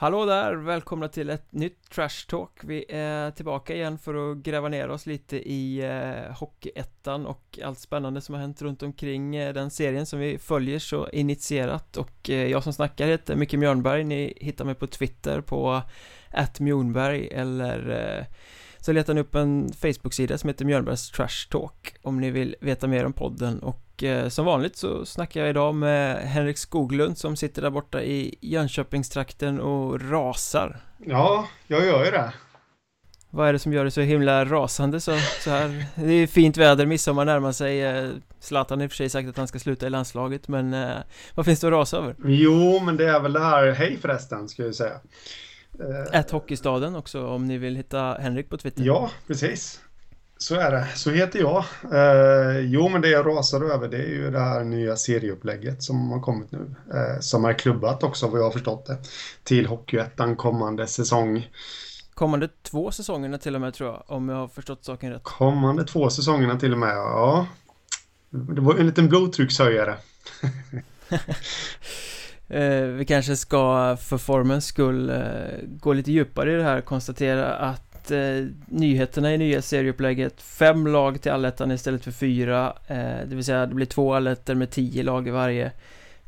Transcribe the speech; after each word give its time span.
Hallå 0.00 0.26
där, 0.26 0.54
välkomna 0.54 1.08
till 1.08 1.30
ett 1.30 1.52
nytt 1.52 1.90
Trash 1.90 2.26
Talk. 2.28 2.50
Vi 2.64 2.84
är 2.88 3.30
tillbaka 3.30 3.74
igen 3.74 3.98
för 3.98 4.32
att 4.32 4.38
gräva 4.38 4.68
ner 4.68 4.88
oss 4.88 5.06
lite 5.06 5.36
i 5.36 5.78
eh, 5.78 6.36
Hockeyettan 6.36 7.26
och 7.26 7.58
allt 7.64 7.78
spännande 7.78 8.20
som 8.20 8.34
har 8.34 8.42
hänt 8.42 8.62
runt 8.62 8.82
omkring 8.82 9.36
eh, 9.36 9.54
den 9.54 9.70
serien 9.70 10.06
som 10.06 10.18
vi 10.18 10.38
följer 10.38 10.78
så 10.78 11.08
initierat. 11.08 11.96
Och 11.96 12.30
eh, 12.30 12.46
jag 12.46 12.62
som 12.62 12.72
snackar 12.72 13.06
heter 13.06 13.36
Micke 13.36 13.52
Mjörnberg. 13.52 14.04
Ni 14.04 14.38
hittar 14.40 14.64
mig 14.64 14.74
på 14.74 14.86
Twitter 14.86 15.40
på 15.40 15.82
Mjornberg 16.58 17.28
eller 17.28 17.90
eh, 18.18 18.24
så 18.78 18.92
letar 18.92 19.14
ni 19.14 19.20
upp 19.20 19.34
en 19.34 19.72
Facebook-sida 19.72 20.38
som 20.38 20.48
heter 20.48 20.64
Mjörnbergs 20.64 21.10
Trash 21.10 21.48
Talk 21.50 21.94
om 22.02 22.20
ni 22.20 22.30
vill 22.30 22.56
veta 22.60 22.86
mer 22.86 23.04
om 23.04 23.12
podden 23.12 23.58
och 23.58 23.87
Eh, 24.02 24.28
som 24.28 24.44
vanligt 24.44 24.76
så 24.76 25.06
snackar 25.06 25.40
jag 25.40 25.50
idag 25.50 25.74
med 25.74 26.16
Henrik 26.16 26.58
Skoglund 26.58 27.18
som 27.18 27.36
sitter 27.36 27.62
där 27.62 27.70
borta 27.70 28.02
i 28.02 28.34
Jönköpingstrakten 28.40 29.60
och 29.60 30.10
rasar. 30.10 30.80
Ja, 31.06 31.48
jag 31.66 31.86
gör 31.86 32.04
ju 32.04 32.10
det. 32.10 32.32
Vad 33.30 33.48
är 33.48 33.52
det 33.52 33.58
som 33.58 33.72
gör 33.72 33.84
det 33.84 33.90
så 33.90 34.00
himla 34.00 34.44
rasande 34.44 35.00
så, 35.00 35.18
så 35.40 35.50
här? 35.50 35.84
Det 35.94 36.12
är 36.12 36.26
fint 36.26 36.56
väder, 36.56 36.86
midsommar 36.86 37.24
närmar 37.24 37.52
sig 37.52 37.82
eh, 37.82 38.10
Zlatan 38.40 38.78
har 38.78 38.84
i 38.84 38.86
och 38.86 38.90
för 38.90 38.96
sig 38.96 39.08
sagt 39.08 39.28
att 39.28 39.36
han 39.36 39.48
ska 39.48 39.58
sluta 39.58 39.86
i 39.86 39.90
landslaget 39.90 40.48
men 40.48 40.74
eh, 40.74 40.96
vad 41.34 41.46
finns 41.46 41.60
det 41.60 41.66
att 41.66 41.72
rasa 41.72 41.96
över? 41.96 42.14
Jo, 42.24 42.80
men 42.80 42.96
det 42.96 43.08
är 43.08 43.20
väl 43.20 43.32
det 43.32 43.40
här, 43.40 43.70
hej 43.70 43.98
förresten 44.02 44.48
ska 44.48 44.62
jag 44.62 44.74
säga 44.74 45.00
Ett 46.12 46.30
Hockeystaden 46.30 46.96
också 46.96 47.26
om 47.26 47.46
ni 47.46 47.58
vill 47.58 47.76
hitta 47.76 48.16
Henrik 48.20 48.48
på 48.48 48.56
Twitter 48.56 48.82
Ja, 48.82 49.10
precis 49.26 49.80
så 50.38 50.54
är 50.54 50.70
det, 50.70 50.86
så 50.94 51.10
heter 51.10 51.38
jag. 51.38 51.64
Eh, 51.92 52.58
jo, 52.60 52.88
men 52.88 53.00
det 53.00 53.08
jag 53.08 53.26
rasar 53.26 53.60
över 53.60 53.88
det 53.88 53.96
är 53.96 54.08
ju 54.08 54.30
det 54.30 54.40
här 54.40 54.64
nya 54.64 54.96
serieupplägget 54.96 55.82
som 55.82 56.10
har 56.10 56.20
kommit 56.20 56.52
nu. 56.52 56.74
Eh, 56.94 57.20
som 57.20 57.44
är 57.44 57.52
klubbat 57.52 58.02
också 58.02 58.28
vad 58.28 58.40
jag 58.40 58.44
har 58.44 58.50
förstått 58.50 58.86
det. 58.86 58.98
Till 59.44 59.66
Hockeyettan 59.66 60.36
kommande 60.36 60.86
säsong. 60.86 61.50
Kommande 62.14 62.48
två 62.62 62.90
säsongerna 62.90 63.38
till 63.38 63.54
och 63.54 63.60
med 63.60 63.74
tror 63.74 63.90
jag, 63.90 64.02
om 64.06 64.28
jag 64.28 64.36
har 64.36 64.48
förstått 64.48 64.84
saken 64.84 65.12
rätt. 65.12 65.22
Kommande 65.22 65.84
två 65.84 66.10
säsongerna 66.10 66.58
till 66.58 66.72
och 66.72 66.78
med, 66.78 66.96
ja. 66.96 67.46
Det 68.30 68.60
var 68.60 68.74
en 68.74 68.86
liten 68.86 69.08
blodtryckshöjare. 69.08 69.96
eh, 72.48 72.82
vi 72.82 73.04
kanske 73.08 73.36
ska 73.36 73.96
för 73.96 74.18
formens 74.18 74.66
skull 74.66 75.10
eh, 75.10 75.24
gå 75.64 75.92
lite 75.92 76.12
djupare 76.12 76.52
i 76.52 76.56
det 76.56 76.62
här, 76.62 76.80
konstatera 76.80 77.54
att 77.54 77.87
eh, 78.10 78.46
nyheterna 78.66 79.34
i 79.34 79.38
nya 79.38 79.62
serieupplägget 79.62 80.42
Fem 80.42 80.86
lag 80.86 81.20
till 81.22 81.32
allettan 81.32 81.70
istället 81.70 82.04
för 82.04 82.10
fyra 82.10 82.76
eh, 82.86 83.28
Det 83.28 83.34
vill 83.34 83.44
säga 83.44 83.66
det 83.66 83.74
blir 83.74 83.86
två 83.86 84.14
allettor 84.14 84.54
med 84.54 84.70
tio 84.70 85.02
lag 85.02 85.28
i 85.28 85.30
varje 85.30 85.72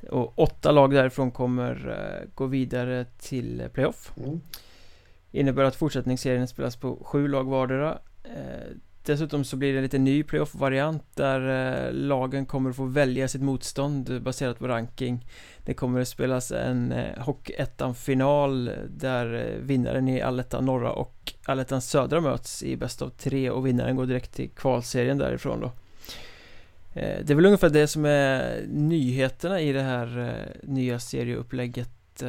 Och 0.08 0.38
åtta 0.38 0.70
lag 0.72 0.94
därifrån 0.94 1.30
kommer 1.30 1.88
eh, 1.88 2.28
gå 2.34 2.46
vidare 2.46 3.04
till 3.18 3.62
playoff 3.72 4.12
mm. 4.16 4.40
Innebär 5.32 5.64
att 5.64 5.76
fortsättningsserien 5.76 6.48
spelas 6.48 6.76
på 6.76 7.04
sju 7.04 7.28
lag 7.28 7.44
vardera 7.44 7.98
eh, 8.24 8.76
Dessutom 9.10 9.44
så 9.44 9.56
blir 9.56 9.72
det 9.72 9.78
en 9.78 9.82
lite 9.82 9.98
ny 9.98 10.22
playoff-variant 10.22 11.04
där 11.14 11.40
eh, 11.86 11.92
lagen 11.92 12.46
kommer 12.46 12.70
att 12.70 12.76
få 12.76 12.84
välja 12.84 13.28
sitt 13.28 13.42
motstånd 13.42 14.22
baserat 14.22 14.58
på 14.58 14.68
ranking. 14.68 15.26
Det 15.64 15.74
kommer 15.74 16.00
att 16.00 16.08
spelas 16.08 16.52
en 16.52 16.92
eh, 16.92 17.18
Hockeyettan-final 17.18 18.70
där 18.88 19.34
eh, 19.34 19.60
vinnaren 19.60 20.08
i 20.08 20.20
Allettan 20.20 20.64
norra 20.64 20.92
och 20.92 21.32
Allettan 21.44 21.82
södra 21.82 22.20
möts 22.20 22.62
i 22.62 22.76
bäst 22.76 23.02
av 23.02 23.08
tre 23.08 23.50
och 23.50 23.66
vinnaren 23.66 23.96
går 23.96 24.06
direkt 24.06 24.34
till 24.34 24.50
kvalserien 24.50 25.18
därifrån 25.18 25.60
då. 25.60 25.72
Det 26.94 27.30
är 27.30 27.34
väl 27.34 27.46
ungefär 27.46 27.70
det 27.70 27.86
som 27.86 28.04
är 28.04 28.62
nyheterna 28.68 29.60
i 29.60 29.72
det 29.72 29.82
här 29.82 30.36
nya 30.62 30.98
serieupplägget. 30.98 32.22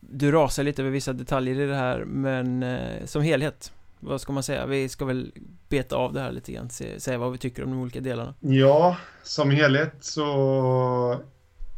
Du 0.00 0.32
rasar 0.32 0.62
lite 0.62 0.82
över 0.82 0.90
vissa 0.90 1.12
detaljer 1.12 1.60
i 1.60 1.66
det 1.66 1.74
här 1.74 2.04
men 2.04 2.64
som 3.04 3.22
helhet 3.22 3.72
vad 4.02 4.20
ska 4.20 4.32
man 4.32 4.42
säga? 4.42 4.66
Vi 4.66 4.88
ska 4.88 5.04
väl 5.04 5.32
beta 5.68 5.96
av 5.96 6.12
det 6.12 6.20
här 6.20 6.32
lite 6.32 6.52
grann, 6.52 6.70
se, 6.70 7.00
säga 7.00 7.18
vad 7.18 7.32
vi 7.32 7.38
tycker 7.38 7.64
om 7.64 7.70
de 7.70 7.80
olika 7.80 8.00
delarna. 8.00 8.34
Ja, 8.40 8.96
som 9.22 9.50
helhet 9.50 9.94
så 10.00 11.20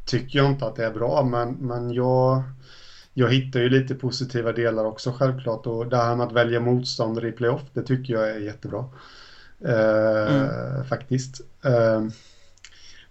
tycker 0.07 0.39
jag 0.39 0.51
inte 0.51 0.67
att 0.67 0.77
det 0.77 0.85
är 0.85 0.91
bra, 0.91 1.25
men, 1.25 1.53
men 1.53 1.93
jag, 1.93 2.43
jag 3.13 3.33
hittar 3.33 3.61
ju 3.61 3.69
lite 3.69 3.95
positiva 3.95 4.53
delar 4.53 4.85
också 4.85 5.13
självklart. 5.13 5.67
Och 5.67 5.87
det 5.87 5.97
här 5.97 6.17
med 6.17 6.27
att 6.27 6.33
välja 6.33 6.61
motståndare 6.61 7.29
i 7.29 7.33
playoff, 7.33 7.63
det 7.73 7.83
tycker 7.83 8.15
jag 8.15 8.31
är 8.31 8.39
jättebra. 8.39 8.85
Eh, 9.65 10.35
mm. 10.35 10.85
Faktiskt. 10.85 11.41
Eh, 11.65 12.05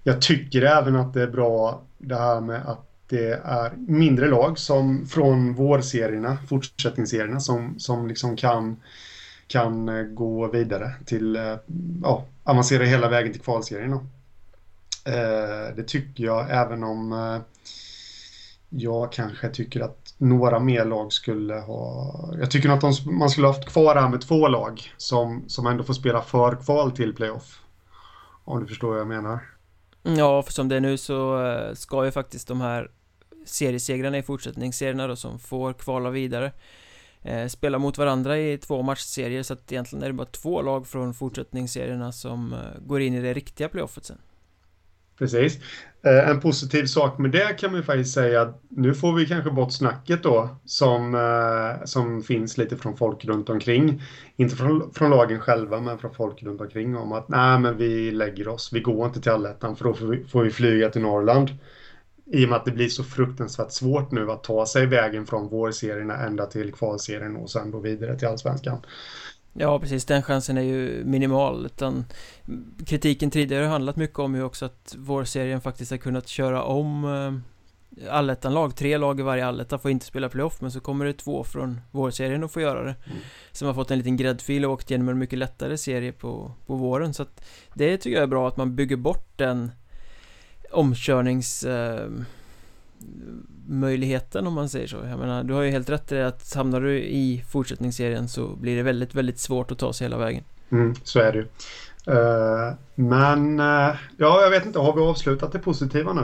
jag 0.04 0.22
tycker 0.22 0.62
även 0.62 0.96
att 0.96 1.14
det 1.14 1.22
är 1.22 1.28
bra 1.28 1.84
det 1.98 2.16
här 2.16 2.42
med 2.42 2.66
att 2.66 2.93
det 3.10 3.42
är 3.44 3.74
mindre 3.78 4.28
lag 4.28 4.60
som 4.60 5.06
från 5.06 5.54
vårserierna, 5.54 6.38
fortsättningsserierna, 6.50 7.40
som, 7.40 7.80
som 7.80 8.08
liksom 8.08 8.36
kan, 8.36 8.82
kan 9.48 9.90
eh, 9.90 10.04
gå 10.04 10.48
vidare 10.48 10.92
till, 11.06 11.36
eh, 11.36 11.56
ja, 12.04 12.26
avancera 12.44 12.84
hela 12.84 13.10
vägen 13.10 13.32
till 13.32 13.42
kvalserierna. 13.42 13.96
Eh, 15.06 15.76
det 15.76 15.84
tycker 15.88 16.24
jag 16.24 16.48
även 16.50 16.84
om 16.84 17.14
eh, 17.14 17.42
jag 18.70 19.12
kanske 19.12 19.50
tycker 19.50 19.82
att 19.82 20.14
några 20.18 20.60
mer 20.60 20.86
lag 20.86 21.14
skulle 21.14 21.54
ha... 21.54 22.34
Jag 22.40 22.52
tycker 22.52 22.70
att 22.70 22.82
de, 22.82 22.94
man 23.06 23.30
skulle 23.30 23.48
ha 23.48 23.54
haft 23.54 23.70
kvar 23.70 23.96
det 23.96 24.02
här 24.02 24.10
med 24.10 24.22
två 24.22 24.48
lag 24.48 24.94
som, 24.98 25.44
som 25.48 25.68
ändå 25.68 25.84
får 25.84 25.94
spela 25.94 26.22
för 26.22 26.56
kval 26.56 26.92
till 26.92 27.16
playoff. 27.16 27.60
Om 28.44 28.60
du 28.60 28.68
förstår 28.68 28.90
vad 28.90 29.00
jag 29.00 29.08
menar. 29.08 29.53
Ja, 30.04 30.44
för 30.44 30.52
som 30.52 30.70
det 30.70 30.76
är 30.76 30.80
nu 30.80 30.98
så 30.98 31.46
eh, 31.46 31.74
ska 31.74 32.06
ju 32.06 32.12
faktiskt 32.12 32.48
de 32.48 32.62
här 32.62 32.92
seriesegrarna 33.46 34.18
i 34.18 34.24
fortsättningsserierna 34.24 35.08
då 35.08 35.16
som 35.16 35.40
får 35.40 35.74
kvala 35.74 36.10
vidare 36.10 36.52
eh, 37.22 37.48
Spela 37.48 37.80
mot 37.80 37.98
varandra 37.98 38.38
i 38.38 38.58
två 38.58 38.82
matchserier. 38.82 39.44
Så 39.44 39.54
att 39.54 39.72
egentligen 39.72 40.04
är 40.04 40.08
det 40.08 40.14
bara 40.14 40.28
två 40.28 40.62
lag 40.62 40.88
från 40.88 41.14
fortsättningsserierna 41.14 42.12
som 42.12 42.54
eh, 42.54 42.60
går 42.86 43.02
in 43.02 43.14
i 43.14 43.22
det 43.22 43.34
riktiga 43.34 43.70
playoffet 43.70 44.06
sen. 44.06 44.18
Precis. 45.24 45.58
Eh, 46.06 46.30
en 46.30 46.40
positiv 46.42 46.86
sak 46.86 47.18
med 47.18 47.32
det 47.32 47.60
kan 47.60 47.72
man 47.72 47.80
ju 47.80 47.86
faktiskt 47.86 48.14
säga 48.14 48.42
att 48.42 48.62
nu 48.70 48.94
får 48.94 49.14
vi 49.14 49.26
kanske 49.26 49.52
bort 49.52 49.72
snacket 49.74 50.24
då 50.24 50.50
som, 50.66 51.16
eh, 51.16 51.86
som 51.86 52.24
finns 52.24 52.58
lite 52.58 52.78
från 52.78 52.98
folk 52.98 53.26
runt 53.26 53.50
omkring. 53.50 54.02
Inte 54.36 54.56
från, 54.56 54.94
från 54.94 55.10
lagen 55.10 55.40
själva 55.40 55.80
men 55.82 55.98
från 56.00 56.14
folk 56.14 56.44
runt 56.44 56.62
omkring 56.62 56.98
om 56.98 57.12
att 57.12 57.30
nej 57.30 57.60
men 57.60 57.78
vi 57.78 58.12
lägger 58.12 58.48
oss, 58.48 58.70
vi 58.74 58.80
går 58.80 59.06
inte 59.06 59.22
till 59.22 59.32
allettan 59.32 59.76
för 59.76 59.86
då 59.86 59.94
får 59.94 60.08
vi, 60.08 60.24
får 60.24 60.44
vi 60.44 60.52
flyga 60.52 60.90
till 60.90 61.02
Norrland. 61.02 61.50
I 62.26 62.46
och 62.46 62.50
med 62.50 62.58
att 62.58 62.66
det 62.66 62.72
blir 62.72 62.90
så 62.90 63.04
fruktansvärt 63.04 63.72
svårt 63.72 64.12
nu 64.12 64.32
att 64.32 64.44
ta 64.44 64.66
sig 64.66 64.86
vägen 64.86 65.26
från 65.26 65.50
vårserierna 65.50 66.18
ända 66.18 66.46
till 66.46 66.74
kvalserien 66.74 67.36
och 67.36 67.50
sen 67.50 67.72
då 67.72 67.80
vidare 67.80 68.20
till 68.20 68.28
allsvenskan. 68.28 68.80
Ja 69.54 69.80
precis, 69.80 70.06
den 70.06 70.22
chansen 70.22 70.58
är 70.58 70.62
ju 70.62 71.04
minimal 71.06 71.66
utan 71.66 72.06
kritiken 72.86 73.32
tidigare 73.32 73.64
har 73.64 73.72
handlat 73.72 73.96
mycket 73.96 74.20
om 74.20 74.36
ju 74.36 74.44
också 74.44 74.66
att 74.66 74.96
vårserien 74.98 75.62
faktiskt 75.62 75.92
har 75.92 75.98
kunnat 75.98 76.28
köra 76.28 76.64
om 76.64 77.06
eh, 77.06 78.14
allettan-lag, 78.16 78.76
tre 78.76 78.98
lag 78.98 79.20
i 79.20 79.24
varje 79.24 79.46
alletta 79.46 79.78
får 79.78 79.92
inte 79.92 80.06
spela 80.06 80.30
playoff 80.30 80.62
men 80.62 80.72
så 80.72 80.80
kommer 80.80 81.06
det 81.06 81.14
två 81.14 81.44
från 81.44 81.82
vårserien 81.92 82.44
och 82.44 82.52
får 82.52 82.62
göra 82.62 82.84
det. 82.84 82.96
Mm. 83.06 83.18
Som 83.52 83.68
har 83.68 83.74
fått 83.74 83.92
en 83.92 83.98
liten 83.98 84.18
gräddfil 84.18 84.66
och 84.66 84.72
åkt 84.72 84.92
igenom 84.92 85.10
en 85.10 85.18
mycket 85.18 85.40
lättare 85.40 85.78
serie 85.78 86.12
på, 86.12 86.52
på 86.66 86.76
våren. 86.76 87.14
Så 87.14 87.24
att 87.24 87.46
Det 87.74 87.98
tycker 87.98 88.16
jag 88.16 88.24
är 88.24 88.28
bra 88.28 88.48
att 88.48 88.58
man 88.58 88.76
bygger 88.76 88.96
bort 88.96 89.38
den 89.38 89.72
omkörnings 90.72 91.64
eh, 91.64 92.10
möjligheten 93.68 94.48
om 94.48 94.54
man 94.54 94.70
säger 94.70 94.88
så. 94.88 94.98
Jag 95.10 95.20
menar, 95.20 95.44
du 95.44 95.54
har 95.54 95.62
ju 95.62 95.72
helt 95.72 95.90
rätt 95.90 96.12
i 96.12 96.22
att 96.22 96.54
hamnar 96.54 96.82
du 96.82 97.00
i 97.00 97.44
fortsättningsserien 97.52 98.28
så 98.28 98.48
blir 98.48 98.76
det 98.76 98.84
väldigt, 98.84 99.16
väldigt 99.16 99.40
svårt 99.40 99.72
att 99.72 99.80
ta 99.80 99.94
sig 99.94 100.06
hela 100.06 100.18
vägen. 100.18 100.44
Mm, 100.72 100.96
Så 101.04 101.20
är 101.20 101.32
det 101.32 101.38
ju. 101.38 101.46
Uh, 102.08 102.74
Men, 102.96 103.60
uh, 103.60 103.96
ja 104.18 104.42
jag 104.42 104.50
vet 104.50 104.66
inte, 104.66 104.80
har 104.80 104.96
vi 104.96 105.02
avslutat 105.02 105.52
det 105.52 105.60
positiva 105.60 106.14
nu? 106.14 106.22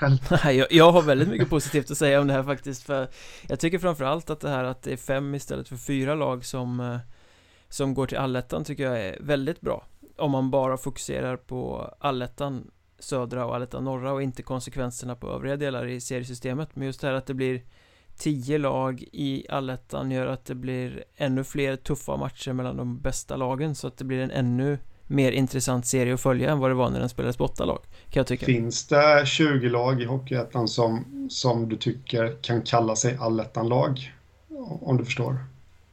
Nej, 0.44 0.56
jag, 0.56 0.66
jag 0.70 0.92
har 0.92 1.02
väldigt 1.02 1.28
mycket 1.28 1.50
positivt 1.50 1.90
att 1.90 1.98
säga 1.98 2.20
om 2.20 2.26
det 2.26 2.32
här 2.32 2.42
faktiskt 2.42 2.82
för 2.82 3.08
Jag 3.48 3.60
tycker 3.60 3.78
framförallt 3.78 4.30
att 4.30 4.40
det 4.40 4.48
här 4.48 4.64
att 4.64 4.82
det 4.82 4.92
är 4.92 4.96
fem 4.96 5.34
istället 5.34 5.68
för 5.68 5.76
fyra 5.76 6.14
lag 6.14 6.44
som 6.44 6.80
uh, 6.80 6.98
Som 7.68 7.94
går 7.94 8.06
till 8.06 8.18
allettan 8.18 8.64
tycker 8.64 8.84
jag 8.84 9.00
är 9.00 9.16
väldigt 9.20 9.60
bra. 9.60 9.86
Om 10.16 10.30
man 10.30 10.50
bara 10.50 10.76
fokuserar 10.76 11.36
på 11.36 11.94
allettan 11.98 12.70
södra 12.98 13.46
och 13.46 13.54
Allettan 13.54 13.84
norra 13.84 14.12
och 14.12 14.22
inte 14.22 14.42
konsekvenserna 14.42 15.14
på 15.14 15.28
övriga 15.28 15.56
delar 15.56 15.86
i 15.86 16.00
seriesystemet 16.00 16.68
men 16.74 16.86
just 16.86 17.00
det 17.00 17.06
här 17.06 17.14
att 17.14 17.26
det 17.26 17.34
blir 17.34 17.62
tio 18.16 18.58
lag 18.58 19.04
i 19.12 19.46
allettan 19.48 20.10
gör 20.10 20.26
att 20.26 20.44
det 20.44 20.54
blir 20.54 21.04
ännu 21.16 21.44
fler 21.44 21.76
tuffa 21.76 22.16
matcher 22.16 22.52
mellan 22.52 22.76
de 22.76 23.00
bästa 23.00 23.36
lagen 23.36 23.74
så 23.74 23.86
att 23.86 23.96
det 23.96 24.04
blir 24.04 24.18
en 24.20 24.30
ännu 24.30 24.78
mer 25.06 25.32
intressant 25.32 25.86
serie 25.86 26.14
att 26.14 26.20
följa 26.20 26.50
än 26.50 26.58
vad 26.58 26.70
det 26.70 26.74
var 26.74 26.90
när 26.90 27.00
den 27.00 27.08
spelades 27.08 27.36
på 27.36 27.44
åtta 27.44 27.64
lag 27.64 27.78
kan 28.10 28.20
jag 28.20 28.26
tycka 28.26 28.46
Finns 28.46 28.86
det 28.86 29.26
20 29.26 29.68
lag 29.68 30.02
i 30.02 30.04
Hockeyettan 30.04 30.68
som, 30.68 31.04
som 31.30 31.68
du 31.68 31.76
tycker 31.76 32.36
kan 32.42 32.62
kalla 32.62 32.96
sig 32.96 33.16
allettan-lag? 33.20 34.12
Om 34.80 34.96
du 34.96 35.04
förstår? 35.04 35.38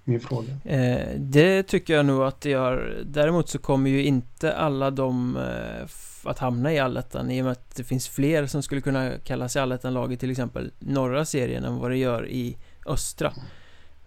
min 0.03 0.19
fråga. 0.19 0.53
Eh, 0.65 1.07
det 1.17 1.63
tycker 1.63 1.93
jag 1.93 2.05
nog 2.05 2.23
att 2.23 2.41
det 2.41 2.49
gör. 2.49 3.03
Däremot 3.05 3.49
så 3.49 3.59
kommer 3.59 3.89
ju 3.89 4.03
inte 4.03 4.53
alla 4.53 4.91
de 4.91 5.37
eh, 5.37 5.87
att 6.25 6.39
hamna 6.39 6.73
i 6.73 6.79
allettan 6.79 7.31
i 7.31 7.41
och 7.41 7.45
med 7.45 7.51
att 7.51 7.75
det 7.75 7.83
finns 7.83 8.07
fler 8.07 8.45
som 8.47 8.63
skulle 8.63 8.81
kunna 8.81 9.11
kalla 9.23 9.49
sig 9.49 9.61
allettan-lag 9.61 10.13
i 10.13 10.17
till 10.17 10.31
exempel 10.31 10.71
norra 10.79 11.25
serien 11.25 11.63
än 11.63 11.79
vad 11.79 11.91
det 11.91 11.97
gör 11.97 12.27
i 12.27 12.57
östra. 12.85 13.33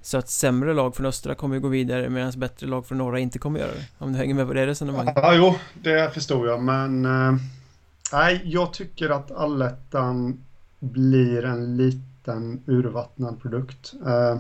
Så 0.01 0.19
att 0.19 0.29
sämre 0.29 0.75
lag 0.75 0.97
från 0.97 1.07
östra 1.07 1.35
kommer 1.35 1.55
ju 1.55 1.61
gå 1.61 1.69
vidare 1.69 2.09
medan 2.09 2.33
bättre 2.37 2.67
lag 2.67 2.87
från 2.87 2.99
norra 2.99 3.19
inte 3.19 3.39
kommer 3.39 3.61
göra 3.61 3.73
det. 3.73 3.87
Om 3.99 4.13
du 4.13 4.19
hänger 4.19 4.35
med 4.35 4.47
på 4.47 4.53
det 4.53 4.67
resonemanget? 4.67 5.15
Ja, 5.17 5.35
jo, 5.35 5.55
det 5.75 6.15
förstår 6.15 6.49
jag, 6.49 6.63
men 6.63 7.05
eh, 7.05 7.35
nej, 8.13 8.41
jag 8.45 8.73
tycker 8.73 9.11
att 9.11 9.31
allettan 9.31 10.45
blir 10.79 11.45
en 11.45 11.77
liten 11.77 12.63
urvattnad 12.67 13.43
produkt. 13.43 13.93
Eh, 14.07 14.39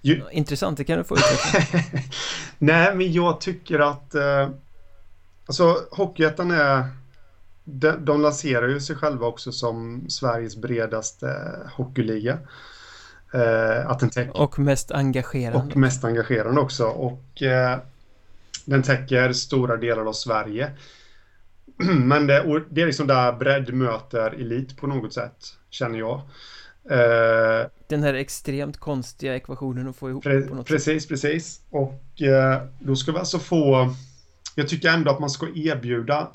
ju... 0.00 0.22
Intressant, 0.32 0.78
det 0.78 0.84
kan 0.84 0.98
du 0.98 1.04
få 1.04 1.16
utveckla. 1.16 2.00
nej, 2.58 2.94
men 2.94 3.12
jag 3.12 3.40
tycker 3.40 3.78
att 3.78 4.14
eh, 4.14 4.48
alltså 5.46 5.86
Hockeyettan 5.90 6.50
är 6.50 6.84
de, 7.64 7.90
de 8.04 8.20
lanserar 8.20 8.68
ju 8.68 8.80
sig 8.80 8.96
själva 8.96 9.26
också 9.26 9.52
som 9.52 10.04
Sveriges 10.08 10.56
bredaste 10.56 11.58
hockeyliga. 11.72 12.38
Eh, 13.34 13.90
att 13.90 13.98
den 13.98 14.10
täcker, 14.10 14.36
och 14.40 14.58
mest 14.58 14.90
engagerande. 14.90 15.58
Och 15.58 15.76
mest 15.76 16.04
engagerande 16.04 16.60
också. 16.60 16.84
Och 16.84 17.42
eh, 17.42 17.78
den 18.64 18.82
täcker 18.82 19.32
stora 19.32 19.76
delar 19.76 20.06
av 20.06 20.12
Sverige. 20.12 20.70
Men 22.04 22.26
det, 22.26 22.64
det, 22.70 22.82
är 22.82 22.86
liksom 22.86 23.06
där 23.06 23.32
bredd 23.32 23.74
möter 23.74 24.30
elit 24.30 24.76
på 24.76 24.86
något 24.86 25.12
sätt, 25.12 25.56
känner 25.70 25.98
jag. 25.98 26.20
Eh, 26.90 27.66
den 27.88 28.02
här 28.02 28.14
extremt 28.14 28.76
konstiga 28.76 29.36
ekvationen 29.36 29.88
att 29.88 29.96
få 29.96 30.10
ihop 30.10 30.24
pre 30.24 30.42
Precis, 30.64 31.02
sätt. 31.02 31.08
precis. 31.08 31.60
Och 31.70 32.22
eh, 32.22 32.62
då 32.78 32.96
ska 32.96 33.12
vi 33.12 33.18
alltså 33.18 33.38
få... 33.38 33.94
Jag 34.58 34.68
tycker 34.68 34.88
ändå 34.88 35.10
att 35.10 35.20
man 35.20 35.30
ska 35.30 35.48
erbjuda 35.54 36.28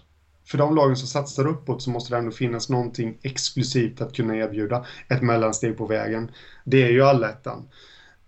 för 0.46 0.58
de 0.58 0.76
lagen 0.76 0.96
som 0.96 1.08
satsar 1.08 1.48
uppåt 1.48 1.82
så 1.82 1.90
måste 1.90 2.14
det 2.14 2.18
ändå 2.18 2.32
finnas 2.32 2.70
någonting 2.70 3.18
exklusivt 3.22 4.02
att 4.02 4.14
kunna 4.14 4.36
erbjuda. 4.36 4.86
Ett 5.08 5.22
mellansteg 5.22 5.78
på 5.78 5.86
vägen. 5.86 6.32
Det 6.64 6.84
är 6.84 6.90
ju 6.92 7.04
allettan. 7.04 7.70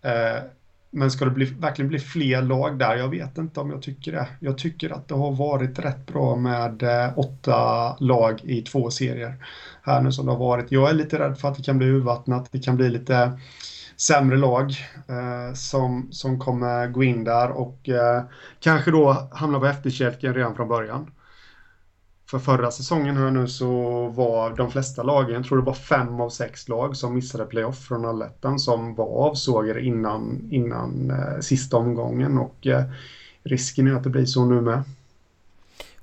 Eh, 0.02 0.44
men 0.92 1.12
ska 1.12 1.26
det 1.26 1.32
bli, 1.32 1.46
verkligen 1.46 1.90
bli 1.90 2.00
fler 2.00 2.42
lag 2.42 2.80
där? 2.80 2.96
Jag 2.96 3.10
vet 3.10 3.38
inte 3.38 3.60
om 3.60 3.70
jag 3.70 3.82
tycker 3.82 4.12
det. 4.12 4.28
Jag 4.40 4.58
tycker 4.58 4.90
att 4.90 5.08
det 5.08 5.16
har 5.16 5.32
varit 5.32 5.80
rätt 5.80 6.06
bra 6.06 6.36
med 6.36 6.84
eh, 6.84 7.20
åtta 7.20 7.98
lag 8.00 8.40
i 8.44 8.62
två 8.62 8.92
serier. 8.92 9.46
Här 9.82 10.02
nu 10.02 10.12
som 10.12 10.26
det 10.26 10.32
har 10.32 10.40
varit. 10.40 10.72
Jag 10.72 10.90
är 10.90 10.94
lite 10.94 11.20
rädd 11.20 11.40
för 11.40 11.48
att 11.48 11.58
det 11.58 11.64
kan 11.64 11.78
bli 11.78 11.88
urvattnat. 11.88 12.48
Det 12.52 12.60
kan 12.60 12.76
bli 12.76 12.90
lite 12.90 13.40
sämre 13.98 14.38
lag 14.38 14.70
eh, 15.08 15.54
som, 15.56 16.08
som 16.12 16.40
kommer 16.40 16.88
gå 16.88 17.04
in 17.04 17.24
där 17.24 17.50
och 17.50 17.90
eh, 17.90 18.24
kanske 18.60 18.92
då 18.92 19.30
hamna 19.32 19.60
på 19.60 19.66
efterkälken 19.66 20.34
redan 20.34 20.56
från 20.56 20.68
början. 20.68 21.12
För 22.30 22.40
förra 22.40 22.72
säsongen 22.72 23.18
här 23.18 23.32
nu 23.32 23.48
så 23.48 23.72
var 24.08 24.56
de 24.56 24.72
flesta 24.72 25.04
lagen, 25.04 25.36
jag 25.36 25.46
tror 25.46 25.58
det 25.58 25.64
var 25.64 25.74
fem 25.74 26.22
av 26.22 26.30
sex 26.30 26.70
lag 26.70 26.98
som 26.98 27.14
missade 27.14 27.46
playoff 27.46 27.80
från 27.80 28.06
allettan 28.06 28.60
som 28.60 28.96
var 28.96 29.06
avsågade 29.06 29.82
innan, 29.82 30.48
innan 30.52 31.12
eh, 31.12 31.40
sista 31.40 31.78
omgången 31.78 32.38
och 32.38 32.68
eh, 32.68 32.84
risken 33.44 33.88
är 33.88 33.94
att 33.94 34.04
det 34.04 34.10
blir 34.10 34.26
så 34.26 34.46
nu 34.46 34.62
med. 34.62 34.84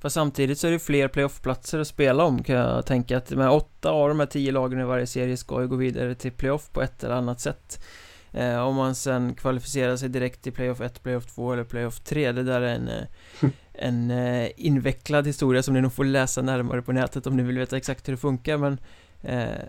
Fast 0.01 0.13
samtidigt 0.13 0.59
så 0.59 0.67
är 0.67 0.71
det 0.71 0.79
fler 0.79 1.07
playoffplatser 1.07 1.79
att 1.79 1.87
spela 1.87 2.23
om 2.23 2.43
kan 2.43 2.55
jag 2.55 2.85
tänka 2.85 3.17
att 3.17 3.29
med 3.29 3.49
åtta 3.49 3.89
av 3.89 4.09
de 4.09 4.19
här 4.19 4.27
tio 4.27 4.51
lagen 4.51 4.79
i 4.79 4.83
varje 4.83 5.07
serie 5.07 5.37
ska 5.37 5.61
ju 5.61 5.67
gå 5.67 5.75
vidare 5.75 6.15
till 6.15 6.31
playoff 6.31 6.69
på 6.71 6.81
ett 6.81 7.03
eller 7.03 7.15
annat 7.15 7.39
sätt. 7.39 7.83
Eh, 8.31 8.59
om 8.59 8.75
man 8.75 8.95
sen 8.95 9.35
kvalificerar 9.35 9.95
sig 9.95 10.09
direkt 10.09 10.41
till 10.41 10.53
playoff 10.53 10.81
1, 10.81 11.03
playoff 11.03 11.25
2 11.25 11.53
eller 11.53 11.63
playoff 11.63 11.99
3 11.99 12.31
Det 12.31 12.43
där 12.43 12.61
är 12.61 12.75
en, 12.75 12.87
eh, 12.87 13.03
en 13.73 14.11
eh, 14.11 14.49
invecklad 14.57 15.27
historia 15.27 15.63
som 15.63 15.73
ni 15.73 15.81
nog 15.81 15.93
får 15.93 16.05
läsa 16.05 16.41
närmare 16.41 16.81
på 16.81 16.91
nätet 16.91 17.27
om 17.27 17.37
ni 17.37 17.43
vill 17.43 17.57
veta 17.57 17.77
exakt 17.77 18.07
hur 18.07 18.13
det 18.13 18.17
funkar 18.17 18.57
men 18.57 18.77
eh, 19.21 19.63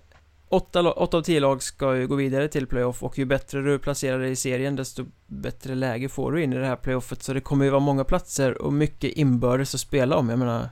8, 0.53 0.93
8 0.93 1.17
av 1.17 1.23
10 1.23 1.41
lag 1.41 1.63
ska 1.63 1.97
ju 1.97 2.07
gå 2.07 2.15
vidare 2.15 2.49
till 2.49 2.67
playoff 2.67 3.03
och 3.03 3.19
ju 3.19 3.25
bättre 3.25 3.63
du 3.63 3.79
placerar 3.79 4.19
dig 4.19 4.31
i 4.31 4.37
serien 4.37 4.77
desto 4.77 5.05
bättre 5.27 5.75
läge 5.75 6.09
får 6.09 6.33
du 6.33 6.43
in 6.43 6.53
i 6.53 6.57
det 6.57 6.67
här 6.67 6.77
playoffet. 6.77 7.23
Så 7.23 7.33
det 7.33 7.41
kommer 7.41 7.65
ju 7.65 7.71
vara 7.71 7.81
många 7.81 8.05
platser 8.05 8.63
och 8.63 8.73
mycket 8.73 9.13
inbördes 9.13 9.75
att 9.75 9.81
spela 9.81 10.17
om. 10.17 10.29
Jag 10.29 10.39
menar 10.39 10.69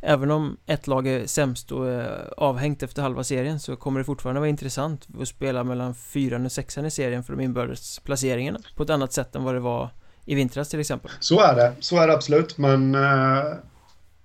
Även 0.00 0.30
om 0.30 0.56
ett 0.66 0.86
lag 0.86 1.06
är 1.06 1.26
sämst 1.26 1.72
och 1.72 1.90
är 1.90 2.34
avhängt 2.36 2.82
efter 2.82 3.02
halva 3.02 3.24
serien 3.24 3.60
så 3.60 3.76
kommer 3.76 4.00
det 4.00 4.04
fortfarande 4.04 4.40
vara 4.40 4.48
intressant 4.48 5.06
att 5.20 5.28
spela 5.28 5.64
mellan 5.64 5.94
fyran 5.94 6.44
och 6.44 6.52
sexan 6.52 6.86
i 6.86 6.90
serien 6.90 7.24
för 7.24 7.32
de 7.36 7.42
inbördes 7.42 7.98
placeringarna 7.98 8.58
på 8.76 8.82
ett 8.82 8.90
annat 8.90 9.12
sätt 9.12 9.34
än 9.34 9.44
vad 9.44 9.54
det 9.54 9.60
var 9.60 9.90
i 10.24 10.34
vintras 10.34 10.68
till 10.68 10.80
exempel. 10.80 11.10
Så 11.20 11.40
är 11.40 11.54
det, 11.54 11.74
så 11.80 11.96
är 11.96 12.06
det 12.06 12.14
absolut, 12.14 12.58
men 12.58 12.94
eh, 12.94 13.42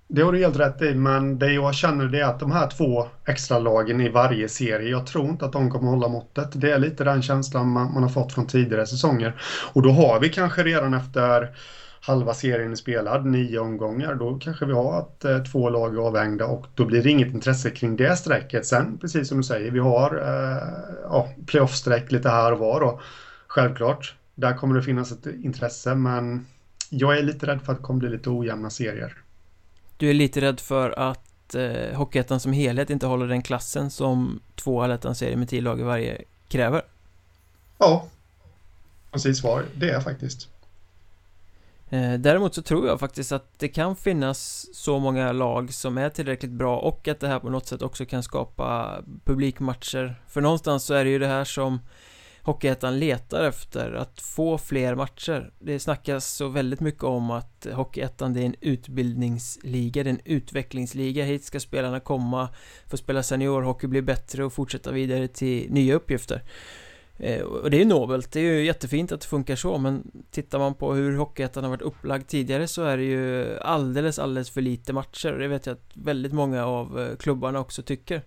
det 0.07 0.21
har 0.21 0.31
du 0.31 0.39
helt 0.39 0.59
rätt 0.59 0.81
i, 0.81 0.93
men 0.93 1.39
det 1.39 1.51
jag 1.51 1.75
känner 1.75 2.05
det 2.05 2.19
är 2.19 2.25
att 2.25 2.39
de 2.39 2.51
här 2.51 2.69
två 2.69 3.07
extra 3.25 3.59
lagen 3.59 4.01
i 4.01 4.09
varje 4.09 4.49
serie, 4.49 4.89
jag 4.89 5.07
tror 5.07 5.29
inte 5.29 5.45
att 5.45 5.53
de 5.53 5.71
kommer 5.71 5.89
hålla 5.89 6.07
måttet. 6.07 6.49
Det 6.53 6.71
är 6.71 6.79
lite 6.79 7.03
den 7.03 7.21
känslan 7.21 7.67
man, 7.67 7.93
man 7.93 8.03
har 8.03 8.09
fått 8.09 8.33
från 8.33 8.47
tidigare 8.47 8.85
säsonger. 8.85 9.41
Och 9.73 9.81
då 9.81 9.91
har 9.91 10.19
vi 10.19 10.29
kanske 10.29 10.63
redan 10.63 10.93
efter 10.93 11.55
halva 12.01 12.33
serien 12.33 12.71
är 12.71 12.75
spelad, 12.75 13.25
nio 13.25 13.59
omgångar, 13.59 14.15
då 14.15 14.39
kanske 14.39 14.65
vi 14.65 14.73
har 14.73 14.99
att 14.99 15.25
eh, 15.25 15.43
två 15.43 15.69
lag 15.69 15.95
är 15.95 15.99
avhängda 15.99 16.45
och 16.45 16.65
då 16.75 16.85
blir 16.85 17.03
det 17.03 17.09
inget 17.09 17.33
intresse 17.33 17.69
kring 17.69 17.95
det 17.95 18.15
strecket. 18.17 18.65
Sen, 18.65 18.97
precis 18.97 19.27
som 19.27 19.37
du 19.37 19.43
säger, 19.43 19.71
vi 19.71 19.79
har 19.79 20.15
eh, 20.15 20.93
ja, 21.03 21.29
playoff-streck 21.45 22.11
lite 22.11 22.29
här 22.29 22.51
och 22.51 22.59
var 22.59 22.79
då. 22.79 23.01
Självklart, 23.47 24.15
där 24.35 24.53
kommer 24.53 24.75
det 24.75 24.81
finnas 24.81 25.11
ett 25.11 25.25
intresse, 25.25 25.95
men 25.95 26.45
jag 26.89 27.17
är 27.17 27.23
lite 27.23 27.47
rädd 27.47 27.61
för 27.61 27.71
att 27.71 27.77
det 27.77 27.83
kommer 27.83 27.99
bli 27.99 28.09
lite 28.09 28.29
ojämna 28.29 28.69
serier. 28.69 29.17
Du 30.03 30.09
är 30.09 30.13
lite 30.13 30.41
rädd 30.41 30.59
för 30.59 30.99
att 30.99 31.55
eh, 31.55 31.95
Hockeyettan 31.95 32.39
som 32.39 32.53
helhet 32.53 32.89
inte 32.89 33.05
håller 33.05 33.27
den 33.27 33.41
klassen 33.41 33.89
som 33.91 34.41
två 34.55 34.81
allettan-serier 34.81 35.37
med 35.37 35.49
tio 35.49 35.61
lag 35.61 35.79
i 35.79 35.83
varje 35.83 36.21
kräver? 36.47 36.81
Ja, 37.77 38.07
precis 39.11 39.37
svar. 39.37 39.65
Det 39.75 39.89
är 39.89 40.01
faktiskt. 40.01 40.47
Eh, 41.89 42.13
däremot 42.13 42.55
så 42.55 42.61
tror 42.61 42.87
jag 42.87 42.99
faktiskt 42.99 43.31
att 43.31 43.59
det 43.59 43.67
kan 43.67 43.95
finnas 43.95 44.67
så 44.73 44.99
många 44.99 45.31
lag 45.31 45.73
som 45.73 45.97
är 45.97 46.09
tillräckligt 46.09 46.51
bra 46.51 46.77
och 46.77 47.07
att 47.07 47.19
det 47.19 47.27
här 47.27 47.39
på 47.39 47.49
något 47.49 47.67
sätt 47.67 47.81
också 47.81 48.05
kan 48.05 48.23
skapa 48.23 48.97
publikmatcher 49.25 50.21
För 50.27 50.41
någonstans 50.41 50.83
så 50.83 50.93
är 50.93 51.03
det 51.03 51.09
ju 51.11 51.19
det 51.19 51.27
här 51.27 51.45
som 51.45 51.79
Hockeyettan 52.45 52.99
letar 52.99 53.43
efter, 53.43 53.93
att 53.93 54.21
få 54.21 54.57
fler 54.57 54.95
matcher. 54.95 55.51
Det 55.59 55.79
snackas 55.79 56.27
så 56.27 56.47
väldigt 56.47 56.79
mycket 56.79 57.03
om 57.03 57.31
att 57.31 57.67
Hockeyettan 57.73 58.33
det 58.33 58.41
är 58.41 58.45
en 58.45 58.55
utbildningsliga, 58.61 60.03
det 60.03 60.09
är 60.09 60.13
en 60.13 60.21
utvecklingsliga. 60.25 61.25
Hit 61.25 61.43
ska 61.43 61.59
spelarna 61.59 61.99
komma, 61.99 62.49
få 62.87 62.97
spela 62.97 63.23
seniorhockey, 63.23 63.87
bli 63.87 64.01
bättre 64.01 64.45
och 64.45 64.53
fortsätta 64.53 64.91
vidare 64.91 65.27
till 65.27 65.71
nya 65.71 65.95
uppgifter. 65.95 66.43
Eh, 67.17 67.41
och 67.41 67.71
det 67.71 67.77
är 67.77 67.79
ju 67.79 67.85
nobelt, 67.85 68.31
det 68.31 68.39
är 68.39 68.53
ju 68.53 68.65
jättefint 68.65 69.11
att 69.11 69.21
det 69.21 69.27
funkar 69.27 69.55
så 69.55 69.77
men 69.77 70.11
tittar 70.31 70.59
man 70.59 70.73
på 70.73 70.93
hur 70.93 71.17
Hockeyettan 71.17 71.63
har 71.63 71.71
varit 71.71 71.81
upplagd 71.81 72.27
tidigare 72.27 72.67
så 72.67 72.83
är 72.83 72.97
det 72.97 73.03
ju 73.03 73.57
alldeles, 73.59 74.19
alldeles 74.19 74.49
för 74.49 74.61
lite 74.61 74.93
matcher. 74.93 75.33
Och 75.33 75.39
det 75.39 75.47
vet 75.47 75.65
jag 75.65 75.73
att 75.73 75.91
väldigt 75.93 76.33
många 76.33 76.65
av 76.65 76.99
eh, 76.99 77.15
klubbarna 77.15 77.59
också 77.59 77.81
tycker. 77.81 78.21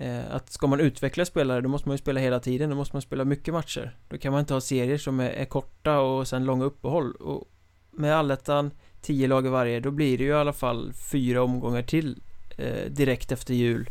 Eh, 0.00 0.34
att 0.34 0.52
ska 0.52 0.66
man 0.66 0.80
utveckla 0.80 1.24
spelare 1.24 1.60
då 1.60 1.68
måste 1.68 1.88
man 1.88 1.94
ju 1.94 1.98
spela 1.98 2.20
hela 2.20 2.40
tiden, 2.40 2.70
då 2.70 2.76
måste 2.76 2.96
man 2.96 3.02
spela 3.02 3.24
mycket 3.24 3.54
matcher. 3.54 3.96
Då 4.08 4.18
kan 4.18 4.32
man 4.32 4.40
inte 4.40 4.54
ha 4.54 4.60
serier 4.60 4.98
som 4.98 5.20
är, 5.20 5.30
är 5.30 5.44
korta 5.44 6.00
och 6.00 6.28
sen 6.28 6.44
långa 6.44 6.64
uppehåll. 6.64 7.12
Och 7.12 7.48
med 7.90 8.16
allettan 8.16 8.70
10 9.00 9.28
lag 9.28 9.46
i 9.46 9.48
varje, 9.48 9.80
då 9.80 9.90
blir 9.90 10.18
det 10.18 10.24
ju 10.24 10.30
i 10.30 10.34
alla 10.34 10.52
fall 10.52 10.92
fyra 10.92 11.42
omgångar 11.42 11.82
till 11.82 12.22
eh, 12.56 12.90
direkt 12.90 13.32
efter 13.32 13.54
jul 13.54 13.90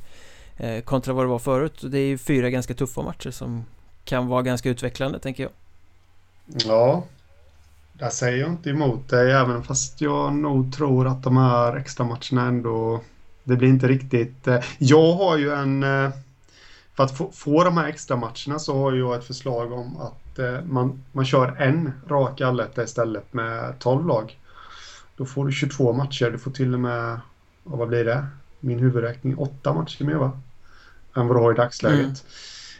eh, 0.57 0.81
kontra 0.83 1.13
vad 1.13 1.23
det 1.25 1.29
var 1.29 1.39
förut. 1.39 1.83
Och 1.83 1.89
det 1.89 1.99
är 1.99 2.07
ju 2.07 2.17
fyra 2.17 2.49
ganska 2.49 2.73
tuffa 2.73 3.01
matcher 3.01 3.31
som 3.31 3.65
kan 4.03 4.27
vara 4.27 4.41
ganska 4.41 4.69
utvecklande, 4.69 5.19
tänker 5.19 5.43
jag. 5.43 5.51
Ja, 6.45 7.03
där 7.93 8.09
säger 8.09 8.37
jag 8.37 8.49
inte 8.49 8.69
emot 8.69 9.09
dig, 9.09 9.31
även 9.31 9.63
fast 9.63 10.01
jag 10.01 10.33
nog 10.33 10.73
tror 10.73 11.07
att 11.07 11.23
de 11.23 11.37
här 11.37 11.75
extra 11.75 12.05
matcherna 12.05 12.47
ändå... 12.47 13.01
Det 13.43 13.55
blir 13.55 13.69
inte 13.69 13.87
riktigt... 13.87 14.47
Eh, 14.47 14.63
jag 14.77 15.13
har 15.13 15.37
ju 15.37 15.51
en... 15.53 15.83
Eh, 15.83 16.09
för 16.95 17.03
att 17.03 17.17
få, 17.17 17.31
få 17.33 17.63
de 17.63 17.77
här 17.77 17.87
extra 17.87 18.15
matcherna 18.15 18.59
så 18.59 18.77
har 18.77 18.93
jag 18.93 19.15
ett 19.15 19.23
förslag 19.23 19.71
om 19.71 19.97
att 19.97 20.39
eh, 20.39 20.61
man, 20.63 21.03
man 21.11 21.25
kör 21.25 21.61
en 21.61 21.91
rak 22.07 22.41
alletta 22.41 22.83
istället 22.83 23.33
med 23.33 23.79
12 23.79 24.07
lag. 24.07 24.39
Då 25.17 25.25
får 25.25 25.45
du 25.45 25.51
22 25.51 25.93
matcher, 25.93 26.31
du 26.31 26.37
får 26.37 26.51
till 26.51 26.73
och 26.73 26.79
med... 26.79 27.19
Vad 27.63 27.87
blir 27.87 28.05
det? 28.05 28.25
Min 28.59 28.79
huvudräkning, 28.79 29.37
8 29.37 29.73
matcher 29.73 30.03
mer 30.03 30.15
va? 30.15 30.39
Än 31.15 31.27
vad 31.27 31.37
du 31.37 31.41
har 31.41 31.51
i 31.53 31.55
dagsläget. 31.55 31.99
Mm. 31.99 32.15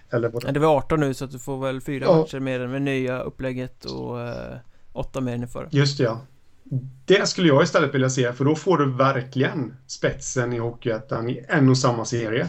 Eller 0.10 0.30
både. 0.30 0.52
Det 0.52 0.60
var 0.60 0.78
18 0.78 1.00
nu 1.00 1.14
så 1.14 1.26
att 1.26 1.32
du 1.32 1.40
får 1.40 1.58
väl 1.58 1.82
fyra 1.82 2.06
ja. 2.06 2.16
matcher 2.16 2.40
mer 2.40 2.68
med 2.68 2.82
nya 2.82 3.22
upplägget 3.22 3.86
och 3.86 4.22
eh, 4.22 4.58
åtta 4.94 5.22
mer 5.22 5.34
än 5.34 5.48
förra. 5.48 5.68
Just 5.72 5.98
det, 5.98 6.04
ja. 6.04 6.22
Det 7.06 7.28
skulle 7.28 7.48
jag 7.48 7.64
istället 7.64 7.96
vilja 7.96 8.10
se, 8.10 8.34
för 8.34 8.46
då 8.46 8.56
får 8.56 8.78
du 8.78 8.92
verkligen 8.92 9.78
spetsen 9.88 10.54
i 10.54 10.58
Hockeyettan 10.58 11.30
i 11.30 11.46
en 11.48 11.70
och 11.70 11.78
samma 11.78 12.06
serie. 12.06 12.48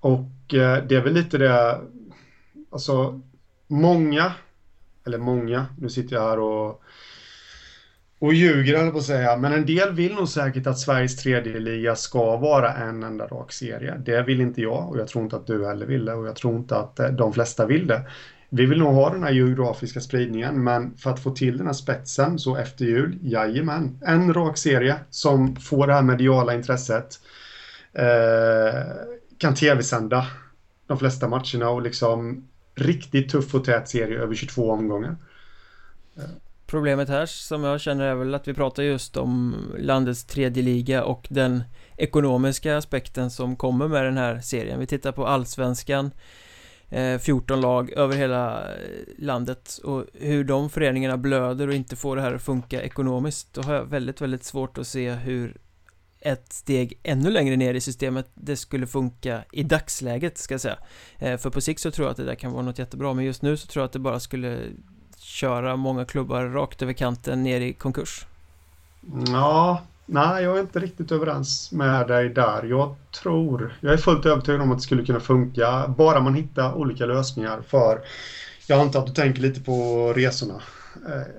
Och 0.00 0.54
eh, 0.54 0.84
det 0.84 0.96
är 0.96 1.00
väl 1.00 1.14
lite 1.14 1.38
det, 1.38 1.80
alltså 2.70 3.20
många 3.66 4.32
eller 5.06 5.18
många, 5.18 5.66
nu 5.78 5.88
sitter 5.88 6.16
jag 6.16 6.22
här 6.22 6.38
och 6.38 6.82
och 8.20 8.34
ljuger 8.34 8.78
höll 8.78 8.92
på 8.92 8.98
att 8.98 9.04
säga, 9.04 9.36
men 9.36 9.52
en 9.52 9.66
del 9.66 9.92
vill 9.92 10.14
nog 10.14 10.28
säkert 10.28 10.66
att 10.66 10.78
Sveriges 10.78 11.16
tredje 11.16 11.60
liga 11.60 11.96
ska 11.96 12.36
vara 12.36 12.74
en 12.74 13.02
enda 13.02 13.26
rak 13.26 13.52
serie. 13.52 14.02
Det 14.06 14.22
vill 14.22 14.40
inte 14.40 14.60
jag 14.60 14.88
och 14.88 14.98
jag 14.98 15.08
tror 15.08 15.24
inte 15.24 15.36
att 15.36 15.46
du 15.46 15.66
heller 15.66 15.86
vill 15.86 16.04
det 16.04 16.14
och 16.14 16.26
jag 16.26 16.36
tror 16.36 16.56
inte 16.56 16.76
att 16.76 16.98
eh, 16.98 17.08
de 17.08 17.32
flesta 17.32 17.66
vill 17.66 17.86
det. 17.86 18.06
Vi 18.50 18.66
vill 18.66 18.78
nog 18.78 18.94
ha 18.94 19.10
den 19.10 19.22
här 19.22 19.30
geografiska 19.32 20.00
spridningen, 20.00 20.64
men 20.64 20.96
för 20.96 21.10
att 21.10 21.20
få 21.20 21.30
till 21.30 21.58
den 21.58 21.66
här 21.66 21.74
spetsen 21.74 22.38
så 22.38 22.56
efter 22.56 22.84
jul, 22.84 23.18
jajamän, 23.22 23.98
en 24.06 24.34
rak 24.34 24.58
serie 24.58 24.96
som 25.10 25.56
får 25.56 25.86
det 25.86 25.92
här 25.92 26.02
mediala 26.02 26.54
intresset. 26.54 27.20
Eh, 27.92 28.82
kan 29.38 29.54
tv-sända 29.54 30.26
de 30.86 30.98
flesta 30.98 31.28
matcherna 31.28 31.70
och 31.70 31.82
liksom 31.82 32.48
riktigt 32.74 33.30
tuff 33.30 33.54
och 33.54 33.64
tät 33.64 33.88
serie 33.88 34.18
över 34.18 34.34
22 34.34 34.70
omgångar. 34.70 35.16
Problemet 36.66 37.08
här 37.08 37.26
som 37.26 37.64
jag 37.64 37.80
känner 37.80 38.04
är 38.04 38.14
väl 38.14 38.34
att 38.34 38.48
vi 38.48 38.54
pratar 38.54 38.82
just 38.82 39.16
om 39.16 39.56
landets 39.78 40.24
tredje 40.24 40.62
liga 40.62 41.04
och 41.04 41.26
den 41.30 41.62
ekonomiska 41.96 42.76
aspekten 42.76 43.30
som 43.30 43.56
kommer 43.56 43.88
med 43.88 44.04
den 44.04 44.16
här 44.16 44.40
serien. 44.40 44.80
Vi 44.80 44.86
tittar 44.86 45.12
på 45.12 45.26
allsvenskan 45.26 46.10
Eh, 46.90 47.18
14 47.18 47.60
lag 47.60 47.90
över 47.90 48.16
hela 48.16 48.72
eh, 48.74 48.78
landet 49.18 49.80
och 49.84 50.04
hur 50.14 50.44
de 50.44 50.70
föreningarna 50.70 51.16
blöder 51.16 51.68
och 51.68 51.74
inte 51.74 51.96
får 51.96 52.16
det 52.16 52.22
här 52.22 52.34
att 52.34 52.42
funka 52.42 52.82
ekonomiskt 52.82 53.54
då 53.54 53.62
har 53.62 53.74
jag 53.74 53.84
väldigt, 53.84 54.20
väldigt 54.20 54.44
svårt 54.44 54.78
att 54.78 54.86
se 54.86 55.10
hur 55.10 55.56
ett 56.20 56.52
steg 56.52 56.98
ännu 57.02 57.30
längre 57.30 57.56
ner 57.56 57.74
i 57.74 57.80
systemet 57.80 58.30
det 58.34 58.56
skulle 58.56 58.86
funka 58.86 59.44
i 59.52 59.62
dagsläget 59.62 60.38
ska 60.38 60.54
jag 60.54 60.60
säga. 60.60 60.78
Eh, 61.18 61.38
för 61.38 61.50
på 61.50 61.60
sikt 61.60 61.80
så 61.80 61.90
tror 61.90 62.06
jag 62.06 62.10
att 62.10 62.16
det 62.16 62.24
där 62.24 62.34
kan 62.34 62.52
vara 62.52 62.62
något 62.62 62.78
jättebra 62.78 63.14
men 63.14 63.24
just 63.24 63.42
nu 63.42 63.56
så 63.56 63.66
tror 63.66 63.80
jag 63.80 63.86
att 63.86 63.92
det 63.92 63.98
bara 63.98 64.20
skulle 64.20 64.60
köra 65.16 65.76
många 65.76 66.04
klubbar 66.04 66.44
rakt 66.46 66.82
över 66.82 66.92
kanten 66.92 67.42
ner 67.42 67.60
i 67.60 67.72
konkurs. 67.72 68.26
Ja, 69.26 69.82
nej 70.08 70.44
jag 70.44 70.56
är 70.56 70.60
inte 70.60 70.78
riktigt 70.78 71.12
överens 71.12 71.72
med 71.72 72.08
dig 72.08 72.28
där. 72.28 72.64
Jag 72.64 72.96
tror, 73.22 73.78
jag 73.80 73.92
är 73.92 73.96
fullt 73.96 74.26
övertygad 74.26 74.60
om 74.60 74.70
att 74.70 74.78
det 74.78 74.82
skulle 74.82 75.04
kunna 75.04 75.20
funka 75.20 75.94
bara 75.98 76.20
man 76.20 76.34
hittar 76.34 76.74
olika 76.74 77.06
lösningar 77.06 77.60
för 77.68 78.00
jag 78.66 78.80
antar 78.80 79.00
att 79.00 79.06
du 79.06 79.12
tänker 79.12 79.42
lite 79.42 79.60
på 79.60 80.12
resorna. 80.16 80.62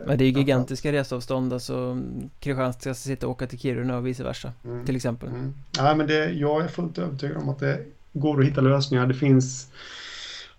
Men 0.06 0.18
det 0.18 0.24
är 0.24 0.28
ju 0.28 0.40
gigantiska 0.40 0.92
resavstånd, 0.92 1.54
alltså 1.54 2.02
Kristianstad 2.40 2.94
ska 2.94 2.94
sitta 2.94 3.28
och 3.28 3.32
åka 3.32 3.48
till 3.48 3.60
Kiruna 3.60 3.98
och 3.98 4.08
vice 4.08 4.24
versa, 4.24 4.54
mm. 4.66 4.86
till 4.86 4.96
exempel. 4.96 5.30
Mm. 5.30 5.54
Ja, 5.78 5.96
men 5.96 6.08
det, 6.08 6.30
jag 6.32 6.64
är 6.64 6.68
fullt 6.68 6.98
övertygad 6.98 7.38
om 7.38 7.50
att 7.50 7.60
det 7.60 7.86
går 8.14 8.40
att 8.40 8.46
hitta 8.46 8.62
lösningar. 8.62 9.08
Det 9.08 9.14
finns 9.14 9.68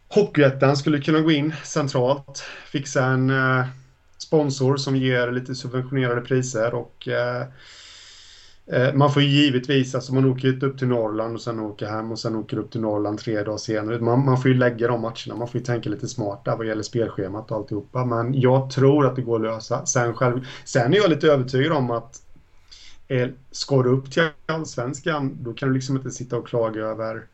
Hockeyettan 0.08 0.76
skulle 0.76 1.00
kunna 1.00 1.20
gå 1.20 1.30
in 1.30 1.54
centralt, 1.64 2.44
fixa 2.66 3.04
en 3.04 3.30
eh, 3.30 3.66
sponsor 4.18 4.76
som 4.76 4.96
ger 4.96 5.32
lite 5.32 5.54
subventionerade 5.54 6.20
priser 6.20 6.74
och 6.74 7.08
eh, 7.08 7.40
eh 7.40 7.46
Eh, 8.72 8.94
man 8.94 9.12
får 9.12 9.22
givetvis, 9.22 9.94
alltså 9.94 10.14
man 10.14 10.24
åker 10.24 10.64
upp 10.64 10.78
till 10.78 10.88
Norrland 10.88 11.34
och 11.34 11.40
sen 11.40 11.60
åker 11.60 11.86
hem 11.86 12.12
och 12.12 12.18
sen 12.18 12.36
åker 12.36 12.58
upp 12.58 12.70
till 12.70 12.80
Norrland 12.80 13.18
tre 13.18 13.42
dagar 13.42 13.56
senare. 13.56 14.00
Man, 14.00 14.24
man 14.24 14.42
får 14.42 14.50
ju 14.50 14.56
lägga 14.56 14.88
de 14.88 15.00
matcherna, 15.00 15.36
man 15.36 15.48
får 15.48 15.60
ju 15.60 15.64
tänka 15.64 15.90
lite 15.90 16.08
smart 16.08 16.44
där 16.44 16.56
vad 16.56 16.66
gäller 16.66 16.82
spelschemat 16.82 17.50
och 17.50 17.56
alltihopa. 17.56 18.04
Men 18.04 18.40
jag 18.40 18.70
tror 18.70 19.06
att 19.06 19.16
det 19.16 19.22
går 19.22 19.36
att 19.36 19.54
lösa. 19.54 19.86
Sen, 19.86 20.14
själv, 20.14 20.46
sen 20.64 20.94
är 20.94 20.96
jag 20.96 21.10
lite 21.10 21.26
övertygad 21.26 21.72
om 21.72 21.90
att 21.90 22.16
eh, 23.08 23.28
ska 23.50 23.82
du 23.82 23.88
upp 23.88 24.10
till 24.10 24.28
allsvenskan, 24.46 25.36
då 25.40 25.52
kan 25.52 25.68
du 25.68 25.74
liksom 25.74 25.96
inte 25.96 26.10
sitta 26.10 26.36
och 26.36 26.48
klaga 26.48 26.80
över 26.80 27.26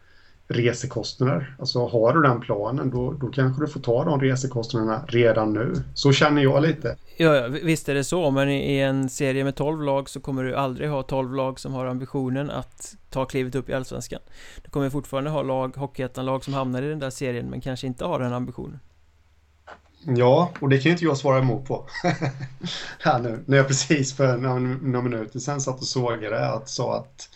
resekostnader. 0.48 1.56
Alltså 1.58 1.86
har 1.86 2.14
du 2.14 2.22
den 2.22 2.40
planen 2.40 2.90
då, 2.90 3.12
då 3.12 3.26
kanske 3.26 3.62
du 3.62 3.68
får 3.68 3.80
ta 3.80 4.04
de 4.04 4.20
resekostnaderna 4.20 5.04
redan 5.08 5.52
nu. 5.52 5.74
Så 5.94 6.12
känner 6.12 6.42
jag 6.42 6.62
lite. 6.62 6.96
Ja, 7.16 7.48
visst 7.48 7.88
är 7.88 7.94
det 7.94 8.04
så, 8.04 8.30
men 8.30 8.48
i 8.48 8.78
en 8.78 9.08
serie 9.08 9.44
med 9.44 9.56
12 9.56 9.82
lag 9.82 10.08
så 10.08 10.20
kommer 10.20 10.44
du 10.44 10.54
aldrig 10.54 10.90
ha 10.90 11.02
12 11.02 11.34
lag 11.34 11.60
som 11.60 11.72
har 11.72 11.86
ambitionen 11.86 12.50
att 12.50 12.96
ta 13.10 13.24
klivet 13.24 13.54
upp 13.54 13.68
i 13.68 13.74
Allsvenskan. 13.74 14.20
Du 14.64 14.70
kommer 14.70 14.90
fortfarande 14.90 15.30
ha 15.30 15.42
lag, 15.42 15.76
Hockeyettan-lag 15.76 16.44
som 16.44 16.54
hamnar 16.54 16.82
i 16.82 16.88
den 16.88 16.98
där 16.98 17.10
serien 17.10 17.46
men 17.46 17.60
kanske 17.60 17.86
inte 17.86 18.04
har 18.04 18.18
den 18.18 18.32
ambitionen. 18.32 18.78
Ja, 20.08 20.52
och 20.60 20.68
det 20.68 20.78
kan 20.78 20.84
ju 20.84 20.90
inte 20.90 21.04
jag 21.04 21.16
svara 21.16 21.38
emot 21.38 21.64
på. 21.64 21.86
Här 22.98 23.18
nu, 23.18 23.42
när 23.46 23.56
jag 23.56 23.68
precis 23.68 24.16
för 24.16 24.36
några, 24.36 24.58
några 24.58 25.02
minuter 25.02 25.38
sedan 25.38 25.60
satt 25.60 25.80
och 25.80 25.86
sågade 25.86 26.48
att 26.48 26.68
sa 26.68 26.96
att 26.96 27.28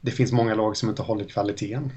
det 0.00 0.10
finns 0.10 0.32
många 0.32 0.54
lag 0.54 0.76
som 0.76 0.88
inte 0.88 1.02
håller 1.02 1.24
kvaliteten 1.24 1.92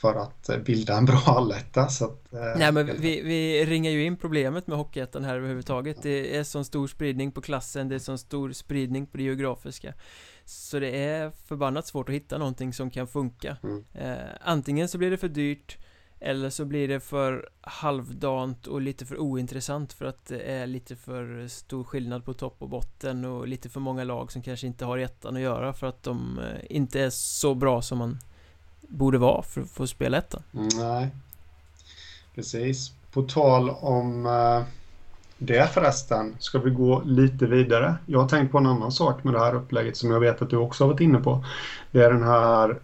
för 0.00 0.14
att 0.14 0.48
eh, 0.48 0.58
bilda 0.58 0.96
en 0.96 1.04
bra 1.04 1.22
alletta 1.26 1.88
så 1.88 2.04
att, 2.04 2.32
eh, 2.32 2.40
Nej 2.56 2.72
men 2.72 2.86
vi, 2.86 3.22
vi 3.22 3.64
ringar 3.64 3.90
ju 3.90 4.04
in 4.04 4.16
problemet 4.16 4.66
med 4.66 4.78
Hockeyettan 4.78 5.24
här 5.24 5.36
överhuvudtaget. 5.36 6.02
Det 6.02 6.36
är 6.36 6.44
sån 6.44 6.64
stor 6.64 6.86
spridning 6.86 7.32
på 7.32 7.40
klassen, 7.40 7.88
det 7.88 7.94
är 7.94 7.98
sån 7.98 8.18
stor 8.18 8.52
spridning 8.52 9.06
på 9.06 9.16
det 9.16 9.22
geografiska. 9.22 9.94
Så 10.44 10.78
det 10.78 11.04
är 11.04 11.30
förbannat 11.30 11.86
svårt 11.86 12.08
att 12.08 12.14
hitta 12.14 12.38
någonting 12.38 12.72
som 12.72 12.90
kan 12.90 13.06
funka. 13.06 13.56
Mm. 13.62 13.84
eh, 13.94 14.28
Antingen 14.40 14.88
så 14.88 14.98
blir 14.98 15.10
det 15.10 15.16
för 15.16 15.28
dyrt 15.28 15.78
eller 16.20 16.50
så 16.50 16.64
blir 16.64 16.88
det 16.88 17.00
för 17.00 17.48
halvdant 17.60 18.66
och 18.66 18.80
lite 18.80 19.06
för 19.06 19.18
ointressant 19.18 19.92
för 19.92 20.04
att 20.04 20.26
det 20.26 20.40
är 20.40 20.66
lite 20.66 20.96
för 20.96 21.48
stor 21.48 21.84
skillnad 21.84 22.24
på 22.24 22.34
topp 22.34 22.56
och 22.58 22.68
botten 22.68 23.24
och 23.24 23.48
lite 23.48 23.68
för 23.68 23.80
många 23.80 24.04
lag 24.04 24.32
som 24.32 24.42
kanske 24.42 24.66
inte 24.66 24.84
har 24.84 24.98
ettan 24.98 25.36
att 25.36 25.42
göra 25.42 25.72
för 25.72 25.86
att 25.86 26.02
de 26.02 26.38
eh, 26.38 26.76
inte 26.76 27.00
är 27.00 27.10
så 27.10 27.54
bra 27.54 27.82
som 27.82 27.98
man 27.98 28.18
borde 28.80 29.18
vara 29.18 29.42
för 29.42 29.60
att 29.60 29.70
få 29.70 29.86
spela 29.86 30.18
ettan. 30.18 30.42
Nej, 30.50 31.08
precis. 32.34 32.92
På 33.12 33.22
tal 33.22 33.70
om 33.70 34.26
eh, 34.26 34.62
det 35.38 35.72
förresten, 35.74 36.36
ska 36.38 36.58
vi 36.58 36.70
gå 36.70 37.02
lite 37.04 37.46
vidare. 37.46 37.96
Jag 38.06 38.20
har 38.20 38.28
tänkt 38.28 38.52
på 38.52 38.58
en 38.58 38.66
annan 38.66 38.92
sak 38.92 39.24
med 39.24 39.34
det 39.34 39.40
här 39.40 39.54
upplägget 39.54 39.96
som 39.96 40.10
jag 40.10 40.20
vet 40.20 40.42
att 40.42 40.50
du 40.50 40.56
också 40.56 40.84
har 40.84 40.88
varit 40.92 41.00
inne 41.00 41.18
på. 41.18 41.44
Det 41.90 42.02
är 42.02 42.12
den 42.12 42.22
här 42.22 42.78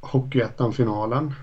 Hockeyettan-finalen 0.00 1.34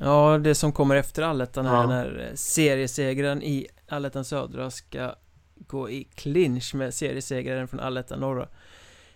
Ja, 0.00 0.38
det 0.38 0.54
som 0.54 0.72
kommer 0.72 0.96
efter 0.96 1.22
allettan 1.22 1.66
är 1.66 1.74
ja. 1.74 1.86
när 1.86 2.32
seriesegraren 2.34 3.42
i 3.42 3.66
allettan 3.88 4.24
södra 4.24 4.70
ska 4.70 5.14
gå 5.54 5.90
i 5.90 6.04
clinch 6.14 6.74
med 6.74 6.94
seriesegraren 6.94 7.68
från 7.68 7.80
allettan 7.80 8.20
norra 8.20 8.42
eh, 8.42 8.48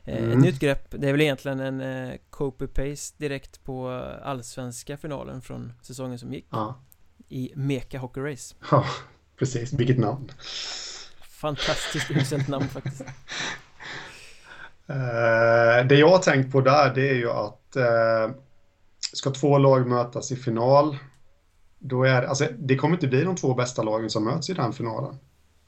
mm. 0.05 0.33
Ett 0.33 0.39
nytt 0.39 0.59
grepp, 0.59 0.87
det 0.91 1.09
är 1.09 1.13
väl 1.13 1.21
egentligen 1.21 1.61
en 1.61 1.81
eh, 1.81 2.15
copy-paste 2.31 3.15
direkt 3.19 3.65
på 3.65 3.89
allsvenska 4.23 4.97
finalen 4.97 5.43
från 5.43 5.73
säsongen 5.83 6.19
som 6.19 6.33
gick 6.33 6.47
ja. 6.51 6.81
I 7.29 7.53
Meka 7.57 7.99
Hockey 7.99 8.21
Race 8.21 8.55
Ja, 8.71 8.85
precis, 9.39 9.73
vilket 9.73 9.99
namn 9.99 10.33
Fantastiskt 11.23 12.11
uselt 12.11 12.49
namn 12.49 12.69
faktiskt 12.69 13.01
uh, 13.01 13.07
Det 15.89 15.95
jag 15.95 16.09
har 16.09 16.19
tänkt 16.19 16.53
på 16.53 16.61
där 16.61 16.95
det 16.95 17.11
är 17.11 17.15
ju 17.15 17.31
att 17.31 17.77
uh, 17.77 18.35
ska 19.13 19.31
två 19.31 19.59
lag 19.59 19.87
mötas 19.87 20.33
i 20.33 20.37
final, 20.37 20.99
då 21.79 22.05
är 22.05 22.23
alltså, 22.23 22.47
det 22.59 22.77
kommer 22.77 22.95
inte 22.95 23.09
bli 23.09 23.25
de 23.25 23.37
två 23.37 23.55
bästa 23.55 23.83
lagen 23.83 24.11
som 24.11 24.25
möts 24.25 24.51
i 24.51 24.55
den 24.55 24.73
finalen. 24.73 25.19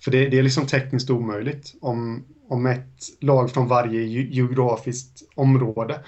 För 0.04 0.10
det, 0.10 0.28
det 0.28 0.38
är 0.38 0.42
liksom 0.42 0.66
tekniskt 0.66 1.10
omöjligt 1.10 1.74
om, 1.80 2.24
om 2.48 2.66
ett 2.66 2.98
lag 3.20 3.50
från 3.50 3.68
varje 3.68 4.02
geografiskt 4.24 5.22
område 5.34 6.00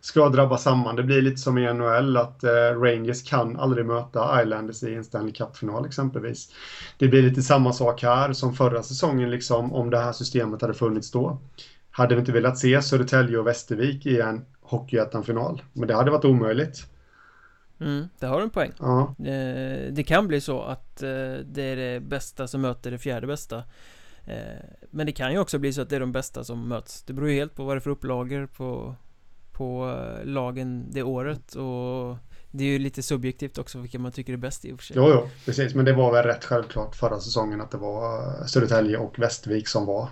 ska 0.00 0.28
drabba 0.28 0.58
samman. 0.58 0.96
Det 0.96 1.02
blir 1.02 1.22
lite 1.22 1.36
som 1.36 1.58
i 1.58 1.74
NHL 1.74 2.16
att 2.16 2.44
eh, 2.44 2.80
Rangers 2.80 3.28
kan 3.28 3.56
aldrig 3.56 3.86
möta 3.86 4.42
Islanders 4.42 4.82
i 4.82 4.94
en 4.94 5.04
Stanley 5.04 5.32
Cup-final 5.32 5.86
exempelvis. 5.86 6.52
Det 6.98 7.08
blir 7.08 7.22
lite 7.22 7.42
samma 7.42 7.72
sak 7.72 8.02
här 8.02 8.32
som 8.32 8.54
förra 8.54 8.82
säsongen 8.82 9.30
liksom 9.30 9.72
om 9.72 9.90
det 9.90 9.98
här 9.98 10.12
systemet 10.12 10.62
hade 10.62 10.74
funnits 10.74 11.10
då. 11.10 11.38
Hade 11.90 12.14
vi 12.14 12.20
inte 12.20 12.32
velat 12.32 12.58
se 12.58 12.82
Södertälje 12.82 13.38
och 13.38 13.46
Västervik 13.46 14.06
i 14.06 14.20
en 14.20 14.44
Hockeyettan-final. 14.62 15.62
Men 15.72 15.88
det 15.88 15.94
hade 15.94 16.10
varit 16.10 16.24
omöjligt. 16.24 16.86
Mm, 17.82 18.08
det 18.18 18.26
har 18.26 18.40
en 18.40 18.50
poäng. 18.50 18.72
Ja. 18.78 19.14
Eh, 19.18 19.92
det 19.92 20.04
kan 20.06 20.28
bli 20.28 20.40
så 20.40 20.62
att 20.62 21.02
eh, 21.02 21.08
det 21.44 21.62
är 21.62 21.76
det 21.76 22.00
bästa 22.00 22.46
som 22.46 22.60
möter 22.60 22.90
det 22.90 22.98
fjärde 22.98 23.26
bästa. 23.26 23.64
Eh, 24.24 24.36
men 24.90 25.06
det 25.06 25.12
kan 25.12 25.32
ju 25.32 25.38
också 25.38 25.58
bli 25.58 25.72
så 25.72 25.82
att 25.82 25.90
det 25.90 25.96
är 25.96 26.00
de 26.00 26.12
bästa 26.12 26.44
som 26.44 26.68
möts. 26.68 27.02
Det 27.02 27.12
beror 27.12 27.30
ju 27.30 27.34
helt 27.34 27.54
på 27.54 27.64
vad 27.64 27.76
det 27.76 27.78
är 27.78 27.80
för 27.80 27.90
upplagor 27.90 28.46
på, 28.46 28.94
på 29.52 29.98
lagen 30.24 30.86
det 30.90 31.02
året 31.02 31.54
och 31.54 32.16
det 32.50 32.64
är 32.64 32.68
ju 32.68 32.78
lite 32.78 33.02
subjektivt 33.02 33.58
också 33.58 33.78
vilka 33.78 33.98
man 33.98 34.12
tycker 34.12 34.32
är 34.32 34.36
bäst 34.36 34.64
i 34.64 34.72
och 34.72 34.78
för 34.78 34.84
sig. 34.84 34.96
Jo, 34.96 35.08
jo, 35.08 35.28
precis. 35.44 35.74
Men 35.74 35.84
det 35.84 35.92
var 35.92 36.12
väl 36.12 36.24
rätt 36.24 36.44
självklart 36.44 36.96
förra 36.96 37.20
säsongen 37.20 37.60
att 37.60 37.70
det 37.70 37.78
var 37.78 38.34
Södertälje 38.46 38.96
och 38.96 39.18
Västervik 39.18 39.68
som 39.68 39.86
var 39.86 40.08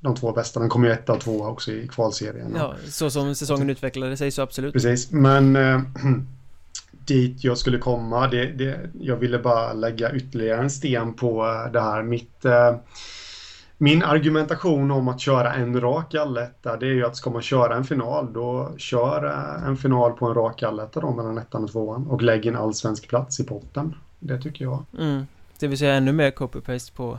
de 0.00 0.14
två 0.14 0.32
bästa. 0.32 0.60
Den 0.60 0.68
kom 0.68 0.84
ju 0.84 0.90
etta 0.90 1.12
och 1.12 1.20
tvåa 1.20 1.48
också 1.48 1.72
i 1.72 1.88
kvalserien. 1.88 2.52
Ja, 2.56 2.74
så 2.88 3.10
som 3.10 3.34
säsongen 3.34 3.70
utvecklade 3.70 4.16
sig 4.16 4.30
så 4.30 4.42
absolut. 4.42 4.72
Precis, 4.72 5.10
men 5.10 5.56
äh, 5.56 5.80
dit 7.06 7.44
jag 7.44 7.58
skulle 7.58 7.78
komma, 7.78 8.28
det, 8.28 8.46
det, 8.46 8.90
jag 9.00 9.16
ville 9.16 9.38
bara 9.38 9.72
lägga 9.72 10.12
ytterligare 10.12 10.60
en 10.60 10.70
sten 10.70 11.14
på 11.14 11.46
eh, 11.46 11.72
det 11.72 11.80
här. 11.80 12.02
Mitt, 12.02 12.44
äh, 12.44 12.76
min 13.78 14.02
argumentation 14.02 14.90
om 14.90 15.08
att 15.08 15.20
köra 15.20 15.54
en 15.54 15.80
rak 15.80 16.14
alletta, 16.14 16.76
det 16.76 16.86
är 16.86 16.94
ju 16.94 17.06
att 17.06 17.16
ska 17.16 17.30
man 17.30 17.42
köra 17.42 17.76
en 17.76 17.84
final, 17.84 18.32
då 18.32 18.72
kör 18.76 19.24
en 19.66 19.76
final 19.76 20.12
på 20.12 20.26
en 20.26 20.34
rak 20.34 20.62
alletta 20.62 21.00
då 21.00 21.10
mellan 21.10 21.38
ettan 21.38 21.64
och 21.64 21.72
tvåan 21.72 22.06
och 22.06 22.22
lägg 22.22 22.46
en 22.46 22.56
allsvensk 22.56 23.08
plats 23.08 23.40
i 23.40 23.44
potten. 23.44 23.94
Det 24.18 24.38
tycker 24.38 24.64
jag. 24.64 24.84
Mm. 24.98 25.26
Det 25.58 25.66
vill 25.66 25.78
säga 25.78 25.94
ännu 25.94 26.12
mer 26.12 26.30
copy-paste 26.30 26.92
på 26.92 27.18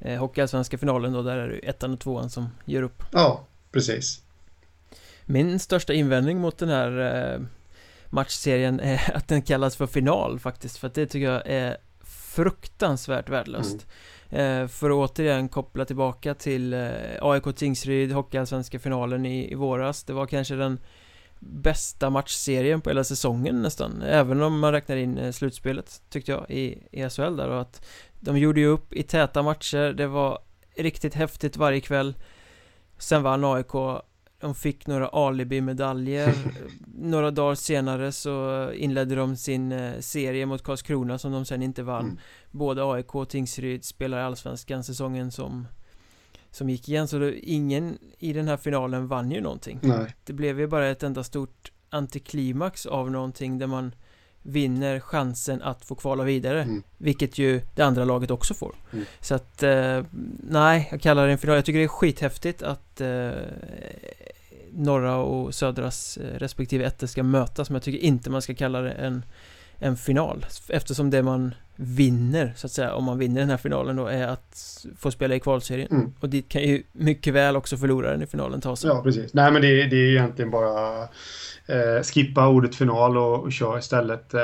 eh, 0.00 0.18
Hockeyallsvenska 0.18 0.78
finalen 0.78 1.12
då, 1.12 1.22
där 1.22 1.36
är 1.36 1.48
det 1.48 1.68
ettan 1.68 1.92
och 1.92 2.00
tvåan 2.00 2.30
som 2.30 2.46
ger 2.64 2.82
upp. 2.82 3.02
Ja, 3.10 3.46
precis. 3.72 4.22
Min 5.26 5.58
största 5.58 5.92
invändning 5.92 6.40
mot 6.40 6.58
den 6.58 6.68
här 6.68 7.00
eh, 7.00 7.40
matchserien 8.12 8.80
är 8.80 9.10
att 9.16 9.28
den 9.28 9.42
kallas 9.42 9.76
för 9.76 9.86
final 9.86 10.38
faktiskt, 10.38 10.78
för 10.78 10.86
att 10.86 10.94
det 10.94 11.06
tycker 11.06 11.30
jag 11.30 11.42
är 11.46 11.76
fruktansvärt 12.04 13.28
värdelöst. 13.28 13.86
Mm. 14.30 14.62
Eh, 14.62 14.68
för 14.68 14.90
att 14.90 15.10
återigen 15.10 15.48
koppla 15.48 15.84
tillbaka 15.84 16.34
till 16.34 16.72
eh, 16.72 16.90
AIK 17.20 17.56
Tingsryd, 17.56 18.12
Hockeyallsvenska 18.12 18.78
finalen 18.78 19.26
i, 19.26 19.52
i 19.52 19.54
våras. 19.54 20.04
Det 20.04 20.12
var 20.12 20.26
kanske 20.26 20.54
den 20.54 20.78
bästa 21.38 22.10
matchserien 22.10 22.80
på 22.80 22.90
hela 22.90 23.04
säsongen 23.04 23.62
nästan 23.62 24.02
Även 24.02 24.42
om 24.42 24.58
man 24.58 24.72
räknar 24.72 24.96
in 24.96 25.18
eh, 25.18 25.32
slutspelet 25.32 26.02
tyckte 26.10 26.32
jag 26.32 26.50
i, 26.50 26.78
i 26.90 27.08
SHL 27.10 27.36
där 27.36 27.48
och 27.48 27.60
att 27.60 27.86
De 28.20 28.38
gjorde 28.38 28.60
ju 28.60 28.66
upp 28.66 28.92
i 28.92 29.02
täta 29.02 29.42
matcher, 29.42 29.92
det 29.92 30.06
var 30.06 30.38
riktigt 30.76 31.14
häftigt 31.14 31.56
varje 31.56 31.80
kväll 31.80 32.14
Sen 32.98 33.22
vann 33.22 33.44
AIK 33.44 33.72
De 34.42 34.54
fick 34.54 34.86
några 34.86 35.08
alibi-medaljer 35.08 36.34
Några 36.94 37.30
dagar 37.30 37.54
senare 37.54 38.12
så 38.12 38.68
inledde 38.72 39.14
de 39.14 39.36
sin 39.36 39.72
eh, 39.72 40.00
serie 40.00 40.46
mot 40.46 40.62
Karlskrona 40.62 41.18
som 41.18 41.32
de 41.32 41.44
sen 41.44 41.62
inte 41.62 41.82
vann 41.82 42.04
mm. 42.04 42.18
Både 42.50 42.92
AIK 42.92 43.14
och 43.14 43.28
Tingsryd 43.28 43.84
spelar 43.84 44.18
i 44.18 44.22
Allsvenskan 44.22 44.84
säsongen 44.84 45.30
som 45.30 45.66
som 46.50 46.70
gick 46.70 46.88
igen 46.88 47.08
så 47.08 47.18
det, 47.18 47.38
ingen 47.38 47.98
i 48.18 48.32
den 48.32 48.48
här 48.48 48.56
finalen 48.56 49.06
vann 49.06 49.30
ju 49.30 49.40
någonting 49.40 49.78
Nej. 49.82 50.14
Det 50.24 50.32
blev 50.32 50.60
ju 50.60 50.66
bara 50.66 50.88
ett 50.88 51.02
enda 51.02 51.24
stort 51.24 51.72
antiklimax 51.90 52.86
av 52.86 53.10
någonting 53.10 53.58
där 53.58 53.66
man 53.66 53.94
vinner 54.42 55.00
chansen 55.00 55.62
att 55.62 55.84
få 55.84 55.94
kvala 55.94 56.24
vidare 56.24 56.62
mm. 56.62 56.82
Vilket 56.98 57.38
ju 57.38 57.60
det 57.74 57.82
andra 57.82 58.04
laget 58.04 58.30
också 58.30 58.54
får 58.54 58.74
mm. 58.92 59.04
Så 59.20 59.34
att, 59.34 59.62
eh, 59.62 60.04
nej, 60.40 60.88
jag 60.90 61.00
kallar 61.00 61.26
det 61.26 61.32
en 61.32 61.38
final 61.38 61.56
Jag 61.56 61.64
tycker 61.64 61.78
det 61.78 61.84
är 61.84 61.88
skithäftigt 61.88 62.62
att 62.62 63.00
eh, 63.00 63.30
Norra 64.72 65.16
och 65.16 65.54
Södras 65.54 66.16
eh, 66.16 66.38
respektive 66.38 66.84
ettor 66.84 67.06
ska 67.06 67.22
mötas 67.22 67.70
Men 67.70 67.74
jag 67.74 67.82
tycker 67.82 67.98
inte 67.98 68.30
man 68.30 68.42
ska 68.42 68.54
kalla 68.54 68.80
det 68.80 68.90
en 68.90 69.22
En 69.82 69.96
final. 69.96 70.46
Eftersom 70.68 71.10
det 71.10 71.22
man 71.22 71.54
vinner 71.76 72.52
så 72.56 72.66
att 72.66 72.72
säga 72.72 72.94
Om 72.94 73.04
man 73.04 73.18
vinner 73.18 73.40
den 73.40 73.50
här 73.50 73.56
finalen 73.56 73.96
då 73.96 74.06
är 74.06 74.26
att 74.26 74.86
få 74.98 75.10
spela 75.10 75.34
i 75.34 75.40
kvalserien. 75.40 75.88
Mm. 75.90 76.12
Och 76.20 76.28
dit 76.28 76.48
kan 76.48 76.62
ju 76.62 76.82
mycket 76.92 77.34
väl 77.34 77.56
också 77.56 77.76
förloraren 77.76 78.22
i 78.22 78.26
finalen 78.26 78.60
ta 78.60 78.76
sig. 78.76 78.90
Ja 78.90 79.02
precis, 79.02 79.34
nej 79.34 79.52
men 79.52 79.62
det, 79.62 79.68
det 79.68 79.96
är 79.96 80.10
egentligen 80.10 80.50
bara 80.50 81.02
eh, 81.66 82.02
Skippa 82.02 82.48
ordet 82.48 82.74
final 82.74 83.16
och, 83.16 83.42
och 83.42 83.52
köra 83.52 83.78
istället 83.78 84.34
eh, 84.34 84.40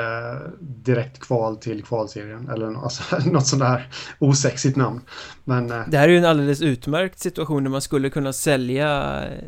Direkt 0.59 1.19
kval 1.19 1.57
till 1.57 1.83
kvalserien 1.83 2.49
Eller 2.49 2.67
alltså, 2.83 3.29
något 3.29 3.47
sånt 3.47 3.61
där 3.61 3.87
osexigt 4.19 4.77
namn. 4.77 5.01
Men 5.43 5.71
eh, 5.71 5.81
Det 5.87 5.97
här 5.97 6.07
är 6.07 6.11
ju 6.11 6.17
en 6.17 6.25
alldeles 6.25 6.61
utmärkt 6.61 7.19
situation 7.19 7.63
där 7.63 7.71
man 7.71 7.81
skulle 7.81 8.09
kunna 8.09 8.33
sälja 8.33 9.21
eh, 9.23 9.43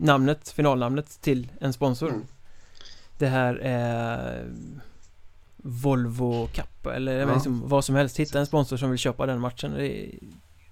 Namnet, 0.00 0.48
finalnamnet 0.48 1.20
till 1.20 1.48
en 1.60 1.72
sponsor. 1.72 2.08
Mm. 2.08 2.22
Det 3.18 3.26
här 3.26 3.54
är 3.62 4.44
Volvo 5.62 6.46
Cup 6.46 6.86
eller 6.86 7.18
ja. 7.18 7.34
liksom 7.34 7.68
vad 7.68 7.84
som 7.84 7.94
helst. 7.94 8.16
Hitta 8.16 8.38
en 8.38 8.46
sponsor 8.46 8.76
som 8.76 8.90
vill 8.90 8.98
köpa 8.98 9.26
den 9.26 9.40
matchen. 9.40 9.72
Det 9.74 9.88
är, 9.88 10.18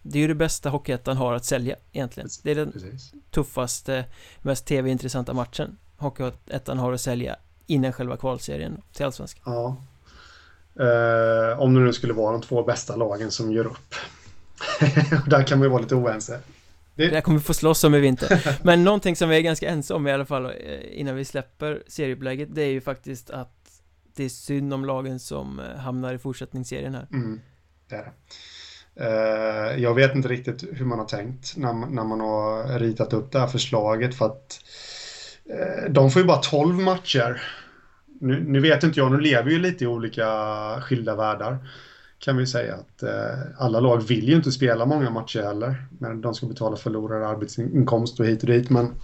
det 0.03 0.19
är 0.19 0.21
ju 0.21 0.29
det 0.29 0.35
bästa 0.35 0.69
Hockeyettan 0.69 1.17
har 1.17 1.35
att 1.35 1.45
sälja 1.45 1.77
egentligen. 1.93 2.29
Det 2.43 2.51
är 2.51 2.55
den 2.55 2.73
Precis. 2.73 3.13
tuffaste, 3.31 4.05
mest 4.43 4.67
tv-intressanta 4.67 5.33
matchen 5.33 5.79
Hockeyettan 5.97 6.79
har 6.79 6.93
att 6.93 7.01
sälja 7.01 7.37
innan 7.67 7.93
själva 7.93 8.17
kvalserien 8.17 8.83
till 8.93 9.05
Allsvenskan. 9.05 9.43
Ja. 9.47 9.77
Eh, 10.85 11.61
Om 11.61 11.75
det 11.75 11.81
nu 11.81 11.93
skulle 11.93 12.13
vara 12.13 12.33
de 12.33 12.43
två 12.43 12.63
bästa 12.63 12.97
lagen 12.97 13.31
som 13.31 13.53
gör 13.53 13.67
upp. 13.67 13.95
Där 15.27 15.43
kan 15.43 15.59
man 15.59 15.67
ju 15.67 15.71
vara 15.71 15.83
lite 15.83 15.95
oense. 15.95 16.41
Det... 16.95 17.09
det 17.09 17.21
kommer 17.21 17.39
vi 17.39 17.45
få 17.45 17.55
slåss 17.55 17.85
om 17.85 17.95
i 17.95 18.01
vinter. 18.01 18.59
Men 18.65 18.85
någonting 18.85 19.17
som 19.17 19.29
vi 19.29 19.37
är 19.37 19.41
ganska 19.41 19.69
ense 19.69 19.95
om 19.95 20.07
i 20.07 20.13
alla 20.13 20.25
fall 20.25 20.45
eh, 20.45 20.53
Innan 21.01 21.17
vi 21.17 21.25
släpper 21.25 21.83
serieupplägget 21.87 22.55
Det 22.55 22.63
är 22.63 22.71
ju 22.71 22.81
faktiskt 22.81 23.31
att 23.31 23.56
det 24.17 24.25
är 24.25 24.29
synd 24.29 24.75
om 24.75 24.85
lagen 24.85 25.19
som 25.19 25.61
eh, 25.61 25.77
hamnar 25.77 26.15
i 26.15 26.19
fortsättningsserien 26.19 26.95
här. 26.95 27.07
Mm, 27.13 27.41
det 27.89 27.97
är 27.97 28.03
det. 28.03 28.13
Uh, 29.01 29.83
jag 29.83 29.95
vet 29.95 30.15
inte 30.15 30.29
riktigt 30.29 30.65
hur 30.73 30.85
man 30.85 30.99
har 30.99 31.07
tänkt 31.07 31.57
när, 31.57 31.73
när 31.73 32.05
man 32.05 32.21
har 32.21 32.79
ritat 32.79 33.13
upp 33.13 33.33
det 33.33 33.39
här 33.39 33.47
förslaget 33.47 34.15
för 34.15 34.27
att 34.27 34.61
uh, 35.51 35.93
de 35.93 36.11
får 36.11 36.23
ju 36.23 36.29
bara 36.29 36.37
12 36.37 36.75
matcher. 36.75 37.43
Nu, 38.21 38.45
nu, 38.47 38.61
vet 38.61 38.83
inte 38.83 39.01
jag, 39.01 39.13
nu 39.13 39.21
lever 39.21 39.51
ju 39.51 39.59
lite 39.59 39.85
i 39.85 39.87
olika 39.87 40.27
skilda 40.81 41.17
världar. 41.17 41.69
Kan 42.19 42.37
vi 42.37 42.47
säga 42.47 42.75
att 42.75 43.03
uh, 43.03 43.43
alla 43.59 43.81
lag 43.81 44.09
vill 44.09 44.29
ju 44.29 44.37
inte 44.37 44.53
spela 44.53 44.87
många 44.87 45.11
matcher 45.11 45.43
heller. 45.43 45.87
Men 45.99 46.21
de 46.21 46.35
ska 46.35 46.47
betala 46.47 46.77
förlorad 46.77 47.23
arbetsinkomst 47.23 48.21
och 48.21 48.27
hit 48.27 48.43
och 48.43 48.49
dit. 48.49 48.71
Men 48.71 48.95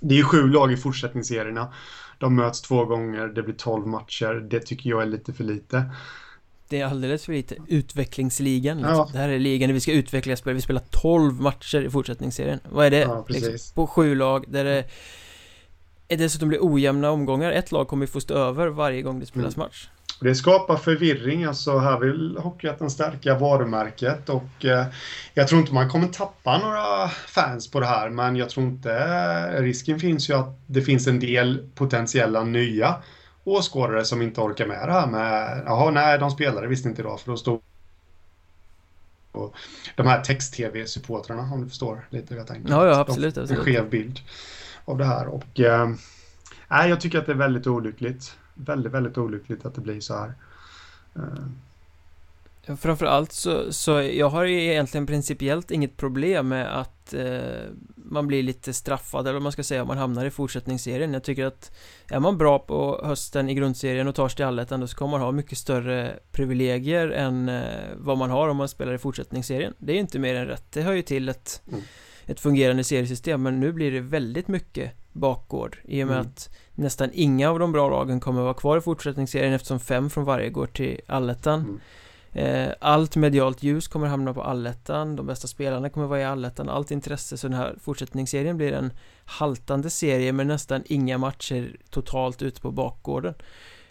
det 0.00 0.14
är 0.14 0.18
ju 0.18 0.24
sju 0.24 0.48
lag 0.48 0.72
i 0.72 0.76
fortsättningsserierna. 0.76 1.72
De 2.18 2.36
möts 2.36 2.62
två 2.62 2.84
gånger, 2.84 3.26
det 3.26 3.42
blir 3.42 3.54
tolv 3.54 3.86
matcher. 3.86 4.46
Det 4.50 4.60
tycker 4.60 4.90
jag 4.90 5.02
är 5.02 5.06
lite 5.06 5.32
för 5.32 5.44
lite. 5.44 5.84
Det 6.68 6.80
är 6.80 6.86
alldeles 6.86 7.24
för 7.24 7.32
lite. 7.32 7.56
Utvecklingsligan 7.68 8.76
liksom. 8.76 8.94
ja. 8.94 9.08
Det 9.12 9.18
här 9.18 9.28
är 9.28 9.38
ligan 9.38 9.68
där 9.68 9.74
vi 9.74 9.80
ska 9.80 9.92
utveckla 9.92 10.36
spel. 10.36 10.54
Vi 10.54 10.60
spelar 10.60 10.82
12 10.90 11.40
matcher 11.40 11.82
i 11.82 11.90
fortsättningsserien. 11.90 12.60
Vad 12.70 12.86
är 12.86 12.90
det? 12.90 13.00
Ja, 13.00 13.24
liksom, 13.28 13.74
på 13.74 13.86
sju 13.86 14.14
lag 14.14 14.44
där 14.48 14.64
det 14.64 14.84
är 16.08 16.16
dessutom 16.16 16.48
blir 16.48 16.58
ojämna 16.62 17.10
omgångar. 17.10 17.52
Ett 17.52 17.72
lag 17.72 17.88
kommer 17.88 18.06
få 18.06 18.20
stå 18.20 18.34
över 18.34 18.66
varje 18.66 19.02
gång 19.02 19.20
det 19.20 19.26
spelas 19.26 19.56
mm. 19.56 19.66
match. 19.66 19.88
Det 20.24 20.34
skapar 20.34 20.76
förvirring, 20.76 21.44
alltså 21.44 21.78
här 21.78 21.98
vill 21.98 22.36
Hockeyettan 22.38 22.90
stärka 22.90 23.38
varumärket 23.38 24.28
och 24.28 24.64
eh, 24.64 24.86
jag 25.34 25.48
tror 25.48 25.60
inte 25.60 25.74
man 25.74 25.90
kommer 25.90 26.08
tappa 26.08 26.58
några 26.58 27.08
fans 27.08 27.70
på 27.70 27.80
det 27.80 27.86
här 27.86 28.10
men 28.10 28.36
jag 28.36 28.50
tror 28.50 28.66
inte, 28.66 28.92
eh, 28.92 29.62
risken 29.62 30.00
finns 30.00 30.30
ju 30.30 30.34
att 30.34 30.58
det 30.66 30.82
finns 30.82 31.06
en 31.06 31.20
del 31.20 31.68
potentiella 31.74 32.44
nya 32.44 32.94
åskådare 33.44 34.04
som 34.04 34.22
inte 34.22 34.40
orkar 34.40 34.66
med 34.66 34.88
det 34.88 34.92
här 34.92 35.06
med, 35.06 35.62
jaha 35.66 35.90
nej 35.90 36.18
de 36.18 36.30
spelade 36.30 36.66
visst 36.66 36.86
inte 36.86 37.02
idag 37.02 37.20
för 37.20 37.30
då 37.30 37.36
stod 37.36 37.60
och 39.32 39.54
de 39.96 40.06
här 40.06 40.20
text-tv-supportrarna 40.20 41.52
om 41.52 41.62
du 41.62 41.68
förstår 41.68 42.06
lite 42.10 42.34
hur 42.34 42.40
jag 42.40 42.46
tänker. 42.46 42.70
Ja, 42.70 42.86
ja 42.86 42.98
absolut. 42.98 43.38
absolut. 43.38 43.58
En 43.58 43.64
skev 43.64 43.90
bild 43.90 44.20
av 44.84 44.98
det 44.98 45.04
här 45.04 45.26
och 45.26 45.60
eh, 45.60 45.88
nej, 46.68 46.90
jag 46.90 47.00
tycker 47.00 47.18
att 47.18 47.26
det 47.26 47.32
är 47.32 47.36
väldigt 47.36 47.66
olyckligt 47.66 48.36
väldigt, 48.54 48.92
väldigt 48.92 49.18
olyckligt 49.18 49.66
att 49.66 49.74
det 49.74 49.80
blir 49.80 50.00
så 50.00 50.14
här. 50.14 50.34
Uh. 51.16 51.46
Framförallt 52.76 53.32
så, 53.32 53.72
så 53.72 53.90
jag 54.02 54.28
har 54.28 54.44
egentligen 54.44 55.06
principiellt 55.06 55.70
inget 55.70 55.96
problem 55.96 56.48
med 56.48 56.80
att 56.80 57.14
eh, 57.14 57.62
man 57.96 58.26
blir 58.26 58.42
lite 58.42 58.72
straffad 58.72 59.20
eller 59.20 59.32
vad 59.32 59.42
man 59.42 59.52
ska 59.52 59.62
säga 59.62 59.82
om 59.82 59.88
man 59.88 59.98
hamnar 59.98 60.24
i 60.24 60.30
fortsättningsserien. 60.30 61.12
Jag 61.12 61.24
tycker 61.24 61.44
att 61.44 61.76
är 62.08 62.20
man 62.20 62.38
bra 62.38 62.58
på 62.58 63.00
hösten 63.04 63.48
i 63.48 63.54
grundserien 63.54 64.08
och 64.08 64.14
tar 64.14 64.28
sig 64.28 64.36
till 64.36 64.44
allettan 64.44 64.80
då 64.80 64.86
ska 64.86 65.06
man 65.06 65.20
ha 65.20 65.32
mycket 65.32 65.58
större 65.58 66.18
privilegier 66.32 67.08
än 67.08 67.48
eh, 67.48 67.62
vad 67.96 68.18
man 68.18 68.30
har 68.30 68.48
om 68.48 68.56
man 68.56 68.68
spelar 68.68 68.94
i 68.94 68.98
fortsättningsserien. 68.98 69.74
Det 69.78 69.92
är 69.92 69.96
inte 69.96 70.18
mer 70.18 70.34
än 70.34 70.46
rätt. 70.46 70.72
Det 70.72 70.82
hör 70.82 70.92
ju 70.92 71.02
till 71.02 71.28
ett, 71.28 71.62
mm. 71.68 71.80
ett 72.26 72.40
fungerande 72.40 72.84
seriesystem 72.84 73.42
men 73.42 73.60
nu 73.60 73.72
blir 73.72 73.92
det 73.92 74.00
väldigt 74.00 74.48
mycket 74.48 74.92
bakgård 75.12 75.78
i 75.84 76.02
och 76.02 76.06
med 76.06 76.16
mm. 76.16 76.26
att 76.26 76.50
nästan 76.74 77.10
inga 77.12 77.50
av 77.50 77.58
de 77.58 77.72
bra 77.72 77.90
lagen 77.90 78.20
kommer 78.20 78.42
vara 78.42 78.54
kvar 78.54 78.78
i 78.78 78.80
fortsättningsserien 78.80 79.52
eftersom 79.52 79.80
fem 79.80 80.10
från 80.10 80.24
varje 80.24 80.50
går 80.50 80.66
till 80.66 81.00
allettan. 81.06 81.60
Mm. 81.60 81.80
Eh, 82.36 82.74
allt 82.80 83.16
medialt 83.16 83.62
ljus 83.62 83.88
kommer 83.88 84.06
hamna 84.06 84.34
på 84.34 84.42
allettan, 84.42 85.16
de 85.16 85.26
bästa 85.26 85.48
spelarna 85.48 85.88
kommer 85.88 86.06
vara 86.06 86.20
i 86.20 86.24
allettan, 86.24 86.68
allt 86.68 86.90
intresse, 86.90 87.36
så 87.36 87.48
den 87.48 87.56
här 87.56 87.76
fortsättningsserien 87.80 88.56
blir 88.56 88.72
en 88.72 88.92
haltande 89.24 89.90
serie 89.90 90.32
med 90.32 90.46
nästan 90.46 90.82
inga 90.86 91.18
matcher 91.18 91.76
totalt 91.90 92.42
ute 92.42 92.60
på 92.60 92.70
bakgården. 92.70 93.34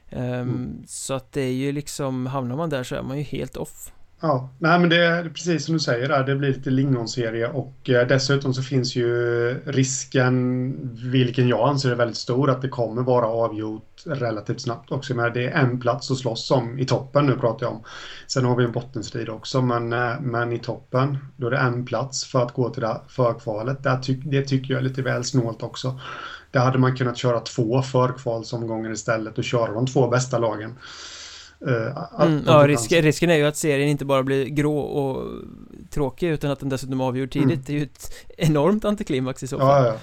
Um, 0.09 0.21
mm. 0.21 0.83
Så 0.87 1.13
att 1.13 1.31
det 1.31 1.41
är 1.41 1.53
ju 1.53 1.71
liksom, 1.71 2.25
hamnar 2.25 2.55
man 2.55 2.69
där 2.69 2.83
så 2.83 2.95
är 2.95 3.01
man 3.01 3.17
ju 3.17 3.23
helt 3.23 3.57
off. 3.57 3.91
Ja, 4.25 4.49
nej 4.57 4.79
men 4.79 4.89
det 4.89 5.05
är 5.05 5.29
precis 5.29 5.65
som 5.65 5.73
du 5.73 5.79
säger 5.79 6.07
där, 6.07 6.23
det 6.23 6.35
blir 6.35 6.53
lite 6.53 6.69
lingonserie 6.69 7.47
och 7.47 7.89
eh, 7.89 8.07
dessutom 8.07 8.53
så 8.53 8.61
finns 8.61 8.95
ju 8.95 9.07
risken, 9.65 10.73
vilken 11.11 11.47
jag 11.47 11.69
anser 11.69 11.91
är 11.91 11.95
väldigt 11.95 12.17
stor, 12.17 12.49
att 12.49 12.61
det 12.61 12.69
kommer 12.69 13.01
vara 13.01 13.25
avgjort 13.25 14.03
relativt 14.05 14.61
snabbt 14.61 14.91
också. 14.91 15.15
Men 15.15 15.33
det 15.33 15.47
är 15.47 15.51
en 15.51 15.79
plats 15.79 16.11
att 16.11 16.17
slåss 16.17 16.51
om 16.51 16.79
i 16.79 16.85
toppen 16.85 17.25
nu 17.25 17.35
pratar 17.35 17.65
jag 17.65 17.73
om. 17.73 17.83
Sen 18.27 18.45
har 18.45 18.55
vi 18.55 18.63
en 18.63 18.71
bottenstrid 18.71 19.29
också, 19.29 19.61
men, 19.61 19.93
eh, 19.93 20.19
men 20.21 20.53
i 20.53 20.59
toppen 20.59 21.17
då 21.37 21.47
är 21.47 21.51
det 21.51 21.57
en 21.57 21.85
plats 21.85 22.25
för 22.25 22.43
att 22.43 22.53
gå 22.53 22.69
till 22.69 22.81
det 22.81 23.01
förkvalet. 23.07 23.83
Det, 23.83 23.99
ty 24.03 24.13
det 24.13 24.41
tycker 24.41 24.73
jag 24.73 24.79
är 24.79 24.83
lite 24.87 25.01
väl 25.01 25.23
snålt 25.23 25.63
också. 25.63 25.99
Där 26.51 26.59
hade 26.59 26.77
man 26.77 26.95
kunnat 26.95 27.17
köra 27.17 27.39
två 27.39 27.81
förkvalsomgångar 27.81 28.91
istället 28.91 29.37
och 29.37 29.43
köra 29.43 29.73
de 29.73 29.87
två 29.87 30.07
bästa 30.07 30.37
lagen. 30.37 30.75
Uh, 31.67 32.21
mm, 32.21 32.43
ja, 32.47 32.67
risken, 32.67 33.01
risken 33.01 33.29
är 33.29 33.35
ju 33.35 33.45
att 33.45 33.57
serien 33.57 33.89
inte 33.89 34.05
bara 34.05 34.23
blir 34.23 34.45
grå 34.45 34.79
och 34.79 35.31
tråkig 35.89 36.29
utan 36.29 36.51
att 36.51 36.59
den 36.59 36.69
dessutom 36.69 37.01
avgör 37.01 37.27
tidigt. 37.27 37.49
Mm. 37.49 37.63
Det 37.65 37.73
är 37.73 37.77
ju 37.77 37.83
ett 37.83 38.13
enormt 38.37 38.85
antiklimax 38.85 39.43
i 39.43 39.47
så 39.47 39.59
fall. 39.59 39.83
Ja, 39.83 39.87
ja. 39.87 39.97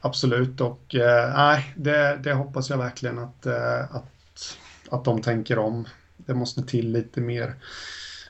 Absolut 0.00 0.60
och 0.60 0.94
eh, 0.94 1.34
nej, 1.34 1.74
det, 1.76 2.18
det, 2.22 2.32
hoppas 2.32 2.70
jag 2.70 2.78
verkligen 2.78 3.18
att, 3.18 3.46
eh, 3.46 3.80
att, 3.80 4.58
att 4.90 5.04
de 5.04 5.22
tänker 5.22 5.58
om. 5.58 5.88
Det 6.16 6.34
måste 6.34 6.62
till 6.62 6.92
lite 6.92 7.20
mer 7.20 7.54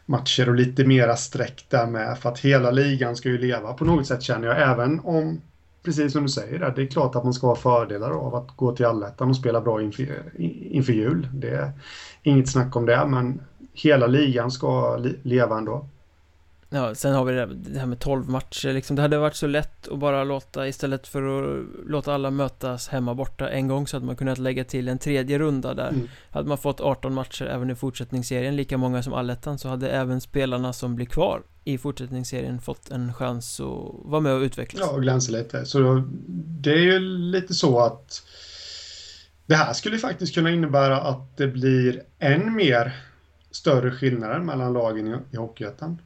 matcher 0.07 0.49
och 0.49 0.55
lite 0.55 0.85
mera 0.85 1.17
streck 1.17 1.67
där 1.69 1.87
med. 1.87 2.19
För 2.19 2.29
att 2.29 2.39
hela 2.39 2.71
ligan 2.71 3.17
ska 3.17 3.29
ju 3.29 3.39
leva 3.39 3.73
på 3.73 3.85
något 3.85 4.07
sätt 4.07 4.23
känner 4.23 4.49
jag. 4.49 4.71
Även 4.71 5.01
om, 5.01 5.41
precis 5.89 6.13
som 6.13 6.23
du 6.23 6.29
säger, 6.29 6.73
det 6.77 6.83
är 6.83 6.87
klart 6.87 7.17
att 7.17 7.25
man 7.25 7.35
ska 7.35 7.47
ha 7.47 7.55
fördelar 7.55 8.11
av 8.11 8.35
att 8.35 8.57
gå 8.57 8.77
till 8.77 8.87
allettan 8.87 9.29
och 9.29 9.37
spela 9.37 9.61
bra 9.61 9.83
inför, 9.83 10.33
inför 10.71 10.93
jul. 10.93 11.29
Det 11.33 11.51
är 11.51 11.71
inget 12.23 12.49
snack 12.49 12.77
om 12.77 12.87
det, 12.87 13.07
men 13.07 13.41
hela 13.73 14.07
ligan 14.07 14.51
ska 14.51 14.97
leva 15.23 15.59
ändå. 15.59 15.89
Ja, 16.71 16.95
sen 16.95 17.15
har 17.15 17.25
vi 17.25 17.33
det 17.55 17.79
här 17.79 17.87
med 17.87 17.99
12 17.99 18.29
matcher 18.29 18.73
liksom. 18.73 18.97
Det 18.97 19.03
hade 19.03 19.19
varit 19.19 19.37
så 19.37 19.47
lätt 19.47 19.89
att 19.89 19.99
bara 19.99 20.25
låta 20.25 20.69
istället 20.69 21.07
för 21.07 21.23
att 21.23 21.67
låta 21.87 22.15
alla 22.15 22.31
mötas 22.31 22.89
hemma 22.89 23.15
borta 23.15 23.51
en 23.51 23.69
gång 23.69 23.87
så 23.87 23.97
hade 23.97 24.07
man 24.07 24.17
kunnat 24.17 24.39
lägga 24.39 24.65
till 24.65 24.89
en 24.89 24.99
tredje 24.99 25.39
runda 25.39 25.75
där. 25.75 25.89
Mm. 25.89 26.09
Hade 26.31 26.49
man 26.49 26.59
fått 26.59 26.81
18 26.81 27.15
matcher 27.15 27.45
även 27.47 27.71
i 27.71 27.75
fortsättningsserien, 27.75 28.57
lika 28.57 28.79
många 28.79 29.03
som 29.03 29.13
allettan, 29.13 29.59
så 29.59 29.69
hade 29.69 29.91
även 29.91 30.21
spelarna 30.21 30.73
som 30.73 30.97
blir 30.97 31.07
kvar 31.07 31.43
i 31.65 31.79
fortsättningsserien 31.79 32.61
fått 32.61 32.91
en 32.91 33.15
chans 33.15 33.61
att 33.61 33.67
vara 34.05 34.21
med 34.21 34.33
och 34.33 34.41
utvecklas. 34.41 34.83
Ja, 34.87 34.95
och 34.95 35.03
glänsa 35.03 35.33
lite. 35.33 35.67
Så 35.67 36.03
det 36.63 36.73
är 36.73 36.83
ju 36.83 36.99
lite 36.99 37.55
så 37.55 37.81
att 37.81 38.23
det 39.47 39.55
här 39.55 39.73
skulle 39.73 39.99
faktiskt 39.99 40.35
kunna 40.35 40.51
innebära 40.51 41.01
att 41.01 41.37
det 41.37 41.47
blir 41.47 42.03
än 42.19 42.55
mer 42.55 42.97
större 43.51 43.91
skillnader 43.91 44.39
mellan 44.39 44.73
lagen 44.73 45.21
i 45.33 45.37
Hockeyettan. 45.37 45.99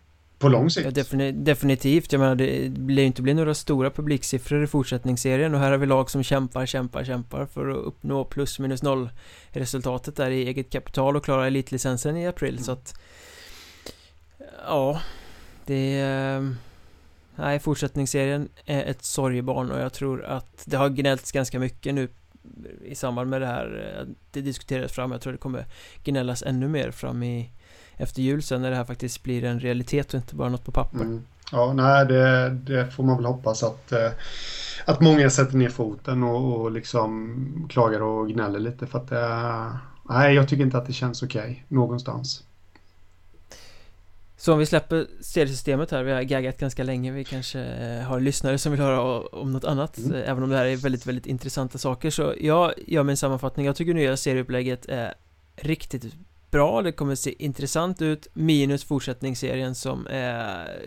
På 0.43 0.49
lång 0.49 0.71
sikt? 0.71 0.85
Ja, 0.85 0.91
defini 0.91 1.33
definitivt, 1.33 2.13
jag 2.13 2.19
menar 2.19 2.35
det 2.35 2.69
blir 2.71 3.05
inte 3.05 3.23
bli 3.23 3.35
några 3.35 3.55
stora 3.55 3.91
publiksiffror 3.91 4.65
i 4.65 4.67
fortsättningsserien. 4.67 5.55
Och 5.55 5.61
här 5.61 5.71
har 5.71 5.79
vi 5.79 5.87
lag 5.87 6.11
som 6.11 6.23
kämpar, 6.23 6.67
kämpar, 6.67 7.05
kämpar 7.05 7.47
för 7.47 7.69
att 7.69 7.77
uppnå 7.77 8.25
plus 8.25 8.59
minus 8.59 8.83
noll 8.83 9.09
resultatet 9.51 10.17
där 10.17 10.31
i 10.31 10.47
eget 10.47 10.71
kapital 10.71 11.17
och 11.17 11.25
klara 11.25 11.47
elitlicensen 11.47 12.17
i 12.17 12.27
april. 12.27 12.55
Mm. 12.55 12.65
så 12.65 12.73
att 12.73 13.01
Ja 14.67 15.01
Det 15.67 16.05
Nej, 17.37 17.59
fortsättningsserien 17.59 18.49
är 18.65 18.85
ett 18.85 19.05
sorgebarn. 19.05 19.71
Och 19.71 19.81
jag 19.81 19.93
tror 19.93 20.25
att 20.25 20.63
det 20.67 20.77
har 20.77 20.89
gnällts 20.89 21.33
ganska 21.33 21.59
mycket 21.59 21.95
nu 21.95 22.09
i 22.85 22.95
samband 22.95 23.31
med 23.31 23.41
det 23.41 23.47
här. 23.47 24.07
Det 24.31 24.41
diskuterades 24.41 24.93
fram, 24.93 25.13
jag 25.13 25.21
tror 25.21 25.33
det 25.33 25.39
kommer 25.39 25.65
gnällas 26.05 26.43
ännu 26.43 26.69
mer 26.69 26.91
fram 26.91 27.23
i 27.23 27.51
efter 28.03 28.23
jul 28.23 28.43
sen 28.43 28.63
när 28.63 28.71
det 28.71 28.77
här 28.77 28.85
faktiskt 28.85 29.23
blir 29.23 29.45
en 29.45 29.61
realitet 29.61 30.15
och 30.15 30.19
inte 30.19 30.35
bara 30.35 30.49
något 30.49 30.65
på 30.65 30.73
papper. 30.73 31.01
Mm. 31.01 31.23
Ja, 31.53 31.73
nej, 31.73 32.07
det, 32.07 32.51
det, 32.51 32.91
får 32.91 33.05
man 33.05 33.17
väl 33.17 33.27
hoppas 33.27 33.63
att, 33.63 33.93
eh, 33.93 34.11
att 34.85 35.01
många 35.01 35.31
sätter 35.31 35.57
ner 35.57 35.69
foten 35.69 36.23
och, 36.23 36.61
och 36.61 36.73
liksom 36.73 37.67
klagar 37.71 38.03
och 38.03 38.29
gnäller 38.29 38.61
lite 38.61 38.87
för 38.87 38.99
att 38.99 39.09
det, 39.09 39.79
nej, 40.09 40.35
jag 40.35 40.49
tycker 40.49 40.65
inte 40.65 40.79
att 40.79 40.87
det 40.87 40.93
känns 40.93 41.23
okej 41.23 41.41
okay, 41.41 41.57
någonstans. 41.69 42.45
Så 44.37 44.53
om 44.53 44.59
vi 44.59 44.67
släpper 44.67 45.07
seriesystemet 45.21 45.91
här, 45.91 46.03
vi 46.03 46.13
har 46.13 46.23
gaggat 46.23 46.59
ganska 46.59 46.83
länge, 46.83 47.13
vi 47.13 47.25
kanske 47.25 47.61
eh, 47.61 48.03
har 48.03 48.21
lyssnare 48.21 48.59
som 48.59 48.73
vill 48.73 48.81
höra 48.81 49.21
om 49.21 49.53
något 49.53 49.65
annat 49.65 49.99
mm. 49.99 50.23
Även 50.27 50.43
om 50.43 50.51
det 50.51 50.57
här 50.57 50.65
är 50.65 50.77
väldigt, 50.77 51.07
väldigt 51.07 51.27
intressanta 51.27 51.79
saker 51.79 52.11
Så 52.11 52.35
jag 52.41 52.73
gör 52.87 53.03
min 53.03 53.17
sammanfattning, 53.17 53.67
jag 53.67 53.77
tycker 53.77 53.95
nya 53.95 54.17
serieupplägget 54.17 54.87
är 54.87 55.15
riktigt 55.57 56.15
bra, 56.53 56.83
det 56.83 56.93
kommer 56.93 57.15
se 57.15 57.45
intressant 57.45 58.03
ut. 58.03 58.27
Minus 58.33 58.85
fortsättningsserien 58.85 59.75
som 59.75 60.07
är 60.11 60.83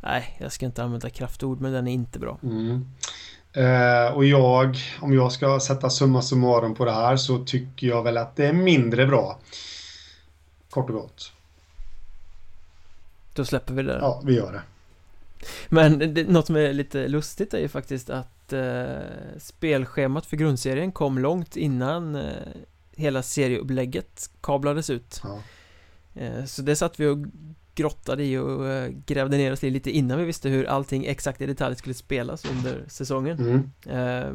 Nej, 0.00 0.36
jag 0.40 0.52
ska 0.52 0.66
inte 0.66 0.82
använda 0.82 1.10
kraftord 1.10 1.60
men 1.60 1.72
den 1.72 1.88
är 1.88 1.92
inte 1.92 2.18
bra. 2.18 2.38
Mm. 2.42 2.86
eh, 3.52 4.12
Och 4.14 4.24
jag, 4.24 4.76
om 5.00 5.12
jag 5.12 5.32
ska 5.32 5.60
sätta 5.60 5.90
summa 5.90 6.22
summarum 6.22 6.74
på 6.74 6.84
det 6.84 6.92
här 6.92 7.16
så 7.16 7.44
tycker 7.44 7.86
jag 7.86 8.02
väl 8.02 8.16
att 8.16 8.36
det 8.36 8.46
är 8.46 8.52
mindre 8.52 9.06
bra. 9.06 9.38
Kort 10.70 10.90
och 10.90 10.94
gott. 10.94 11.32
Då 13.34 13.44
släpper 13.44 13.74
vi 13.74 13.82
det. 13.82 13.98
Ja, 14.00 14.22
vi 14.24 14.34
gör 14.34 14.52
det. 14.52 14.62
Men 15.68 16.14
det, 16.14 16.28
något 16.28 16.46
som 16.46 16.56
är 16.56 16.72
lite 16.72 17.08
lustigt 17.08 17.54
är 17.54 17.58
ju 17.58 17.68
faktiskt 17.68 18.10
att 18.10 18.52
eh, 18.52 19.38
spelschemat 19.38 20.26
för 20.26 20.36
grundserien 20.36 20.92
kom 20.92 21.18
långt 21.18 21.56
innan 21.56 22.14
eh, 22.14 22.22
hela 22.96 23.22
serieupplägget 23.22 24.30
kablades 24.40 24.90
ut 24.90 25.20
ja. 25.24 25.40
Eh, 26.14 26.44
så 26.44 26.62
det 26.62 26.76
satt 26.76 27.00
vi 27.00 27.06
och 27.06 27.18
grottade 27.74 28.24
i 28.24 28.38
och 28.38 28.66
eh, 28.66 28.90
grävde 29.06 29.36
ner 29.36 29.52
oss 29.52 29.64
i 29.64 29.70
lite 29.70 29.90
innan 29.90 30.18
vi 30.18 30.24
visste 30.24 30.48
hur 30.48 30.64
allting 30.64 31.06
exakt 31.06 31.40
i 31.40 31.46
detalj 31.46 31.76
skulle 31.76 31.94
spelas 31.94 32.44
under 32.44 32.84
säsongen 32.88 33.38
mm. 33.38 33.70
Eh, 33.98 34.34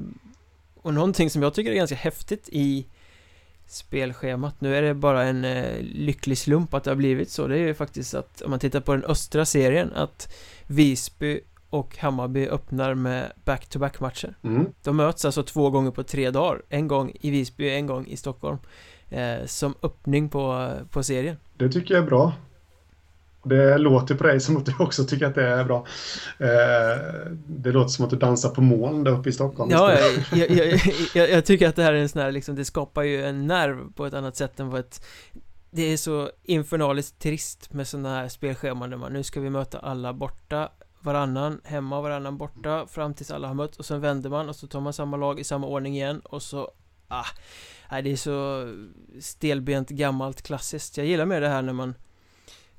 och 0.75 0.93
någonting 0.93 1.29
som 1.29 1.41
jag 1.41 1.53
tycker 1.53 1.71
är 1.71 1.75
ganska 1.75 1.95
häftigt 1.95 2.49
i 2.51 2.87
spelschemat 3.67 4.61
Nu 4.61 4.75
är 4.75 4.81
det 4.81 4.93
bara 4.93 5.23
en 5.23 5.41
lycklig 5.81 6.37
slump 6.37 6.73
att 6.73 6.83
det 6.83 6.91
har 6.91 6.95
blivit 6.95 7.29
så 7.29 7.47
Det 7.47 7.55
är 7.55 7.67
ju 7.67 7.73
faktiskt 7.73 8.13
att 8.13 8.41
om 8.41 8.49
man 8.49 8.59
tittar 8.59 8.79
på 8.79 8.93
den 8.93 9.05
östra 9.05 9.45
serien 9.45 9.93
att 9.93 10.33
Visby 10.67 11.41
och 11.71 11.97
Hammarby 11.97 12.47
öppnar 12.47 12.93
med 12.93 13.31
back-to-back 13.45 13.99
matcher. 13.99 14.35
Mm. 14.43 14.65
De 14.83 14.97
möts 14.97 15.25
alltså 15.25 15.43
två 15.43 15.69
gånger 15.69 15.91
på 15.91 16.03
tre 16.03 16.31
dagar. 16.31 16.61
En 16.69 16.87
gång 16.87 17.11
i 17.21 17.29
Visby, 17.29 17.69
en 17.69 17.87
gång 17.87 18.07
i 18.07 18.17
Stockholm 18.17 18.57
eh, 19.09 19.45
Som 19.45 19.75
öppning 19.83 20.29
på, 20.29 20.71
på 20.91 21.03
serien. 21.03 21.37
Det 21.57 21.69
tycker 21.69 21.93
jag 21.93 22.03
är 22.03 22.07
bra. 22.07 22.33
Det 23.43 23.77
låter 23.77 24.15
på 24.15 24.23
dig 24.23 24.39
som 24.39 24.57
att 24.57 24.65
du 24.65 24.73
också 24.79 25.03
tycker 25.03 25.25
att 25.25 25.35
det 25.35 25.47
är 25.47 25.63
bra. 25.63 25.85
Eh, 26.39 27.31
Det 27.47 27.71
låter 27.71 27.89
som 27.89 28.05
att 28.05 28.11
du 28.11 28.17
dansar 28.17 28.49
på 28.49 28.61
moln 28.61 29.03
där 29.03 29.11
uppe 29.11 29.29
i 29.29 29.31
Stockholm. 29.31 29.71
Ja, 29.71 29.93
jag, 30.31 30.49
jag, 30.49 30.79
jag, 31.13 31.29
jag, 31.29 31.45
tycker 31.45 31.67
att 31.69 31.75
det 31.75 31.83
här 31.83 31.93
är 31.93 32.01
en 32.01 32.09
sån 32.09 32.21
här 32.21 32.31
liksom, 32.31 32.55
Det 32.55 32.65
skapar 32.65 33.03
ju 33.03 33.25
en 33.25 33.47
nerv 33.47 33.93
på 33.95 34.05
ett 34.05 34.13
annat 34.13 34.35
sätt 34.35 34.59
än 34.59 34.69
vad 34.69 34.79
ett 34.79 35.05
det 35.73 35.93
är 35.93 35.97
så 35.97 36.29
infernaliskt 36.43 37.19
trist 37.19 37.73
med 37.73 37.87
sådana 37.87 38.15
här 38.15 38.27
spelscheman 38.27 38.89
där 38.89 38.97
man 38.97 39.13
nu 39.13 39.23
ska 39.23 39.39
vi 39.39 39.49
möta 39.49 39.79
alla 39.79 40.13
borta 40.13 40.69
varannan 41.01 41.61
hemma 41.63 41.97
och 41.97 42.03
varannan 42.03 42.37
borta 42.37 42.87
fram 42.87 43.13
tills 43.13 43.31
alla 43.31 43.47
har 43.47 43.55
mötts 43.55 43.77
och 43.77 43.85
sen 43.85 44.01
vänder 44.01 44.29
man 44.29 44.49
och 44.49 44.55
så 44.55 44.67
tar 44.67 44.81
man 44.81 44.93
samma 44.93 45.17
lag 45.17 45.39
i 45.39 45.43
samma 45.43 45.67
ordning 45.67 45.95
igen 45.95 46.19
och 46.19 46.41
så 46.41 46.71
ah, 47.07 47.25
nej, 47.91 48.01
det 48.01 48.11
är 48.11 48.15
så 48.15 48.67
stelbent 49.19 49.89
gammalt 49.89 50.41
klassiskt. 50.41 50.97
Jag 50.97 51.05
gillar 51.05 51.25
mer 51.25 51.41
det 51.41 51.49
här 51.49 51.61
när 51.61 51.73
man 51.73 51.93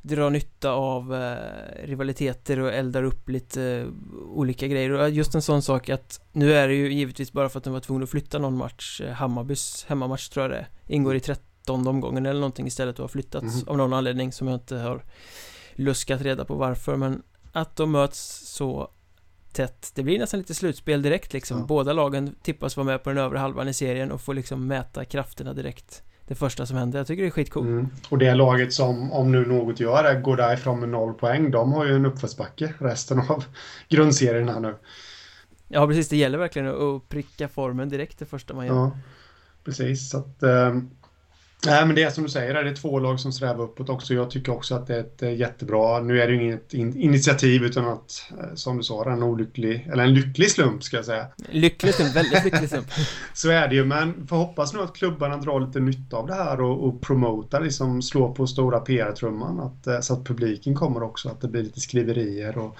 drar 0.02 0.30
nytta 0.30 0.70
av 0.72 1.14
eh, 1.14 1.86
rivaliteter 1.86 2.60
och 2.60 2.72
eldar 2.72 3.02
upp 3.02 3.28
lite 3.28 3.62
eh, 3.62 3.86
olika 4.26 4.66
grejer. 4.66 4.90
Och 4.90 5.10
just 5.10 5.34
en 5.34 5.42
sån 5.42 5.62
sak 5.62 5.88
att 5.88 6.20
nu 6.32 6.54
är 6.54 6.68
det 6.68 6.74
ju 6.74 6.92
givetvis 6.92 7.32
bara 7.32 7.48
för 7.48 7.58
att 7.58 7.64
de 7.64 7.72
var 7.72 7.80
tvungna 7.80 8.04
att 8.04 8.10
flytta 8.10 8.38
någon 8.38 8.56
match 8.56 9.00
eh, 9.00 9.12
Hammarbys 9.12 9.84
hemmamatch 9.88 10.28
tror 10.28 10.44
jag 10.44 10.50
det 10.50 10.66
ingår 10.94 11.16
i 11.16 11.20
13 11.20 11.88
omgången 11.88 12.26
eller 12.26 12.40
någonting 12.40 12.66
istället 12.66 12.98
och 12.98 13.02
har 13.02 13.08
flyttats 13.08 13.54
mm. 13.54 13.68
av 13.68 13.76
någon 13.76 13.92
anledning 13.92 14.32
som 14.32 14.48
jag 14.48 14.56
inte 14.56 14.76
har 14.76 15.04
luskat 15.74 16.22
reda 16.22 16.44
på 16.44 16.54
varför 16.54 16.96
men 16.96 17.22
att 17.52 17.76
de 17.76 17.90
möts 17.90 18.48
så 18.48 18.90
tätt. 19.52 19.92
Det 19.94 20.02
blir 20.02 20.18
nästan 20.18 20.40
lite 20.40 20.54
slutspel 20.54 21.02
direkt 21.02 21.32
liksom. 21.32 21.58
Ja. 21.58 21.64
Båda 21.64 21.92
lagen 21.92 22.34
tippas 22.42 22.76
vara 22.76 22.86
med 22.86 23.02
på 23.02 23.10
den 23.10 23.18
övre 23.18 23.38
halvan 23.38 23.68
i 23.68 23.74
serien 23.74 24.12
och 24.12 24.20
får 24.20 24.34
liksom 24.34 24.66
mäta 24.66 25.04
krafterna 25.04 25.52
direkt. 25.52 26.02
Det 26.26 26.34
första 26.34 26.66
som 26.66 26.76
händer, 26.76 26.98
jag 26.98 27.06
tycker 27.06 27.22
det 27.22 27.28
är 27.28 27.30
skitcoolt. 27.30 27.66
Mm. 27.66 27.88
Och 28.08 28.18
det 28.18 28.34
laget 28.34 28.72
som, 28.72 29.12
om 29.12 29.32
nu 29.32 29.46
något 29.46 29.80
gör 29.80 30.02
det, 30.02 30.20
går 30.20 30.36
därifrån 30.36 30.80
med 30.80 30.88
noll 30.88 31.14
poäng 31.14 31.50
De 31.50 31.72
har 31.72 31.86
ju 31.86 31.96
en 31.96 32.06
uppförsbacke 32.06 32.74
resten 32.78 33.18
av 33.18 33.44
grundserien 33.88 34.48
här 34.48 34.60
nu. 34.60 34.74
Ja 35.68 35.86
precis, 35.86 36.08
det 36.08 36.16
gäller 36.16 36.38
verkligen 36.38 36.68
att 36.68 37.08
pricka 37.08 37.48
formen 37.48 37.88
direkt 37.88 38.18
det 38.18 38.26
första 38.26 38.54
man 38.54 38.66
gör. 38.66 38.74
Ja, 38.74 38.98
precis. 39.64 40.10
Så 40.10 40.18
att 40.18 40.42
um 40.42 40.90
Nej, 41.66 41.86
men 41.86 41.96
det 41.96 42.02
är 42.02 42.10
som 42.10 42.24
du 42.24 42.30
säger, 42.30 42.64
det 42.64 42.70
är 42.70 42.74
två 42.74 42.98
lag 42.98 43.20
som 43.20 43.32
strävar 43.32 43.64
uppåt 43.64 43.88
också. 43.88 44.14
Jag 44.14 44.30
tycker 44.30 44.52
också 44.52 44.74
att 44.74 44.86
det 44.86 44.96
är 44.96 45.00
ett 45.00 45.22
eh, 45.22 45.34
jättebra, 45.34 46.00
nu 46.00 46.22
är 46.22 46.26
det 46.26 46.32
ju 46.32 46.42
inget 46.42 46.74
initiativ 46.74 47.62
utan 47.62 47.88
att, 47.88 48.32
eh, 48.38 48.54
som 48.54 48.76
du 48.76 48.82
sa, 48.82 49.12
en 49.12 49.22
olycklig, 49.22 49.88
eller 49.92 50.04
en 50.04 50.14
lycklig 50.14 50.50
slump 50.50 50.82
ska 50.82 50.96
jag 50.96 51.04
säga. 51.04 51.26
Lycklig 51.50 51.94
slump, 51.94 52.16
väldigt 52.16 52.44
lycklig 52.44 52.68
slump. 52.68 52.86
så 53.34 53.50
är 53.50 53.68
det 53.68 53.74
ju, 53.74 53.84
men 53.84 54.26
får 54.26 54.36
hoppas 54.36 54.74
nu 54.74 54.80
att 54.80 54.96
klubbarna 54.96 55.36
drar 55.36 55.60
lite 55.60 55.80
nytta 55.80 56.16
av 56.16 56.26
det 56.26 56.34
här 56.34 56.60
och, 56.60 56.88
och 56.88 57.00
promotar, 57.00 57.60
liksom 57.60 58.02
slår 58.02 58.34
på 58.34 58.46
stora 58.46 58.80
PR-trumman, 58.80 59.60
att, 59.60 59.86
eh, 59.86 60.00
så 60.00 60.14
att 60.14 60.24
publiken 60.24 60.74
kommer 60.74 61.02
också, 61.02 61.28
att 61.28 61.40
det 61.40 61.48
blir 61.48 61.62
lite 61.62 61.80
skriverier 61.80 62.58
och, 62.58 62.76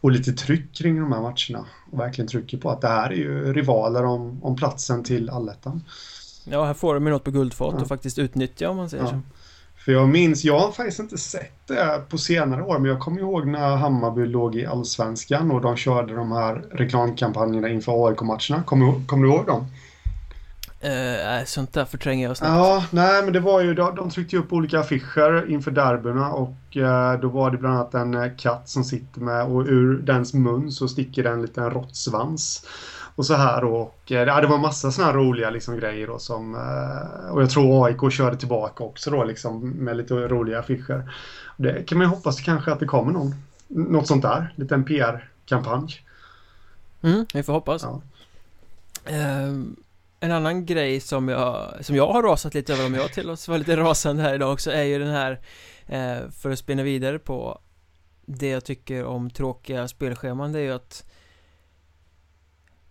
och 0.00 0.10
lite 0.10 0.32
tryck 0.32 0.74
kring 0.74 1.00
de 1.00 1.12
här 1.12 1.20
matcherna. 1.20 1.66
Och 1.92 2.00
verkligen 2.00 2.28
trycker 2.28 2.58
på 2.58 2.70
att 2.70 2.80
det 2.80 2.88
här 2.88 3.10
är 3.10 3.16
ju 3.16 3.52
rivaler 3.52 4.04
om, 4.04 4.44
om 4.44 4.56
platsen 4.56 5.04
till 5.04 5.30
allettan. 5.30 5.82
Ja, 6.50 6.64
här 6.64 6.74
får 6.74 6.94
de 6.94 7.06
ju 7.06 7.12
något 7.12 7.24
på 7.24 7.30
guldfat 7.30 7.74
ja. 7.76 7.82
och 7.82 7.88
faktiskt 7.88 8.18
utnyttja 8.18 8.70
om 8.70 8.76
man 8.76 8.90
säger 8.90 9.04
ja. 9.04 9.10
så. 9.10 9.20
För 9.84 9.92
jag 9.92 10.08
minns, 10.08 10.44
jag 10.44 10.58
har 10.58 10.72
faktiskt 10.72 11.00
inte 11.00 11.18
sett 11.18 11.66
det 11.66 12.00
på 12.08 12.18
senare 12.18 12.62
år, 12.62 12.78
men 12.78 12.90
jag 12.90 13.00
kommer 13.00 13.20
ihåg 13.20 13.46
när 13.46 13.76
Hammarby 13.76 14.26
låg 14.26 14.56
i 14.56 14.66
Allsvenskan 14.66 15.50
och 15.50 15.60
de 15.60 15.76
körde 15.76 16.14
de 16.14 16.32
här 16.32 16.54
reklamkampanjerna 16.72 17.68
inför 17.68 18.08
AIK-matcherna. 18.08 18.62
Kommer, 18.62 19.06
kommer 19.06 19.26
du 19.26 19.34
ihåg 19.34 19.46
dem? 19.46 19.66
Uh, 20.84 21.44
sånt 21.44 21.72
där 21.72 21.84
förtränger 21.84 22.28
jag 22.28 22.36
snabbt. 22.36 22.52
Ja, 22.52 22.84
nej 22.90 23.22
men 23.22 23.32
det 23.32 23.40
var 23.40 23.60
ju, 23.60 23.74
de, 23.74 23.94
de 23.94 24.10
tryckte 24.10 24.36
upp 24.36 24.52
olika 24.52 24.80
affischer 24.80 25.50
inför 25.50 25.70
derbyna 25.70 26.32
och 26.32 26.76
uh, 26.76 27.20
då 27.20 27.28
var 27.28 27.50
det 27.50 27.58
bland 27.58 27.74
annat 27.74 27.94
en 27.94 28.14
uh, 28.14 28.36
katt 28.36 28.68
som 28.68 28.84
sitter 28.84 29.20
med 29.20 29.46
och 29.46 29.60
ur 29.66 29.98
dens 29.98 30.34
mun 30.34 30.72
så 30.72 30.88
sticker 30.88 31.24
en 31.24 31.42
liten 31.42 31.70
råttsvans. 31.70 32.66
Och 33.18 33.26
så 33.26 33.34
här 33.34 33.64
och 33.64 34.02
ja, 34.06 34.40
det 34.40 34.46
var 34.46 34.58
massa 34.58 34.90
sådana 34.90 35.12
här 35.12 35.18
roliga 35.18 35.50
liksom, 35.50 35.76
grejer 35.76 36.06
då 36.06 36.18
som 36.18 36.54
och 37.30 37.42
jag 37.42 37.50
tror 37.50 37.86
AIK 37.86 38.12
körde 38.12 38.36
tillbaka 38.36 38.84
också 38.84 39.10
då 39.10 39.24
liksom 39.24 39.70
med 39.70 39.96
lite 39.96 40.14
roliga 40.14 40.58
affischer. 40.58 41.12
Det 41.56 41.86
kan 41.86 41.98
man 41.98 42.06
ju 42.06 42.10
hoppas 42.10 42.40
kanske 42.40 42.72
att 42.72 42.80
det 42.80 42.86
kommer 42.86 43.12
någon, 43.12 43.34
något 43.68 44.06
sånt 44.06 44.22
där, 44.22 44.54
lite 44.56 44.74
en 44.74 44.84
PR-kampanj. 44.84 46.00
Mm, 47.02 47.26
vi 47.34 47.42
får 47.42 47.52
hoppas. 47.52 47.82
Ja. 47.82 48.02
Um, 49.46 49.76
en 50.20 50.32
annan 50.32 50.66
grej 50.66 51.00
som 51.00 51.28
jag, 51.28 51.74
som 51.80 51.96
jag 51.96 52.12
har 52.12 52.22
rasat 52.22 52.54
lite 52.54 52.72
över 52.72 52.86
om 52.86 52.94
jag 52.94 53.12
tillåts 53.12 53.48
vara 53.48 53.58
lite 53.58 53.76
rasande 53.76 54.22
här 54.22 54.34
idag 54.34 54.52
också 54.52 54.70
är 54.70 54.82
ju 54.82 54.98
den 54.98 55.10
här 55.10 55.40
eh, 55.86 56.30
För 56.30 56.50
att 56.50 56.58
spinna 56.58 56.82
vidare 56.82 57.18
på 57.18 57.60
Det 58.26 58.48
jag 58.48 58.64
tycker 58.64 59.04
om 59.04 59.30
tråkiga 59.30 59.88
spelscheman 59.88 60.52
det 60.52 60.58
är 60.58 60.62
ju 60.62 60.72
att 60.72 61.04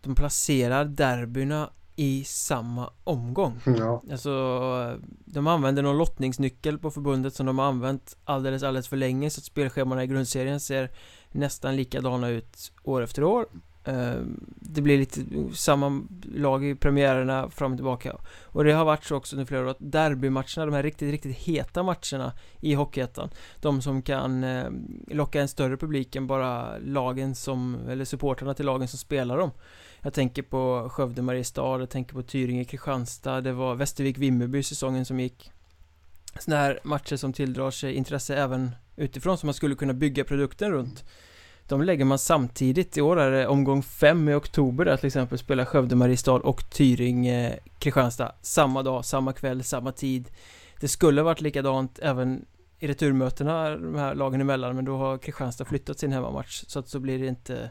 De 0.08 0.16
placerar 0.16 0.86
derbyna 0.86 1.70
i 1.96 2.24
samma 2.24 2.94
omgång. 3.04 3.60
Ja. 3.66 4.04
Alltså 4.12 5.00
De 5.26 5.48
använder 5.48 5.84
någon 5.84 5.98
lottningsnyckel 5.98 6.78
på 6.78 6.92
förbundet 6.92 7.34
som 7.34 7.46
de 7.46 7.60
har 7.60 7.66
använt 7.66 8.18
alldeles 8.24 8.64
alldeles 8.64 8.88
för 8.88 8.98
länge 8.98 9.30
så 9.30 9.40
att 9.40 9.46
spelscheman 9.46 10.02
i 10.02 10.08
grundserien 10.08 10.60
ser 10.60 10.92
nästan 11.32 11.76
likadana 11.76 12.30
ut 12.30 12.72
år 12.84 13.02
efter 13.02 13.24
år. 13.24 13.46
Eh, 13.84 14.16
det 14.56 14.82
blir 14.82 14.98
lite 14.98 15.22
samma 15.54 16.02
lag 16.34 16.66
i 16.66 16.76
premiärerna 16.76 17.50
fram 17.50 17.72
och 17.72 17.78
tillbaka. 17.78 18.18
Och 18.44 18.64
det 18.64 18.72
har 18.72 18.86
varit 18.86 19.04
så 19.04 19.16
också 19.16 19.36
nu 19.36 19.46
flera 19.46 19.62
år 19.62 19.70
att 19.70 19.78
derbymatcherna, 19.80 20.66
de 20.66 20.74
här 20.74 20.84
riktigt, 20.84 21.12
riktigt 21.12 21.38
heta 21.38 21.84
matcherna 21.84 22.34
i 22.62 22.74
Hockeyettan 22.74 23.30
De 23.62 23.82
som 23.82 24.02
kan 24.02 24.44
eh, 24.44 24.66
locka 25.08 25.42
en 25.42 25.48
större 25.48 25.78
publik 25.78 26.16
än 26.16 26.28
bara 26.28 26.78
lagen 26.78 27.36
som, 27.36 27.78
eller 27.90 28.06
supporterna 28.06 28.54
till 28.54 28.66
lagen 28.66 28.88
som 28.88 29.00
spelar 29.00 29.38
dem 29.38 29.52
jag 30.02 30.14
tänker 30.14 30.42
på 30.42 30.90
Skövde 30.92 31.22
Mariestad, 31.22 31.80
jag 31.80 31.90
tänker 31.90 32.14
på 32.14 32.24
Tyringe 32.24 32.64
Kristianstad, 32.64 33.42
det 33.42 33.54
var 33.54 33.76
Västervik 33.76 34.18
Vimmerby 34.18 34.64
säsongen 34.64 35.06
som 35.06 35.20
gick 35.20 35.52
Sådana 36.40 36.62
här 36.62 36.80
matcher 36.84 37.16
som 37.16 37.34
tilldrar 37.34 37.72
sig 37.72 37.94
intresse 37.94 38.36
även 38.36 38.76
utifrån 38.96 39.38
som 39.38 39.48
man 39.48 39.54
skulle 39.54 39.76
kunna 39.76 39.94
bygga 39.94 40.24
produkten 40.24 40.72
runt 40.72 41.04
de 41.68 41.82
lägger 41.82 42.06
man 42.06 42.20
samtidigt. 42.20 42.98
I 42.98 43.02
år 43.02 43.20
är 43.20 43.32
det 43.32 43.48
omgång 43.48 43.84
5 43.84 44.30
i 44.30 44.34
oktober 44.34 44.86
där 44.86 44.98
till 44.98 45.08
exempel 45.08 45.38
spelar 45.38 45.66
Skövde 45.66 45.96
Mariestad 45.96 46.34
och 46.34 46.62
Tyring-Kristianstad 46.70 48.32
samma 48.42 48.84
dag, 48.84 49.06
samma 49.06 49.34
kväll, 49.34 49.64
samma 49.64 49.92
tid. 49.92 50.30
Det 50.80 50.88
skulle 50.88 51.22
varit 51.22 51.42
likadant 51.42 52.00
även 52.02 52.46
i 52.80 52.88
returmötena 52.88 53.70
de 53.70 53.96
här 53.96 54.16
lagen 54.16 54.42
emellan 54.42 54.76
men 54.76 54.86
då 54.86 54.98
har 54.98 55.18
Kristianstad 55.18 55.66
flyttat 55.66 56.00
sin 56.00 56.12
hemmamatch 56.12 56.64
så 56.68 56.80
att 56.80 56.90
så 56.90 57.00
blir 57.00 57.20
det 57.20 57.28
inte 57.28 57.70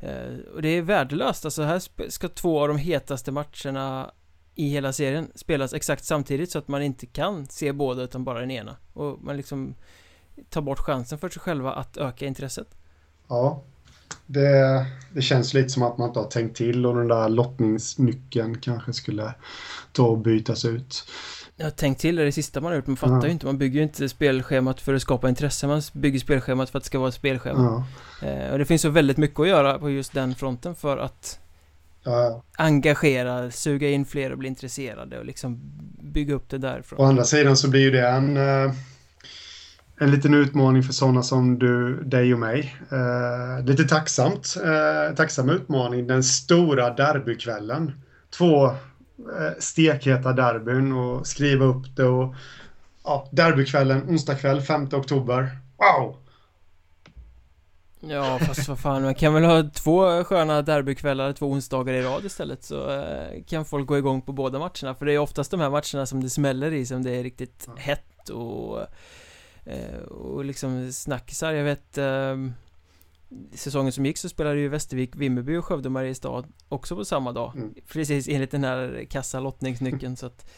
Eh, 0.00 0.38
och 0.54 0.62
det 0.62 0.68
är 0.68 0.82
värdelöst. 0.82 1.44
Alltså 1.44 1.62
här 1.62 2.10
ska 2.10 2.28
två 2.28 2.60
av 2.60 2.68
de 2.68 2.76
hetaste 2.76 3.32
matcherna 3.32 4.10
i 4.54 4.68
hela 4.68 4.92
serien 4.92 5.30
spelas 5.34 5.74
exakt 5.74 6.04
samtidigt 6.04 6.50
så 6.50 6.58
att 6.58 6.68
man 6.68 6.82
inte 6.82 7.06
kan 7.06 7.46
se 7.46 7.72
båda 7.72 8.02
utan 8.02 8.24
bara 8.24 8.40
den 8.40 8.50
ena. 8.50 8.76
Och 8.92 9.22
man 9.22 9.36
liksom 9.36 9.74
tar 10.50 10.60
bort 10.60 10.78
chansen 10.78 11.18
för 11.18 11.28
sig 11.28 11.40
själva 11.40 11.72
att 11.72 11.96
öka 11.96 12.26
intresset. 12.26 12.68
Ja, 13.28 13.62
det, 14.26 14.86
det 15.12 15.22
känns 15.22 15.54
lite 15.54 15.68
som 15.68 15.82
att 15.82 15.98
man 15.98 16.08
inte 16.08 16.20
har 16.20 16.26
tänkt 16.26 16.56
till 16.56 16.86
och 16.86 16.96
den 16.96 17.08
där 17.08 17.28
lottningsnyckeln 17.28 18.60
kanske 18.60 18.92
skulle 18.92 19.34
ta 19.92 20.06
och 20.06 20.18
bytas 20.18 20.64
ut. 20.64 21.04
Ja, 21.60 21.70
tänkt 21.70 22.00
till 22.00 22.18
är 22.18 22.24
det 22.24 22.32
sista 22.32 22.60
man 22.60 22.72
har 22.72 22.76
gjort, 22.76 22.86
man 22.86 22.96
fattar 22.96 23.16
ja. 23.16 23.26
ju 23.26 23.30
inte, 23.30 23.46
man 23.46 23.58
bygger 23.58 23.76
ju 23.76 23.82
inte 23.82 24.08
spelschemat 24.08 24.80
för 24.80 24.94
att 24.94 25.02
skapa 25.02 25.28
intresse, 25.28 25.66
man 25.66 25.82
bygger 25.92 26.18
spelschemat 26.18 26.70
för 26.70 26.78
att 26.78 26.84
det 26.84 26.86
ska 26.86 26.98
vara 26.98 27.08
ett 27.08 27.14
spelschema. 27.14 27.84
Ja. 28.20 28.28
Eh, 28.28 28.52
och 28.52 28.58
det 28.58 28.64
finns 28.64 28.82
så 28.82 28.88
väldigt 28.88 29.16
mycket 29.16 29.40
att 29.40 29.48
göra 29.48 29.78
på 29.78 29.90
just 29.90 30.12
den 30.12 30.34
fronten 30.34 30.74
för 30.74 30.98
att 30.98 31.38
ja. 32.02 32.42
engagera, 32.56 33.50
suga 33.50 33.88
in 33.88 34.04
fler 34.04 34.32
och 34.32 34.38
bli 34.38 34.48
intresserade 34.48 35.18
och 35.18 35.24
liksom 35.24 35.60
bygga 36.02 36.34
upp 36.34 36.48
det 36.48 36.58
därifrån. 36.58 37.00
Å 37.00 37.04
andra 37.04 37.24
sidan 37.24 37.56
så 37.56 37.70
blir 37.70 37.80
ju 37.80 37.90
det 37.90 38.08
en 38.08 38.36
eh 38.36 38.72
en 40.00 40.10
liten 40.10 40.34
utmaning 40.34 40.82
för 40.82 40.92
sådana 40.92 41.22
som 41.22 41.58
du, 41.58 42.02
dig 42.04 42.34
och 42.34 42.40
mig. 42.40 42.76
Eh, 42.90 43.64
lite 43.66 43.84
tacksamt, 43.84 44.56
eh, 44.64 45.14
tacksam 45.14 45.50
utmaning. 45.50 46.06
Den 46.06 46.24
stora 46.24 46.90
derbykvällen. 46.90 47.92
Två 48.30 48.74
stekheta 49.58 50.32
derbyn 50.32 50.92
och 50.92 51.26
skriva 51.26 51.64
upp 51.64 51.96
det 51.96 52.04
och 52.04 52.34
ja, 53.04 53.28
derbykvällen, 53.32 54.08
onsdagkväll, 54.08 54.60
5 54.60 54.88
oktober. 54.92 55.58
Wow! 55.76 56.16
Ja, 58.00 58.38
fast 58.38 58.68
vad 58.68 58.78
fan, 58.78 59.02
man 59.02 59.14
kan 59.14 59.34
väl 59.34 59.44
ha 59.44 59.70
två 59.74 60.24
sköna 60.24 60.62
derbykvällar 60.62 61.32
två 61.32 61.46
onsdagar 61.46 61.94
i 61.94 62.02
rad 62.02 62.24
istället 62.24 62.64
så 62.64 62.90
eh, 62.90 63.44
kan 63.46 63.64
folk 63.64 63.86
gå 63.86 63.98
igång 63.98 64.22
på 64.22 64.32
båda 64.32 64.58
matcherna. 64.58 64.94
För 64.94 65.06
det 65.06 65.12
är 65.12 65.18
oftast 65.18 65.50
de 65.50 65.60
här 65.60 65.70
matcherna 65.70 66.06
som 66.06 66.22
det 66.22 66.30
smäller 66.30 66.72
i, 66.72 66.86
som 66.86 67.02
det 67.02 67.10
är 67.10 67.22
riktigt 67.22 67.68
hett 67.76 68.28
och 68.28 68.86
Eh, 69.68 70.00
och 70.00 70.44
liksom 70.44 70.92
snackisar, 70.92 71.52
jag 71.52 71.64
vet 71.64 71.98
eh, 71.98 72.36
Säsongen 73.54 73.92
som 73.92 74.06
gick 74.06 74.18
så 74.18 74.28
spelade 74.28 74.60
ju 74.60 74.68
Västervik, 74.68 75.16
Vimmerby 75.16 75.56
och 75.56 75.64
Skövde 75.64 75.88
Mariestad 75.88 76.44
också 76.68 76.96
på 76.96 77.04
samma 77.04 77.32
dag 77.32 77.52
mm. 77.56 77.74
Precis 77.92 78.28
enligt 78.28 78.50
den 78.50 78.64
här 78.64 79.06
kassa 79.10 79.40
lottningsnyckeln 79.40 80.16
så 80.16 80.26
att 80.26 80.50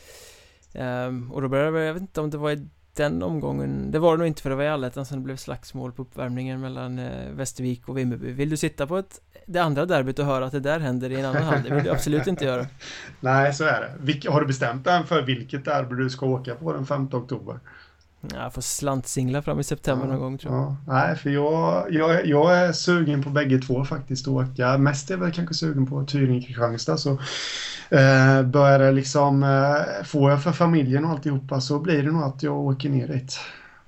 um, 0.74 1.33
Och 1.33 1.42
då 1.42 1.48
började 1.48 1.80
jag 1.80 1.94
vet 1.94 2.00
inte 2.00 2.20
om 2.20 2.30
det 2.30 2.38
var 2.38 2.50
i 2.50 2.68
den 2.96 3.22
omgången 3.22 3.90
Det 3.90 3.98
var 3.98 4.12
det 4.12 4.18
nog 4.18 4.26
inte 4.26 4.42
för 4.42 4.50
det 4.50 4.56
var 4.56 4.64
i 4.64 4.68
allettan 4.68 5.06
som 5.06 5.18
det 5.18 5.24
blev 5.24 5.37
slagsmål 5.37 5.92
på 5.92 6.02
uppvärmningen 6.02 6.61
mellan 6.61 6.98
uh, 6.98 7.33
Västervik 7.33 7.88
och 7.88 7.98
Vimmerby 7.98 8.33
Vill 8.33 8.50
du 8.50 8.56
sitta 8.56 8.87
på 8.87 8.98
ett 8.98 9.20
det 9.46 9.59
andra 9.59 9.87
derbyt 9.87 10.18
och 10.18 10.24
höra 10.24 10.46
att 10.46 10.52
det 10.52 10.61
där 10.61 10.80
händer 10.80 11.11
i 11.11 11.20
en 11.20 11.24
annan 11.24 11.42
hand, 11.42 11.64
det 11.64 11.74
vill 11.74 11.85
du 11.85 11.90
absolut 11.90 12.26
inte 12.26 12.44
göra 12.44 12.66
Nej, 13.20 13.54
så 13.54 13.64
är 13.64 13.80
det. 13.80 13.92
Vilk, 14.00 14.26
har 14.26 14.40
du 14.40 14.46
bestämt 14.46 14.85
dig 14.85 15.04
för 15.04 15.22
vilket 15.22 15.64
derby 15.64 15.96
du 15.96 16.11
ska 16.11 16.26
åka 16.26 16.54
på 16.54 16.72
den 16.72 16.87
5 16.87 17.09
oktober? 17.12 17.61
Jag 18.20 18.54
får 18.54 18.62
slantsingla 18.62 19.42
fram 19.42 19.61
i 19.61 19.64
september 19.64 20.06
ja, 20.06 20.12
någon 20.12 20.20
gång 20.20 20.38
tror 20.38 20.54
jag. 20.54 20.62
Ja. 20.62 20.76
Nej, 20.87 21.16
för 21.16 21.30
jag, 21.30 21.87
jag, 21.92 22.26
jag 22.26 22.59
är 22.59 22.72
sugen 22.72 23.22
på 23.22 23.30
bägge 23.30 23.59
två 23.59 23.85
faktiskt 23.85 24.28
att 24.28 24.35
åka. 24.35 24.78
Mest 24.78 25.11
är 25.11 25.14
jag 25.14 25.20
väl 25.20 25.33
kanske 25.33 25.54
sugen 25.54 25.87
på 25.87 26.04
Tyringe 26.04 26.42
Kristianstad. 26.42 26.96
Så 26.96 27.11
eh, 27.90 28.42
börjar 28.42 28.78
det 28.78 28.92
liksom, 28.92 29.42
eh, 29.42 30.04
får 30.04 30.30
jag 30.30 30.42
för 30.42 30.52
familjen 30.52 31.04
och 31.04 31.11
alltihopa 31.11 31.61
så 31.61 31.78
blir 31.78 32.02
det 32.02 32.12
nog 32.12 32.22
att 32.22 32.42
jag 32.42 32.59
åker 32.59 32.88
ner 32.88 33.09
dit. 33.09 33.38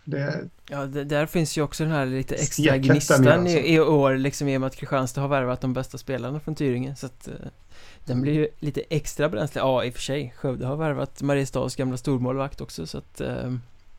Det, 0.04 0.48
ja, 0.68 0.86
det, 0.86 1.04
där 1.04 1.26
finns 1.26 1.58
ju 1.58 1.62
också 1.62 1.84
den 1.84 1.92
här 1.92 2.06
lite 2.06 2.34
extra 2.34 2.76
gnistan 2.76 3.28
alltså. 3.28 3.58
i, 3.58 3.74
i, 3.74 3.80
år 3.80 4.16
liksom 4.16 4.48
i 4.48 4.56
och 4.56 4.60
med 4.60 4.66
att 4.66 4.76
Kristianstad 4.76 5.20
har 5.20 5.28
värvat 5.28 5.60
de 5.60 5.72
bästa 5.72 5.98
spelarna 5.98 6.40
från 6.40 6.54
Tyringe 6.54 6.96
så 6.96 7.06
att 7.06 7.28
eh, 7.28 7.34
den 8.04 8.22
blir 8.22 8.32
ju 8.32 8.48
lite 8.58 8.82
extra 8.90 9.28
bränsle, 9.28 9.60
ja 9.60 9.84
i 9.84 9.90
och 9.90 9.94
för 9.94 10.00
sig 10.00 10.34
Skövde 10.36 10.66
har 10.66 10.76
värvat 10.76 11.22
Mariestads 11.22 11.76
gamla 11.76 11.96
stormålvakt 11.96 12.60
också 12.60 12.86
så 12.86 12.98
att 12.98 13.20
eh, 13.20 13.52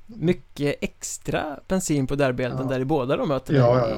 mycket 0.06 0.76
extra 0.82 1.60
bensin 1.68 2.08
på 2.08 2.16
derbyelden 2.16 2.68
ja. 2.68 2.74
där 2.74 2.80
i 2.80 2.86
båda 2.86 3.18
de 3.18 3.28
mötena 3.28 3.60
ja, 3.60 3.90
ja. 3.90 3.96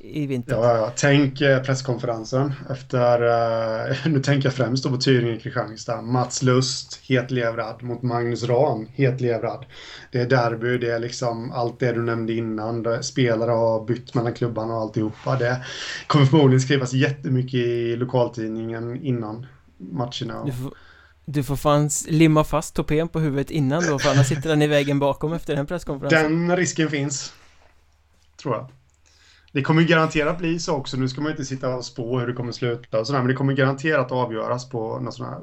I, 0.00 0.22
i 0.22 0.26
vinter. 0.26 0.56
Ja, 0.56 0.76
ja, 0.76 0.92
tänk 0.96 1.40
eh, 1.40 1.62
presskonferensen 1.62 2.52
efter, 2.70 3.22
uh, 3.22 3.96
nu 4.12 4.20
tänker 4.20 4.46
jag 4.46 4.54
främst 4.54 4.84
då 4.84 4.90
på 4.90 4.96
Tyringe 4.96 5.40
Kristianstad. 5.40 6.02
Mats 6.02 6.42
Lust, 6.42 7.00
hetlevrad 7.08 7.82
mot 7.82 8.02
Magnus 8.02 8.44
Rahn, 8.44 8.86
hetlevrad. 8.94 9.66
Det 10.12 10.20
är 10.20 10.26
derby, 10.26 10.78
det 10.78 10.90
är 10.90 10.98
liksom 10.98 11.52
allt 11.52 11.80
det 11.80 11.92
du 11.92 12.02
nämnde 12.02 12.32
innan. 12.32 13.02
Spelare 13.02 13.50
har 13.50 13.84
bytt 13.84 14.14
mellan 14.14 14.34
klubbarna 14.34 14.74
och 14.74 14.80
alltihopa. 14.80 15.36
Det 15.36 15.64
kommer 16.06 16.26
förmodligen 16.26 16.60
skrivas 16.60 16.92
jättemycket 16.92 17.54
i 17.54 17.96
lokaltidningen 17.96 19.02
innan 19.02 19.46
matcherna. 19.78 20.46
Du 21.32 21.42
får 21.42 21.56
fan 21.56 21.90
limma 22.08 22.44
fast 22.44 22.74
topén 22.74 23.08
på 23.08 23.20
huvudet 23.20 23.50
innan 23.50 23.86
då, 23.86 23.98
för 23.98 24.10
annars 24.10 24.26
sitter 24.26 24.48
den 24.48 24.62
i 24.62 24.66
väggen 24.66 24.98
bakom 24.98 25.32
efter 25.32 25.56
den 25.56 25.66
presskonferensen. 25.66 26.48
Den 26.48 26.56
risken 26.56 26.90
finns. 26.90 27.32
Tror 28.42 28.54
jag. 28.54 28.70
Det 29.52 29.62
kommer 29.62 29.82
garanterat 29.82 30.38
bli 30.38 30.58
så 30.58 30.74
också. 30.74 30.96
Nu 30.96 31.08
ska 31.08 31.20
man 31.20 31.30
inte 31.30 31.44
sitta 31.44 31.74
och 31.76 31.84
spå 31.84 32.18
hur 32.18 32.26
det 32.26 32.32
kommer 32.32 32.52
sluta 32.52 33.00
och 33.00 33.06
sådär, 33.06 33.20
men 33.20 33.28
det 33.28 33.34
kommer 33.34 33.52
garanterat 33.52 34.12
avgöras 34.12 34.68
på 34.68 35.00
någon 35.00 35.12
sån 35.12 35.26
här 35.26 35.40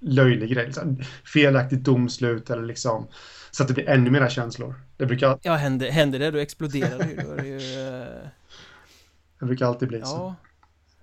löjlig 0.00 0.50
grej. 0.50 0.66
Liksom. 0.66 1.02
Felaktigt 1.24 1.84
domslut 1.84 2.50
eller 2.50 2.62
liksom 2.62 3.06
så 3.50 3.62
att 3.62 3.68
det 3.68 3.74
blir 3.74 3.88
ännu 3.88 4.10
mera 4.10 4.30
känslor. 4.30 4.74
Det 4.96 5.06
brukar... 5.06 5.38
Ja, 5.42 5.54
händer, 5.54 5.90
händer 5.90 6.18
det, 6.18 6.30
då 6.30 6.38
exploderar 6.38 6.98
det 6.98 7.10
ju. 7.10 7.16
Då 7.16 7.32
är 7.32 7.36
det, 7.36 7.48
ju, 7.48 7.56
uh... 7.56 8.28
det 9.40 9.46
brukar 9.46 9.66
alltid 9.66 9.88
bli 9.88 9.98
ja. 9.98 10.06
så. 10.06 10.34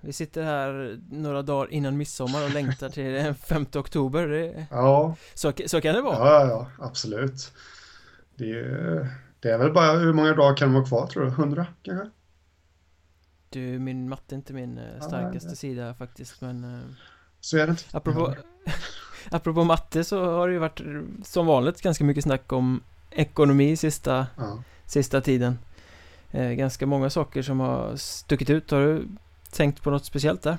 Vi 0.07 0.13
sitter 0.13 0.43
här 0.43 0.99
några 1.09 1.41
dagar 1.41 1.71
innan 1.71 1.97
midsommar 1.97 2.43
och 2.43 2.53
längtar 2.53 2.89
till 2.89 3.13
den 3.13 3.35
5 3.47 3.65
oktober. 3.75 4.27
Det... 4.27 4.65
Ja. 4.71 5.15
Så, 5.33 5.53
så 5.65 5.81
kan 5.81 5.95
det 5.95 6.01
vara. 6.01 6.15
Ja, 6.15 6.47
ja, 6.47 6.85
absolut. 6.85 7.51
Det 8.35 8.51
är, 8.51 9.07
det 9.39 9.51
är 9.51 9.57
väl 9.57 9.73
bara, 9.73 9.97
hur 9.97 10.13
många 10.13 10.33
dagar 10.33 10.57
kan 10.57 10.67
det 10.69 10.73
vara 10.73 10.85
kvar 10.85 11.07
tror 11.07 11.23
du? 11.23 11.29
100 11.29 11.67
kanske? 11.83 12.09
Du, 13.49 13.59
min 13.59 14.09
matte 14.09 14.35
är 14.35 14.37
inte 14.37 14.53
min 14.53 14.77
eh, 14.77 15.01
starkaste 15.01 15.49
ja, 15.49 15.55
sida 15.55 15.93
faktiskt 15.93 16.41
men 16.41 16.63
eh, 16.63 16.89
Så 17.39 17.57
är 17.57 17.67
det 17.67 17.71
inte. 17.71 17.83
Apropå, 17.91 18.35
apropå 19.31 19.63
matte 19.63 20.03
så 20.03 20.25
har 20.25 20.47
det 20.47 20.53
ju 20.53 20.59
varit 20.59 20.81
som 21.23 21.45
vanligt 21.45 21.81
ganska 21.81 22.03
mycket 22.03 22.23
snack 22.23 22.51
om 22.53 22.83
ekonomi 23.11 23.75
sista, 23.75 24.27
ja. 24.37 24.63
sista 24.85 25.21
tiden. 25.21 25.59
Eh, 26.31 26.51
Ganska 26.51 26.85
många 26.85 27.09
saker 27.09 27.41
som 27.41 27.59
har 27.59 27.95
stuckit 27.95 28.49
ut. 28.49 28.71
Har 28.71 28.79
du 28.79 29.07
tänkt 29.57 29.83
på 29.83 29.91
något 29.91 30.05
speciellt 30.05 30.41
där? 30.41 30.57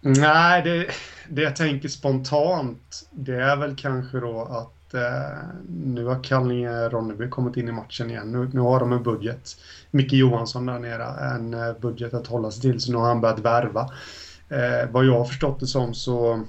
Nej, 0.00 0.62
det, 0.62 0.86
det 1.28 1.42
jag 1.42 1.56
tänker 1.56 1.88
spontant, 1.88 3.08
det 3.10 3.36
är 3.36 3.56
väl 3.56 3.76
kanske 3.76 4.20
då 4.20 4.42
att 4.42 4.94
eh, 4.94 5.38
nu 5.68 6.04
har 6.04 6.22
Kallinge-Ronneby 6.22 7.28
kommit 7.28 7.56
in 7.56 7.68
i 7.68 7.72
matchen 7.72 8.10
igen. 8.10 8.32
Nu, 8.32 8.50
nu 8.52 8.60
har 8.60 8.80
de 8.80 8.92
en 8.92 9.02
budget. 9.02 9.56
Micke 9.90 10.12
Johansson 10.12 10.66
där 10.66 10.78
nere, 10.78 11.34
en 11.34 11.54
eh, 11.54 11.72
budget 11.80 12.14
att 12.14 12.26
hålla 12.26 12.50
sig 12.50 12.62
till, 12.62 12.80
så 12.80 12.92
nu 12.92 12.98
har 12.98 13.08
han 13.08 13.20
börjat 13.20 13.38
värva. 13.38 13.90
Eh, 14.48 14.90
vad 14.90 15.04
jag 15.04 15.18
har 15.18 15.24
förstått 15.24 15.60
det 15.60 15.66
som 15.66 15.94
så 15.94 16.44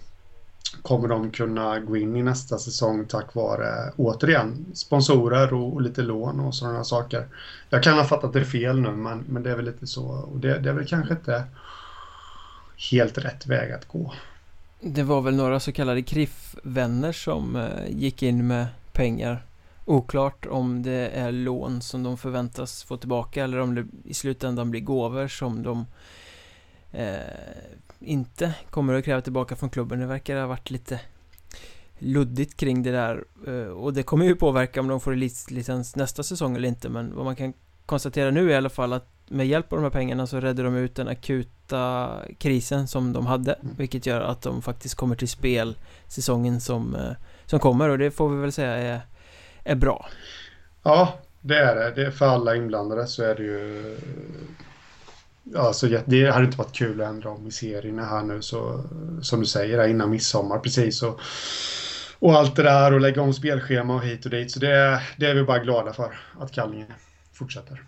kommer 0.82 1.08
de 1.08 1.32
kunna 1.32 1.80
gå 1.80 1.98
in 1.98 2.16
i 2.16 2.24
nästa 2.24 2.58
säsong 2.58 3.06
tack 3.06 3.36
vare, 3.36 3.92
återigen, 3.98 4.66
sponsorer 4.74 5.54
och, 5.54 5.74
och 5.74 5.82
lite 5.82 6.02
lån 6.02 6.40
och 6.40 6.56
sådana 6.56 6.84
saker. 6.84 7.28
Jag 7.70 7.84
kan 7.84 7.98
ha 7.98 8.04
fattat 8.04 8.34
det 8.34 8.46
fel 8.46 8.82
nu, 8.82 8.92
men, 8.92 9.24
men 9.28 9.44
det 9.44 9.52
är 9.52 9.56
väl 9.56 9.66
lite 9.66 9.88
så. 9.88 10.08
Och 10.08 10.40
det, 10.40 10.60
det 10.60 10.70
är 10.70 10.74
väl 10.74 10.88
kanske 10.88 11.14
inte 11.14 11.44
helt 12.92 13.18
rätt 13.18 13.48
väg 13.48 13.72
att 13.72 13.88
gå. 13.88 14.14
Det 14.80 15.04
var 15.04 15.22
väl 15.22 15.36
några 15.36 15.60
så 15.60 15.72
kallade 15.72 16.02
kriffvänner 16.02 17.12
som 17.12 17.56
eh, 17.56 17.90
gick 17.90 18.24
in 18.24 18.48
med 18.48 18.68
pengar. 18.92 19.46
Oklart 19.86 20.46
om 20.46 20.84
det 20.84 21.10
är 21.14 21.32
lån 21.32 21.82
som 21.82 22.04
de 22.04 22.18
förväntas 22.18 22.84
få 22.84 22.98
tillbaka 22.98 23.44
eller 23.44 23.60
om 23.60 23.76
det 23.76 23.86
i 24.04 24.14
slutändan 24.14 24.72
blir 24.72 24.82
gåvor 24.82 25.28
som 25.28 25.64
de 25.64 25.86
eh, 26.92 27.20
inte 28.02 28.54
kommer 28.70 28.94
att 28.94 29.06
kräva 29.06 29.22
tillbaka 29.22 29.56
från 29.56 29.70
klubben. 29.70 30.00
Det 30.00 30.06
verkar 30.06 30.40
ha 30.40 30.48
varit 30.48 30.70
lite 30.70 31.00
luddigt 32.00 32.58
kring 32.58 32.84
det 32.84 32.92
där 32.92 33.24
eh, 33.48 33.72
och 33.72 33.94
det 33.94 34.04
kommer 34.04 34.26
ju 34.26 34.36
påverka 34.36 34.80
om 34.80 34.88
de 34.88 35.00
får 35.00 35.14
elitlicens 35.14 35.96
nästa 35.96 36.24
säsong 36.24 36.56
eller 36.56 36.68
inte 36.68 36.90
men 36.90 37.16
vad 37.16 37.26
man 37.26 37.36
kan 37.36 37.54
konstatera 37.86 38.32
nu 38.32 38.50
är 38.50 38.54
i 38.54 38.56
alla 38.56 38.70
fall 38.70 38.94
att 38.94 39.08
med 39.28 39.48
hjälp 39.48 39.74
av 39.74 39.78
de 39.78 39.84
här 39.84 39.90
pengarna 39.90 40.28
så 40.28 40.40
räddar 40.40 40.64
de 40.64 40.76
ut 40.76 40.96
den 40.96 41.08
akuta 41.08 42.10
krisen 42.38 42.88
som 42.88 43.14
de 43.14 43.26
hade 43.26 43.54
mm. 43.54 43.76
vilket 43.78 44.06
gör 44.06 44.22
att 44.22 44.42
de 44.42 44.62
faktiskt 44.62 44.96
kommer 44.96 45.16
till 45.16 45.30
spel 45.30 45.76
säsongen 46.08 46.62
som, 46.62 46.96
eh, 46.96 47.12
som 47.46 47.60
kommer 47.60 47.90
och 47.90 47.98
det 47.98 48.12
får 48.12 48.30
vi 48.30 48.42
väl 48.42 48.52
säga 48.52 48.72
är, 48.72 49.02
är 49.64 49.76
bra. 49.76 50.10
Ja, 50.84 51.14
det 51.42 51.58
är 51.58 51.76
det. 51.76 51.92
det 51.96 52.08
är 52.08 52.12
för 52.12 52.26
alla 52.26 52.56
inblandade 52.56 53.08
så 53.08 53.24
är 53.24 53.36
det 53.36 53.44
ju 53.44 53.98
Alltså, 55.56 55.88
det 56.06 56.32
hade 56.32 56.46
inte 56.46 56.58
varit 56.58 56.76
kul 56.76 57.02
att 57.02 57.10
ändra 57.10 57.30
om 57.30 57.48
i 57.48 57.52
serierna 57.52 58.06
här 58.06 58.24
nu 58.24 58.42
så 58.42 58.84
som 59.22 59.40
du 59.40 59.46
säger 59.46 59.88
innan 59.88 60.10
midsommar 60.10 60.60
precis 60.60 61.04
och, 61.04 61.20
och 62.20 62.34
allt 62.34 62.56
det 62.56 62.64
där 62.64 62.94
och 62.94 63.02
lägga 63.02 63.22
om 63.22 63.34
spelschema 63.34 63.96
och 63.96 64.04
hit 64.04 64.26
och 64.26 64.32
dit 64.32 64.52
så 64.52 64.60
det, 64.60 65.02
det 65.18 65.26
är 65.26 65.36
vi 65.36 65.44
bara 65.44 65.60
glada 65.60 65.94
för 65.94 66.20
att 66.40 66.52
Kallinge 66.52 66.86
fortsätter. 67.34 67.84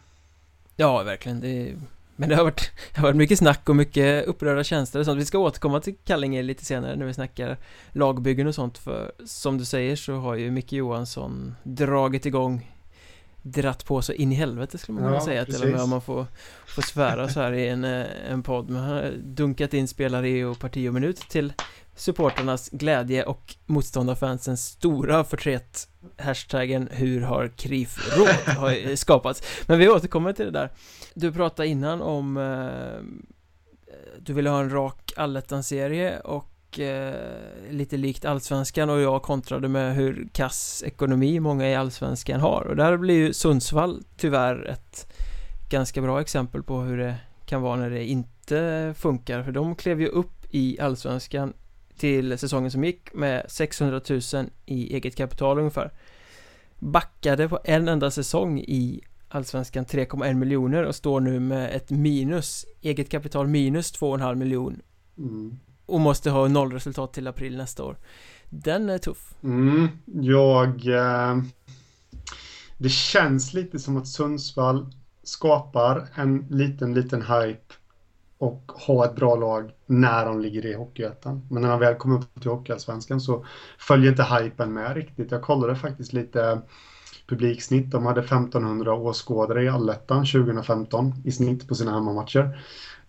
Ja, 0.76 1.04
verkligen. 1.04 1.40
Det, 1.40 1.76
men 2.16 2.30
det 2.30 2.36
har, 2.36 2.44
varit, 2.44 2.72
det 2.94 3.00
har 3.00 3.08
varit 3.08 3.16
mycket 3.16 3.40
snack 3.40 3.70
och 3.70 3.76
mycket 3.76 4.26
upprörda 4.26 4.64
känslor 4.64 5.00
och 5.00 5.06
sånt. 5.06 5.20
Vi 5.20 5.26
ska 5.26 5.38
återkomma 5.38 5.80
till 5.80 5.96
Kallinge 6.06 6.42
lite 6.42 6.66
senare 6.66 6.96
när 6.96 7.06
vi 7.06 7.14
snackar 7.14 7.58
lagbyggen 7.92 8.48
och 8.48 8.56
sånt 8.56 8.78
för 8.78 9.12
som 9.26 9.58
du 9.58 9.66
säger 9.66 9.96
så 9.96 10.16
har 10.16 10.36
ju 10.36 10.52
Micke 10.52 10.74
Johansson 10.74 11.56
dragit 11.64 12.26
igång 12.26 12.73
dratt 13.44 13.86
på 13.86 14.02
så 14.02 14.14
in 14.14 14.32
i 14.32 14.36
helvete 14.36 14.78
skulle 14.78 14.94
man 14.94 15.04
kunna 15.04 15.16
ja, 15.16 15.26
säga 15.26 15.46
till 15.46 15.64
och 15.64 15.70
med 15.70 15.82
om 15.82 15.90
man 15.90 16.02
får, 16.02 16.26
får 16.68 16.82
svära 16.82 17.30
så 17.30 17.40
här 17.40 17.54
i 17.54 17.68
en, 17.68 17.84
eh, 17.84 18.06
en 18.30 18.44
podd. 18.44 18.70
Men 18.70 18.84
han 18.84 18.96
har 18.96 19.12
dunkat 19.24 19.74
in 19.74 19.88
spelare 19.88 20.30
i 20.30 20.44
och 20.44 20.60
parti 20.60 20.90
och 20.90 20.94
minut 20.94 21.18
till 21.30 21.54
supporternas 21.96 22.70
glädje 22.70 23.24
och 23.24 23.56
motståndarfansens 23.66 24.66
stora 24.66 25.24
förtret. 25.24 25.88
Hashtaggen 26.18 26.90
hur 26.92 27.22
har 27.22 27.48
KRIF 27.48 28.18
råd 28.18 28.58
har 28.58 28.96
skapats. 28.96 29.44
Men 29.68 29.80
vi 29.80 29.90
återkommer 29.90 30.34
till 30.34 30.46
det 30.46 30.52
där. 30.52 30.70
Du 31.14 31.32
pratade 31.32 31.68
innan 31.68 32.02
om 32.02 32.38
eh, 32.38 33.24
Du 34.20 34.34
ville 34.34 34.50
ha 34.50 34.60
en 34.60 34.70
rak 34.70 35.14
allettan-serie 35.18 36.20
och 36.20 36.53
eh, 36.80 37.14
lite 37.70 37.98
likt 37.98 38.26
allsvenskan 38.26 38.90
och 38.90 39.02
jag 39.02 39.22
kontrade 39.22 39.68
med 39.68 39.96
hur 39.96 40.28
kass 40.34 40.84
ekonomi 40.86 41.40
många 41.40 41.70
i 41.70 41.76
allsvenskan 41.76 42.40
har. 42.40 42.62
Och 42.62 42.76
där 42.76 42.98
blir 42.98 43.16
ju 43.16 43.34
Sundsvall 43.34 44.04
tyvärr 44.18 44.66
ett 44.70 45.14
ganska 45.70 46.02
bra 46.02 46.22
exempel 46.22 46.64
på 46.64 46.82
hur 46.82 46.98
det 46.98 47.16
kan 47.46 47.62
vara 47.62 47.76
när 47.76 47.90
det 47.90 48.06
inte 48.06 48.94
funkar. 48.98 49.44
För 49.44 49.52
de 49.52 49.76
klev 49.76 50.02
ju 50.02 50.08
upp 50.08 50.46
i 50.50 50.80
allsvenskan 50.80 51.54
till 51.98 52.38
säsongen 52.38 52.72
som 52.72 52.84
gick 52.84 53.14
med 53.14 53.46
600 53.48 54.02
000 54.10 54.22
i 54.66 54.96
eget 54.96 55.16
kapital 55.16 55.60
ungefär. 55.60 55.92
Backade 56.80 57.50
på 57.50 57.60
en 57.64 57.88
enda 57.88 58.12
säsong 58.12 58.60
i 58.60 59.02
Allsvenskan 59.34 59.86
3,1 59.86 60.34
miljoner 60.34 60.84
och 60.84 60.96
står 60.96 61.20
nu 61.20 61.40
med 61.40 61.76
ett 61.76 61.90
minus 61.90 62.66
Eget 62.82 63.10
kapital 63.10 63.48
minus 63.48 63.94
2,5 63.94 64.36
miljon. 64.36 64.82
Mm 65.18 65.60
och 65.94 66.00
måste 66.00 66.30
ha 66.30 66.48
nollresultat 66.48 67.14
till 67.14 67.28
april 67.28 67.58
nästa 67.58 67.84
år. 67.84 67.98
Den 68.50 68.90
är 68.90 68.98
tuff. 68.98 69.34
Mm, 69.44 69.88
jag... 70.06 70.88
Eh, 70.88 71.38
det 72.78 72.90
känns 72.90 73.54
lite 73.54 73.80
som 73.80 73.98
att 73.98 74.08
Sundsvall 74.08 74.94
skapar 75.24 76.08
en 76.16 76.48
liten, 76.50 76.94
liten 76.94 77.22
hype 77.22 77.74
och 78.38 78.72
har 78.76 79.06
ett 79.06 79.16
bra 79.16 79.36
lag 79.36 79.72
när 79.86 80.26
de 80.26 80.42
ligger 80.42 80.66
i 80.66 80.74
Hockeyettan. 80.74 81.48
Men 81.50 81.62
när 81.62 81.70
de 81.70 81.80
väl 81.80 81.96
kommer 81.96 82.18
upp 82.18 82.42
till 82.42 82.52
Hockeyallsvenskan 82.52 83.22
så 83.22 83.46
följer 83.78 84.12
inte 84.12 84.24
hypen 84.24 84.74
med 84.74 84.96
riktigt. 84.96 85.32
Jag 85.32 85.42
kollade 85.42 85.76
faktiskt 85.76 86.14
lite 86.14 86.62
publiksnitt. 87.28 87.92
De 87.92 88.06
hade 88.06 88.22
1500 88.22 88.94
åskådare 88.94 89.64
i 89.64 89.70
allettan 89.70 90.26
2015 90.26 91.14
i 91.26 91.32
snitt 91.32 91.68
på 91.68 91.76
sina 91.76 91.94
hemmamatcher. 91.94 92.60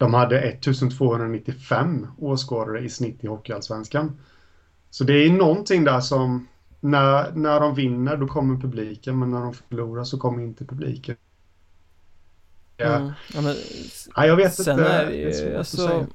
De 0.05 0.15
hade 0.15 0.41
1295 0.41 2.07
åskådare 2.19 2.81
i 2.81 2.89
snitt 2.89 3.25
i 3.25 3.27
Hockeyallsvenskan. 3.27 4.21
Så 4.91 5.05
det 5.05 5.13
är 5.13 5.31
någonting 5.31 5.85
där 5.85 6.01
som 6.01 6.49
när, 6.81 7.33
när 7.33 7.61
de 7.61 7.75
vinner 7.75 8.17
då 8.17 8.27
kommer 8.27 8.61
publiken 8.61 9.19
men 9.19 9.31
när 9.31 9.41
de 9.41 9.55
förlorar 9.55 10.05
så 10.05 10.19
kommer 10.19 10.43
inte 10.43 10.65
publiken. 10.65 11.17
Mm. 12.77 13.13
Ja, 13.35 13.41
men, 13.41 13.57
ja, 14.17 14.27
jag 14.27 14.37
vet 14.37 14.59
inte. 14.59 14.73
Är 14.73 15.11
det, 15.11 15.51
det 15.51 15.59
alltså, 15.59 16.07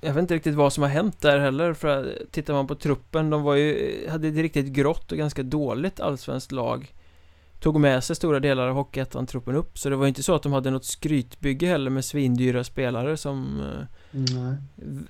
jag 0.00 0.14
vet 0.14 0.20
inte 0.20 0.34
riktigt 0.34 0.54
vad 0.54 0.72
som 0.72 0.82
har 0.82 0.90
hänt 0.90 1.20
där 1.20 1.38
heller 1.38 1.72
för 1.72 2.18
tittar 2.30 2.54
man 2.54 2.66
på 2.66 2.74
truppen 2.74 3.30
de 3.30 3.42
var 3.42 3.54
ju, 3.54 4.08
hade 4.08 4.28
ett 4.28 4.34
riktigt 4.34 4.66
grått 4.66 5.12
och 5.12 5.18
ganska 5.18 5.42
dåligt 5.42 6.00
allsvenskt 6.00 6.52
lag 6.52 6.94
tog 7.60 7.80
med 7.80 8.04
sig 8.04 8.16
stora 8.16 8.40
delar 8.40 8.68
av 8.68 8.74
Hockeyettan-truppen 8.74 9.54
upp 9.54 9.78
så 9.78 9.90
det 9.90 9.96
var 9.96 10.06
inte 10.06 10.22
så 10.22 10.34
att 10.34 10.42
de 10.42 10.52
hade 10.52 10.70
något 10.70 10.84
skrytbygge 10.84 11.66
heller 11.66 11.90
med 11.90 12.04
svindyra 12.04 12.64
spelare 12.64 13.16
som 13.16 13.60
eh, 13.60 13.84
Nej. 14.10 14.56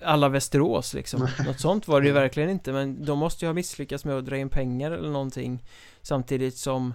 alla 0.02 0.28
Västerås 0.28 0.94
liksom 0.94 1.20
Nej. 1.20 1.46
Något 1.46 1.60
sånt 1.60 1.88
var 1.88 2.00
det 2.00 2.06
ju 2.06 2.12
verkligen 2.12 2.50
inte 2.50 2.72
men 2.72 3.04
de 3.04 3.18
måste 3.18 3.44
ju 3.44 3.48
ha 3.48 3.54
misslyckats 3.54 4.04
med 4.04 4.18
att 4.18 4.26
dra 4.26 4.36
in 4.36 4.48
pengar 4.48 4.90
eller 4.90 5.10
någonting 5.10 5.64
Samtidigt 6.02 6.56
som 6.56 6.94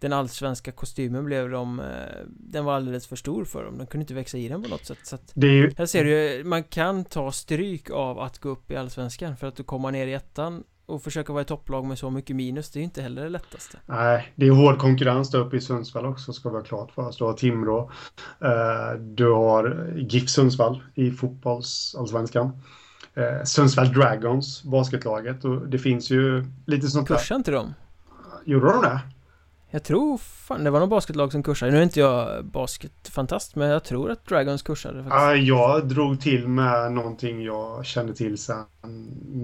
den 0.00 0.12
allsvenska 0.12 0.72
kostymen 0.72 1.24
blev 1.24 1.50
de 1.50 1.80
eh, 1.80 1.86
Den 2.26 2.64
var 2.64 2.74
alldeles 2.74 3.06
för 3.06 3.16
stor 3.16 3.44
för 3.44 3.64
dem 3.64 3.78
De 3.78 3.86
kunde 3.86 4.02
inte 4.02 4.14
växa 4.14 4.38
i 4.38 4.48
den 4.48 4.62
på 4.62 4.68
något 4.68 4.86
sätt 4.86 4.98
så 5.02 5.14
att 5.14 5.32
ju... 5.34 5.72
Här 5.76 5.86
ser 5.86 6.04
du 6.04 6.10
ju 6.10 6.44
Man 6.44 6.64
kan 6.64 7.04
ta 7.04 7.32
stryk 7.32 7.90
av 7.90 8.18
att 8.18 8.38
gå 8.38 8.48
upp 8.48 8.70
i 8.70 8.76
allsvenskan 8.76 9.36
För 9.36 9.46
att 9.46 9.56
du 9.56 9.62
kommer 9.62 9.90
ner 9.90 10.06
i 10.06 10.12
ettan 10.12 10.64
och 10.88 11.02
försöka 11.02 11.32
vara 11.32 11.42
i 11.42 11.44
topplag 11.44 11.84
med 11.84 11.98
så 11.98 12.10
mycket 12.10 12.36
minus, 12.36 12.70
det 12.70 12.76
är 12.76 12.80
ju 12.80 12.84
inte 12.84 13.02
heller 13.02 13.22
det 13.22 13.28
lättaste. 13.28 13.78
Nej, 13.86 14.32
det 14.36 14.46
är 14.46 14.50
hård 14.50 14.78
konkurrens 14.78 15.30
där 15.30 15.38
uppe 15.38 15.56
i 15.56 15.60
Sundsvall 15.60 16.06
också, 16.06 16.32
ska 16.32 16.48
vi 16.50 16.56
ha 16.56 16.62
klart 16.62 16.90
för 16.90 17.02
oss. 17.02 17.16
Du 17.18 17.24
har 17.24 17.32
Timrå, 17.32 17.90
eh, 18.40 19.00
du 19.00 19.32
har 19.32 19.92
GIF 19.96 20.30
Sundsvall 20.30 20.82
i 20.94 21.10
fotbollsallsvenskan. 21.10 22.62
Eh, 23.14 23.44
Sundsvall 23.44 23.92
Dragons, 23.92 24.62
basketlaget. 24.62 25.44
Och 25.44 25.68
det 25.68 25.78
finns 25.78 26.10
ju 26.10 26.44
lite 26.66 26.86
sånt 26.86 27.08
där. 27.08 27.16
Kursar 27.16 27.36
inte 27.36 27.50
de? 27.50 27.74
Gjorde 28.44 28.66
de 28.66 28.82
det? 28.82 29.00
Jag 29.70 29.84
tror 29.84 30.18
fan 30.18 30.64
det 30.64 30.70
var 30.70 30.80
någon 30.80 30.88
basketlag 30.88 31.32
som 31.32 31.42
kursade. 31.42 31.72
Nu 31.72 31.78
är 31.78 31.82
inte 31.82 32.00
jag 32.00 32.44
basketfantast 32.44 33.56
men 33.56 33.68
jag 33.68 33.84
tror 33.84 34.10
att 34.10 34.26
Dragons 34.26 34.62
kursade 34.62 35.04
faktiskt. 35.04 35.14
Ja, 35.14 35.34
jag 35.34 35.88
drog 35.88 36.20
till 36.20 36.48
med 36.48 36.92
någonting 36.92 37.42
jag 37.42 37.86
kände 37.86 38.14
till 38.14 38.38
sedan 38.38 38.64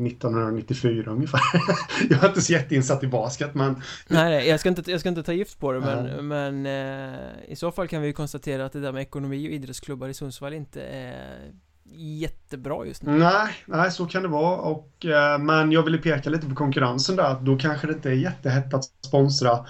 1994 0.07 1.11
ungefär. 1.11 1.41
jag 2.11 2.25
är 2.25 2.29
inte 2.29 2.41
så 2.41 2.53
jätteinsatt 2.53 3.05
i 3.05 3.07
basket 3.07 3.55
men... 3.55 3.72
Nej, 4.09 4.31
nej 4.31 4.49
jag, 4.49 4.61
ska 4.61 4.68
inte, 4.68 4.91
jag 4.91 5.01
ska 5.01 5.09
inte 5.09 5.22
ta 5.22 5.33
gift 5.33 5.61
på 5.61 5.72
det 5.72 5.81
men, 5.81 6.29
men 6.29 6.66
eh, 6.66 7.18
i 7.49 7.57
så 7.57 7.72
fall 7.72 7.89
kan 7.89 8.03
vi 8.03 8.12
konstatera 8.12 8.64
att 8.64 8.72
det 8.72 8.81
där 8.81 8.93
med 8.93 9.03
ekonomi 9.03 9.49
och 9.49 9.53
idrottsklubbar 9.53 10.09
i 10.09 10.14
Sundsvall 10.14 10.55
inte 10.55 10.83
är 10.83 11.53
jättebra 11.97 12.87
just 12.87 13.03
nu. 13.03 13.18
Nej, 13.18 13.55
nej 13.66 13.91
så 13.91 14.07
kan 14.07 14.22
det 14.22 14.29
vara. 14.29 14.57
Och, 14.57 15.05
eh, 15.05 15.39
men 15.39 15.72
jag 15.72 15.83
ville 15.83 15.99
peka 15.99 16.31
lite 16.31 16.47
på 16.47 16.55
konkurrensen 16.55 17.16
där. 17.16 17.41
Då 17.41 17.59
kanske 17.59 17.87
det 17.87 17.93
inte 17.93 18.11
är 18.11 18.14
jättehett 18.14 18.75
att 18.75 18.85
sponsra 18.85 19.66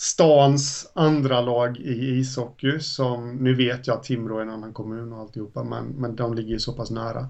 stans 0.00 0.90
andra 0.94 1.40
lag 1.40 1.76
i 1.76 2.18
ishockey 2.18 2.80
som, 2.80 3.36
nu 3.36 3.54
vet 3.54 3.86
jag 3.86 3.96
att 3.96 4.02
Timrå 4.02 4.38
är 4.38 4.42
en 4.42 4.50
annan 4.50 4.72
kommun 4.72 5.12
och 5.12 5.20
alltihopa, 5.20 5.64
men, 5.64 5.86
men 5.86 6.16
de 6.16 6.34
ligger 6.34 6.50
ju 6.50 6.58
så 6.58 6.72
pass 6.72 6.90
nära. 6.90 7.20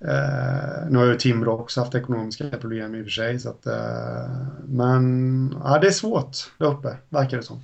Eh, 0.00 0.90
nu 0.90 0.98
har 0.98 1.04
ju 1.04 1.14
Timrå 1.14 1.52
också 1.52 1.80
haft 1.80 1.94
ekonomiska 1.94 2.50
problem 2.50 2.94
i 2.94 3.00
och 3.00 3.04
för 3.04 3.10
sig, 3.10 3.38
så 3.38 3.50
att, 3.50 3.66
eh, 3.66 4.46
men 4.64 5.54
ja, 5.64 5.78
det 5.78 5.86
är 5.86 5.90
svårt 5.90 6.36
där 6.58 6.66
uppe, 6.66 6.96
verkar 7.08 7.36
det 7.36 7.42
som. 7.42 7.62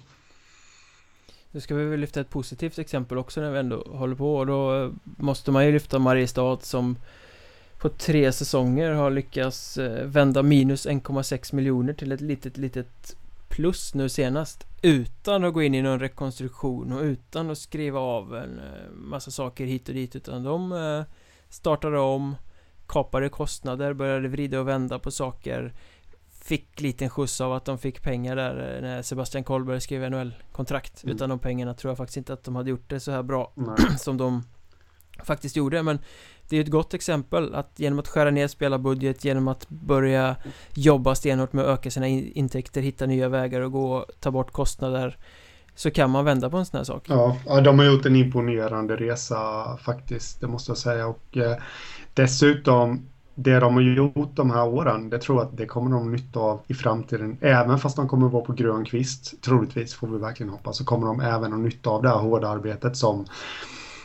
Nu 1.51 1.61
ska 1.61 1.75
vi 1.75 1.85
väl 1.85 2.01
lyfta 2.01 2.21
ett 2.21 2.31
positivt 2.31 2.79
exempel 2.79 3.19
också 3.19 3.41
när 3.41 3.51
vi 3.51 3.59
ändå 3.59 3.87
håller 3.91 4.17
på 4.17 4.37
och 4.37 4.47
då 4.47 4.93
måste 5.03 5.51
man 5.51 5.67
ju 5.67 5.73
lyfta 5.73 5.99
Mariestad 5.99 6.59
som 6.61 6.97
på 7.79 7.89
tre 7.89 8.33
säsonger 8.33 8.93
har 8.93 9.11
lyckats 9.11 9.79
eh, 9.79 10.07
vända 10.07 10.43
minus 10.43 10.87
1,6 10.87 11.55
miljoner 11.55 11.93
till 11.93 12.13
ett 12.13 12.21
litet, 12.21 12.57
litet 12.57 13.17
plus 13.57 13.95
nu 13.95 14.09
senast 14.09 14.67
utan 14.83 15.45
att 15.45 15.55
gå 15.55 15.63
in 15.63 15.75
i 15.75 15.83
någon 15.83 16.01
rekonstruktion 16.01 16.93
och 16.93 17.03
utan 17.03 17.51
att 17.51 17.59
skriva 17.59 18.01
av 18.01 18.37
en 18.37 18.59
eh, 18.59 18.91
massa 18.93 19.31
saker 19.31 19.67
hit 19.67 19.89
och 19.89 19.95
dit 19.95 20.17
utan 20.17 20.43
de 20.43 20.73
eh, 20.73 21.03
startade 21.49 21.99
om 21.99 22.37
kapade 22.87 23.29
kostnader, 23.29 23.93
började 23.93 24.29
vrida 24.29 24.61
och 24.61 24.69
vända 24.69 24.99
på 24.99 25.11
saker 25.11 25.75
fick 26.31 26.81
liten 26.81 27.11
skjuts 27.11 27.41
av 27.41 27.53
att 27.53 27.65
de 27.65 27.79
fick 27.79 28.03
pengar 28.03 28.37
där 28.37 28.81
när 28.83 29.03
Sebastian 29.03 29.45
Kollberg 29.45 29.81
skrev 29.81 30.11
NHL-kontrakt 30.11 31.05
mm. 31.05 31.17
Utan 31.17 31.29
de 31.29 31.39
pengarna 31.39 31.75
tror 31.75 31.91
jag 31.91 31.99
faktiskt 31.99 32.17
inte 32.17 32.33
att 32.33 32.45
de 32.45 32.57
hade 32.57 32.71
gjort 32.71 32.91
det 32.91 33.01
så 33.01 33.11
här 33.11 33.23
bra 33.23 33.53
som 33.99 34.17
de 34.17 34.43
faktiskt 35.25 35.57
gjorde 35.57 35.83
men 35.83 35.99
det 36.49 36.57
är 36.57 36.61
ett 36.61 36.71
gott 36.71 36.95
exempel 36.95 37.55
att 37.55 37.73
genom 37.77 37.99
att 37.99 38.09
skära 38.09 38.31
ner 38.31 38.49
spelarbudget, 38.49 39.25
genom 39.25 39.49
att 39.49 39.69
börja 39.69 40.37
jobba 40.75 41.15
stenhårt 41.15 41.53
med 41.53 41.65
att 41.65 41.79
öka 41.79 41.91
sina 41.91 42.09
intäkter, 42.09 42.81
hitta 42.81 43.07
nya 43.07 43.29
vägar 43.29 43.61
och 43.61 43.73
gå, 43.73 43.93
och 43.93 44.05
ta 44.21 44.31
bort 44.31 44.53
kostnader 44.53 45.17
så 45.77 45.91
kan 45.91 46.11
man 46.11 46.25
vända 46.25 46.51
på 46.51 46.57
en 46.57 46.67
sån 46.67 46.79
här 46.79 46.85
sak. 46.85 47.05
Ja, 47.09 47.37
ja 47.47 47.61
de 47.61 47.79
har 47.79 47.87
gjort 47.87 48.07
en 48.07 48.17
imponerande 48.17 48.97
resa 48.97 49.37
faktiskt, 49.77 50.41
det 50.41 50.47
måste 50.47 50.71
jag 50.71 50.79
säga. 50.79 51.07
Och 51.07 51.37
eh, 51.37 51.57
dessutom, 52.15 53.09
det 53.35 53.61
de 53.61 53.75
har 53.75 53.83
gjort 53.83 54.37
de 54.37 54.51
här 54.51 54.69
åren, 54.69 55.11
det 55.11 55.19
tror 55.19 55.39
jag 55.39 55.47
att 55.47 55.57
det 55.57 55.67
kommer 55.67 55.91
de 55.91 56.13
nytta 56.13 56.41
av 56.41 56.61
i 56.67 56.75
framtiden. 56.75 57.39
Även 57.41 57.79
fast 57.79 57.97
de 57.97 58.09
kommer 58.09 58.29
vara 58.29 58.45
på 58.45 58.53
grön 58.53 58.85
kvist, 58.85 59.43
troligtvis 59.43 59.95
får 59.95 60.09
vi 60.09 60.19
verkligen 60.19 60.53
hoppas, 60.53 60.77
så 60.77 60.85
kommer 60.85 61.07
de 61.07 61.21
även 61.21 61.53
ha 61.53 61.59
nytta 61.59 61.91
av 61.91 62.03
det 62.03 62.09
här 62.09 62.19
hårda 62.19 62.49
arbetet 62.49 62.97
som 62.97 63.27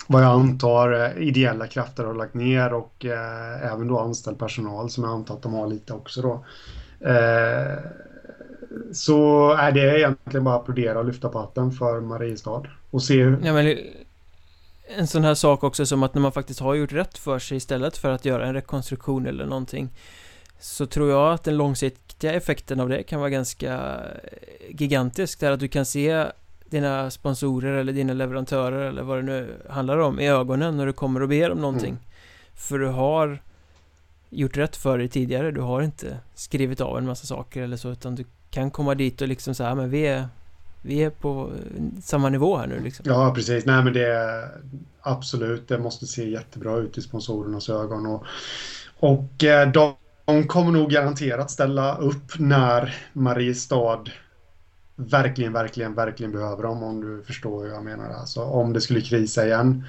vad 0.08 0.24
jag 0.24 0.32
antar 0.32 0.92
eh, 0.92 1.28
ideella 1.28 1.68
krafter 1.68 2.04
har 2.04 2.14
lagt 2.14 2.34
ner 2.34 2.74
och 2.74 3.06
eh, 3.06 3.72
även 3.74 3.88
då 3.88 4.00
anställd 4.00 4.40
personal 4.40 4.90
som 4.90 5.04
jag 5.04 5.14
antar 5.14 5.36
att 5.36 5.42
de 5.42 5.54
har 5.54 5.68
lite 5.68 5.94
också 5.94 6.22
då. 6.22 6.46
Eh, 7.08 7.78
så 8.94 9.52
är 9.54 9.72
det 9.72 10.00
egentligen 10.00 10.44
bara 10.44 10.56
att 10.56 10.62
applådera 10.62 11.00
och 11.00 11.06
lyfta 11.06 11.30
på 11.30 11.40
hatten 11.40 11.72
för 11.72 12.02
Mariestad 12.02 12.64
och 12.92 13.04
se 13.04 13.24
hur... 13.24 13.40
Ja, 13.44 13.54
men 13.54 13.78
en 14.98 15.08
sån 15.08 15.24
här 15.24 15.34
sak 15.34 15.64
också 15.64 15.86
som 15.86 16.04
att 16.04 16.14
när 16.14 16.22
man 16.22 16.32
faktiskt 16.32 16.60
har 16.60 16.76
gjort 16.76 16.94
rätt 16.94 17.18
för 17.18 17.40
sig 17.40 17.58
istället 17.58 17.98
för 17.98 18.12
att 18.12 18.26
göra 18.26 18.48
en 18.48 18.54
rekonstruktion 18.54 19.26
eller 19.26 19.46
någonting 19.46 19.90
så 20.60 20.86
tror 20.86 21.10
jag 21.10 21.34
att 21.34 21.44
den 21.44 21.58
långsiktiga 21.58 22.34
effekten 22.34 22.80
av 22.80 22.90
det 22.90 23.04
kan 23.04 23.20
vara 23.20 23.30
ganska 23.30 23.74
eh, 23.74 24.76
gigantisk. 24.80 25.40
Där 25.40 25.52
att 25.52 25.60
du 25.60 25.68
kan 25.68 25.86
se 25.86 26.26
dina 26.72 27.10
sponsorer 27.10 27.74
eller 27.74 27.94
dina 27.94 28.14
leverantörer 28.14 28.90
eller 28.90 29.04
vad 29.04 29.18
det 29.18 29.22
nu 29.22 29.62
handlar 29.70 29.98
om 29.98 30.20
i 30.20 30.30
ögonen 30.30 30.78
när 30.78 30.86
du 30.86 30.94
kommer 30.94 31.22
och 31.22 31.30
ber 31.30 31.52
om 31.52 31.58
någonting. 31.58 31.90
Mm. 31.90 32.04
För 32.56 32.80
du 32.80 32.88
har 32.88 33.42
gjort 34.30 34.58
rätt 34.58 34.76
för 34.76 34.98
dig 34.98 35.10
tidigare. 35.10 35.52
Du 35.52 35.62
har 35.62 35.82
inte 35.82 36.18
skrivit 36.34 36.82
av 36.82 36.98
en 36.98 37.06
massa 37.06 37.28
saker 37.28 37.62
eller 37.62 37.78
så 37.78 37.92
utan 37.92 38.16
du 38.16 38.26
kan 38.50 38.72
komma 38.72 38.96
dit 38.96 39.22
och 39.22 39.28
liksom 39.28 39.56
säga 39.56 39.76
men 39.76 39.90
vi 39.90 40.08
är 40.08 40.28
vi 40.82 41.04
är 41.04 41.10
på 41.10 41.52
samma 42.04 42.30
nivå 42.30 42.58
här 42.58 42.68
nu 42.68 42.80
liksom. 42.80 43.06
Ja, 43.10 43.34
precis. 43.36 43.66
Nej, 43.66 43.84
men 43.84 43.94
det 43.94 44.06
är 44.06 44.50
absolut. 45.02 45.68
Det 45.68 45.78
måste 45.78 46.08
se 46.08 46.30
jättebra 46.30 46.78
ut 46.78 46.98
i 46.98 47.02
sponsorernas 47.02 47.70
ögon 47.70 48.06
och, 48.06 48.26
och 49.00 49.44
eh, 49.44 49.72
de, 49.72 49.96
de 50.26 50.48
kommer 50.48 50.72
nog 50.72 50.90
garanterat 50.90 51.52
ställa 51.52 51.98
upp 51.98 52.40
när 52.40 52.96
Mariestad 53.14 54.04
verkligen, 55.10 55.54
verkligen, 55.54 55.96
verkligen 55.96 56.32
behöver 56.32 56.64
dem 56.64 56.84
om 56.84 57.02
du 57.02 57.24
förstår 57.24 57.64
hur 57.64 57.72
jag 57.72 57.84
menar. 57.84 58.10
Alltså 58.10 58.42
om 58.42 58.74
det 58.74 58.82
skulle 58.82 59.02
krisa 59.02 59.46
igen, 59.46 59.84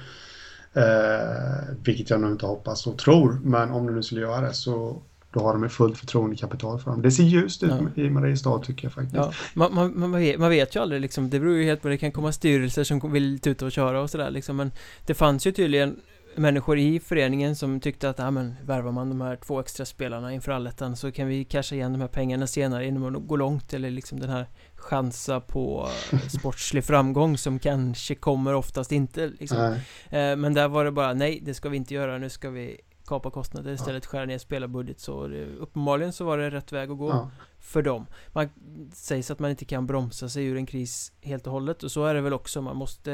eh, 0.73 1.75
vilket 1.83 2.09
jag 2.09 2.21
nog 2.21 2.31
inte 2.31 2.45
hoppas 2.45 2.87
och 2.87 2.97
tror, 2.97 3.39
men 3.43 3.71
om 3.71 3.87
det 3.87 3.93
nu 3.93 4.03
skulle 4.03 4.21
göra 4.21 4.41
det 4.41 4.53
så 4.53 5.01
då 5.33 5.39
har 5.39 5.53
de 5.53 5.69
fullt 5.69 5.97
förtroendekapital 5.97 6.79
för 6.79 6.91
dem. 6.91 7.01
Det 7.01 7.11
ser 7.11 7.23
ljust 7.23 7.63
ut 7.63 7.71
ja. 7.95 8.03
i 8.03 8.09
Mariestad 8.09 8.59
tycker 8.59 8.85
jag 8.85 8.93
faktiskt. 8.93 9.15
Ja, 9.15 9.33
man, 9.53 9.73
man, 9.73 9.99
man, 9.99 10.11
vet, 10.11 10.39
man 10.39 10.49
vet 10.49 10.75
ju 10.75 10.79
aldrig 10.79 11.01
liksom, 11.01 11.29
det 11.29 11.39
beror 11.39 11.55
ju 11.55 11.63
helt 11.63 11.81
på, 11.81 11.87
det 11.87 11.97
kan 11.97 12.11
komma 12.11 12.31
styrelser 12.31 12.83
som 12.83 13.11
vill 13.11 13.39
tuta 13.39 13.65
och 13.65 13.71
köra 13.71 14.01
och 14.01 14.09
sådär 14.09 14.31
liksom, 14.31 14.55
men 14.55 14.71
det 15.05 15.13
fanns 15.13 15.47
ju 15.47 15.51
tydligen 15.51 15.95
människor 16.35 16.77
i 16.77 16.99
föreningen 16.99 17.55
som 17.55 17.79
tyckte 17.79 18.09
att, 18.09 18.19
ja 18.19 18.31
men 18.31 18.55
värvar 18.63 18.91
man 18.91 19.09
de 19.09 19.21
här 19.21 19.35
två 19.35 19.59
extra 19.59 19.85
spelarna 19.85 20.33
inför 20.33 20.51
allettan 20.51 20.95
så 20.95 21.11
kan 21.11 21.27
vi 21.27 21.45
casha 21.45 21.75
igen 21.75 21.91
de 21.91 22.01
här 22.01 22.07
pengarna 22.07 22.47
senare 22.47 22.85
genom 22.85 23.15
att 23.15 23.27
gå 23.27 23.35
långt 23.35 23.73
eller 23.73 23.91
liksom 23.91 24.19
den 24.19 24.29
här 24.29 24.45
chansa 24.75 25.39
på 25.39 25.89
sportslig 26.29 26.83
framgång 26.83 27.37
som 27.37 27.59
kanske 27.59 28.15
kommer 28.15 28.53
oftast 28.53 28.91
inte 28.91 29.27
liksom. 29.39 29.77
Eh, 30.09 30.35
men 30.35 30.53
där 30.53 30.67
var 30.67 30.85
det 30.85 30.91
bara 30.91 31.13
nej, 31.13 31.39
det 31.43 31.53
ska 31.53 31.69
vi 31.69 31.77
inte 31.77 31.93
göra, 31.93 32.17
nu 32.17 32.29
ska 32.29 32.49
vi 32.49 32.81
kapa 33.07 33.31
kostnader 33.31 33.73
istället 33.73 34.05
skära 34.05 34.25
ner 34.25 34.37
spelarbudget 34.37 34.99
så 34.99 35.27
det, 35.27 35.45
uppenbarligen 35.45 36.13
så 36.13 36.25
var 36.25 36.37
det 36.37 36.49
rätt 36.49 36.71
väg 36.71 36.91
att 36.91 36.97
gå 36.97 37.09
ja. 37.09 37.29
för 37.59 37.81
dem. 37.81 38.05
Man 38.27 38.49
sägs 38.93 39.31
att 39.31 39.39
man 39.39 39.51
inte 39.51 39.65
kan 39.65 39.87
bromsa 39.87 40.29
sig 40.29 40.45
ur 40.45 40.57
en 40.57 40.65
kris 40.65 41.11
helt 41.21 41.47
och 41.47 41.53
hållet 41.53 41.83
och 41.83 41.91
så 41.91 42.05
är 42.05 42.13
det 42.13 42.21
väl 42.21 42.33
också. 42.33 42.61
Man 42.61 42.77
måste 42.77 43.11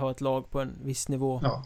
ha 0.00 0.10
ett 0.10 0.20
lag 0.20 0.50
på 0.50 0.60
en 0.60 0.78
viss 0.82 1.08
nivå 1.08 1.40
ja. 1.42 1.64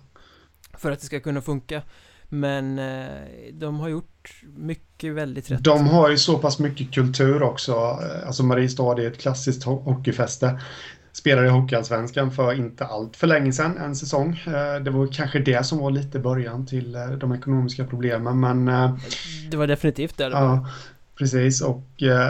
För 0.78 0.92
att 0.92 1.00
det 1.00 1.06
ska 1.06 1.20
kunna 1.20 1.40
funka. 1.40 1.82
Men 2.28 2.78
eh, 2.78 3.06
de 3.52 3.80
har 3.80 3.88
gjort 3.88 4.42
mycket 4.56 5.14
väldigt 5.14 5.50
rätt. 5.50 5.64
De 5.64 5.86
har 5.86 6.10
ju 6.10 6.18
så 6.18 6.38
pass 6.38 6.58
mycket 6.58 6.94
kultur 6.94 7.42
också. 7.42 7.72
Eh, 7.72 8.26
alltså 8.26 8.42
Mariestad 8.42 9.02
är 9.02 9.06
ett 9.06 9.18
klassiskt 9.18 9.64
hockeyfäste. 9.64 10.60
Spelade 11.12 11.46
i 11.46 11.50
Hockeyallsvenskan 11.50 12.30
för 12.30 12.52
inte 12.54 12.84
allt 12.84 13.16
för 13.16 13.26
länge 13.26 13.52
sedan, 13.52 13.78
en 13.78 13.96
säsong. 13.96 14.42
Eh, 14.46 14.82
det 14.82 14.90
var 14.90 15.12
kanske 15.12 15.38
det 15.38 15.66
som 15.66 15.78
var 15.78 15.90
lite 15.90 16.18
början 16.18 16.66
till 16.66 16.92
de 17.20 17.32
ekonomiska 17.32 17.84
problemen, 17.84 18.40
men... 18.40 18.64
Det 19.50 19.56
var 19.56 19.66
definitivt 19.66 20.16
det. 20.16 20.24
Ja, 20.24 20.68
precis. 21.18 21.62
Och, 21.62 21.84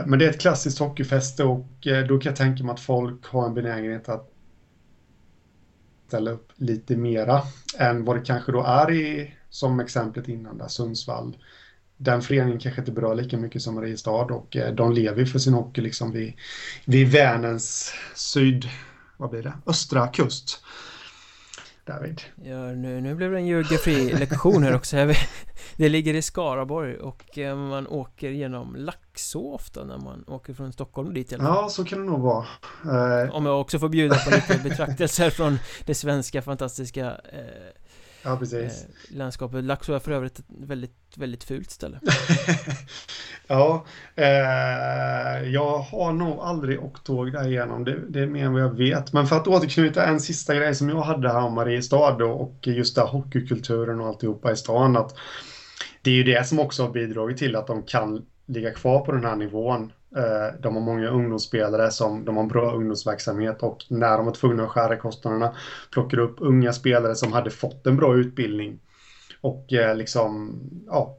men 0.07 0.19
det 0.19 0.25
är 0.25 0.31
ett 0.31 0.41
klassiskt 0.41 0.79
hockeyfäste 0.79 1.45
och 1.45 1.67
då 2.09 2.19
kan 2.19 2.31
jag 2.31 2.37
tänka 2.37 2.65
mig 2.65 2.73
att 2.73 2.81
folk 2.81 3.27
har 3.27 3.47
en 3.47 3.55
benägenhet 3.55 4.09
att 4.09 4.34
ställa 6.15 6.31
upp 6.31 6.53
lite 6.57 6.97
mera 6.97 7.43
än 7.79 8.05
vad 8.05 8.17
det 8.17 8.25
kanske 8.25 8.53
då 8.53 8.63
är 8.63 8.91
i 8.91 9.35
som 9.51 9.81
exemplet 9.81 10.29
innan 10.29 10.59
där, 10.59 10.69
Sundsvall. 10.69 11.37
Den 11.97 12.23
föreningen 12.23 12.61
kanske 12.61 12.81
inte 12.81 12.93
berör 12.93 13.15
lika 13.15 13.39
mycket 13.39 13.63
som 13.63 13.75
Mariestad 13.75 14.11
och 14.25 14.57
eh, 14.57 14.75
de 14.75 14.93
lever 14.93 15.25
för 15.25 15.39
sin 15.39 15.55
hockey 15.55 15.81
liksom 15.81 16.13
vid, 16.13 16.35
vid 16.85 17.09
Vänerns 17.09 17.93
syd, 18.15 18.69
vad 19.17 19.31
blir 19.31 19.43
det, 19.43 19.53
östra 19.67 20.07
kust. 20.07 20.65
David. 21.85 22.21
Ja, 22.45 22.73
nu, 22.73 23.01
nu 23.01 23.15
blev 23.15 23.31
det 23.33 23.39
en 23.39 23.47
geografi-lektion 23.47 24.63
här 24.63 24.75
också. 24.75 24.97
Det 25.77 25.89
ligger 25.89 26.15
i 26.15 26.23
Skaraborg 26.23 26.97
och 26.97 27.39
eh, 27.39 27.57
man 27.57 27.87
åker 27.87 28.31
genom 28.31 28.77
Laxå 28.77 29.53
ofta 29.55 29.85
när 29.85 29.99
man 29.99 30.25
åker 30.27 30.55
från 30.55 30.73
Stockholm 30.73 31.15
dit 31.15 31.31
fall. 31.31 31.41
Ja, 31.41 31.69
så 31.71 31.85
kan 31.85 31.99
det 31.99 32.05
nog 32.05 32.21
vara. 32.21 32.45
Eh, 33.25 33.35
Om 33.35 33.47
jag 33.47 33.61
också 33.61 33.79
får 33.79 33.89
bjuda 33.89 34.17
på 34.17 34.31
lite 34.31 34.61
betraktelser 34.69 35.31
från 35.31 35.59
det 35.87 35.95
svenska 35.95 36.43
fantastiska 36.43 37.07
eh, 37.07 37.84
Ja, 38.25 38.37
precis. 38.37 38.85
Eh, 38.85 39.17
landskapet. 39.17 39.65
Laxå 39.65 39.93
är 39.93 39.99
för 39.99 40.13
övrigt 40.13 40.39
ett 40.39 40.45
väldigt, 40.49 41.17
väldigt 41.17 41.45
fult 41.45 41.71
ställe. 41.71 42.01
ja, 43.47 43.85
eh, 44.15 45.49
jag 45.49 45.79
har 45.79 46.13
nog 46.13 46.39
aldrig 46.39 46.85
åkt 46.85 47.05
tåg 47.05 47.33
där 47.33 47.49
igenom. 47.49 47.85
Det, 47.85 47.99
det, 48.09 48.21
är 48.21 48.27
mer 48.27 48.45
än 48.45 48.53
vad 48.53 48.63
jag 48.63 48.77
vet. 48.77 49.13
Men 49.13 49.27
för 49.27 49.37
att 49.37 49.49
återknyta 49.49 50.07
en 50.07 50.21
sista 50.21 50.55
grej 50.55 50.75
som 50.75 50.89
jag 50.89 51.01
hade 51.01 51.29
här 51.29 51.45
om 51.45 51.55
Mariestad 51.55 52.19
då, 52.19 52.31
och 52.31 52.67
just 52.67 52.95
där 52.95 53.07
hockeykulturen 53.07 54.01
och 54.01 54.07
alltihopa 54.07 54.53
i 54.53 54.57
stan. 54.57 54.97
Att 54.97 55.15
det 56.03 56.11
är 56.11 56.15
ju 56.15 56.25
det 56.25 56.47
som 56.47 56.59
också 56.59 56.83
har 56.83 56.91
bidragit 56.91 57.39
till 57.39 57.57
att 57.57 57.67
de 57.67 57.83
kan 57.83 58.27
ligga 58.47 58.71
kvar 58.71 59.01
på 59.01 59.13
den 59.13 59.25
här 59.25 59.37
nivån 59.37 59.93
de 60.61 60.75
har 60.75 60.81
många 60.81 61.09
ungdomsspelare 61.09 61.91
som 61.91 62.25
de 62.25 62.37
har 62.37 62.45
bra 62.45 62.75
ungdomsverksamhet 62.75 63.63
och 63.63 63.85
när 63.89 64.17
de 64.17 64.27
var 64.27 64.33
tvungna 64.33 64.63
att 64.63 64.71
skära 64.71 64.97
kostnaderna 64.97 65.55
plockade 65.93 66.23
upp 66.23 66.37
unga 66.39 66.73
spelare 66.73 67.15
som 67.15 67.33
hade 67.33 67.51
fått 67.51 67.87
en 67.87 67.97
bra 67.97 68.17
utbildning 68.17 68.81
och 69.41 69.73
eh, 69.73 69.97
liksom 69.97 70.61
ja, 70.87 71.17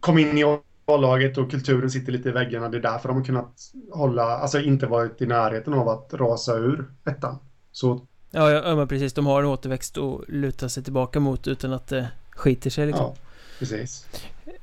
kom 0.00 0.18
in 0.18 0.38
i 0.38 0.44
A-laget 0.86 1.38
och 1.38 1.50
kulturen 1.50 1.90
sitter 1.90 2.12
lite 2.12 2.28
i 2.28 2.32
väggarna. 2.32 2.68
Det 2.68 2.76
är 2.76 2.82
därför 2.82 3.08
de 3.08 3.16
har 3.16 3.24
kunnat 3.24 3.60
hålla, 3.92 4.22
alltså 4.22 4.60
inte 4.60 4.86
varit 4.86 5.22
i 5.22 5.26
närheten 5.26 5.74
av 5.74 5.88
att 5.88 6.14
rasa 6.14 6.54
ur 6.54 6.90
ettan. 7.06 7.38
Så... 7.72 8.06
Ja, 8.30 8.50
ja, 8.50 8.76
men 8.76 8.88
precis. 8.88 9.12
De 9.12 9.26
har 9.26 9.40
en 9.42 9.48
återväxt 9.48 9.98
att 9.98 10.28
luta 10.28 10.68
sig 10.68 10.82
tillbaka 10.82 11.20
mot 11.20 11.46
utan 11.48 11.72
att 11.72 11.86
det 11.86 12.08
skiter 12.30 12.70
sig 12.70 12.86
liksom. 12.86 13.06
Ja, 13.06 13.14
precis. 13.58 14.06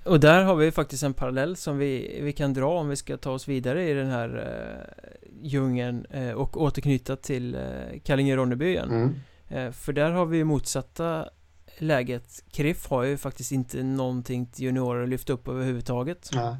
Och 0.03 0.19
där 0.19 0.43
har 0.43 0.55
vi 0.55 0.71
faktiskt 0.71 1.03
en 1.03 1.13
parallell 1.13 1.55
som 1.55 1.77
vi, 1.77 2.19
vi 2.21 2.33
kan 2.33 2.53
dra 2.53 2.79
om 2.79 2.89
vi 2.89 2.95
ska 2.95 3.17
ta 3.17 3.31
oss 3.31 3.47
vidare 3.47 3.89
i 3.89 3.93
den 3.93 4.07
här 4.07 4.37
uh, 4.37 5.13
djungeln 5.41 6.05
uh, 6.05 6.31
och 6.31 6.61
återknyta 6.61 7.15
till 7.15 7.55
uh, 7.55 7.61
Kallinge-Ronneby. 8.03 8.83
Mm. 8.83 9.15
Uh, 9.51 9.71
för 9.71 9.93
där 9.93 10.11
har 10.11 10.25
vi 10.25 10.43
motsatta 10.43 11.29
läget. 11.77 12.43
Kriff 12.51 12.87
har 12.87 13.03
ju 13.03 13.17
faktiskt 13.17 13.51
inte 13.51 13.83
någonting 13.83 14.45
till 14.45 14.65
juniorer 14.65 15.03
att 15.03 15.09
lyfta 15.09 15.33
upp 15.33 15.47
överhuvudtaget. 15.47 16.29
Ja. 16.33 16.57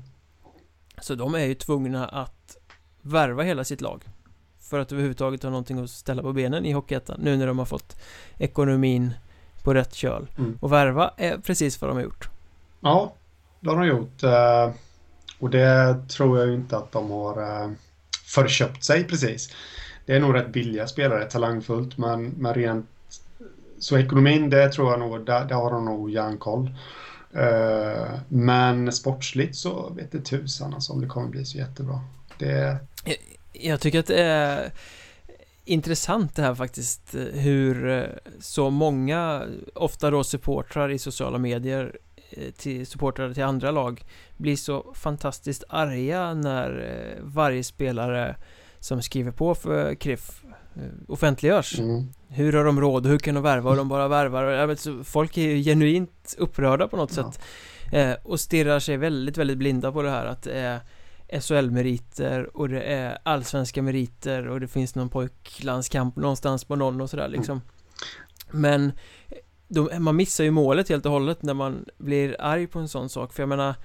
Så 1.02 1.16
de 1.16 1.36
är 1.36 1.46
ju 1.46 1.56
tvungna 1.56 2.08
att 2.08 2.58
värva 3.02 3.44
hela 3.44 3.64
sitt 3.64 3.82
lag. 3.82 4.04
För 4.60 4.80
att 4.80 4.92
överhuvudtaget 4.92 5.44
ha 5.44 5.50
någonting 5.50 5.80
att 5.80 5.90
ställa 5.90 6.22
på 6.22 6.34
benen 6.34 6.66
i 6.66 6.72
Hockeyettan. 6.72 7.20
Nu 7.22 7.38
när 7.38 7.48
de 7.48 7.60
har 7.60 7.66
fått 7.66 8.02
ekonomin 8.38 9.14
på 9.64 9.74
rätt 9.74 9.94
köl. 9.94 10.28
Mm. 10.38 10.58
Och 10.62 10.72
värva 10.72 11.14
är 11.18 11.38
precis 11.38 11.82
vad 11.82 11.90
de 11.90 11.94
har 11.98 12.04
gjort. 12.04 12.30
Ja, 12.80 13.14
det 13.60 13.70
har 13.70 13.78
de 13.78 13.88
gjort. 13.88 14.24
Eh, 14.24 14.72
och 15.40 15.50
det 15.50 15.96
tror 16.10 16.40
jag 16.40 16.54
inte 16.54 16.78
att 16.78 16.92
de 16.92 17.12
har 17.12 17.42
eh, 17.42 17.72
förköpt 18.26 18.84
sig 18.84 19.04
precis. 19.04 19.56
Det 20.06 20.16
är 20.16 20.20
nog 20.20 20.36
rätt 20.36 20.54
billiga 20.54 20.88
spelare, 20.88 21.26
talangfullt, 21.26 21.98
men, 21.98 22.30
men 22.30 22.54
rent... 22.54 22.86
Så 23.80 23.98
ekonomin, 23.98 24.50
det 24.50 24.70
tror 24.70 24.92
jag 24.92 25.00
nog, 25.00 25.26
där, 25.26 25.46
där 25.46 25.56
har 25.56 25.72
de 25.72 25.86
nog 25.86 26.12
järnkoll. 26.12 26.76
Men 28.28 28.92
sportsligt 28.92 29.56
så 29.56 29.90
vet 29.90 30.12
det 30.12 30.22
tusan 30.22 30.74
alltså 30.74 30.94
om 30.94 31.02
det 31.02 31.08
kommer 31.08 31.28
bli 31.28 31.46
så 31.46 31.58
jättebra. 31.58 32.00
Det... 32.38 32.78
Jag, 33.06 33.18
jag 33.54 33.80
tycker 33.80 34.00
att 34.00 34.08
det 34.08 34.24
är 34.24 34.72
intressant 35.72 36.36
det 36.36 36.42
här 36.42 36.56
faktiskt 36.56 37.16
hur 37.34 38.10
så 38.40 38.70
många, 38.70 39.44
ofta 39.76 40.12
då 40.12 40.24
supportrar 40.24 40.90
i 40.90 41.00
sociala 41.00 41.38
medier 41.38 41.96
Eh, 42.32 42.52
till 42.52 42.88
supportrar 42.88 43.34
till 43.34 43.44
andra 43.44 43.72
lag 43.72 44.04
blir 44.38 44.56
så 44.56 44.94
fantastiskt 44.94 45.64
arga 45.70 46.34
när 46.34 46.70
eh, 46.80 47.24
varje 47.24 47.64
spelare 47.64 48.36
som 48.80 49.02
skriver 49.02 49.32
på 49.32 49.56
för 49.56 49.96
KRIF 49.96 50.44
eh, 50.76 50.82
offentliggörs. 51.08 51.80
Mm. 51.80 52.08
Hur 52.28 52.54
har 52.54 52.66
de 52.66 52.82
råd? 52.82 53.06
Hur 53.06 53.20
kan 53.20 53.36
de 53.36 53.44
värva? 53.44 53.70
Och 53.70 53.76
de 53.76 53.90
bara 53.90 54.08
värvar. 54.08 54.68
Vet, 54.68 54.88
folk 55.04 55.38
är 55.38 55.42
ju 55.42 55.64
genuint 55.64 56.36
upprörda 56.38 56.88
på 56.88 56.98
något 56.98 57.18
ja. 57.18 57.32
sätt. 57.32 57.42
Eh, 57.92 58.14
och 58.24 58.40
stirrar 58.40 58.80
sig 58.80 58.98
väldigt, 58.98 59.38
väldigt 59.38 59.58
blinda 59.58 59.92
på 59.92 60.02
det 60.02 60.10
här 60.10 60.26
att 60.26 60.44
det 60.44 60.54
är 60.54 60.80
SHL-meriter 61.32 62.58
och 62.58 62.70
det 62.70 62.82
är 62.82 63.18
allsvenska 63.24 63.82
meriter 63.82 64.48
och 64.48 64.60
det 64.60 64.68
finns 64.68 64.96
någon 64.96 65.10
pojklandskamp 65.10 66.16
någonstans 66.16 66.64
på 66.64 66.76
någon 66.76 67.02
och 67.02 67.10
sådär 67.10 67.28
liksom. 67.28 67.62
Mm. 68.50 68.62
Men 68.62 68.92
de, 69.68 70.04
man 70.04 70.16
missar 70.16 70.44
ju 70.44 70.52
målet 70.52 70.90
helt 70.90 71.06
och 71.06 71.12
hållet 71.12 71.44
när 71.44 71.54
man 71.54 71.86
blir 71.98 72.36
arg 72.40 72.68
på 72.68 72.80
en 72.80 72.88
sån 72.88 73.10
sak 73.10 73.34
för 73.34 73.44
jag 73.44 73.50
menar 73.50 73.76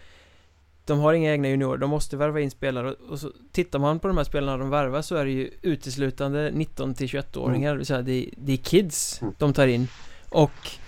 De 0.84 0.98
har 0.98 1.12
inga 1.12 1.32
egna 1.32 1.48
juniorer, 1.48 1.78
de 1.78 1.90
måste 1.90 2.16
värva 2.16 2.40
in 2.40 2.50
spelare 2.50 2.92
och 2.92 3.18
så 3.18 3.32
tittar 3.52 3.78
man 3.78 3.98
på 3.98 4.08
de 4.08 4.16
här 4.16 4.24
spelarna 4.24 4.58
de 4.58 4.70
värvar 4.70 5.02
så 5.02 5.16
är 5.16 5.24
det 5.24 5.30
ju 5.30 5.50
uteslutande 5.62 6.50
19 6.50 6.94
till 6.94 7.06
21-åringar, 7.06 7.72
mm. 7.90 8.04
det, 8.04 8.30
det 8.36 8.52
är 8.52 8.56
kids 8.56 9.22
mm. 9.22 9.34
de 9.38 9.52
tar 9.52 9.66
in 9.66 9.88
och 10.28 10.78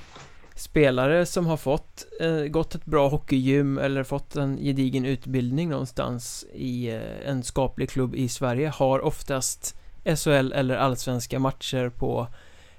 spelare 0.58 1.26
som 1.26 1.46
har 1.46 1.56
fått 1.56 2.06
eh, 2.20 2.42
gått 2.42 2.74
ett 2.74 2.84
bra 2.84 3.08
hockeygym 3.08 3.78
eller 3.78 4.04
fått 4.04 4.36
en 4.36 4.56
gedigen 4.56 5.04
utbildning 5.04 5.68
någonstans 5.68 6.46
i 6.54 6.88
eh, 6.88 7.28
en 7.28 7.42
skaplig 7.42 7.90
klubb 7.90 8.14
i 8.14 8.28
Sverige 8.28 8.68
har 8.68 9.00
oftast 9.00 9.76
SHL 10.04 10.52
eller 10.52 10.76
allsvenska 10.76 11.38
matcher 11.38 11.88
på 11.88 12.26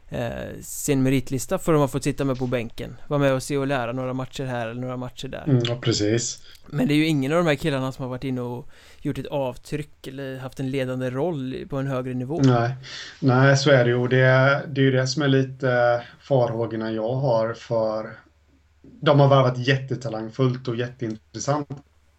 eh, 0.09 0.61
sin 0.61 1.03
meritlista 1.03 1.57
för 1.57 1.73
att 1.73 1.79
man 1.79 1.89
fått 1.89 2.03
sitta 2.03 2.25
med 2.25 2.37
på 2.37 2.47
bänken. 2.47 2.95
Vara 3.07 3.19
med 3.19 3.33
och 3.33 3.43
se 3.43 3.57
och 3.57 3.67
lära 3.67 3.91
några 3.91 4.13
matcher 4.13 4.43
här 4.43 4.67
eller 4.67 4.81
några 4.81 4.97
matcher 4.97 5.27
där. 5.27 5.43
Mm, 5.47 5.61
ja, 5.65 5.75
precis. 5.81 6.41
Men 6.65 6.87
det 6.87 6.93
är 6.93 6.97
ju 6.97 7.05
ingen 7.05 7.31
av 7.31 7.37
de 7.37 7.47
här 7.47 7.55
killarna 7.55 7.91
som 7.91 8.03
har 8.03 8.09
varit 8.09 8.23
inne 8.23 8.41
och 8.41 8.69
gjort 9.01 9.17
ett 9.17 9.27
avtryck 9.27 10.07
eller 10.07 10.37
haft 10.37 10.59
en 10.59 10.71
ledande 10.71 11.09
roll 11.09 11.65
på 11.69 11.77
en 11.77 11.87
högre 11.87 12.13
nivå. 12.13 12.41
Nej, 12.43 12.75
Nej 13.19 13.57
så 13.57 13.71
är 13.71 13.85
det 13.85 13.89
ju. 13.89 14.07
Det, 14.07 14.17
det 14.67 14.81
är 14.81 14.85
ju 14.85 14.91
det 14.91 15.07
som 15.07 15.21
är 15.21 15.27
lite 15.27 16.01
farhågorna 16.19 16.91
jag 16.91 17.13
har 17.13 17.53
för 17.53 18.09
de 19.01 19.19
har 19.19 19.27
värvat 19.27 19.57
jättetalangfullt 19.57 20.67
och 20.67 20.75
jätteintressant 20.75 21.69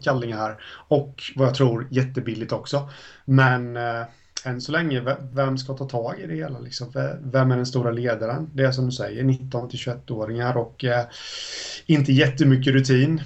Kallinge 0.03 0.37
här 0.37 0.57
och 0.89 1.23
vad 1.37 1.49
jag 1.49 1.55
tror 1.55 1.89
jättebilligt 1.91 2.53
också. 2.53 2.89
Men 3.25 3.77
eh, 3.77 4.03
än 4.45 4.61
så 4.61 4.73
länge, 4.73 5.17
vem 5.33 5.59
ska 5.59 5.77
ta 5.77 5.89
tag 5.89 6.21
i 6.21 6.27
det 6.27 6.35
hela? 6.35 6.59
Liksom? 6.59 6.93
Vem 7.23 7.51
är 7.51 7.57
den 7.57 7.67
stora 7.67 7.91
ledaren? 7.91 8.51
Det 8.55 8.65
är 8.65 8.73
som 8.73 8.87
du 8.87 8.93
säger, 8.93 9.25
19 9.25 9.69
till 9.69 9.79
21-åringar 9.79 10.57
och 10.57 10.85
eh, 10.85 11.05
inte 11.87 12.13
jättemycket 12.13 12.73
rutin. 12.73 13.23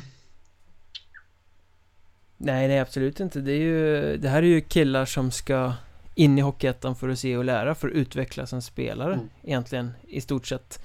Nej, 2.37 2.69
nej 2.69 2.79
absolut 2.79 3.21
inte. 3.21 3.41
Det, 3.41 3.53
är 3.53 3.61
ju, 3.61 4.17
det 4.17 4.29
här 4.29 4.43
är 4.43 4.47
ju 4.47 4.61
killar 4.61 5.05
som 5.05 5.31
ska 5.31 5.73
in 6.15 6.39
i 6.39 6.41
Hockeyettan 6.41 6.97
för 6.97 7.09
att 7.09 7.19
se 7.19 7.37
och 7.37 7.45
lära, 7.45 7.75
för 7.75 7.89
att 7.89 7.95
utvecklas 7.95 8.51
som 8.51 8.63
spelare 8.63 9.15
mm. 9.15 9.29
egentligen, 9.43 9.93
i 10.09 10.21
stort 10.21 10.47
sett. 10.47 10.83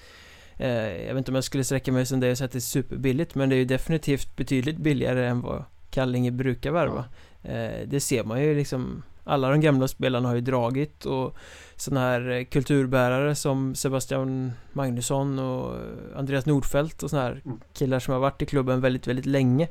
Eh, 0.57 0.69
jag 1.07 1.13
vet 1.13 1.17
inte 1.17 1.31
om 1.31 1.35
jag 1.35 1.43
skulle 1.43 1.63
sträcka 1.63 1.91
mig 1.91 2.05
som 2.05 2.19
det 2.19 2.31
och 2.31 2.37
säga 2.37 2.45
att 2.45 2.51
det 2.51 2.57
är 2.57 2.59
superbilligt, 2.59 3.35
men 3.35 3.49
det 3.49 3.55
är 3.55 3.57
ju 3.57 3.65
definitivt 3.65 4.35
betydligt 4.35 4.77
billigare 4.77 5.27
än 5.27 5.41
vad 5.41 5.63
Kallinge 5.89 6.31
brukar 6.31 6.71
värva. 6.71 7.05
Eh, 7.43 7.87
det 7.87 7.99
ser 7.99 8.23
man 8.23 8.43
ju 8.43 8.55
liksom 8.55 9.03
alla 9.23 9.49
de 9.49 9.61
gamla 9.61 9.87
spelarna 9.87 10.27
har 10.27 10.35
ju 10.35 10.41
dragit 10.41 11.05
och 11.05 11.35
sådana 11.75 12.01
här 12.01 12.29
eh, 12.29 12.45
kulturbärare 12.45 13.35
som 13.35 13.75
Sebastian 13.75 14.51
Magnusson 14.73 15.39
och 15.39 15.75
Andreas 16.15 16.45
Nordfeldt 16.45 17.03
och 17.03 17.09
sådana 17.09 17.27
här 17.27 17.41
mm. 17.45 17.59
killar 17.73 17.99
som 17.99 18.13
har 18.13 18.21
varit 18.21 18.41
i 18.41 18.45
klubben 18.45 18.81
väldigt, 18.81 19.07
väldigt 19.07 19.25
länge 19.25 19.67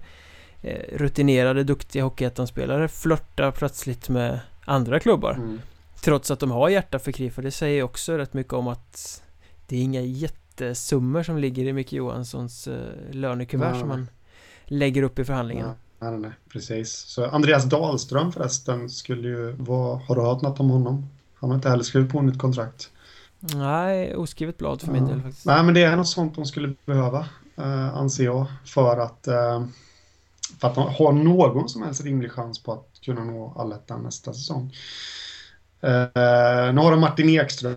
Rutinerade, 0.92 1.64
duktiga 1.64 2.02
Hockeyettan-spelare 2.02 2.88
flörtar 2.88 3.50
plötsligt 3.50 4.09
med 4.09 4.40
andra 4.64 5.00
klubbar 5.00 5.32
mm. 5.32 5.61
Trots 6.00 6.30
att 6.30 6.40
de 6.40 6.50
har 6.50 6.68
hjärta 6.68 6.98
för 6.98 7.12
KRIF 7.12 7.38
och 7.38 7.44
det 7.44 7.50
säger 7.50 7.82
också 7.82 8.18
rätt 8.18 8.34
mycket 8.34 8.52
om 8.52 8.68
att 8.68 9.22
Det 9.66 9.76
är 9.76 9.82
inga 9.82 10.00
jättesummor 10.00 11.22
som 11.22 11.38
ligger 11.38 11.64
i 11.64 11.72
Micke 11.72 11.92
Johanssons 11.92 12.68
eh, 12.68 12.76
lönekuvert 13.11 13.66
mm. 13.66 13.80
som 13.80 13.88
man 13.88 14.09
lägger 14.64 15.02
upp 15.02 15.18
i 15.18 15.24
förhandlingarna 15.24 15.74
Nej, 16.00 16.18
nej, 16.18 16.30
precis. 16.52 16.92
Så 16.92 17.26
Andreas 17.26 17.64
Dahlström 17.64 18.32
förresten 18.32 18.90
skulle 18.90 19.28
ju 19.28 19.52
vara... 19.52 20.00
Har 20.09 20.14
du 20.14 20.20
hört 20.22 20.42
något 20.42 20.61
om 20.61 20.70
honom? 20.70 21.09
Han 21.34 21.50
har 21.50 21.54
inte 21.54 21.68
heller 21.68 21.82
skrivit 21.82 22.12
på 22.12 22.22
nytt 22.22 22.38
kontrakt. 22.38 22.90
Nej, 23.40 24.16
oskrivet 24.16 24.59
blad 24.59 24.80
för 24.80 24.88
ja. 24.88 24.92
min 24.92 25.06
del 25.06 25.22
faktiskt. 25.22 25.46
Nej, 25.46 25.64
men 25.64 25.74
det 25.74 25.82
är 25.82 25.96
något 25.96 26.09
sånt 26.09 26.34
de 26.34 26.46
skulle 26.46 26.74
behöva, 26.84 27.26
eh, 27.56 27.94
anser 27.96 28.24
jag, 28.24 28.46
för 28.64 28.96
att, 28.96 29.26
eh, 29.26 29.64
för 30.61 30.68
att 30.68 30.76
ha 30.76 31.12
någon 31.12 31.68
som 31.68 31.82
helst 31.82 32.04
rimlig 32.04 32.32
chans 32.32 32.62
på 32.62 32.72
att 32.72 33.00
kunna 33.04 33.24
nå 33.24 33.54
allettan 33.56 34.02
nästa 34.02 34.32
säsong. 34.32 34.74
Eh, 35.80 36.72
nu 36.74 36.80
har 36.80 36.90
de 36.90 37.00
Martin 37.00 37.28
Ekström 37.28 37.76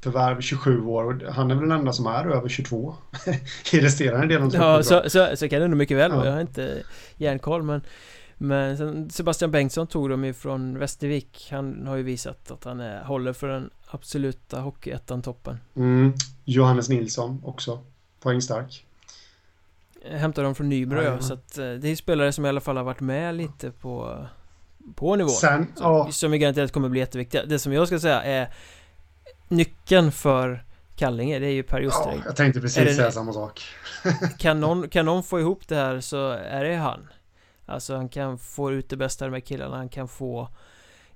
förvärv 0.00 0.40
27 0.40 0.84
år 0.86 1.04
och 1.04 1.34
han 1.34 1.50
är 1.50 1.54
väl 1.54 1.68
den 1.68 1.78
enda 1.78 1.92
som 1.92 2.06
är 2.06 2.26
över 2.26 2.48
22 2.48 2.94
i 3.72 3.80
resterande 3.80 4.26
delen 4.26 4.50
Ja, 4.54 4.82
så, 4.82 5.02
så, 5.10 5.36
så, 5.36 5.48
kan 5.48 5.60
det 5.60 5.68
nog 5.68 5.78
mycket 5.78 5.96
väl 5.96 6.10
vara. 6.10 6.20
Ja. 6.20 6.26
Jag 6.26 6.32
har 6.32 6.40
inte 6.40 6.82
järnkoll 7.16 7.62
men 7.62 7.80
men 8.40 9.10
Sebastian 9.10 9.50
Bengtsson 9.50 9.86
tog 9.86 10.10
de 10.10 10.24
ifrån 10.24 10.78
Västervik 10.78 11.48
Han 11.50 11.86
har 11.86 11.96
ju 11.96 12.02
visat 12.02 12.50
att 12.50 12.64
han 12.64 12.80
är, 12.80 13.04
håller 13.04 13.32
för 13.32 13.48
den 13.48 13.70
absoluta 13.86 14.60
hockeyettan-toppen 14.60 15.56
mm. 15.76 16.12
Johannes 16.44 16.88
Nilsson 16.88 17.42
också 17.44 17.80
Poängstark 18.20 18.84
Hämtar 20.10 20.42
dem 20.42 20.54
från 20.54 20.68
Nybro 20.68 21.02
ja, 21.02 21.20
så 21.20 21.34
att 21.34 21.58
eh, 21.58 21.70
det 21.70 21.88
är 21.88 21.96
spelare 21.96 22.32
som 22.32 22.46
i 22.46 22.48
alla 22.48 22.60
fall 22.60 22.76
har 22.76 22.84
varit 22.84 23.00
med 23.00 23.34
lite 23.34 23.70
på 23.70 24.26
På 24.94 25.16
nivå 25.16 25.28
Sen, 25.28 25.66
som, 25.74 25.86
ja. 25.86 26.08
som 26.10 26.38
garanterat 26.38 26.72
kommer 26.72 26.88
bli 26.88 27.00
jätteviktiga 27.00 27.44
Det 27.44 27.58
som 27.58 27.72
jag 27.72 27.86
ska 27.86 28.00
säga 28.00 28.22
är 28.22 28.52
nyckeln 29.48 30.12
för 30.12 30.64
Kallinge, 30.96 31.38
det 31.38 31.46
är 31.46 31.50
ju 31.50 31.62
Per 31.62 31.80
Justereng. 31.80 32.18
Ja, 32.18 32.22
jag 32.26 32.36
tänkte 32.36 32.60
precis 32.60 32.96
säga 32.96 33.10
samma 33.10 33.32
sak. 33.32 33.62
kan, 34.38 34.60
någon, 34.60 34.88
kan 34.88 35.04
någon 35.04 35.22
få 35.22 35.40
ihop 35.40 35.68
det 35.68 35.76
här 35.76 36.00
så 36.00 36.30
är 36.30 36.64
det 36.64 36.76
han. 36.76 37.08
Alltså 37.66 37.96
han 37.96 38.08
kan 38.08 38.38
få 38.38 38.72
ut 38.72 38.88
det 38.88 38.96
bästa 38.96 39.28
med 39.28 39.44
killarna, 39.44 39.76
han 39.76 39.88
kan 39.88 40.08
få 40.08 40.48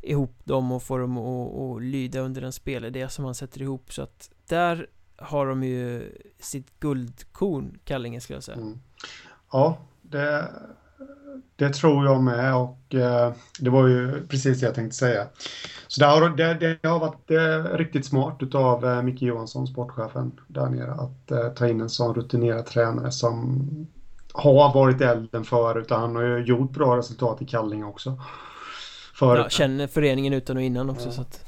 ihop 0.03 0.37
dem 0.45 0.73
och 0.73 0.83
få 0.83 0.99
dem 0.99 1.19
att, 1.19 1.61
att 1.61 1.83
lyda 1.83 2.21
under 2.21 2.43
en 2.43 2.53
spelidé 2.53 3.09
som 3.09 3.25
han 3.25 3.35
sätter 3.35 3.63
ihop 3.63 3.93
så 3.93 4.03
att 4.03 4.31
där 4.49 4.87
har 5.23 5.47
de 5.47 5.63
ju 5.63 6.13
sitt 6.39 6.81
guldkorn, 6.81 7.79
Kallinge 7.85 8.21
skulle 8.21 8.37
jag 8.37 8.45
säga. 8.45 8.57
Mm. 8.57 8.79
Ja, 9.53 9.79
det, 10.03 10.49
det 11.57 11.71
tror 11.71 12.05
jag 12.05 12.23
med 12.23 12.55
och 12.57 12.95
eh, 12.95 13.33
det 13.61 13.71
var 13.71 13.89
ju 13.89 14.27
precis 14.27 14.61
det 14.61 14.67
jag 14.67 14.75
tänkte 14.75 14.97
säga. 14.97 15.27
Så 15.89 16.01
det 16.01 16.07
har, 16.07 16.37
det, 16.37 16.79
det 16.83 16.89
har 16.89 16.99
varit 16.99 17.31
eh, 17.31 17.77
riktigt 17.77 18.07
smart 18.07 18.37
utav 18.41 18.85
eh, 18.85 19.03
Micke 19.03 19.23
Johansson, 19.23 19.67
sportchefen 19.67 20.33
där 20.49 20.67
nere, 20.67 20.93
att 20.93 21.31
eh, 21.31 21.49
ta 21.49 21.69
in 21.69 21.81
en 21.81 21.91
sån 21.91 22.15
rutinerad 22.15 22.67
tränare 22.67 23.13
som 23.13 23.67
har 24.33 24.75
varit 24.75 25.01
elden 25.01 25.45
förut 25.45 25.91
och 25.91 25.99
han 25.99 26.17
har 26.17 26.23
ju 26.23 26.45
gjort 26.45 26.71
bra 26.71 26.97
resultat 26.97 27.43
i 27.43 27.47
Kallinge 27.47 27.85
också. 27.85 28.21
Förut. 29.15 29.41
Ja, 29.45 29.49
känner 29.49 29.87
föreningen 29.87 30.33
utan 30.33 30.57
och 30.57 30.63
innan 30.63 30.91
också 30.91 31.09
ja. 31.09 31.13
så 31.13 31.21
att 31.21 31.45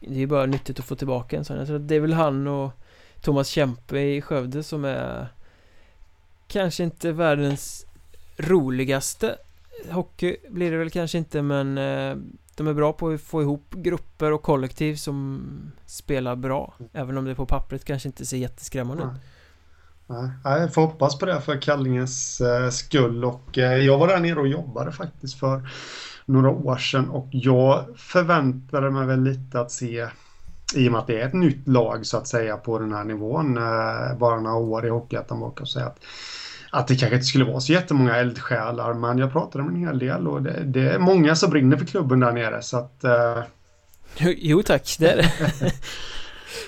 det 0.00 0.22
är 0.22 0.26
bara 0.26 0.46
nyttigt 0.46 0.78
att 0.78 0.84
få 0.84 0.94
tillbaka 0.94 1.36
en 1.36 1.44
sån. 1.44 1.56
Jag 1.56 1.66
tror 1.66 1.76
att 1.76 1.88
det 1.88 1.94
är 1.94 2.00
väl 2.00 2.12
han 2.12 2.46
och 2.46 2.70
Thomas 3.22 3.48
Kempe 3.48 3.98
i 3.98 4.22
Skövde 4.22 4.62
som 4.62 4.84
är 4.84 5.28
kanske 6.48 6.82
inte 6.84 7.12
världens 7.12 7.86
roligaste. 8.36 9.36
Hockey 9.90 10.36
blir 10.50 10.70
det 10.70 10.76
väl 10.76 10.90
kanske 10.90 11.18
inte 11.18 11.42
men 11.42 11.78
eh, 11.78 12.16
de 12.56 12.66
är 12.66 12.74
bra 12.74 12.92
på 12.92 13.08
att 13.08 13.20
få 13.20 13.42
ihop 13.42 13.70
grupper 13.70 14.32
och 14.32 14.42
kollektiv 14.42 14.96
som 14.96 15.42
spelar 15.86 16.36
bra. 16.36 16.74
Även 16.92 17.18
om 17.18 17.24
det 17.24 17.34
på 17.34 17.46
pappret 17.46 17.84
kanske 17.84 18.08
inte 18.08 18.26
ser 18.26 18.36
jätteskrämmande 18.36 19.02
ut. 19.02 19.10
Nej, 20.06 20.30
jag 20.44 20.74
får 20.74 20.82
hoppas 20.82 21.18
på 21.18 21.26
det 21.26 21.40
för 21.40 21.62
Kallinges 21.62 22.40
eh, 22.40 22.70
skull. 22.70 23.24
Och 23.24 23.58
eh, 23.58 23.76
jag 23.76 23.98
var 23.98 24.08
där 24.08 24.20
nere 24.20 24.40
och 24.40 24.48
jobbade 24.48 24.92
faktiskt 24.92 25.38
för 25.38 25.68
några 26.24 26.50
år 26.50 26.76
sedan 26.76 27.08
och 27.08 27.28
jag 27.30 27.84
förväntade 27.96 28.90
mig 28.90 29.06
väl 29.06 29.22
lite 29.22 29.60
att 29.60 29.70
se 29.70 30.08
i 30.74 30.88
och 30.88 30.92
med 30.92 31.00
att 31.00 31.06
det 31.06 31.20
är 31.20 31.26
ett 31.26 31.34
nytt 31.34 31.68
lag 31.68 32.06
så 32.06 32.16
att 32.16 32.28
säga 32.28 32.56
på 32.56 32.78
den 32.78 32.92
här 32.92 33.04
nivån 33.04 33.54
bara 34.18 34.40
några 34.40 34.56
år 34.56 34.86
i 34.86 34.88
Hockeyettan 34.88 35.42
och 35.42 35.68
säga 35.68 35.86
att 35.86 35.98
att 36.72 36.88
det 36.88 36.96
kanske 36.96 37.14
inte 37.14 37.26
skulle 37.26 37.44
vara 37.44 37.60
så 37.60 37.72
jättemånga 37.72 38.16
eldsjälar, 38.16 38.94
men 38.94 39.18
jag 39.18 39.32
pratade 39.32 39.64
med 39.64 39.74
en 39.74 39.86
hel 39.86 39.98
del 39.98 40.28
och 40.28 40.42
det, 40.42 40.64
det 40.64 40.90
är 40.90 40.98
många 40.98 41.36
som 41.36 41.50
brinner 41.50 41.76
för 41.76 41.84
klubben 41.84 42.20
där 42.20 42.32
nere 42.32 42.62
så 42.62 42.76
att... 42.76 43.04
Uh... 43.04 43.42
Jo 44.36 44.62
tack, 44.62 44.96
det 44.98 45.10
är 45.10 45.16
det. 45.16 45.32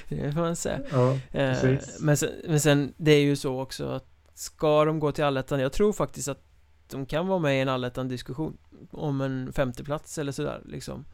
det 0.16 0.32
får 0.32 0.40
man 0.40 0.57
säga. 0.57 0.80
Ja, 0.92 1.12
eh, 1.12 1.78
men, 2.00 2.16
sen, 2.16 2.30
men 2.48 2.61
sen, 2.61 2.94
det 2.96 3.11
är 3.12 3.20
ju 3.20 3.36
så 3.36 3.61
också 3.61 3.88
att 3.88 4.07
ska 4.34 4.84
de 4.84 5.00
gå 5.00 5.12
till 5.12 5.24
allettan, 5.24 5.61
jag 5.61 5.72
tror 5.72 5.92
faktiskt 5.92 6.28
att 6.28 6.42
de 6.90 7.07
kan 7.07 7.26
vara 7.26 7.38
med 7.38 7.59
i 7.59 7.61
en 7.61 7.68
allettan 7.68 8.09
diskussion 8.09 8.57
om 8.90 9.20
en 9.20 9.52
femteplats 9.52 10.18
eller 10.18 10.32
sådär 10.32 10.61
liksom. 10.64 11.05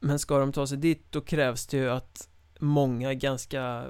Men 0.00 0.18
ska 0.18 0.38
de 0.38 0.52
ta 0.52 0.66
sig 0.66 0.78
dit, 0.78 1.06
då 1.10 1.20
krävs 1.20 1.66
det 1.66 1.76
ju 1.76 1.90
att 1.90 2.28
många 2.58 3.14
ganska 3.14 3.84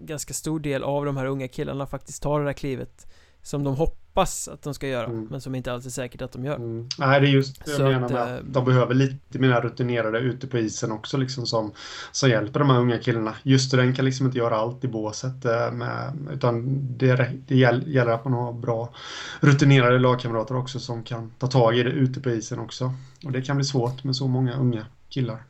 ganska 0.00 0.34
stor 0.34 0.60
del 0.60 0.82
av 0.82 1.04
de 1.04 1.16
här 1.16 1.26
unga 1.26 1.48
killarna 1.48 1.86
faktiskt 1.86 2.22
tar 2.22 2.40
det 2.40 2.46
där 2.46 2.52
klivet 2.52 3.06
som 3.42 3.64
de 3.64 3.76
hoppas 3.76 4.48
att 4.48 4.62
de 4.62 4.74
ska 4.74 4.88
göra 4.88 5.06
mm. 5.06 5.26
men 5.30 5.40
som 5.40 5.54
inte 5.54 5.72
alls 5.72 5.86
är 5.86 5.90
säkert 5.90 6.22
att 6.22 6.32
de 6.32 6.44
gör. 6.44 6.56
Mm. 6.56 6.88
Nej, 6.98 7.20
det 7.20 7.26
är 7.26 7.30
just 7.30 7.64
det 7.64 7.72
jag 7.72 7.92
menar 7.92 8.04
att, 8.04 8.12
med 8.12 8.22
att 8.22 8.40
eh, 8.40 8.46
de 8.46 8.64
behöver 8.64 8.94
lite 8.94 9.38
mer 9.38 9.60
rutinerade 9.60 10.18
ute 10.18 10.46
på 10.46 10.58
isen 10.58 10.92
också 10.92 11.16
liksom 11.16 11.46
som, 11.46 11.72
som 12.12 12.30
hjälper 12.30 12.60
de 12.60 12.70
här 12.70 12.78
unga 12.78 12.98
killarna. 12.98 13.34
Just 13.42 13.70
den 13.70 13.94
kan 13.94 14.04
liksom 14.04 14.26
inte 14.26 14.38
göra 14.38 14.56
allt 14.56 14.84
i 14.84 14.88
båset 14.88 15.44
eh, 15.44 15.72
med, 15.72 16.18
utan 16.32 16.78
det, 16.98 17.30
det 17.46 17.56
gäller 17.56 18.06
att 18.06 18.24
man 18.24 18.32
har 18.32 18.52
bra 18.52 18.94
rutinerade 19.40 19.98
lagkamrater 19.98 20.56
också 20.56 20.80
som 20.80 21.02
kan 21.02 21.30
ta 21.38 21.46
tag 21.46 21.78
i 21.78 21.82
det 21.82 21.90
ute 21.90 22.20
på 22.20 22.30
isen 22.30 22.58
också. 22.58 22.92
Och 23.24 23.32
det 23.32 23.42
kan 23.42 23.56
bli 23.56 23.64
svårt 23.64 24.04
med 24.04 24.16
så 24.16 24.28
många 24.28 24.56
unga 24.56 24.86
killar. 25.08 25.44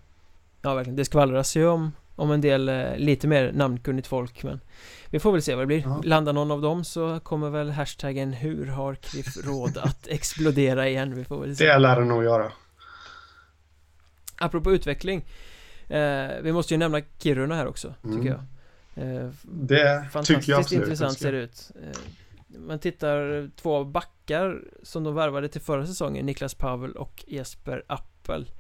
Ja, 0.63 0.75
verkligen. 0.75 0.97
Det 0.97 1.05
skvallras 1.05 1.57
ju 1.57 1.67
om 1.67 1.93
om 2.19 2.31
en 2.31 2.41
del 2.41 2.69
eh, 2.69 2.97
lite 2.97 3.27
mer 3.29 3.53
namnkunnigt 3.53 4.07
folk 4.07 4.43
men 4.43 4.61
Vi 5.11 5.19
får 5.19 5.33
väl 5.33 5.43
se 5.43 5.55
vad 5.55 5.63
det 5.63 5.67
blir 5.67 5.81
ja. 5.81 6.01
Landar 6.05 6.33
någon 6.33 6.51
av 6.51 6.63
dem 6.63 6.85
så 6.85 7.21
kommer 7.21 7.51
väl 7.51 7.71
hashtaggen 7.71 8.33
Hur 8.33 8.67
har 8.67 8.95
Cliff 8.95 9.37
råd 9.45 9.79
att 9.83 10.09
explodera 10.09 10.89
igen? 10.89 11.15
Vi 11.15 11.25
får 11.25 11.41
väl 11.41 11.57
se 11.57 11.67
Det 11.67 11.79
lär 11.79 12.01
det 12.01 12.05
nog 12.05 12.25
göra 12.25 12.53
Apropå 14.37 14.73
utveckling 14.73 15.25
eh, 15.89 16.29
Vi 16.43 16.53
måste 16.53 16.75
ju 16.75 16.79
nämna 16.79 17.01
Kiruna 17.19 17.55
här 17.55 17.67
också, 17.67 17.95
mm. 18.05 18.17
tycker 18.17 18.29
jag 18.29 18.41
eh, 19.07 19.31
Det 19.43 20.09
tycker 20.25 20.51
jag 20.51 20.61
absolut 20.61 20.83
intressant 20.83 21.19
ser 21.19 21.33
det 21.33 21.39
ut 21.39 21.71
eh, 21.83 21.99
Man 22.49 22.79
tittar 22.79 23.51
två 23.57 23.85
backar 23.85 24.63
som 24.83 25.05
de 25.05 25.15
värvade 25.15 25.49
till 25.49 25.61
förra 25.61 25.87
säsongen 25.87 26.27
Niklas 26.27 26.55
Pavel 26.55 26.93
och 26.93 27.25
Jesper 27.27 27.85
Appel 27.87 28.51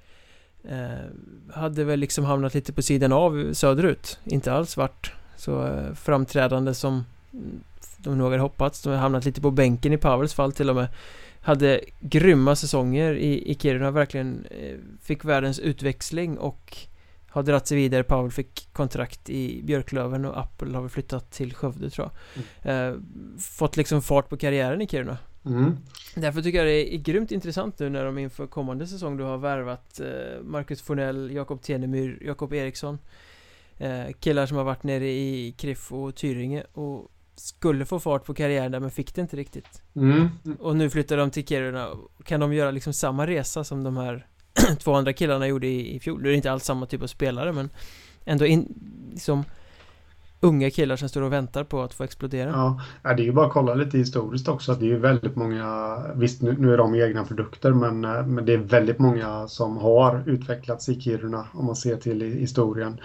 Hade 1.52 1.84
väl 1.84 2.00
liksom 2.00 2.24
hamnat 2.24 2.54
lite 2.54 2.72
på 2.72 2.82
sidan 2.82 3.12
av 3.12 3.52
söderut. 3.52 4.18
Inte 4.24 4.52
alls 4.52 4.76
varit 4.76 5.12
så 5.36 5.66
eh, 5.66 5.94
framträdande 5.94 6.74
som 6.74 7.04
de 7.98 8.18
nog 8.18 8.30
hade 8.30 8.42
hoppats. 8.42 8.82
De 8.82 8.90
har 8.90 8.96
hamnat 8.96 9.24
lite 9.24 9.40
på 9.40 9.50
bänken 9.50 9.92
i 9.92 9.96
Pavels 9.96 10.34
fall 10.34 10.52
till 10.52 10.70
och 10.70 10.76
med. 10.76 10.88
Hade 11.40 11.80
grymma 12.00 12.56
säsonger 12.56 13.14
i, 13.14 13.50
i 13.50 13.54
Kiruna 13.54 13.90
verkligen 13.90 14.46
eh, 14.50 14.76
Fick 15.02 15.24
världens 15.24 15.58
utväxling 15.58 16.38
och 16.38 16.76
har 17.30 17.42
dratt 17.42 17.66
sig 17.66 17.76
vidare, 17.76 18.02
Pavel 18.02 18.30
fick 18.30 18.68
kontrakt 18.72 19.30
i 19.30 19.62
Björklöven 19.62 20.24
och 20.24 20.40
Apple 20.40 20.74
har 20.74 20.80
väl 20.80 20.90
flyttat 20.90 21.30
till 21.30 21.54
Skövde 21.54 21.90
tror 21.90 22.10
jag. 22.10 22.44
Mm. 22.64 22.94
eh, 22.94 23.00
Fått 23.40 23.76
liksom 23.76 24.02
fart 24.02 24.28
på 24.28 24.36
karriären 24.36 24.82
i 24.82 24.88
Kiruna 24.88 25.18
Mm. 25.44 25.76
Därför 26.14 26.42
tycker 26.42 26.58
jag 26.58 26.66
det 26.66 26.94
är 26.94 26.98
grymt 26.98 27.32
intressant 27.32 27.78
nu 27.78 27.88
när 27.88 28.04
de 28.04 28.18
inför 28.18 28.46
kommande 28.46 28.86
säsong 28.86 29.16
du 29.16 29.24
har 29.24 29.38
värvat 29.38 30.00
eh, 30.00 30.42
Marcus 30.42 30.82
Fornell, 30.82 31.30
Jakob 31.30 31.62
Tenemyr, 31.62 32.18
Jakob 32.22 32.52
Eriksson 32.52 32.98
eh, 33.78 34.12
Killar 34.20 34.46
som 34.46 34.56
har 34.56 34.64
varit 34.64 34.82
nere 34.82 35.08
i 35.08 35.54
Kriff 35.58 35.92
och 35.92 36.14
Tyringe 36.14 36.64
och 36.72 37.10
skulle 37.34 37.84
få 37.84 38.00
fart 38.00 38.24
på 38.24 38.34
karriären 38.34 38.72
där 38.72 38.80
men 38.80 38.90
fick 38.90 39.14
det 39.14 39.20
inte 39.20 39.36
riktigt 39.36 39.82
mm. 39.96 40.28
Och 40.60 40.76
nu 40.76 40.90
flyttar 40.90 41.16
de 41.16 41.30
till 41.30 41.46
Kiruna 41.46 41.88
Kan 42.24 42.40
de 42.40 42.52
göra 42.52 42.70
liksom 42.70 42.92
samma 42.92 43.26
resa 43.26 43.64
som 43.64 43.84
de 43.84 43.96
här 43.96 44.26
två 44.78 44.94
andra 44.94 45.12
killarna 45.12 45.46
gjorde 45.46 45.66
i, 45.66 45.96
i 45.96 46.00
fjol? 46.00 46.22
Det 46.22 46.30
är 46.30 46.34
inte 46.34 46.52
alls 46.52 46.64
samma 46.64 46.86
typ 46.86 47.02
av 47.02 47.06
spelare 47.06 47.52
men 47.52 47.70
Ändå 48.24 48.46
in, 48.46 48.74
liksom 49.12 49.44
unga 50.40 50.70
killar 50.70 50.96
som 50.96 51.08
står 51.08 51.22
och 51.22 51.32
väntar 51.32 51.64
på 51.64 51.82
att 51.82 51.94
få 51.94 52.04
explodera. 52.04 52.50
Ja, 52.50 52.80
det 53.02 53.22
är 53.22 53.26
ju 53.26 53.32
bara 53.32 53.46
att 53.46 53.52
kolla 53.52 53.74
lite 53.74 53.98
historiskt 53.98 54.48
också 54.48 54.74
det 54.74 54.84
är 54.84 54.88
ju 54.88 54.98
väldigt 54.98 55.36
många, 55.36 55.98
visst 56.14 56.42
nu, 56.42 56.56
nu 56.58 56.72
är 56.72 56.78
de 56.78 56.94
egna 56.94 57.24
produkter 57.24 57.72
men, 57.72 58.04
eh, 58.04 58.26
men 58.26 58.44
det 58.46 58.52
är 58.52 58.58
väldigt 58.58 58.98
många 58.98 59.48
som 59.48 59.76
har 59.76 60.22
utvecklats 60.26 60.88
i 60.88 61.00
Kiruna 61.00 61.46
om 61.52 61.66
man 61.66 61.76
ser 61.76 61.96
till 61.96 62.20
historien. 62.20 63.00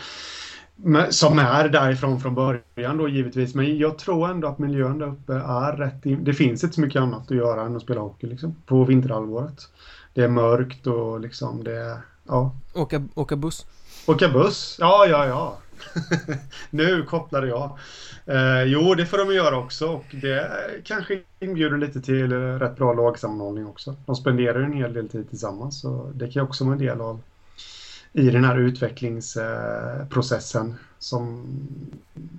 Men, 0.76 1.14
som 1.14 1.40
är 1.40 1.70
därifrån 1.70 2.20
från 2.20 2.36
början 2.36 2.98
då 2.98 3.08
givetvis. 3.08 3.56
Men 3.56 3.78
jag 3.78 3.98
tror 3.98 4.30
ändå 4.30 4.48
att 4.48 4.60
miljön 4.60 5.00
där 5.00 5.08
uppe 5.08 5.34
är 5.34 5.78
rätt. 5.78 6.06
In... 6.06 6.24
Det 6.24 6.34
finns 6.34 6.64
inte 6.64 6.76
så 6.76 6.82
mycket 6.82 7.02
annat 7.02 7.32
att 7.32 7.38
göra 7.38 7.62
än 7.62 7.76
att 7.76 7.82
spela 7.82 8.02
hockey 8.02 8.28
liksom, 8.28 8.56
på 8.66 8.84
vinterhalvåret. 8.84 9.70
Det 10.14 10.24
är 10.24 10.28
mörkt 10.28 10.88
och 10.88 11.20
liksom 11.20 11.64
det 11.64 11.76
är, 11.76 11.98
ja. 12.28 12.56
Åka, 12.74 13.04
åka 13.16 13.36
buss? 13.36 13.66
Åka 14.08 14.30
buss, 14.30 14.78
ja, 14.80 15.06
ja, 15.06 15.26
ja. 15.26 15.58
nu 16.70 17.04
kopplade 17.04 17.48
jag. 17.48 17.78
Eh, 18.26 18.64
jo, 18.64 18.96
det 18.96 19.06
får 19.06 19.18
de 19.18 19.34
göra 19.34 19.58
också 19.58 19.88
och 19.88 20.06
det 20.22 20.52
kanske 20.84 21.20
inbjuder 21.40 21.78
lite 21.78 22.02
till 22.02 22.32
eh, 22.32 22.38
rätt 22.38 22.76
bra 22.76 22.94
lagsammanhållning 22.94 23.68
också. 23.68 23.96
De 24.06 24.16
spenderar 24.16 24.60
en 24.60 24.74
hel 24.74 24.94
del 24.94 25.10
tid 25.10 25.30
tillsammans 25.30 25.82
så 25.82 26.12
det 26.16 26.32
kan 26.32 26.44
också 26.44 26.64
vara 26.64 26.74
en 26.74 26.80
del 26.80 27.02
av 27.02 27.22
i 28.14 28.30
den 28.30 28.44
här 28.44 28.58
utvecklingsprocessen 28.58 30.76
som, 31.00 31.46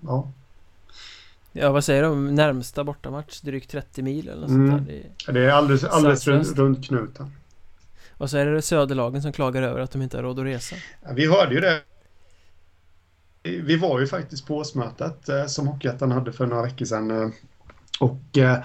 ja. 0.05 0.32
Ja, 1.53 1.72
vad 1.72 1.84
säger 1.84 2.03
de? 2.03 2.34
Närmsta 2.34 2.84
bortamatch? 2.84 3.40
Drygt 3.40 3.70
30 3.70 4.03
mil 4.03 4.28
eller 4.28 4.40
något 4.40 4.51
mm. 4.51 4.70
sånt 4.70 4.86
där. 4.86 5.03
Det 5.26 5.30
är, 5.30 5.32
det 5.32 5.45
är 5.51 5.53
alldeles, 5.55 5.84
alldeles 5.84 6.26
runt, 6.26 6.59
runt 6.59 6.86
knuten. 6.86 7.32
Och 8.11 8.30
så 8.30 8.36
är 8.36 8.47
det 8.47 8.62
söderlagen 8.62 9.22
som 9.22 9.32
klagar 9.32 9.62
över 9.62 9.80
att 9.80 9.90
de 9.90 10.03
inte 10.03 10.16
har 10.16 10.22
råd 10.22 10.38
att 10.38 10.45
resa. 10.45 10.76
Ja, 11.03 11.09
vi 11.14 11.26
hörde 11.26 11.55
ju 11.55 11.61
det 11.61 11.80
vi 13.45 13.76
var 13.76 14.01
ju 14.01 14.07
faktiskt 14.07 14.47
på 14.47 14.57
årsmötet 14.57 15.28
eh, 15.28 15.47
som 15.47 15.66
Hockeyettan 15.66 16.12
hade 16.12 16.32
för 16.32 16.47
några 16.47 16.62
veckor 16.62 16.84
sedan. 16.84 17.11
Eh, 17.11 17.28
och 18.01 18.38
eh, 18.38 18.59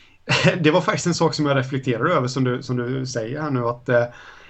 det 0.60 0.70
var 0.70 0.80
faktiskt 0.80 1.06
en 1.06 1.14
sak 1.14 1.34
som 1.34 1.46
jag 1.46 1.56
reflekterade 1.56 2.12
över 2.14 2.28
som 2.28 2.44
du, 2.44 2.62
som 2.62 2.76
du 2.76 3.06
säger 3.06 3.40
här 3.42 3.50
nu 3.50 3.64
att 3.64 3.86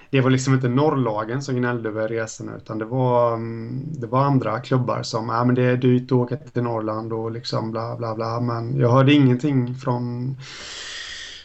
det 0.09 0.21
var 0.21 0.29
liksom 0.29 0.53
inte 0.53 0.67
norrlagen 0.67 1.41
som 1.41 1.55
gnällde 1.55 1.89
över 1.89 2.07
resorna 2.07 2.55
utan 2.57 2.77
det 2.77 2.85
var, 2.85 3.33
mm, 3.33 3.83
det 3.99 4.07
var 4.07 4.23
andra 4.23 4.59
klubbar 4.59 5.03
som, 5.03 5.29
ja 5.29 5.43
men 5.43 5.55
det 5.55 5.63
är 5.63 5.77
dyrt 5.77 6.03
att 6.03 6.11
åka 6.11 6.37
till 6.37 6.63
Norrland 6.63 7.13
och 7.13 7.31
liksom 7.31 7.71
bla 7.71 7.95
bla 7.95 8.15
bla. 8.15 8.39
Men 8.39 8.79
jag 8.79 8.91
hörde 8.91 9.13
ingenting 9.13 9.75
från 9.75 10.37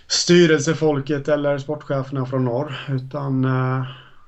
styrelsefolket 0.06 1.28
eller 1.28 1.58
sportcheferna 1.58 2.26
från 2.26 2.44
norr 2.44 2.86
utan 2.88 3.42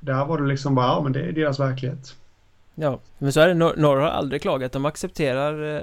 där 0.00 0.24
var 0.24 0.38
det 0.38 0.46
liksom 0.46 0.74
bara, 0.74 0.86
ja 0.86 1.00
men 1.02 1.12
det 1.12 1.20
är 1.20 1.32
deras 1.32 1.60
verklighet. 1.60 2.14
Ja, 2.80 3.00
men 3.18 3.32
så 3.32 3.40
är 3.40 3.48
det. 3.48 3.54
Norr 3.54 3.96
har 3.96 4.08
aldrig 4.08 4.42
klagat. 4.42 4.72
De 4.72 4.84
accepterar 4.84 5.76
eh, 5.76 5.82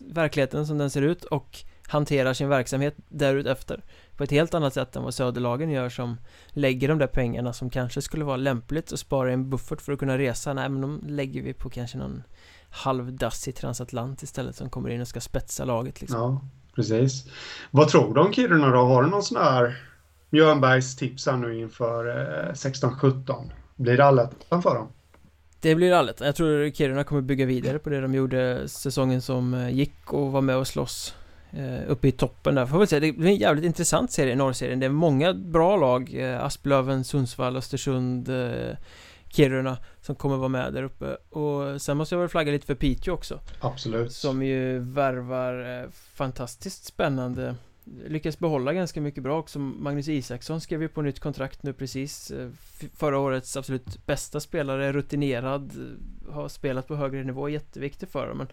verkligheten 0.00 0.66
som 0.66 0.78
den 0.78 0.90
ser 0.90 1.02
ut 1.02 1.24
och 1.24 1.58
hanterar 1.88 2.32
sin 2.32 2.48
verksamhet 2.48 2.94
därutefter 3.08 3.84
på 4.16 4.24
ett 4.24 4.30
helt 4.30 4.54
annat 4.54 4.74
sätt 4.74 4.96
än 4.96 5.02
vad 5.02 5.14
Söderlagen 5.14 5.70
gör 5.70 5.88
som 5.88 6.16
lägger 6.48 6.88
de 6.88 6.98
där 6.98 7.06
pengarna 7.06 7.52
som 7.52 7.70
kanske 7.70 8.02
skulle 8.02 8.24
vara 8.24 8.36
lämpligt 8.36 8.92
att 8.92 8.98
spara 8.98 9.30
i 9.30 9.32
en 9.32 9.50
buffert 9.50 9.80
för 9.80 9.92
att 9.92 9.98
kunna 9.98 10.18
resa. 10.18 10.52
Nej, 10.52 10.68
men 10.68 10.80
de 10.80 11.00
lägger 11.06 11.42
vi 11.42 11.52
på 11.52 11.70
kanske 11.70 11.98
någon 11.98 12.22
halvdassig 12.70 13.54
transatlant 13.54 14.22
istället 14.22 14.56
som 14.56 14.70
kommer 14.70 14.90
in 14.90 15.00
och 15.00 15.08
ska 15.08 15.20
spetsa 15.20 15.64
laget 15.64 16.00
liksom. 16.00 16.20
Ja, 16.20 16.40
precis. 16.74 17.26
Vad 17.70 17.88
tror 17.88 18.14
du 18.14 18.20
om 18.20 18.32
Kiruna 18.32 18.70
då? 18.70 18.78
Har 18.78 19.02
du 19.02 19.08
någon 19.08 19.22
sån 19.22 19.42
här 19.42 19.76
Björnbergs 20.30 20.96
tips 20.96 21.26
här 21.26 21.36
nu 21.36 21.58
inför 21.58 22.08
eh, 22.08 22.52
16-17? 22.52 23.50
Blir 23.76 23.96
det 23.96 24.04
allettan 24.04 24.62
för 24.62 24.74
dem? 24.74 24.88
Det 25.66 25.74
blir 25.74 25.92
allt. 25.92 26.20
Jag 26.20 26.36
tror 26.36 26.70
Kiruna 26.70 27.04
kommer 27.04 27.22
bygga 27.22 27.46
vidare 27.46 27.78
på 27.78 27.90
det 27.90 28.00
de 28.00 28.14
gjorde 28.14 28.68
säsongen 28.68 29.22
som 29.22 29.54
eh, 29.54 29.70
gick 29.70 30.12
och 30.12 30.32
var 30.32 30.40
med 30.40 30.56
och 30.56 30.66
slåss 30.66 31.14
eh, 31.50 31.90
uppe 31.90 32.08
i 32.08 32.12
toppen 32.12 32.54
där. 32.54 32.66
Får 32.66 32.78
väl 32.78 32.86
säga, 32.86 33.00
det 33.00 33.12
blir 33.12 33.30
en 33.30 33.36
jävligt 33.36 33.64
intressant 33.64 34.12
serie, 34.12 34.36
norrserien. 34.36 34.80
Det 34.80 34.86
är 34.86 34.90
många 34.90 35.34
bra 35.34 35.76
lag. 35.76 36.14
Eh, 36.14 36.44
Asplöven, 36.44 37.04
Sundsvall, 37.04 37.56
Östersund, 37.56 38.30
Kiruna 39.28 39.78
som 40.00 40.14
kommer 40.14 40.36
vara 40.36 40.48
med 40.48 40.72
där 40.72 40.82
uppe. 40.82 41.16
Och 41.30 41.82
sen 41.82 41.96
måste 41.96 42.14
jag 42.14 42.20
väl 42.20 42.28
flagga 42.28 42.52
lite 42.52 42.66
för 42.66 42.74
Piteå 42.74 43.14
också. 43.14 43.40
Absolut. 43.60 44.12
Som 44.12 44.42
ju 44.42 44.78
värvar 44.78 45.86
fantastiskt 46.14 46.84
spännande 46.84 47.54
lyckas 48.06 48.38
behålla 48.38 48.72
ganska 48.72 49.00
mycket 49.00 49.22
bra 49.22 49.38
också. 49.38 49.58
Magnus 49.58 50.08
Isaksson 50.08 50.60
skrev 50.60 50.82
ju 50.82 50.88
på 50.88 51.02
nytt 51.02 51.20
kontrakt 51.20 51.62
nu 51.62 51.72
precis. 51.72 52.30
Eh, 52.30 52.50
förra 52.94 53.18
årets 53.18 53.56
absolut 53.56 54.06
bästa 54.06 54.40
spelare, 54.40 54.92
rutinerad 54.92 55.72
eh, 55.76 56.34
Har 56.34 56.48
spelat 56.48 56.88
på 56.88 56.96
högre 56.96 57.24
nivå, 57.24 57.48
jätteviktig 57.48 58.08
för 58.08 58.28
dem. 58.28 58.38
Men 58.38 58.48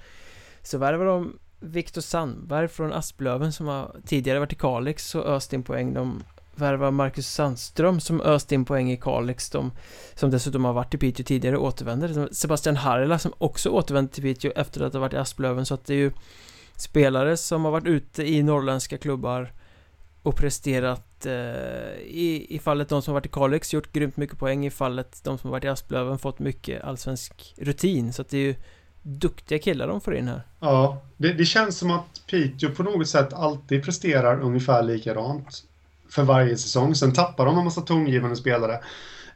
Så 0.62 0.78
värvar 0.78 1.06
de 1.06 1.40
Viktor 1.60 2.02
Sandberg 2.02 2.68
från 2.68 2.94
Asplöven 2.94 3.54
som 3.54 3.68
har 3.68 3.96
tidigare 4.06 4.40
varit 4.40 4.54
i 4.54 4.56
Kalix 4.56 5.16
och 5.16 5.26
öst 5.26 5.54
in 5.54 5.64
poäng. 5.64 5.94
De 5.94 6.24
värvar 6.56 6.92
Marcus 6.92 7.28
Sandström 7.28 8.00
som 8.00 8.22
öst 8.22 8.52
in 8.52 8.66
poäng 8.66 8.92
i 8.92 8.98
Kalix. 8.98 9.50
De, 9.50 9.72
Som 10.16 10.32
dessutom 10.32 10.66
har 10.66 10.74
varit 10.74 10.94
i 10.94 10.98
Piteå 10.98 11.26
tidigare 11.26 11.58
återvänder. 11.58 12.30
Sebastian 12.32 12.76
Harila 12.76 13.20
som 13.20 13.34
också 13.38 13.70
återvänder 13.70 14.14
till 14.14 14.24
Piteå 14.24 14.52
efter 14.56 14.82
att 14.82 14.94
ha 14.94 15.00
varit 15.00 15.14
i 15.14 15.18
Asplöven. 15.18 15.66
Så 15.66 15.74
att 15.74 15.86
det 15.86 15.94
är 15.94 15.98
ju 15.98 16.12
spelare 16.78 17.38
som 17.38 17.66
har 17.66 17.72
varit 17.72 17.88
ute 17.88 18.24
i 18.24 18.44
norrländska 18.44 18.98
klubbar 18.98 19.52
och 20.24 20.36
presterat 20.36 21.26
eh, 21.26 21.32
i, 22.02 22.48
i 22.50 22.60
fallet 22.60 22.90
de 22.90 23.02
som 23.02 23.12
har 23.12 23.20
varit 23.20 23.26
i 23.26 23.30
Kalix 23.30 23.74
gjort 23.74 23.94
grymt 23.94 24.18
mycket 24.18 24.40
poäng 24.40 24.66
i 24.66 24.72
fallet 24.72 25.24
de 25.24 25.38
som 25.38 25.48
har 25.48 25.52
varit 25.52 25.64
i 25.64 25.68
Asplöven 25.68 26.20
fått 26.20 26.40
mycket 26.40 26.84
allsvensk 26.84 27.54
rutin 27.58 28.14
så 28.14 28.22
att 28.22 28.30
det 28.30 28.38
är 28.38 28.42
ju 28.42 28.56
duktiga 29.02 29.60
killar 29.60 29.88
de 29.88 30.02
får 30.02 30.16
in 30.16 30.28
här. 30.28 30.42
Ja, 30.60 31.02
det, 31.18 31.34
det 31.34 31.46
känns 31.46 31.78
som 31.78 31.92
att 31.92 32.22
Piteå 32.28 32.72
på 32.72 32.84
något 32.84 33.08
sätt 33.08 33.34
alltid 33.34 33.84
presterar 33.84 34.42
ungefär 34.42 34.84
likadant 34.84 35.64
för 36.10 36.24
varje 36.24 36.58
säsong. 36.58 36.96
Sen 36.96 37.14
tappar 37.14 37.46
de 37.46 37.58
en 37.58 37.64
massa 37.64 37.82
tongivande 37.82 38.36
spelare. 38.36 38.80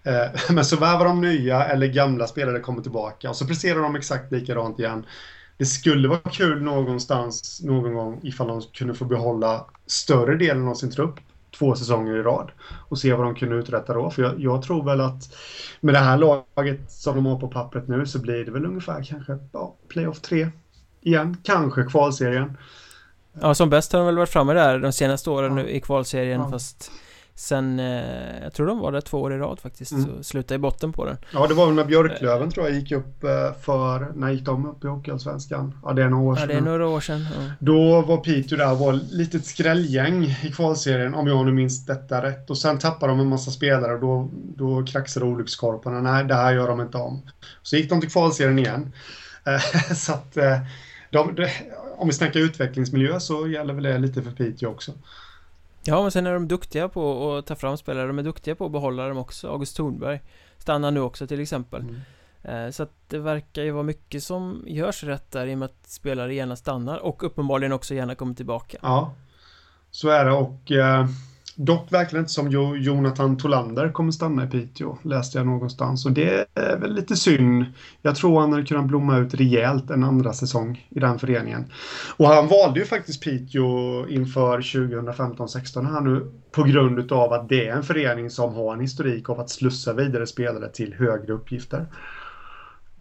Eh, 0.03 0.41
men 0.49 0.65
så 0.65 0.75
värvar 0.77 1.05
de 1.05 1.21
nya 1.21 1.65
eller 1.65 1.87
gamla 1.87 2.27
spelare 2.27 2.59
kommer 2.59 2.81
tillbaka 2.81 3.29
och 3.29 3.35
så 3.35 3.47
presterar 3.47 3.81
de 3.81 3.95
exakt 3.95 4.31
likadant 4.31 4.79
igen. 4.79 5.05
Det 5.57 5.65
skulle 5.65 6.07
vara 6.07 6.19
kul 6.19 6.61
någonstans 6.61 7.61
någon 7.63 7.93
gång 7.93 8.19
ifall 8.23 8.47
de 8.47 8.61
kunde 8.61 8.93
få 8.93 9.05
behålla 9.05 9.65
större 9.85 10.35
delen 10.35 10.67
av 10.67 10.75
sin 10.75 10.91
trupp 10.91 11.19
två 11.57 11.75
säsonger 11.75 12.15
i 12.15 12.21
rad 12.21 12.51
och 12.89 12.99
se 12.99 13.13
vad 13.13 13.25
de 13.25 13.35
kunde 13.35 13.55
uträtta 13.55 13.93
då. 13.93 14.09
För 14.09 14.21
jag, 14.21 14.39
jag, 14.39 14.61
tror 14.61 14.85
väl 14.85 15.01
att 15.01 15.35
med 15.79 15.93
det 15.93 15.99
här 15.99 16.17
laget 16.17 16.91
som 16.91 17.15
de 17.15 17.25
har 17.25 17.39
på 17.39 17.47
pappret 17.47 17.87
nu 17.87 18.05
så 18.05 18.19
blir 18.19 18.45
det 18.45 18.51
väl 18.51 18.65
ungefär 18.65 19.03
kanske 19.03 19.37
ja, 19.51 19.75
playoff 19.87 20.21
3 20.21 20.49
igen, 21.01 21.37
kanske 21.43 21.83
kvalserien. 21.83 22.57
Ja, 23.41 23.53
som 23.53 23.69
bäst 23.69 23.93
har 23.93 23.99
de 23.99 24.05
väl 24.05 24.17
varit 24.17 24.29
framme 24.29 24.53
där 24.53 24.79
de 24.79 24.93
senaste 24.93 25.29
åren 25.29 25.57
ja. 25.57 25.63
nu 25.63 25.69
i 25.69 25.81
kvalserien 25.81 26.41
ja. 26.41 26.51
fast 26.51 26.91
Sen, 27.39 27.79
eh, 27.79 28.43
jag 28.43 28.53
tror 28.53 28.67
de 28.67 28.79
var 28.79 28.91
där 28.91 29.01
två 29.01 29.21
år 29.21 29.33
i 29.33 29.37
rad 29.37 29.59
faktiskt, 29.59 29.91
mm. 29.91 30.05
så 30.05 30.23
slutade 30.23 30.55
i 30.55 30.57
botten 30.57 30.93
på 30.93 31.05
den. 31.05 31.17
Ja, 31.31 31.47
det 31.47 31.53
var 31.53 31.65
väl 31.65 31.75
när 31.75 31.85
Björklöven 31.85 32.51
tror 32.51 32.65
jag 32.65 32.75
gick 32.75 32.91
upp 32.91 33.23
eh, 33.23 33.53
för, 33.61 34.11
när 34.15 34.31
gick 34.31 34.45
de 34.45 34.65
upp 34.69 34.83
i 34.83 34.87
Hockeyallsvenskan? 34.87 35.79
Ja, 35.83 35.93
det 35.93 36.03
är 36.03 36.09
några 36.09 36.23
år 36.23 36.35
sedan. 36.35 36.41
Ja, 36.41 36.47
det 36.47 36.59
är 36.59 36.61
några 36.61 36.87
år 36.87 36.99
sedan. 36.99 37.25
Ja. 37.35 37.51
Då 37.59 38.01
var 38.01 38.17
Piteå 38.17 38.57
där, 38.57 38.75
var 38.75 38.93
ett 38.93 39.11
litet 39.11 39.45
skrälgäng 39.45 40.23
i 40.23 40.51
kvalserien, 40.55 41.13
om 41.13 41.27
jag 41.27 41.45
nu 41.45 41.51
minns 41.51 41.85
detta 41.85 42.23
rätt. 42.23 42.49
Och 42.49 42.57
sen 42.57 42.79
tappade 42.79 43.11
de 43.11 43.19
en 43.19 43.27
massa 43.27 43.51
spelare 43.51 43.93
och 43.93 44.01
då, 44.01 44.29
då 44.33 44.85
kraxade 44.85 45.25
olyckskorparna. 45.25 46.01
Nej, 46.01 46.23
det 46.23 46.35
här 46.35 46.53
gör 46.53 46.67
de 46.67 46.81
inte 46.81 46.97
om. 46.97 47.21
Så 47.61 47.75
gick 47.75 47.89
de 47.89 48.01
till 48.01 48.11
kvalserien 48.11 48.59
igen. 48.59 48.93
Eh, 49.45 49.93
så 49.95 50.13
att, 50.13 50.33
de, 51.11 51.35
de, 51.35 51.47
om 51.97 52.07
vi 52.07 52.13
snackar 52.13 52.39
utvecklingsmiljö 52.39 53.19
så 53.19 53.47
gäller 53.47 53.73
väl 53.73 53.83
det 53.83 53.97
lite 53.97 54.21
för 54.21 54.31
Piteå 54.31 54.69
också. 54.69 54.91
Ja, 55.87 56.01
men 56.01 56.11
sen 56.11 56.27
är 56.27 56.33
de 56.33 56.47
duktiga 56.47 56.89
på 56.89 57.35
att 57.35 57.45
ta 57.45 57.55
fram 57.55 57.77
spelare, 57.77 58.07
de 58.07 58.19
är 58.19 58.23
duktiga 58.23 58.55
på 58.55 58.65
att 58.65 58.71
behålla 58.71 59.07
dem 59.07 59.17
också. 59.17 59.47
August 59.47 59.75
Thornberg 59.75 60.21
Stannar 60.57 60.91
nu 60.91 60.99
också 60.99 61.27
till 61.27 61.39
exempel. 61.39 61.81
Mm. 61.81 62.65
Eh, 62.65 62.71
så 62.71 62.83
att 62.83 62.93
det 63.07 63.19
verkar 63.19 63.63
ju 63.63 63.71
vara 63.71 63.83
mycket 63.83 64.23
som 64.23 64.63
görs 64.67 65.03
rätt 65.03 65.31
där 65.31 65.47
i 65.47 65.53
och 65.53 65.57
med 65.57 65.65
att 65.65 65.87
spelare 65.87 66.33
gärna 66.33 66.55
stannar 66.55 66.97
och 66.97 67.23
uppenbarligen 67.23 67.73
också 67.73 67.93
gärna 67.93 68.15
kommer 68.15 68.33
tillbaka. 68.33 68.77
Ja 68.81 69.13
Så 69.91 70.09
är 70.09 70.25
det 70.25 70.31
och 70.31 70.71
eh, 70.71 71.07
Dock 71.59 71.91
verkligen 71.91 72.23
inte 72.23 72.33
som 72.33 72.49
jo 72.51 72.75
Jonathan 72.75 73.37
Tolander 73.37 73.91
kommer 73.91 74.11
stanna 74.11 74.43
i 74.43 74.47
Piteå, 74.47 74.97
läste 75.01 75.37
jag 75.37 75.47
någonstans. 75.47 76.05
Och 76.05 76.11
det 76.11 76.47
är 76.53 76.77
väl 76.77 76.93
lite 76.93 77.15
synd. 77.15 77.65
Jag 78.01 78.15
tror 78.15 78.39
han 78.39 78.51
hade 78.51 78.65
kunnat 78.65 78.85
blomma 78.85 79.17
ut 79.17 79.33
rejält 79.33 79.89
en 79.89 80.03
andra 80.03 80.33
säsong 80.33 80.87
i 80.89 80.99
den 80.99 81.19
föreningen. 81.19 81.71
Och 82.17 82.27
han 82.27 82.47
valde 82.47 82.79
ju 82.79 82.85
faktiskt 82.85 83.23
Piteå 83.23 84.07
inför 84.09 84.61
2015-16 84.61 85.91
här 85.91 86.01
nu 86.01 86.31
på 86.51 86.63
grund 86.63 87.11
av 87.11 87.33
att 87.33 87.49
det 87.49 87.67
är 87.67 87.75
en 87.75 87.83
förening 87.83 88.29
som 88.29 88.53
har 88.53 88.73
en 88.73 88.79
historik 88.79 89.29
av 89.29 89.39
att 89.39 89.49
slussa 89.49 89.93
vidare 89.93 90.27
spelare 90.27 90.69
till 90.69 90.93
högre 90.93 91.33
uppgifter. 91.33 91.85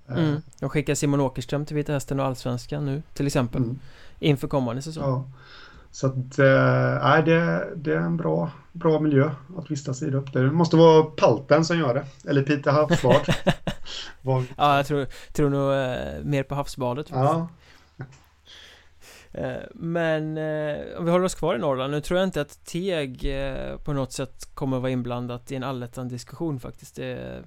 Mm. 0.08 0.40
De 0.60 0.68
skickar 0.68 0.94
Simon 0.94 1.20
Åkerström 1.20 1.66
till 1.66 1.76
Vita 1.76 1.92
Hästen 1.92 2.20
och 2.20 2.26
Allsvenskan 2.26 2.86
nu 2.86 3.02
till 3.14 3.26
exempel. 3.26 3.62
Mm. 3.62 3.78
Inför 4.18 4.48
kommande 4.48 4.82
säsong. 4.82 5.04
Ja. 5.04 5.30
Så 5.90 6.06
att, 6.06 6.38
äh, 6.38 7.24
det, 7.24 7.68
det 7.76 7.92
är 7.92 8.00
en 8.00 8.16
bra, 8.16 8.50
bra 8.72 9.00
miljö 9.00 9.30
att 9.58 9.70
vistas 9.70 10.02
i 10.02 10.10
upp. 10.10 10.32
Det 10.32 10.50
måste 10.50 10.76
vara 10.76 11.02
Palten 11.02 11.64
som 11.64 11.78
gör 11.78 11.94
det. 11.94 12.30
Eller 12.30 12.42
Peter 12.42 12.70
Havsbad. 12.70 13.34
ja, 14.56 14.76
jag 14.76 14.86
tror, 14.86 15.06
tror 15.32 15.50
nog 15.50 15.72
äh, 15.72 16.24
mer 16.24 16.42
på 16.42 16.54
havsbadet. 16.54 17.06
Ja. 17.10 17.48
Äh, 19.32 19.56
men 19.74 20.28
om 20.98 21.04
vi 21.04 21.10
håller 21.10 21.24
oss 21.24 21.34
kvar 21.34 21.54
i 21.54 21.58
Norrland, 21.58 21.92
nu 21.92 22.00
tror 22.00 22.18
jag 22.18 22.26
inte 22.26 22.40
att 22.40 22.64
Teg 22.64 23.34
på 23.84 23.92
något 23.92 24.12
sätt 24.12 24.54
kommer 24.54 24.78
vara 24.78 24.90
inblandat 24.90 25.52
i 25.52 25.56
en 25.56 25.64
allettan 25.64 26.08
diskussion 26.08 26.60
faktiskt. 26.60 26.96
Det 26.96 27.42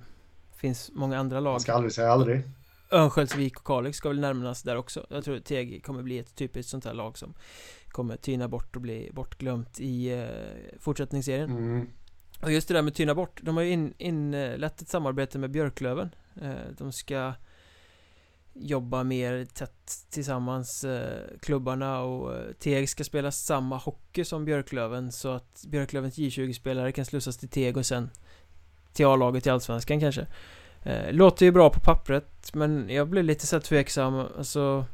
finns 0.56 0.92
många 0.94 1.20
andra 1.20 1.40
lag. 1.40 1.52
Man 1.52 1.60
ska 1.60 1.74
aldrig 1.74 1.94
säga 1.94 2.12
aldrig. 2.12 2.44
Örnsköldsvik 2.92 3.58
och 3.58 3.66
Kalix 3.66 3.98
ska 3.98 4.10
väl 4.10 4.20
närmas 4.20 4.64
där 4.64 4.76
också. 4.76 5.06
Jag 5.10 5.24
tror 5.24 5.38
att 5.38 5.46
Teg 5.46 5.84
kommer 5.86 6.04
bli 6.04 6.20
ett 6.20 6.36
typiskt 6.36 6.72
sånt 6.72 6.86
här 6.86 6.94
lag 6.94 7.18
som 7.18 7.34
kommer 7.90 8.18
tyna 8.18 8.48
bort 8.48 8.76
och 8.76 8.82
bli 8.82 9.12
bortglömt 9.14 9.80
i 9.80 10.12
eh, 10.12 10.80
fortsättningsserien. 10.80 11.50
Mm. 11.50 11.88
Och 12.42 12.52
just 12.52 12.68
det 12.68 12.74
där 12.74 12.82
med 12.82 12.96
tyna 12.96 13.16
bort, 13.16 13.40
de 13.44 13.58
har 13.58 13.64
ju 13.64 13.72
in, 13.72 13.94
inlett 13.98 14.82
ett 14.82 14.90
samarbete 14.90 15.38
med 15.38 15.52
Björklöven. 15.52 16.16
Eh, 16.42 16.52
de 16.78 16.92
ska 16.92 17.34
jobba 18.54 19.04
mer 19.04 19.46
tätt 19.46 20.06
tillsammans 20.10 20.84
eh, 20.84 21.24
klubbarna 21.42 22.02
och 22.02 22.36
eh, 22.36 22.52
Teg 22.60 22.90
ska 22.90 23.04
spela 23.04 23.32
samma 23.32 23.78
hockey 23.78 24.26
som 24.26 24.46
Björklöven 24.46 25.12
så 25.12 25.30
att 25.30 25.66
Björklövens 25.68 26.18
J20-spelare 26.18 26.92
kan 26.92 27.06
slussas 27.06 27.38
till 27.38 27.50
Teg 27.50 27.78
och 27.78 27.86
sen 27.86 28.10
till 28.94 29.06
A-laget 29.06 29.48
i 29.48 29.50
Allsvenskan 29.50 30.00
kanske. 30.00 30.28
Eh, 30.84 31.14
låter 31.14 31.46
ju 31.46 31.52
bra 31.52 31.70
på 31.70 31.80
pappret 31.80 32.54
men 32.54 32.90
jag 32.90 33.10
blir 33.10 33.24
lite 33.24 33.48
så 33.48 33.60
tveksam, 33.60 34.16
alltså 34.38 34.86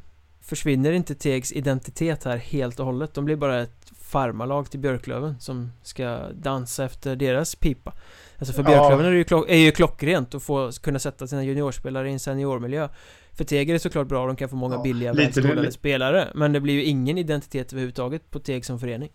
försvinner 0.45 0.91
inte 0.91 1.15
Tegs 1.15 1.51
identitet 1.51 2.23
här 2.23 2.37
helt 2.37 2.79
och 2.79 2.85
hållet. 2.85 3.13
De 3.13 3.25
blir 3.25 3.35
bara 3.35 3.61
ett 3.61 3.91
farmalag 3.99 4.71
till 4.71 4.79
Björklöven 4.79 5.39
som 5.39 5.71
ska 5.83 6.19
dansa 6.33 6.85
efter 6.85 7.15
deras 7.15 7.55
pipa. 7.55 7.93
Alltså 8.39 8.53
för 8.53 8.63
Björklöven 8.63 9.05
är, 9.05 9.11
det 9.11 9.17
ju 9.17 9.23
klock, 9.23 9.49
är 9.49 9.57
ju 9.57 9.71
klockrent 9.71 10.35
att 10.35 10.43
få 10.43 10.71
kunna 10.71 10.99
sätta 10.99 11.27
sina 11.27 11.43
juniorspelare 11.43 12.09
i 12.09 12.13
en 12.13 12.19
seniormiljö. 12.19 12.89
För 13.33 13.43
Teg 13.43 13.69
är 13.69 13.73
det 13.73 13.79
såklart 13.79 14.07
bra, 14.07 14.27
de 14.27 14.35
kan 14.35 14.49
få 14.49 14.55
många 14.55 14.75
ja, 14.75 14.81
billiga 14.81 15.13
välskolade 15.13 15.71
spelare. 15.71 16.31
Men 16.35 16.53
det 16.53 16.59
blir 16.59 16.73
ju 16.73 16.83
ingen 16.83 17.17
identitet 17.17 17.73
överhuvudtaget 17.73 18.31
på 18.31 18.39
Teg 18.39 18.65
som 18.65 18.79
förening. 18.79 19.09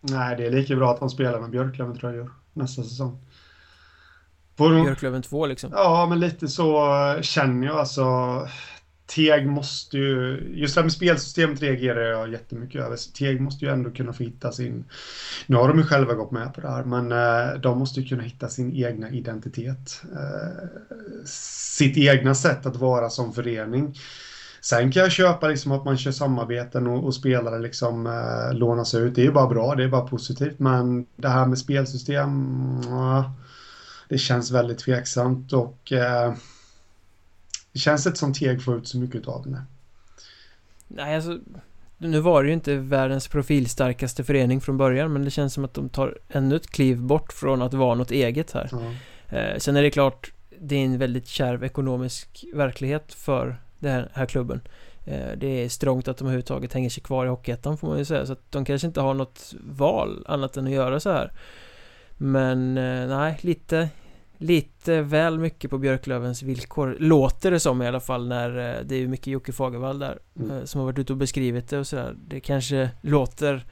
Nej, 0.00 0.36
det 0.36 0.46
är 0.46 0.50
lika 0.50 0.76
bra 0.76 0.90
att 0.90 1.00
de 1.00 1.10
spelar 1.10 1.40
med 1.40 1.50
Björklöven-tröjor 1.50 2.30
nästa 2.52 2.82
säsong. 2.82 3.18
Björklöven 4.56 5.22
2 5.22 5.46
liksom? 5.46 5.70
Ja, 5.74 6.06
men 6.08 6.20
lite 6.20 6.48
så 6.48 7.18
känner 7.22 7.66
jag 7.66 7.76
alltså. 7.76 8.02
Teg 9.14 9.46
måste 9.46 9.98
ju, 9.98 10.40
just 10.54 10.74
det 10.74 10.80
här 10.80 10.84
med 10.84 10.92
spelsystemet 10.92 11.62
reagerar 11.62 12.00
jag 12.00 12.32
jättemycket 12.32 12.82
över. 12.82 12.96
Teg 13.18 13.40
måste 13.40 13.64
ju 13.64 13.70
ändå 13.70 13.90
kunna 13.90 14.12
få 14.12 14.22
hitta 14.22 14.52
sin, 14.52 14.84
nu 15.46 15.56
har 15.56 15.68
de 15.68 15.78
ju 15.78 15.84
själva 15.84 16.14
gått 16.14 16.30
med 16.30 16.54
på 16.54 16.60
det 16.60 16.68
här, 16.68 16.84
men 16.84 17.12
eh, 17.12 17.60
de 17.60 17.78
måste 17.78 18.00
ju 18.00 18.08
kunna 18.08 18.22
hitta 18.22 18.48
sin 18.48 18.76
egna 18.76 19.10
identitet. 19.10 20.02
Eh, 20.12 20.68
sitt 21.24 21.96
egna 21.96 22.34
sätt 22.34 22.66
att 22.66 22.76
vara 22.76 23.10
som 23.10 23.32
förening. 23.32 23.94
Sen 24.60 24.92
kan 24.92 25.02
jag 25.02 25.12
köpa 25.12 25.48
liksom 25.48 25.72
att 25.72 25.84
man 25.84 25.98
kör 25.98 26.10
samarbeten 26.10 26.86
och, 26.86 27.04
och 27.04 27.14
spelare 27.14 27.58
liksom 27.58 28.06
eh, 28.06 28.58
lånas 28.58 28.94
ut. 28.94 29.14
Det 29.14 29.20
är 29.20 29.26
ju 29.26 29.32
bara 29.32 29.48
bra, 29.48 29.74
det 29.74 29.84
är 29.84 29.88
bara 29.88 30.06
positivt. 30.08 30.58
Men 30.58 31.06
det 31.16 31.28
här 31.28 31.46
med 31.46 31.58
spelsystem, 31.58 32.30
uh, 32.88 33.30
det 34.08 34.18
känns 34.18 34.50
väldigt 34.50 34.78
tveksamt 34.78 35.52
och 35.52 35.92
eh, 35.92 36.32
det 37.78 37.82
känns 37.82 38.06
inte 38.06 38.18
som 38.18 38.32
Teg 38.32 38.62
får 38.62 38.76
ut 38.76 38.88
så 38.88 38.98
mycket 38.98 39.28
av 39.28 39.50
det. 39.50 39.62
Nej, 40.88 41.14
alltså 41.14 41.38
nu 41.98 42.20
var 42.20 42.42
det 42.42 42.46
ju 42.48 42.54
inte 42.54 42.76
världens 42.76 43.28
profilstarkaste 43.28 44.24
förening 44.24 44.60
från 44.60 44.76
början 44.76 45.12
men 45.12 45.24
det 45.24 45.30
känns 45.30 45.54
som 45.54 45.64
att 45.64 45.74
de 45.74 45.88
tar 45.88 46.18
ännu 46.28 46.56
ett 46.56 46.70
kliv 46.70 47.00
bort 47.00 47.32
från 47.32 47.62
att 47.62 47.74
vara 47.74 47.94
något 47.94 48.10
eget 48.10 48.52
här. 48.52 48.70
Eh, 49.28 49.58
sen 49.58 49.76
är 49.76 49.82
det 49.82 49.90
klart, 49.90 50.32
det 50.60 50.76
är 50.76 50.84
en 50.84 50.98
väldigt 50.98 51.26
kärv 51.26 51.64
ekonomisk 51.64 52.44
verklighet 52.54 53.14
för 53.14 53.60
den 53.78 53.92
här, 53.92 54.10
här 54.14 54.26
klubben. 54.26 54.60
Eh, 55.04 55.32
det 55.36 55.46
är 55.46 55.68
strångt 55.68 56.08
att 56.08 56.16
de 56.18 56.24
överhuvudtaget 56.24 56.72
hänger 56.72 56.90
sig 56.90 57.02
kvar 57.02 57.26
i 57.26 57.28
Hockeyettan 57.28 57.78
får 57.78 57.88
man 57.88 57.98
ju 57.98 58.04
säga 58.04 58.26
så 58.26 58.32
att 58.32 58.52
de 58.52 58.64
kanske 58.64 58.86
inte 58.86 59.00
har 59.00 59.14
något 59.14 59.54
val 59.60 60.24
annat 60.28 60.56
än 60.56 60.66
att 60.66 60.72
göra 60.72 61.00
så 61.00 61.10
här. 61.10 61.32
Men 62.16 62.78
eh, 62.78 63.08
nej, 63.08 63.38
lite 63.40 63.88
Lite 64.38 65.02
väl 65.02 65.38
mycket 65.38 65.70
på 65.70 65.78
Björklövens 65.78 66.42
villkor 66.42 66.96
Låter 67.00 67.50
det 67.50 67.60
som 67.60 67.82
i 67.82 67.86
alla 67.86 68.00
fall 68.00 68.28
när 68.28 68.78
eh, 68.78 68.84
Det 68.84 68.96
är 68.96 69.06
mycket 69.06 69.26
Jocke 69.26 69.52
Fagervall 69.52 69.98
där 69.98 70.18
mm. 70.38 70.50
Eh, 70.50 70.64
som 70.64 70.78
har 70.78 70.86
varit 70.86 70.98
ute 70.98 71.12
och 71.12 71.16
beskrivit 71.16 71.68
det 71.68 71.78
och 71.78 71.86
sådär 71.86 72.14
Det 72.26 72.40
kanske 72.40 72.90
låter 73.00 73.66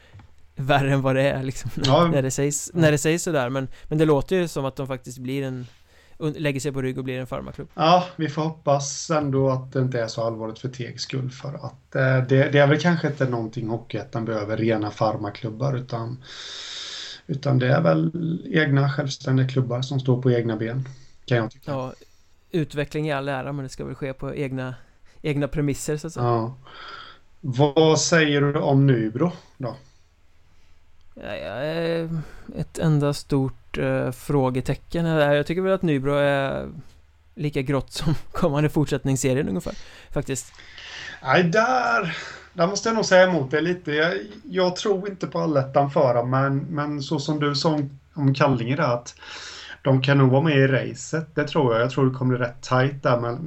Värre 0.57 0.93
än 0.93 1.03
vad 1.03 1.17
det 1.17 1.31
är 1.31 1.43
liksom 1.43 1.71
ja. 1.85 2.09
när, 2.13 2.23
det 2.23 2.31
sägs, 2.31 2.71
när 2.75 2.93
det 2.93 2.99
sägs 2.99 3.23
sådär 3.23 3.49
men, 3.49 3.69
men 3.85 3.99
det 3.99 4.05
låter 4.05 4.37
ju 4.37 4.49
som 4.49 4.65
att 4.65 4.77
de 4.77 4.87
faktiskt 4.87 5.19
blir 5.19 5.43
en 5.43 5.67
Lägger 6.19 6.61
sig 6.61 6.73
på 6.73 6.83
rygg 6.83 6.99
och 6.99 7.05
blir 7.05 7.21
en 7.21 7.27
farmaklubb 7.27 7.69
Ja, 7.75 8.05
vi 8.17 8.29
får 8.29 8.43
hoppas 8.43 9.11
ändå 9.11 9.51
att 9.51 9.73
det 9.73 9.81
inte 9.81 10.01
är 10.01 10.07
så 10.07 10.23
allvarligt 10.23 10.59
för 10.59 10.69
Tegs 10.69 11.03
skull 11.03 11.31
för 11.31 11.55
att 11.55 11.95
eh, 11.95 12.29
det, 12.29 12.51
det 12.51 12.59
är 12.59 12.67
väl 12.67 12.81
kanske 12.81 13.07
inte 13.07 13.29
någonting 13.29 13.69
Hockeyettan 13.69 14.25
behöver 14.25 14.57
rena 14.57 14.91
farmaklubbar 14.91 15.77
utan 15.77 16.23
utan 17.27 17.59
det 17.59 17.69
är 17.69 17.81
väl 17.81 18.13
egna 18.53 18.91
självständiga 18.91 19.49
klubbar 19.49 19.83
som 19.83 20.01
står 20.01 20.23
på 20.23 20.31
egna 20.31 20.57
ben. 20.57 20.89
Kan 21.25 21.37
jag 21.37 21.51
tycka. 21.51 21.71
Ja, 21.71 21.93
utveckling 22.51 23.09
i 23.09 23.13
all 23.13 23.29
ära 23.29 23.53
men 23.53 23.63
det 23.63 23.69
ska 23.69 23.85
väl 23.85 23.95
ske 23.95 24.13
på 24.13 24.35
egna, 24.35 24.75
egna 25.23 25.49
premisser 25.49 25.97
så 25.97 26.07
att 26.07 26.13
säga. 26.13 26.27
Ja. 26.27 26.55
Vad 27.41 28.01
säger 28.01 28.41
du 28.41 28.59
om 28.59 28.87
Nybro 28.87 29.33
då? 29.57 29.77
Ett 32.57 32.79
enda 32.79 33.15
stort 33.15 33.79
uh, 33.79 34.11
frågetecken 34.11 35.07
här. 35.07 35.35
Jag 35.35 35.47
tycker 35.47 35.63
väl 35.63 35.73
att 35.73 35.83
Nybro 35.83 36.15
är 36.15 36.69
lika 37.35 37.63
grått 37.63 37.93
som 37.93 38.15
kommande 38.33 38.69
fortsättningsserien 38.69 39.49
ungefär. 39.49 39.75
Faktiskt. 40.11 40.53
Nej, 41.23 41.43
där, 41.43 42.17
där 42.57 42.67
måste 42.67 42.89
jag 42.89 42.97
nog 42.97 43.05
säga 43.05 43.29
emot 43.29 43.51
dig 43.51 43.63
lite. 43.63 43.93
Jag, 43.93 44.15
jag 44.45 44.77
tror 44.77 45.09
inte 45.09 45.27
på 45.27 45.39
allettan 45.39 45.91
förra, 45.91 46.25
men, 46.25 46.59
men 46.59 47.03
så 47.03 47.19
som 47.19 47.41
du 47.41 47.55
sa 47.55 47.75
om, 47.75 47.99
om 48.15 48.35
Kallinge 48.35 48.77
där 48.77 48.95
att 48.95 49.15
de 49.83 50.03
kan 50.03 50.19
nog 50.19 50.31
vara 50.31 50.43
med 50.43 50.57
i 50.57 50.67
racet, 50.67 51.35
det 51.35 51.45
tror 51.45 51.73
jag. 51.73 51.83
Jag 51.83 51.91
tror 51.91 52.07
det 52.07 52.17
kommer 52.17 52.37
bli 52.37 52.47
rätt 52.47 52.63
tajt 52.63 53.03
där 53.03 53.21
med, 53.21 53.39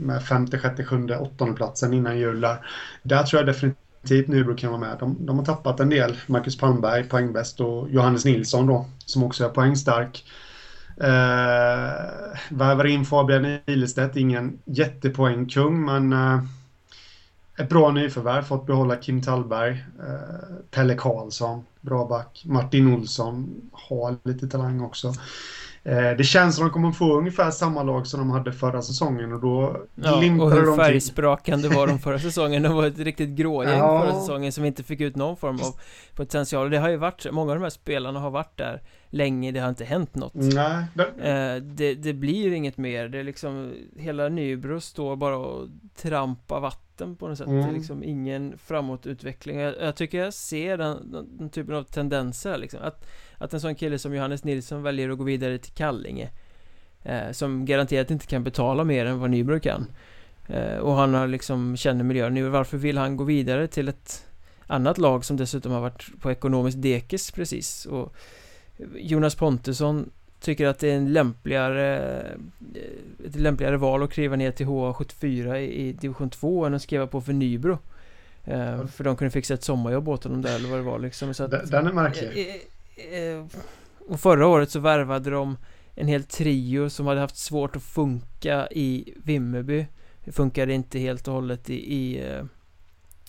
med 0.00 0.22
femte, 0.22 0.58
sjätte, 0.58 0.84
sjunde, 0.84 1.18
åttonde 1.18 1.54
platsen 1.54 1.94
innan 1.94 2.18
jul 2.18 2.40
där. 2.40 2.66
Där 3.02 3.22
tror 3.22 3.40
jag 3.40 3.46
definitivt 3.46 4.28
Nybro 4.28 4.56
kan 4.56 4.70
vara 4.70 4.80
med. 4.80 4.96
De, 5.00 5.26
de 5.26 5.38
har 5.38 5.44
tappat 5.44 5.80
en 5.80 5.88
del. 5.88 6.16
Marcus 6.26 6.58
Palmberg, 6.58 7.04
poängbäst 7.04 7.60
och 7.60 7.90
Johannes 7.90 8.24
Nilsson 8.24 8.66
då, 8.66 8.86
som 9.06 9.22
också 9.22 9.44
är 9.44 9.48
poängstark. 9.48 10.24
Eh, 10.96 11.92
värvar 12.48 12.86
in 12.86 13.04
Fabian 13.04 13.58
Ilestedt, 13.66 14.16
ingen 14.16 14.58
jättepoängkung 14.64 15.84
men 15.84 16.12
eh, 16.12 16.40
ett 17.58 17.68
bra 17.68 17.90
nyförvärv, 17.90 18.42
fått 18.42 18.66
behålla 18.66 18.96
Kim 18.96 19.22
Tallberg, 19.22 19.84
eh, 19.98 20.56
Pelle 20.70 20.94
Karlsson, 20.94 21.64
bra 21.80 22.08
back, 22.08 22.42
Martin 22.46 22.94
Olsson 22.94 23.60
har 23.72 24.16
lite 24.24 24.48
talang 24.48 24.80
också. 24.80 25.12
Eh, 25.84 26.10
det 26.18 26.24
känns 26.24 26.56
som 26.56 26.66
att 26.66 26.72
de 26.72 26.74
kommer 26.74 26.92
få 26.92 27.18
ungefär 27.18 27.50
samma 27.50 27.82
lag 27.82 28.06
som 28.06 28.20
de 28.20 28.30
hade 28.30 28.52
förra 28.52 28.82
säsongen 28.82 29.32
och 29.32 29.40
då 29.40 29.76
ja, 29.94 30.16
och 30.16 30.52
hur 30.52 30.76
färgsprakande 30.76 31.68
var 31.68 31.86
de 31.86 31.98
förra 31.98 32.18
säsongen? 32.18 32.62
De 32.62 32.76
var 32.76 32.86
ett 32.86 32.98
riktigt 32.98 33.28
grågäng 33.28 33.78
ja. 33.78 34.00
förra 34.00 34.20
säsongen 34.20 34.52
som 34.52 34.64
inte 34.64 34.82
fick 34.82 35.00
ut 35.00 35.16
någon 35.16 35.36
form 35.36 35.56
av 35.56 35.80
potential. 36.14 36.70
Det 36.70 36.78
har 36.78 36.88
ju 36.88 36.96
varit, 36.96 37.26
många 37.32 37.52
av 37.52 37.56
de 37.56 37.62
här 37.62 37.70
spelarna 37.70 38.20
har 38.20 38.30
varit 38.30 38.56
där 38.56 38.82
länge, 39.10 39.52
det 39.52 39.60
har 39.60 39.68
inte 39.68 39.84
hänt 39.84 40.14
något. 40.14 40.34
Nej. 40.34 40.84
Eh, 41.22 41.62
det, 41.62 41.94
det 41.94 42.12
blir 42.12 42.52
inget 42.52 42.76
mer, 42.76 43.08
det 43.08 43.18
är 43.18 43.24
liksom, 43.24 43.72
hela 43.96 44.28
Nybro 44.28 44.80
står 44.80 45.16
bara 45.16 45.36
och 45.36 45.68
trampar 45.96 46.60
vatten 46.60 47.16
på 47.16 47.28
något 47.28 47.38
sätt. 47.38 47.46
Mm. 47.46 47.58
Det 47.58 47.64
är 47.64 47.68
mm. 47.68 47.80
liksom 47.80 48.04
ingen 48.04 48.58
framåtutveckling. 48.58 49.58
Jag, 49.58 49.74
jag 49.80 49.96
tycker 49.96 50.18
jag 50.18 50.34
ser 50.34 50.78
den, 50.78 51.12
den, 51.12 51.38
den 51.38 51.50
typen 51.50 51.74
av 51.74 51.82
tendenser 51.82 52.58
liksom. 52.58 52.80
Att 52.82 53.06
att 53.40 53.54
en 53.54 53.60
sån 53.60 53.74
kille 53.74 53.98
som 53.98 54.14
Johannes 54.14 54.44
Nilsson 54.44 54.82
väljer 54.82 55.10
att 55.10 55.18
gå 55.18 55.24
vidare 55.24 55.58
till 55.58 55.72
Kallinge 55.72 56.28
eh, 57.02 57.30
Som 57.32 57.64
garanterat 57.64 58.10
inte 58.10 58.26
kan 58.26 58.44
betala 58.44 58.84
mer 58.84 59.06
än 59.06 59.18
vad 59.20 59.30
Nybro 59.30 59.60
kan. 59.60 59.86
Eh, 60.48 60.76
Och 60.76 60.92
han 60.94 61.14
har 61.14 61.26
liksom 61.26 61.76
känner 61.76 62.04
miljön. 62.04 62.34
Nu 62.34 62.48
Varför 62.48 62.76
vill 62.76 62.98
han 62.98 63.16
gå 63.16 63.24
vidare 63.24 63.66
till 63.66 63.88
ett 63.88 64.26
annat 64.66 64.98
lag 64.98 65.24
som 65.24 65.36
dessutom 65.36 65.72
har 65.72 65.80
varit 65.80 66.20
på 66.20 66.30
ekonomisk 66.30 66.78
dekis 66.80 67.30
precis? 67.30 67.86
Och 67.86 68.14
Jonas 68.96 69.34
Pontusson 69.34 70.10
tycker 70.40 70.66
att 70.66 70.78
det 70.78 70.90
är 70.90 70.96
en 70.96 71.12
lämpligare 71.12 71.96
eh, 72.74 73.26
ett 73.26 73.36
lämpligare 73.36 73.76
val 73.76 74.02
att 74.02 74.10
kliva 74.12 74.36
ner 74.36 74.50
till 74.50 74.66
HA74 74.66 75.56
i, 75.56 75.88
i 75.88 75.92
division 75.92 76.30
2 76.30 76.64
än 76.64 76.74
att 76.74 76.82
skriva 76.82 77.06
på 77.06 77.20
för 77.20 77.32
Nybro. 77.32 77.78
Eh, 78.44 78.86
För 78.86 79.04
de 79.04 79.16
kunde 79.16 79.30
fixa 79.30 79.54
ett 79.54 79.62
sommarjobb 79.64 80.08
åt 80.08 80.24
honom 80.24 80.42
där 80.42 80.56
eller 80.56 80.68
vad 80.68 80.78
det 80.78 80.82
var 80.82 80.98
liksom. 80.98 81.34
Så 81.34 81.44
att, 81.44 81.70
Den 81.70 81.86
är 81.86 81.92
märklig 81.92 82.60
Eh, 83.12 83.44
och 84.08 84.20
förra 84.20 84.46
året 84.46 84.70
så 84.70 84.80
värvade 84.80 85.30
de 85.30 85.56
en 85.94 86.08
hel 86.08 86.24
trio 86.24 86.90
som 86.90 87.06
hade 87.06 87.20
haft 87.20 87.36
svårt 87.36 87.76
att 87.76 87.82
funka 87.82 88.68
i 88.70 89.14
Vimmerby. 89.16 89.86
Det 90.24 90.32
funkade 90.32 90.72
inte 90.72 90.98
helt 90.98 91.28
och 91.28 91.34
hållet 91.34 91.70
i, 91.70 91.94
i 91.94 92.28
eh, 92.28 92.44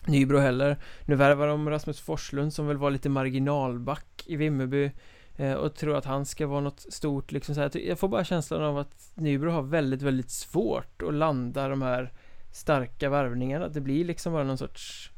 Nybro 0.08 0.38
heller. 0.38 0.78
Nu 1.06 1.16
värvar 1.16 1.48
de 1.48 1.70
Rasmus 1.70 2.00
Forslund 2.00 2.54
som 2.54 2.68
väl 2.68 2.78
var 2.78 2.92
lite 2.92 3.10
marginalback 3.10 4.24
i 4.26 4.36
Vimmerby 4.36 4.92
eh, 5.36 5.54
Och 5.54 5.76
tror 5.76 5.96
att 5.96 6.06
han 6.06 6.26
ska 6.26 6.48
vara 6.48 6.62
något 6.62 6.80
stort 6.80 7.32
liksom 7.32 7.56
så 7.56 7.62
här. 7.62 7.88
Jag 7.88 8.00
får 8.00 8.08
bara 8.08 8.24
känslan 8.24 8.64
av 8.64 8.78
att 8.78 9.12
Nybro 9.16 9.52
har 9.52 9.62
väldigt, 9.62 10.02
väldigt 10.02 10.30
svårt 10.30 11.02
att 11.02 11.14
landa 11.14 11.68
de 11.68 11.82
här 11.82 12.14
starka 12.52 13.10
värvningarna. 13.10 13.68
Det 13.68 13.82
blir 13.82 14.06
liksom 14.06 14.34
bara 14.34 14.44
någon 14.44 14.58
sorts 14.58 15.12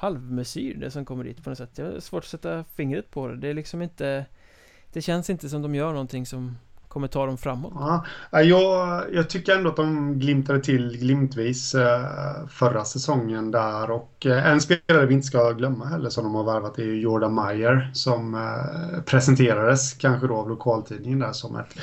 halvmesyr 0.00 0.74
det 0.74 0.90
som 0.90 1.04
kommer 1.04 1.24
dit 1.24 1.44
på 1.44 1.50
något 1.50 1.58
sätt. 1.58 1.70
Jag 1.78 1.92
har 1.92 2.00
svårt 2.00 2.24
att 2.24 2.30
sätta 2.30 2.64
fingret 2.64 3.10
på 3.10 3.28
det. 3.28 3.36
Det 3.36 3.48
är 3.48 3.54
liksom 3.54 3.82
inte 3.82 4.26
Det 4.92 5.02
känns 5.02 5.30
inte 5.30 5.48
som 5.48 5.62
de 5.62 5.74
gör 5.74 5.92
någonting 5.92 6.26
som 6.26 6.56
kommer 6.88 7.08
ta 7.08 7.26
dem 7.26 7.38
framåt. 7.38 7.72
Ja, 8.30 8.42
jag, 8.42 9.04
jag 9.12 9.30
tycker 9.30 9.56
ändå 9.56 9.70
att 9.70 9.76
de 9.76 10.18
glimtade 10.18 10.60
till 10.60 10.98
glimtvis 10.98 11.74
eh, 11.74 12.46
förra 12.48 12.84
säsongen 12.84 13.50
där 13.50 13.90
och 13.90 14.26
eh, 14.26 14.46
en 14.46 14.60
spelare 14.60 15.06
vi 15.06 15.14
inte 15.14 15.26
ska 15.26 15.50
glömma 15.52 15.84
heller 15.84 16.10
som 16.10 16.24
de 16.24 16.34
har 16.34 16.44
värvat 16.44 16.78
är 16.78 16.82
Jordan 16.82 17.34
Meyer 17.34 17.90
som 17.94 18.34
eh, 18.34 19.02
presenterades 19.02 19.92
kanske 19.94 20.26
då 20.26 20.36
av 20.36 20.48
lokaltidningen 20.48 21.18
där 21.18 21.32
som 21.32 21.56
ett 21.56 21.76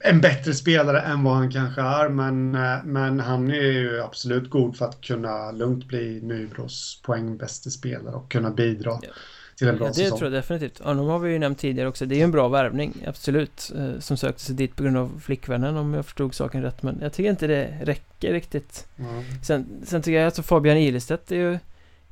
en 0.00 0.20
bättre 0.20 0.54
spelare 0.54 1.00
än 1.00 1.24
vad 1.24 1.34
han 1.34 1.50
kanske 1.50 1.80
är, 1.80 2.08
men, 2.08 2.54
eh, 2.54 2.84
men 2.84 3.20
han 3.20 3.50
är 3.50 3.72
ju 3.72 4.02
absolut 4.02 4.50
god 4.50 4.76
för 4.76 4.84
att 4.84 5.00
kunna 5.00 5.50
lugnt 5.50 5.84
bli 5.84 6.20
Nybros 6.22 7.00
poängbäste 7.04 7.70
spelare 7.70 8.14
och 8.14 8.30
kunna 8.30 8.50
bidra 8.50 8.98
ja. 9.02 9.08
till 9.56 9.68
en 9.68 9.76
bra 9.76 9.86
ja, 9.86 9.88
det 9.88 9.94
säsong. 9.94 10.18
tror 10.18 10.32
jag 10.32 10.42
definitivt. 10.42 10.78
Honom 10.78 11.06
har 11.06 11.18
vi 11.18 11.32
ju 11.32 11.38
nämnt 11.38 11.58
tidigare 11.58 11.88
också. 11.88 12.06
Det 12.06 12.14
är 12.14 12.16
ju 12.16 12.22
en 12.22 12.30
bra 12.30 12.48
värvning, 12.48 13.04
absolut, 13.06 13.72
eh, 13.76 13.98
som 13.98 14.16
sökte 14.16 14.42
sig 14.42 14.54
dit 14.54 14.76
på 14.76 14.82
grund 14.82 14.96
av 14.96 15.20
flickvännen 15.24 15.76
om 15.76 15.94
jag 15.94 16.04
förstod 16.04 16.34
saken 16.34 16.62
rätt, 16.62 16.82
men 16.82 16.98
jag 17.02 17.12
tycker 17.12 17.30
inte 17.30 17.46
det 17.46 17.78
räcker 17.82 18.32
riktigt. 18.32 18.86
Mm. 18.98 19.24
Sen, 19.42 19.66
sen 19.84 20.02
tycker 20.02 20.18
jag 20.18 20.26
att 20.26 20.46
Fabian 20.46 20.76
Ilestedt 20.76 21.32
är 21.32 21.36
ju 21.36 21.58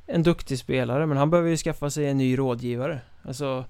en 0.05 0.23
duktig 0.23 0.59
spelare, 0.59 1.05
men 1.05 1.17
han 1.17 1.29
behöver 1.29 1.49
ju 1.49 1.57
skaffa 1.57 1.89
sig 1.89 2.07
en 2.07 2.17
ny 2.17 2.37
rådgivare. 2.37 3.01
Alltså 3.23 3.65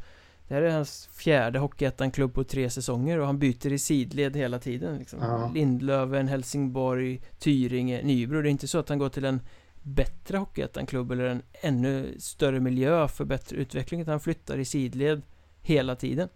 det 0.49 0.55
här 0.55 0.61
är 0.61 0.71
hans 0.71 1.09
fjärde 1.13 1.59
Hockeyettan-klubb 1.59 2.33
på 2.33 2.43
tre 2.43 2.69
säsonger 2.69 3.19
och 3.19 3.25
han 3.25 3.39
byter 3.39 3.73
i 3.73 3.79
sidled 3.79 4.35
hela 4.35 4.59
tiden 4.59 4.97
liksom. 4.97 5.19
ja. 5.21 5.51
Lindlöven, 5.55 6.27
Helsingborg, 6.27 7.21
Tyringe, 7.39 8.01
Nybro 8.03 8.41
Det 8.41 8.49
är 8.49 8.51
inte 8.51 8.67
så 8.67 8.79
att 8.79 8.89
han 8.89 8.97
går 8.99 9.09
till 9.09 9.25
en 9.25 9.41
bättre 9.83 10.37
Hockeyettan-klubb 10.37 11.11
eller 11.11 11.25
en 11.25 11.41
ännu 11.61 12.15
större 12.19 12.59
miljö 12.59 13.07
för 13.07 13.25
bättre 13.25 13.57
utveckling 13.57 14.01
utan 14.01 14.11
han 14.11 14.19
flyttar 14.19 14.57
i 14.57 14.65
sidled 14.65 15.21
hela 15.61 15.95
tiden 15.95 16.29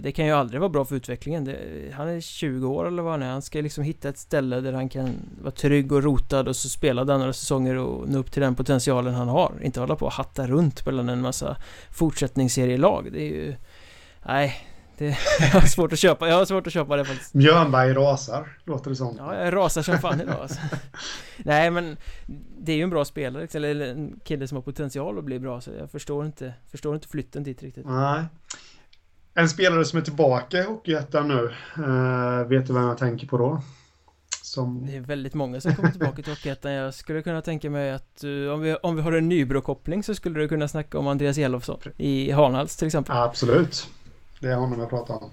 det 0.00 0.12
kan 0.12 0.26
ju 0.26 0.32
aldrig 0.32 0.60
vara 0.60 0.68
bra 0.68 0.84
för 0.84 0.96
utvecklingen. 0.96 1.44
Det, 1.44 1.56
Han 1.92 2.08
är 2.08 2.20
20 2.20 2.68
år 2.68 2.86
eller 2.86 3.02
vad 3.02 3.12
han 3.12 3.22
är. 3.22 3.30
Han 3.30 3.42
ska 3.42 3.60
liksom 3.60 3.84
hitta 3.84 4.08
ett 4.08 4.18
ställe 4.18 4.60
där 4.60 4.72
han 4.72 4.88
kan 4.88 5.14
vara 5.42 5.50
trygg 5.50 5.92
och 5.92 6.02
rotad 6.02 6.48
och 6.48 6.56
så 6.56 6.68
spela 6.68 7.04
några 7.04 7.32
säsonger 7.32 7.76
och 7.76 8.08
nå 8.08 8.18
upp 8.18 8.32
till 8.32 8.42
den 8.42 8.54
potentialen 8.54 9.14
han 9.14 9.28
har. 9.28 9.52
Inte 9.62 9.80
hålla 9.80 9.96
på 9.96 10.06
och 10.06 10.12
hatta 10.12 10.46
runt 10.46 10.86
mellan 10.86 11.08
en 11.08 11.20
massa 11.20 11.56
fortsättningsserielag. 11.90 13.12
Det 13.12 13.22
är 13.22 13.28
ju... 13.28 13.54
Nej 14.26 14.68
det 14.98 15.04
jag 15.40 15.60
har 15.60 15.66
svårt 15.66 15.92
att 15.92 15.98
köpa, 15.98 16.28
jag 16.28 16.36
har 16.36 16.44
svårt 16.44 16.66
att 16.66 16.72
köpa 16.72 16.96
det 16.96 17.04
faktiskt. 17.04 17.32
Björnberg 17.32 17.92
rasar, 17.92 18.58
låter 18.64 18.90
det 18.90 18.96
som. 18.96 19.16
Ja, 19.18 19.44
jag 19.44 19.56
rasar 19.56 19.82
som 19.82 19.98
fan 19.98 20.20
idag 20.20 20.40
alltså. 20.40 20.60
Nej 21.44 21.70
men 21.70 21.96
Det 22.58 22.72
är 22.72 22.76
ju 22.76 22.82
en 22.82 22.90
bra 22.90 23.04
spelare, 23.04 23.46
eller 23.54 23.86
en 23.86 24.20
kille 24.24 24.48
som 24.48 24.56
har 24.56 24.62
potential 24.62 25.18
att 25.18 25.24
bli 25.24 25.38
bra 25.38 25.60
så 25.60 25.70
jag 25.78 25.90
förstår 25.90 26.26
inte 26.26 26.54
Förstår 26.70 26.94
inte 26.94 27.08
flytten 27.08 27.42
dit 27.42 27.62
riktigt. 27.62 27.86
Nej 27.86 28.24
en 29.34 29.48
spelare 29.48 29.84
som 29.84 29.98
är 29.98 30.02
tillbaka 30.02 30.58
i 30.58 30.62
Hockeyettan 30.62 31.28
nu. 31.28 31.50
Uh, 31.78 32.48
vet 32.48 32.66
du 32.66 32.72
vem 32.72 32.82
jag 32.82 32.98
tänker 32.98 33.26
på 33.26 33.38
då? 33.38 33.62
Som... 34.42 34.86
Det 34.86 34.96
är 34.96 35.00
väldigt 35.00 35.34
många 35.34 35.60
som 35.60 35.74
kommer 35.74 35.90
tillbaka 35.90 36.22
till 36.22 36.32
Hockeyettan. 36.32 36.72
Jag 36.72 36.94
skulle 36.94 37.22
kunna 37.22 37.42
tänka 37.42 37.70
mig 37.70 37.92
att 37.92 38.24
uh, 38.24 38.52
om, 38.52 38.60
vi, 38.60 38.74
om 38.74 38.96
vi 38.96 39.02
har 39.02 39.12
en 39.12 39.28
Nybro-koppling 39.28 40.02
så 40.02 40.14
skulle 40.14 40.40
du 40.40 40.48
kunna 40.48 40.68
snacka 40.68 40.98
om 40.98 41.06
Andreas 41.06 41.38
Elofsson 41.38 41.80
i 41.96 42.30
Hanhals 42.30 42.76
till 42.76 42.86
exempel. 42.86 43.16
Absolut. 43.16 43.88
Det 44.40 44.48
är 44.48 44.56
honom 44.56 44.80
jag 44.80 44.90
pratar 44.90 45.14
om. 45.14 45.30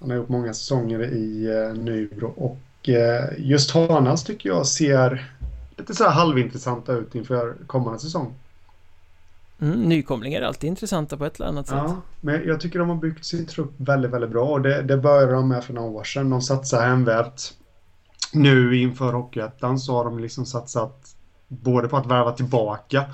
Han 0.00 0.10
har 0.10 0.16
gjort 0.16 0.28
många 0.28 0.54
säsonger 0.54 1.02
i 1.02 1.48
uh, 1.48 1.74
Nybro 1.74 2.26
och 2.26 2.58
just 3.38 3.70
Hanhals 3.70 4.24
tycker 4.24 4.48
jag 4.48 4.66
ser 4.66 5.32
lite 5.76 5.94
så 5.94 6.04
här 6.04 6.10
halvintressanta 6.10 6.92
ut 6.92 7.14
inför 7.14 7.54
kommande 7.66 7.98
säsong. 7.98 8.34
Mm, 9.60 9.82
nykomlingar 9.82 10.40
är 10.40 10.46
alltid 10.46 10.68
intressanta 10.68 11.16
på 11.16 11.24
ett 11.24 11.36
eller 11.36 11.48
annat 11.48 11.66
sätt. 11.66 11.78
Ja, 11.86 11.96
men 12.20 12.46
jag 12.46 12.60
tycker 12.60 12.78
de 12.78 12.88
har 12.88 12.96
byggt 12.96 13.24
sin 13.24 13.46
trupp 13.46 13.72
väldigt, 13.76 14.10
väldigt 14.10 14.30
bra 14.30 14.44
och 14.44 14.62
det, 14.62 14.82
det 14.82 14.96
började 14.96 15.32
de 15.32 15.48
med 15.48 15.64
för 15.64 15.72
några 15.72 15.88
år 15.88 16.04
sedan. 16.04 16.30
De 16.30 16.42
satsar 16.42 16.86
hemvävt. 16.86 17.52
Nu 18.32 18.76
inför 18.76 19.12
Hockeyettan 19.12 19.78
så 19.78 19.92
har 19.92 20.04
de 20.04 20.18
liksom 20.18 20.46
satsat 20.46 21.16
både 21.48 21.88
på 21.88 21.96
att 21.96 22.06
värva 22.06 22.32
tillbaka 22.32 23.04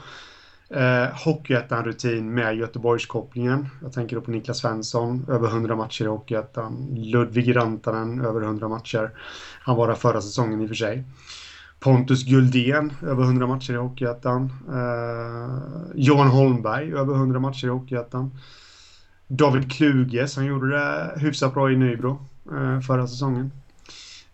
eh, 0.70 1.24
Hockeyettan-rutin 1.24 2.34
med 2.34 2.57
Göteborgskopplingen. 2.57 3.68
Jag 3.82 3.93
tänker 3.93 4.16
då 4.16 4.22
på 4.22 4.30
Niklas 4.30 4.59
Svensson, 4.59 5.26
över 5.28 5.49
100 5.49 5.76
matcher 5.76 6.05
i 6.05 6.09
Hockeyettan. 6.09 6.95
Ludvig 6.97 7.57
Rantanen, 7.57 8.20
över 8.20 8.40
100 8.40 8.68
matcher. 8.68 9.11
Han 9.61 9.76
var 9.76 9.88
där 9.88 9.95
förra 9.95 10.20
säsongen 10.20 10.61
i 10.61 10.64
och 10.64 10.68
för 10.68 10.74
sig. 10.74 11.05
Pontus 11.82 12.24
Guldén, 12.24 12.92
över 13.02 13.22
100 13.22 13.46
matcher 13.46 13.72
i 13.72 13.76
Hockeyettan. 13.76 14.52
Eh, 14.68 15.60
Johan 15.94 16.28
Holmberg, 16.28 16.92
över 16.92 17.14
100 17.14 17.40
matcher 17.40 17.66
i 17.66 17.70
Hockeyettan. 17.70 18.30
David 19.26 19.72
Kluge 19.72 20.28
som 20.28 20.44
gjorde 20.44 20.70
det 20.70 21.12
hyfsat 21.16 21.54
bra 21.54 21.72
i 21.72 21.76
Nybro 21.76 22.26
eh, 22.52 22.80
förra 22.80 23.06
säsongen. 23.06 23.52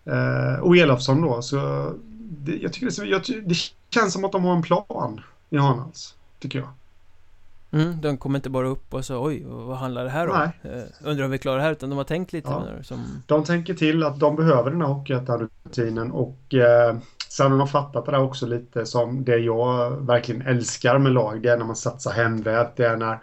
Eh, 0.05 0.59
och 0.61 0.77
Elofsson 0.77 1.21
då, 1.21 1.41
så 1.41 1.91
det, 2.29 2.57
jag 2.57 2.73
tycker 2.73 3.01
det, 3.01 3.09
jag, 3.09 3.21
det 3.45 3.55
känns 3.89 4.13
som 4.13 4.25
att 4.25 4.31
de 4.31 4.43
har 4.43 4.55
en 4.55 4.61
plan 4.61 5.21
i 5.49 5.57
Hanals, 5.57 6.15
tycker 6.39 6.59
jag. 6.59 6.69
Mm, 7.71 8.01
de 8.01 8.17
kommer 8.17 8.39
inte 8.39 8.49
bara 8.49 8.67
upp 8.67 8.93
och 8.93 9.05
så 9.05 9.25
oj, 9.25 9.43
vad 9.47 9.77
handlar 9.77 10.03
det 10.03 10.09
här 10.09 10.27
om? 10.27 10.69
Uh, 10.71 10.83
undrar 11.03 11.25
om 11.25 11.31
vi 11.31 11.37
klarar 11.37 11.57
det 11.57 11.63
här, 11.63 11.71
utan 11.71 11.89
de 11.89 11.97
har 11.97 12.03
tänkt 12.03 12.33
lite 12.33 12.49
ja. 12.49 12.83
som... 12.83 13.23
De 13.25 13.43
tänker 13.43 13.73
till 13.73 14.03
att 14.03 14.19
de 14.19 14.35
behöver 14.35 14.71
den 14.71 14.81
här 14.81 14.87
hockeyettan-rutinen 14.87 16.11
och 16.11 16.53
eh, 16.53 16.97
sen 17.29 17.51
har 17.51 17.57
de 17.57 17.67
fattat 17.67 18.05
det 18.05 18.11
där 18.11 18.19
också 18.19 18.45
lite 18.45 18.85
som 18.85 19.23
det 19.23 19.37
jag 19.37 19.91
verkligen 20.07 20.41
älskar 20.41 20.97
med 20.97 21.11
lag. 21.11 21.41
Det 21.41 21.49
är 21.49 21.57
när 21.57 21.65
man 21.65 21.75
satsar 21.75 22.11
hemvävt. 22.11 22.77
Det 22.77 22.85
är 22.85 22.97
när 22.97 23.19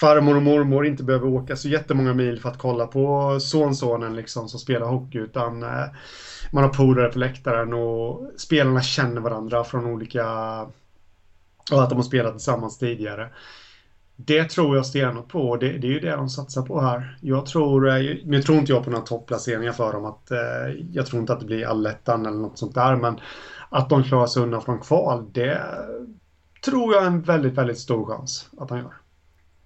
farmor 0.00 0.36
och 0.36 0.42
mormor 0.42 0.86
inte 0.86 1.04
behöver 1.04 1.26
åka 1.26 1.56
så 1.56 1.68
jättemånga 1.68 2.14
mil 2.14 2.40
för 2.40 2.48
att 2.48 2.58
kolla 2.58 2.86
på 2.86 3.36
sonsonen 3.40 4.16
liksom 4.16 4.48
som 4.48 4.60
spelar 4.60 4.86
hockey 4.86 5.18
utan 5.18 5.62
eh, 5.62 5.86
man 6.52 6.64
har 6.64 6.70
polare 6.70 7.08
på 7.08 7.18
läktaren 7.18 7.72
och 7.72 8.30
spelarna 8.36 8.82
känner 8.82 9.20
varandra 9.20 9.64
från 9.64 9.86
olika 9.86 10.26
och 11.72 11.82
att 11.82 11.90
de 11.90 11.96
har 11.96 12.02
spelat 12.02 12.32
tillsammans 12.32 12.78
tidigare. 12.78 13.30
Det 14.16 14.44
tror 14.44 14.76
jag 14.76 14.86
stenhårt 14.86 15.28
på. 15.28 15.56
Det, 15.56 15.78
det 15.78 15.86
är 15.86 15.92
ju 15.92 16.00
det 16.00 16.10
de 16.10 16.28
satsar 16.28 16.62
på 16.62 16.80
här. 16.80 17.18
Jag 17.20 17.46
tror, 17.46 17.88
eh, 17.88 18.16
nu 18.24 18.42
tror 18.42 18.58
inte 18.58 18.72
jag 18.72 18.84
på 18.84 18.90
några 18.90 19.04
topplaceringar 19.04 19.72
för 19.72 19.92
dem. 19.92 20.04
Att, 20.04 20.30
eh, 20.30 20.38
jag 20.92 21.06
tror 21.06 21.20
inte 21.20 21.32
att 21.32 21.40
det 21.40 21.46
blir 21.46 21.66
allettan 21.66 22.26
eller 22.26 22.38
något 22.38 22.58
sånt 22.58 22.74
där. 22.74 22.96
Men 22.96 23.20
att 23.68 23.88
de 23.88 24.04
klarar 24.04 24.26
sig 24.26 24.42
undan 24.42 24.62
från 24.62 24.78
kval, 24.78 25.32
det 25.32 25.60
tror 26.64 26.94
jag 26.94 27.02
är 27.02 27.06
en 27.06 27.22
väldigt, 27.22 27.54
väldigt 27.54 27.78
stor 27.78 28.06
chans 28.06 28.48
att 28.58 28.68
de 28.68 28.78
gör. 28.78 28.94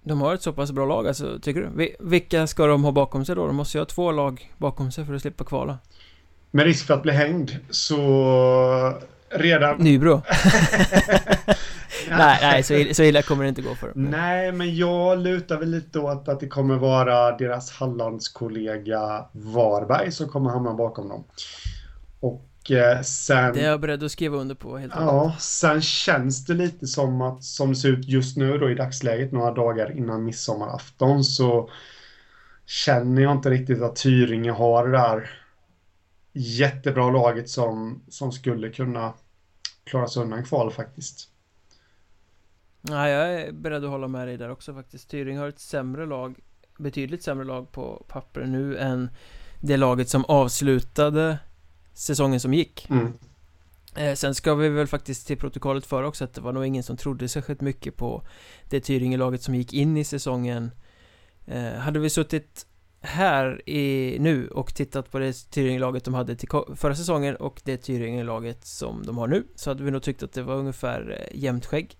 De 0.03 0.21
har 0.21 0.33
ett 0.33 0.41
så 0.41 0.53
pass 0.53 0.71
bra 0.71 0.85
lag 0.85 1.07
alltså, 1.07 1.39
tycker 1.41 1.61
du? 1.61 1.95
Vilka 1.99 2.47
ska 2.47 2.65
de 2.65 2.83
ha 2.83 2.91
bakom 2.91 3.25
sig 3.25 3.35
då? 3.35 3.47
De 3.47 3.55
måste 3.55 3.77
ju 3.77 3.81
ha 3.81 3.85
två 3.85 4.11
lag 4.11 4.53
bakom 4.57 4.91
sig 4.91 5.05
för 5.05 5.13
att 5.13 5.21
slippa 5.21 5.43
kvala. 5.43 5.77
Med 6.51 6.65
risk 6.65 6.87
för 6.87 6.93
att 6.93 7.03
bli 7.03 7.11
hängd 7.11 7.51
så 7.69 8.93
redan... 9.29 9.77
Nybro? 9.77 10.21
nej, 12.09 12.39
nej 12.41 12.63
så, 12.63 12.73
illa, 12.73 12.93
så 12.93 13.03
illa 13.03 13.21
kommer 13.21 13.43
det 13.43 13.49
inte 13.49 13.61
gå 13.61 13.75
för 13.75 13.87
dem. 13.87 13.95
Nej, 13.95 14.51
men 14.51 14.75
jag 14.75 15.19
lutar 15.19 15.57
väl 15.57 15.69
lite 15.69 15.99
åt 15.99 16.27
att 16.27 16.39
det 16.39 16.47
kommer 16.47 16.77
vara 16.77 17.37
deras 17.37 17.71
Hallandskollega 17.71 19.25
Varberg 19.31 20.11
som 20.11 20.29
kommer 20.29 20.49
hamna 20.49 20.73
bakom 20.73 21.09
dem. 21.09 21.23
Och 22.19 22.71
eh, 22.71 23.01
sen... 23.01 23.53
Det 23.53 23.61
är 23.61 23.69
jag 23.69 23.81
beredd 23.81 24.03
att 24.03 24.11
skriva 24.11 24.37
under 24.37 24.55
på 24.55 24.77
helt 24.77 24.93
Ja, 24.95 25.23
enkelt. 25.23 25.41
sen 25.41 25.81
känns 25.81 26.45
det 26.45 26.53
lite 26.53 26.87
som 26.87 27.21
att 27.21 27.43
som 27.43 27.69
det 27.69 27.75
ser 27.75 27.89
ut 27.89 28.07
just 28.07 28.37
nu 28.37 28.57
då 28.57 28.69
i 28.69 28.75
dagsläget 28.75 29.31
några 29.31 29.51
dagar 29.51 29.97
innan 29.97 30.23
midsommarafton 30.25 31.23
så 31.23 31.69
känner 32.65 33.21
jag 33.21 33.31
inte 33.31 33.49
riktigt 33.49 33.81
att 33.81 33.95
Tyringe 33.95 34.51
har 34.51 34.87
det 34.87 34.97
där 34.97 35.29
jättebra 36.33 37.09
laget 37.11 37.49
som, 37.49 38.03
som 38.09 38.31
skulle 38.31 38.69
kunna 38.69 39.13
klara 39.83 40.07
sig 40.07 40.21
undan 40.23 40.43
kval 40.45 40.71
faktiskt. 40.71 41.28
Nej, 42.81 43.11
jag 43.11 43.33
är 43.33 43.51
beredd 43.51 43.83
att 43.83 43.89
hålla 43.89 44.07
med 44.07 44.27
dig 44.27 44.37
där 44.37 44.49
också 44.49 44.73
faktiskt. 44.73 45.09
Tyring 45.09 45.37
har 45.37 45.47
ett 45.47 45.59
sämre 45.59 46.05
lag, 46.05 46.39
betydligt 46.77 47.23
sämre 47.23 47.45
lag 47.45 47.71
på 47.71 48.05
papper 48.07 48.45
nu 48.45 48.77
än 48.77 49.09
det 49.61 49.77
laget 49.77 50.09
som 50.09 50.25
avslutade 50.25 51.37
säsongen 51.93 52.39
som 52.39 52.53
gick. 52.53 52.89
Mm. 52.89 53.13
Eh, 53.95 54.13
sen 54.15 54.35
ska 54.35 54.55
vi 54.55 54.69
väl 54.69 54.87
faktiskt 54.87 55.27
till 55.27 55.37
protokollet 55.37 55.85
föra 55.85 56.07
också 56.07 56.23
att 56.23 56.33
det 56.33 56.41
var 56.41 56.53
nog 56.53 56.65
ingen 56.65 56.83
som 56.83 56.97
trodde 56.97 57.27
särskilt 57.27 57.61
mycket 57.61 57.95
på 57.95 58.23
det 58.69 58.79
Tyringe-laget 58.79 59.41
som 59.41 59.55
gick 59.55 59.73
in 59.73 59.97
i 59.97 60.03
säsongen. 60.03 60.71
Eh, 61.45 61.73
hade 61.73 61.99
vi 61.99 62.09
suttit 62.09 62.65
här 63.01 63.69
i, 63.69 64.17
nu 64.19 64.47
och 64.47 64.75
tittat 64.75 65.11
på 65.11 65.19
det 65.19 65.33
Tyringe-laget 65.33 66.03
de 66.03 66.13
hade 66.13 66.35
till 66.35 66.49
förra 66.75 66.95
säsongen 66.95 67.35
och 67.35 67.61
det 67.63 67.77
Tyringe-laget 67.77 68.65
som 68.65 69.05
de 69.05 69.17
har 69.17 69.27
nu 69.27 69.43
så 69.55 69.69
hade 69.69 69.83
vi 69.83 69.91
nog 69.91 70.03
tyckt 70.03 70.23
att 70.23 70.33
det 70.33 70.43
var 70.43 70.55
ungefär 70.55 71.29
eh, 71.31 71.39
jämnt 71.39 71.65
skägg. 71.65 71.97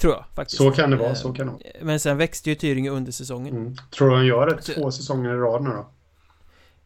Tror 0.00 0.12
jag 0.12 0.24
faktiskt. 0.34 0.58
Så 0.58 0.70
kan 0.70 0.90
det 0.90 0.96
vara, 0.96 1.14
så 1.14 1.32
kan 1.32 1.46
det 1.46 1.52
vara. 1.52 1.62
Eh, 1.64 1.84
men 1.84 2.00
sen 2.00 2.16
växte 2.16 2.50
ju 2.50 2.56
Tyringe 2.56 2.90
under 2.90 3.12
säsongen. 3.12 3.56
Mm. 3.56 3.76
Tror 3.90 4.10
du 4.10 4.16
han 4.16 4.26
gör 4.26 4.46
det 4.46 4.62
två 4.62 4.90
säsonger 4.90 5.30
i 5.30 5.36
rad 5.36 5.62
nu 5.62 5.70
då? 5.70 5.90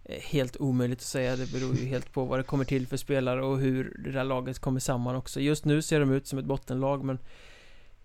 Eh, 0.05 0.21
helt 0.21 0.57
omöjligt 0.57 0.99
att 0.99 1.05
säga, 1.05 1.37
det 1.37 1.53
beror 1.53 1.75
ju 1.75 1.87
helt 1.87 2.12
på 2.12 2.25
vad 2.25 2.39
det 2.39 2.43
kommer 2.43 2.65
till 2.65 2.87
för 2.87 2.97
spelare 2.97 3.45
och 3.45 3.59
hur 3.59 3.97
det 4.05 4.11
där 4.11 4.25
laget 4.25 4.59
kommer 4.59 4.81
samman 4.81 5.17
också. 5.17 5.41
Just 5.41 5.65
nu 5.65 5.83
ser 5.83 6.01
de 6.01 6.12
ut 6.12 6.27
som 6.27 6.39
ett 6.39 6.45
bottenlag 6.45 7.05
men 7.05 7.19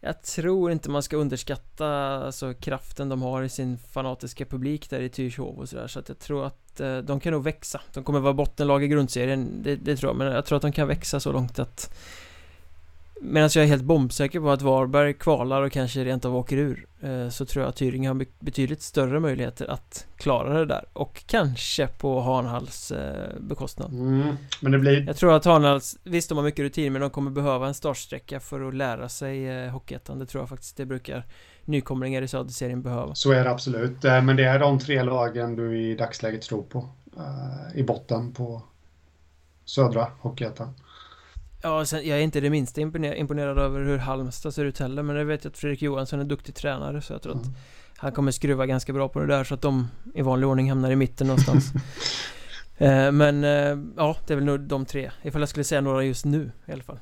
jag 0.02 0.24
tror 0.24 0.72
inte 0.72 0.90
man 0.90 1.04
ska 1.04 1.18
underskatta 1.18 1.88
alltså, 2.26 2.54
kraften 2.54 3.10
de 3.10 3.22
har 3.22 3.44
i 3.44 3.50
sin 3.50 3.78
fanatiska 3.78 4.46
publik 4.46 4.90
där 4.90 5.00
i 5.00 5.10
Tyrshov 5.10 5.60
och 5.60 5.70
sådär 5.70 5.88
Så 5.88 6.00
att 6.00 6.10
jag 6.10 6.20
tror 6.20 6.46
att 6.46 6.80
eh, 6.80 6.98
de 6.98 7.20
kan 7.20 7.34
nog 7.34 7.44
växa 7.44 7.82
De 7.94 8.04
kommer 8.04 8.20
vara 8.20 8.34
bottenlag 8.34 8.84
i 8.84 8.88
grundserien, 8.88 9.64
det, 9.64 9.76
det, 9.76 9.96
tror 9.96 10.10
jag 10.10 10.18
Men 10.18 10.28
jag 10.28 10.46
tror 10.46 10.56
att 10.56 10.62
de 10.62 10.72
kan 10.72 10.88
växa 10.88 11.20
så 11.20 11.32
långt 11.32 11.60
att 11.60 11.96
Medan 13.22 13.50
jag 13.56 13.64
är 13.64 13.68
helt 13.68 13.84
bombsäker 13.84 14.40
på 14.40 14.50
att 14.50 14.62
Varberg 14.62 15.14
kvalar 15.14 15.62
och 15.62 15.72
kanske 15.72 16.04
rent 16.04 16.26
av 16.26 16.36
åker 16.36 16.58
ur 16.58 16.88
eh, 17.02 17.30
Så 17.30 17.46
tror 17.46 17.64
jag 17.64 17.70
att 17.70 17.76
Tyringe 17.76 18.08
har 18.08 18.26
betydligt 18.40 18.82
större 18.82 19.20
möjligheter 19.20 19.68
att 19.68 20.08
klara 20.18 20.60
det 20.60 20.66
där 20.66 20.86
Och 20.94 21.24
kanske 21.28 21.88
på 21.88 22.22
Hanhals 22.22 22.92
eh, 22.92 23.40
bekostnad. 23.40 23.94
Mm, 23.94 24.36
Men 24.62 24.72
det 24.72 24.80
blir... 24.80 25.08
Jag 25.08 25.18
tror 25.18 25.34
att 25.34 25.46
Hanhals, 25.46 25.98
visst 26.04 26.30
de 26.30 26.38
har 26.38 26.46
mycket 26.46 26.64
rutin 26.64 26.94
men 26.94 27.02
de 27.02 27.10
kommer 27.10 27.32
behöva 27.32 27.68
en 27.68 27.74
startsträcka 27.74 28.40
för 28.40 28.68
att 28.68 28.76
lära 28.76 29.10
sig 29.10 29.48
eh, 29.48 29.72
Hockeyettan. 29.72 30.20
Det 30.20 30.26
tror 30.26 30.42
jag 30.42 30.50
faktiskt 30.50 30.78
det 30.78 30.86
brukar 30.86 31.26
nykomlingar 31.66 32.22
i 32.22 32.28
Söderserien 32.28 32.82
behöva. 32.82 33.16
Så 33.16 33.32
är 33.32 33.44
det 33.44 33.52
absolut. 33.52 34.04
Men 34.04 34.36
det 34.36 34.44
är 34.44 34.60
de 34.60 34.80
tre 34.80 35.04
lagen 35.04 35.56
du 35.56 35.82
i 35.82 35.96
dagsläget 35.96 36.42
tror 36.42 36.64
på 36.64 36.90
I 37.74 37.84
botten 37.84 38.34
på 38.34 38.62
Södra 39.66 40.08
Hockeyettan 40.22 40.74
Ja, 41.62 41.86
sen, 41.86 42.08
jag 42.08 42.18
är 42.18 42.22
inte 42.22 42.40
det 42.40 42.50
minsta 42.50 42.82
imponerad, 42.82 43.58
över 43.58 43.86
hur 43.86 43.98
Halmstad 43.98 44.54
ser 44.54 44.66
ut 44.66 44.80
heller 44.80 45.04
Men 45.04 45.16
jag 45.16 45.26
vet 45.26 45.46
att 45.46 45.58
Fredrik 45.58 45.82
Johansson 45.82 46.20
är 46.20 46.24
duktig 46.24 46.56
tränare 46.56 47.02
så 47.02 47.14
jag 47.14 47.22
tror 47.22 47.34
mm. 47.34 47.46
att 47.46 47.52
Han 47.98 48.12
kommer 48.12 48.32
skruva 48.32 48.66
ganska 48.66 48.94
bra 48.94 49.10
på 49.10 49.20
det 49.20 49.28
där 49.28 49.44
så 49.44 49.54
att 49.54 49.62
de 49.62 49.88
i 50.14 50.22
vanlig 50.22 50.50
ordning 50.50 50.70
hamnar 50.70 50.92
i 50.92 50.96
mitten 50.96 51.28
någonstans 51.28 51.72
eh, 52.78 53.12
Men 53.12 53.44
eh, 53.44 53.78
ja, 53.98 54.18
det 54.28 54.34
är 54.34 54.36
väl 54.36 54.46
nog 54.46 54.60
de 54.60 54.86
tre 54.86 55.12
Ifall 55.24 55.42
jag 55.42 55.50
skulle 55.50 55.64
säga 55.64 55.82
några 55.82 56.04
just 56.04 56.26
nu 56.26 56.52
i 56.66 56.72
alla 56.72 56.84
fall 56.84 57.00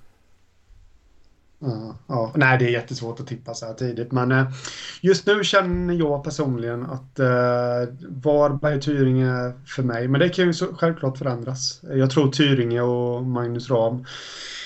Ja, 1.60 1.96
ja, 2.08 2.32
nej 2.36 2.58
det 2.58 2.66
är 2.66 2.70
jättesvårt 2.70 3.20
att 3.20 3.28
tippa 3.28 3.54
så 3.54 3.66
här 3.66 3.74
tidigt 3.74 4.12
men 4.12 4.32
eh, 4.32 4.48
just 5.02 5.26
nu 5.26 5.44
känner 5.44 5.94
jag 5.94 6.24
personligen 6.24 6.86
att 6.86 7.20
eh, 7.20 7.94
Varberg 8.10 8.76
och 8.76 8.82
Tyringe 8.82 9.54
för 9.66 9.84
mig, 9.84 10.08
men 10.08 10.20
det 10.20 10.30
kan 10.30 10.46
ju 10.46 10.54
så, 10.54 10.66
självklart 10.66 11.18
förändras. 11.18 11.82
Jag 11.84 12.10
tror 12.10 12.32
Tyringe 12.32 12.82
och 12.82 13.24
Magnus 13.24 13.70
Ram 13.70 14.06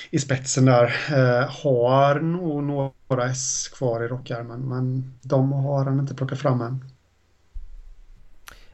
i 0.09 0.19
spetsen 0.19 0.65
där 0.65 0.85
eh, 1.09 1.49
har 1.63 2.19
nog 2.19 2.63
några 2.63 3.25
S 3.25 3.67
kvar 3.67 4.03
i 4.03 4.07
rockärmen 4.07 4.69
men 4.69 5.13
de 5.21 5.51
har 5.51 5.85
han 5.85 5.99
inte 5.99 6.15
plockat 6.15 6.39
fram 6.39 6.61
än. 6.61 6.85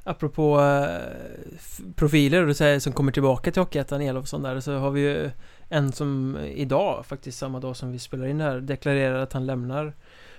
Apropå 0.04 0.62
eh, 0.62 1.88
profiler 1.96 2.46
du 2.46 2.54
säger 2.54 2.80
som 2.80 2.94
kommer 2.94 3.12
tillbaka 3.12 3.52
till 3.52 3.62
Hockeyettan, 3.62 4.02
Elofsson 4.02 4.42
där 4.42 4.60
så 4.60 4.78
har 4.78 4.92
vi 4.92 5.02
ju 5.02 5.32
en 5.70 5.92
som 5.92 6.38
idag, 6.38 7.06
faktiskt 7.06 7.38
samma 7.38 7.60
dag 7.60 7.76
som 7.76 7.92
vi 7.92 8.00
spelar 8.00 8.26
in 8.26 8.42
här, 8.42 8.60
deklarerar 8.60 9.20
att 9.20 9.34
han 9.34 9.46
lämnar 9.46 9.94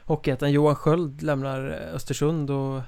Hockeyettan. 0.04 0.52
Johan 0.52 0.76
Sköld 0.76 1.22
lämnar 1.22 1.70
Östersund 1.94 2.50
och 2.50 2.80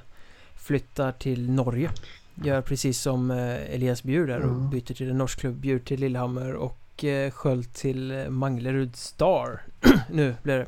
flyttar 0.55 1.13
till 1.13 1.51
Norge. 1.51 1.91
Gör 2.35 2.61
precis 2.61 3.01
som 3.01 3.31
eh, 3.31 3.75
Elias 3.75 4.03
Bjur 4.03 4.27
där 4.27 4.41
och 4.41 4.57
mm. 4.57 4.71
byter 4.71 4.95
till 4.95 5.11
en 5.11 5.19
norsk 5.19 5.41
klubb, 5.41 5.55
Bjur 5.55 5.79
till 5.79 6.01
Lillehammer 6.01 6.55
och 6.55 7.05
eh, 7.05 7.31
Sköld 7.31 7.73
till 7.73 8.11
eh, 8.11 8.29
Manglerud 8.29 8.97
Star. 8.97 9.63
nu 10.11 10.35
blir 10.43 10.67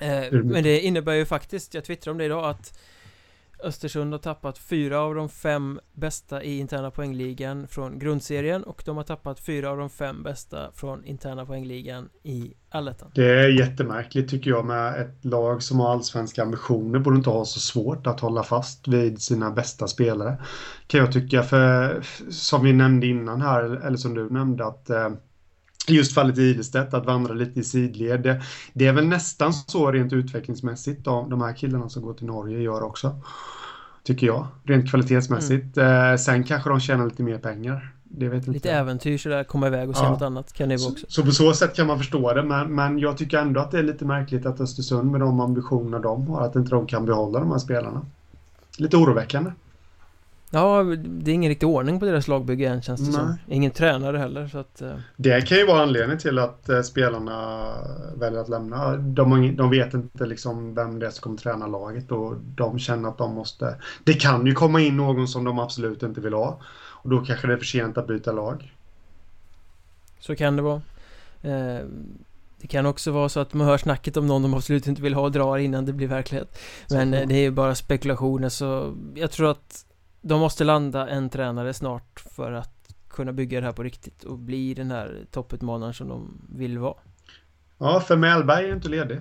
det. 0.00 0.30
Men 0.44 0.62
det 0.62 0.80
innebär 0.80 1.12
ju 1.12 1.26
faktiskt, 1.26 1.74
jag 1.74 1.84
twittrade 1.84 2.12
om 2.12 2.18
det 2.18 2.24
idag, 2.24 2.50
att 2.50 2.78
Östersund 3.64 4.12
har 4.12 4.18
tappat 4.18 4.58
fyra 4.58 5.00
av 5.00 5.14
de 5.14 5.28
fem 5.28 5.80
bästa 5.92 6.42
i 6.42 6.58
interna 6.58 6.90
poängligan 6.90 7.68
från 7.68 7.98
grundserien 7.98 8.64
och 8.64 8.82
de 8.86 8.96
har 8.96 9.04
tappat 9.04 9.40
fyra 9.40 9.70
av 9.70 9.78
de 9.78 9.90
fem 9.90 10.22
bästa 10.22 10.70
från 10.74 11.04
interna 11.04 11.46
poängligan 11.46 12.08
i 12.22 12.54
allettan. 12.70 13.10
Det 13.14 13.40
är 13.40 13.48
jättemärkligt 13.48 14.30
tycker 14.30 14.50
jag 14.50 14.64
med 14.64 15.00
ett 15.00 15.24
lag 15.24 15.62
som 15.62 15.80
har 15.80 15.92
allsvenska 15.92 16.42
ambitioner 16.42 16.98
borde 16.98 17.16
inte 17.16 17.30
ha 17.30 17.44
så 17.44 17.60
svårt 17.60 18.06
att 18.06 18.20
hålla 18.20 18.42
fast 18.42 18.88
vid 18.88 19.22
sina 19.22 19.50
bästa 19.50 19.86
spelare. 19.86 20.36
Kan 20.86 21.00
jag 21.00 21.12
tycka 21.12 21.42
för 21.42 22.02
som 22.30 22.64
vi 22.64 22.72
nämnde 22.72 23.06
innan 23.06 23.40
här 23.40 23.86
eller 23.86 23.96
som 23.96 24.14
du 24.14 24.30
nämnde 24.30 24.66
att 24.66 24.90
eh, 24.90 25.10
just 25.88 26.14
fallet 26.14 26.38
Ilestedt, 26.38 26.94
att 26.94 27.06
vandra 27.06 27.34
lite 27.34 27.60
i 27.60 27.64
sidled. 27.64 28.20
Det, 28.20 28.42
det, 28.72 28.86
är 28.86 28.92
väl 28.92 29.06
nästan 29.06 29.52
så 29.52 29.92
rent 29.92 30.12
utvecklingsmässigt 30.12 31.04
de, 31.04 31.30
de 31.30 31.42
här 31.42 31.52
killarna 31.52 31.88
som 31.88 32.02
går 32.02 32.14
till 32.14 32.26
Norge 32.26 32.60
gör 32.60 32.82
också. 32.82 33.20
Tycker 34.02 34.26
jag, 34.26 34.46
rent 34.64 34.90
kvalitetsmässigt. 34.90 35.76
Mm. 35.76 36.12
Eh, 36.12 36.16
sen 36.16 36.44
kanske 36.44 36.70
de 36.70 36.80
tjänar 36.80 37.04
lite 37.04 37.22
mer 37.22 37.38
pengar. 37.38 37.94
Det 38.02 38.28
vet 38.28 38.46
lite 38.46 38.52
inte. 38.52 38.70
äventyr 38.70 39.18
sådär, 39.18 39.44
komma 39.44 39.66
iväg 39.66 39.88
och 39.88 39.96
se 39.96 40.04
ja. 40.04 40.10
något 40.10 40.22
annat 40.22 40.52
kan 40.52 40.68
det 40.68 40.76
vara 40.76 40.92
också. 40.92 41.06
Så, 41.08 41.12
så, 41.12 41.24
på 41.24 41.32
så 41.32 41.52
sätt 41.52 41.76
kan 41.76 41.86
man 41.86 41.98
förstå 41.98 42.34
det, 42.34 42.42
men, 42.42 42.74
men 42.74 42.98
jag 42.98 43.18
tycker 43.18 43.38
ändå 43.38 43.60
att 43.60 43.70
det 43.70 43.78
är 43.78 43.82
lite 43.82 44.04
märkligt 44.04 44.46
att 44.46 44.60
Östersund 44.60 45.10
med 45.10 45.20
de 45.20 45.40
ambitioner 45.40 45.98
de 45.98 46.26
har, 46.26 46.40
att 46.40 46.56
inte 46.56 46.70
de 46.70 46.86
kan 46.86 47.04
behålla 47.04 47.40
de 47.40 47.50
här 47.50 47.58
spelarna. 47.58 48.06
Lite 48.78 48.96
oroväckande. 48.96 49.50
Ja, 50.54 50.82
det 51.06 51.30
är 51.30 51.34
ingen 51.34 51.48
riktig 51.48 51.68
ordning 51.68 52.00
på 52.00 52.06
deras 52.06 52.28
lagbygge 52.28 52.68
än 52.68 52.82
känns 52.82 53.00
det 53.00 53.06
Nej. 53.06 53.14
som. 53.14 53.36
Ingen 53.48 53.70
tränare 53.70 54.18
heller 54.18 54.48
så 54.48 54.58
att... 54.58 54.82
eh, 54.82 54.92
Det 55.16 55.48
kan 55.48 55.58
ju 55.58 55.66
vara 55.66 55.82
anledningen 55.82 56.18
till 56.18 56.38
att 56.38 56.68
eh, 56.68 56.82
spelarna 56.82 57.66
väljer 58.16 58.40
att 58.40 58.48
lämna. 58.48 58.96
De, 58.96 59.56
de 59.56 59.70
vet 59.70 59.94
inte 59.94 60.26
liksom 60.26 60.74
vem 60.74 60.98
det 60.98 61.06
är 61.06 61.10
som 61.10 61.22
kommer 61.22 61.36
träna 61.36 61.66
laget 61.66 62.12
och 62.12 62.34
de 62.56 62.78
känner 62.78 63.08
att 63.08 63.18
de 63.18 63.34
måste... 63.34 63.76
Det 64.04 64.12
kan 64.14 64.46
ju 64.46 64.54
komma 64.54 64.80
in 64.80 64.96
någon 64.96 65.28
som 65.28 65.44
de 65.44 65.58
absolut 65.58 66.02
inte 66.02 66.20
vill 66.20 66.34
ha. 66.34 66.60
Och 66.76 67.10
då 67.10 67.20
kanske 67.24 67.46
det 67.46 67.52
är 67.52 67.56
för 67.58 67.64
sent 67.64 67.98
att 67.98 68.06
byta 68.06 68.32
lag. 68.32 68.72
Så 70.20 70.36
kan 70.36 70.56
det 70.56 70.62
vara. 70.62 70.82
Eh, 71.42 71.84
Det 72.60 72.66
kan 72.68 72.86
också 72.86 73.10
vara 73.10 73.28
så 73.28 73.40
att 73.40 73.54
man 73.54 73.66
hör 73.66 73.78
snacket 73.78 74.16
om 74.16 74.26
någon 74.26 74.42
de 74.42 74.54
absolut 74.54 74.86
inte 74.86 75.02
vill 75.02 75.14
ha 75.14 75.22
och 75.22 75.32
drar 75.32 75.58
innan 75.58 75.84
det 75.84 75.92
blir 75.92 76.08
verklighet. 76.08 76.58
Men 76.90 77.14
eh, 77.14 77.26
det 77.28 77.34
är 77.34 77.40
ju 77.42 77.50
bara 77.50 77.74
spekulationer 77.74 78.48
så 78.48 78.94
jag 79.14 79.30
tror 79.30 79.50
att 79.50 79.84
de 80.24 80.40
måste 80.40 80.64
landa 80.64 81.08
en 81.08 81.30
tränare 81.30 81.74
snart 81.74 82.20
för 82.20 82.52
att 82.52 82.94
kunna 83.08 83.32
bygga 83.32 83.60
det 83.60 83.66
här 83.66 83.72
på 83.72 83.82
riktigt 83.82 84.24
och 84.24 84.38
bli 84.38 84.74
den 84.74 84.90
här 84.90 85.26
topputmanaren 85.30 85.94
som 85.94 86.08
de 86.08 86.46
vill 86.48 86.78
vara. 86.78 86.96
Ja, 87.78 88.00
för 88.00 88.16
Mellberg 88.16 88.68
är 88.68 88.74
inte 88.74 88.88
ledig. 88.88 89.20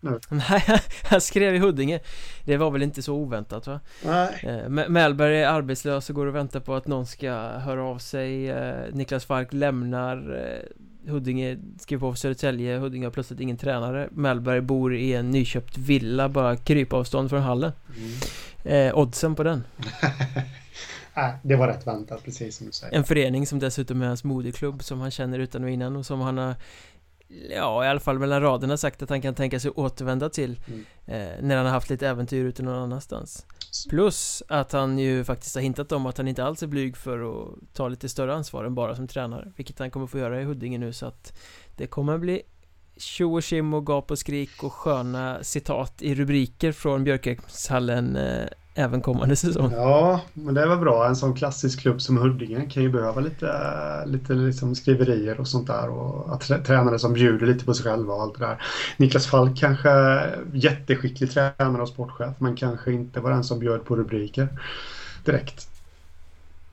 Nej, 0.30 0.80
han 1.10 1.20
skrev 1.20 1.54
i 1.54 1.58
Huddinge. 1.58 2.00
Det 2.44 2.56
var 2.56 2.70
väl 2.70 2.82
inte 2.82 3.02
så 3.02 3.14
oväntat 3.14 3.66
va? 3.66 3.80
Nej. 4.04 4.40
Eh, 4.42 4.68
Mellberg 4.68 5.42
är 5.42 5.48
arbetslös 5.48 6.10
och 6.10 6.16
går 6.16 6.26
och 6.26 6.34
väntar 6.34 6.60
på 6.60 6.74
att 6.74 6.86
någon 6.86 7.06
ska 7.06 7.32
höra 7.38 7.82
av 7.82 7.98
sig 7.98 8.50
eh, 8.50 8.92
Niklas 8.92 9.24
Falk 9.24 9.52
lämnar 9.52 10.36
eh, 10.36 10.68
Huddinge, 11.08 11.58
skriver 11.80 12.00
på 12.00 12.12
för 12.12 12.18
Södertälje 12.18 12.78
Huddinge 12.78 13.06
har 13.06 13.10
plötsligt 13.10 13.40
ingen 13.40 13.56
tränare 13.56 14.08
Mellberg 14.12 14.60
bor 14.60 14.94
i 14.94 15.12
en 15.14 15.30
nyköpt 15.30 15.78
villa 15.78 16.28
bara 16.28 16.56
krypavstånd 16.56 17.30
från 17.30 17.42
hallen 17.42 17.72
Mm. 18.64 18.88
eh, 18.88 18.98
Oddsen 18.98 19.34
på 19.34 19.42
den 19.42 19.64
Nej, 21.16 21.32
det 21.42 21.56
var 21.56 21.68
rätt 21.68 21.86
väntat, 21.86 22.24
precis 22.24 22.56
som 22.56 22.66
du 22.66 22.72
säger. 22.72 22.96
En 22.96 23.04
förening 23.04 23.46
som 23.46 23.58
dessutom 23.58 24.02
är 24.02 24.06
hans 24.06 24.24
moderklubb 24.24 24.82
som 24.82 25.00
han 25.00 25.10
känner 25.10 25.38
utan 25.38 25.64
och 25.64 25.70
innan 25.70 25.96
och 25.96 26.06
som 26.06 26.20
han 26.20 26.38
har 26.38 26.54
Ja, 27.56 27.84
i 27.84 27.88
alla 27.88 28.00
fall 28.00 28.18
mellan 28.18 28.42
raderna 28.42 28.76
sagt 28.76 29.02
att 29.02 29.10
han 29.10 29.22
kan 29.22 29.34
tänka 29.34 29.60
sig 29.60 29.70
återvända 29.70 30.28
till 30.28 30.60
Mm. 30.68 30.84
eh, 31.06 31.42
När 31.42 31.56
han 31.56 31.66
har 31.66 31.72
haft 31.72 31.90
lite 31.90 32.08
äventyr 32.08 32.44
ute 32.44 32.62
någon 32.62 32.82
annanstans 32.82 33.46
Plus 33.90 34.42
att 34.48 34.72
han 34.72 34.98
ju 34.98 35.24
faktiskt 35.24 35.54
har 35.54 35.62
hintat 35.62 35.92
om 35.92 36.06
att 36.06 36.18
han 36.18 36.28
inte 36.28 36.44
alls 36.44 36.62
är 36.62 36.66
blyg 36.66 36.96
för 36.96 37.42
att 37.42 37.74
ta 37.74 37.88
lite 37.88 38.08
större 38.08 38.34
ansvar 38.34 38.64
än 38.64 38.74
bara 38.74 38.96
som 38.96 39.08
tränare 39.08 39.52
Vilket 39.56 39.78
han 39.78 39.90
kommer 39.90 40.06
få 40.06 40.18
göra 40.18 40.40
i 40.40 40.44
Huddinge 40.44 40.78
nu 40.78 40.92
så 40.92 41.06
att 41.06 41.38
Det 41.76 41.86
kommer 41.86 42.18
bli 42.18 42.42
tjo 42.96 43.34
och 43.34 43.42
tjim 43.42 43.74
och 43.74 43.86
gap 43.86 44.10
och 44.10 44.18
skrik 44.18 44.62
och 44.62 44.72
sköna 44.72 45.44
citat 45.44 46.02
i 46.02 46.14
rubriker 46.14 46.72
från 46.72 47.04
Björkexhallen 47.04 48.16
eh, 48.16 48.48
Även 48.76 49.00
kommande 49.00 49.36
säsong 49.36 49.72
Ja, 49.72 50.20
men 50.34 50.54
det 50.54 50.66
var 50.66 50.76
bra. 50.76 51.06
En 51.06 51.16
sån 51.16 51.34
klassisk 51.34 51.80
klubb 51.80 52.02
som 52.02 52.16
Huddinge 52.16 52.70
kan 52.70 52.82
ju 52.82 52.88
behöva 52.92 53.20
lite, 53.20 53.46
lite 54.06 54.32
liksom 54.32 54.74
skriverier 54.74 55.40
och 55.40 55.48
sånt 55.48 55.66
där. 55.66 55.88
Och 55.88 56.34
att 56.34 56.40
trä- 56.42 56.62
tränare 56.62 56.98
som 56.98 57.12
bjuder 57.12 57.46
lite 57.46 57.64
på 57.64 57.74
sig 57.74 57.84
själva 57.84 58.14
och 58.14 58.22
allt 58.22 58.38
det 58.38 58.46
där. 58.46 58.62
Niklas 58.96 59.26
Falk 59.26 59.58
kanske 59.58 60.22
jätteskicklig 60.52 61.30
tränare 61.30 61.82
och 61.82 61.88
sportchef 61.88 62.34
men 62.38 62.56
kanske 62.56 62.92
inte 62.92 63.20
var 63.20 63.30
den 63.30 63.44
som 63.44 63.58
bjöd 63.58 63.84
på 63.84 63.96
rubriker 63.96 64.48
direkt. 65.24 65.68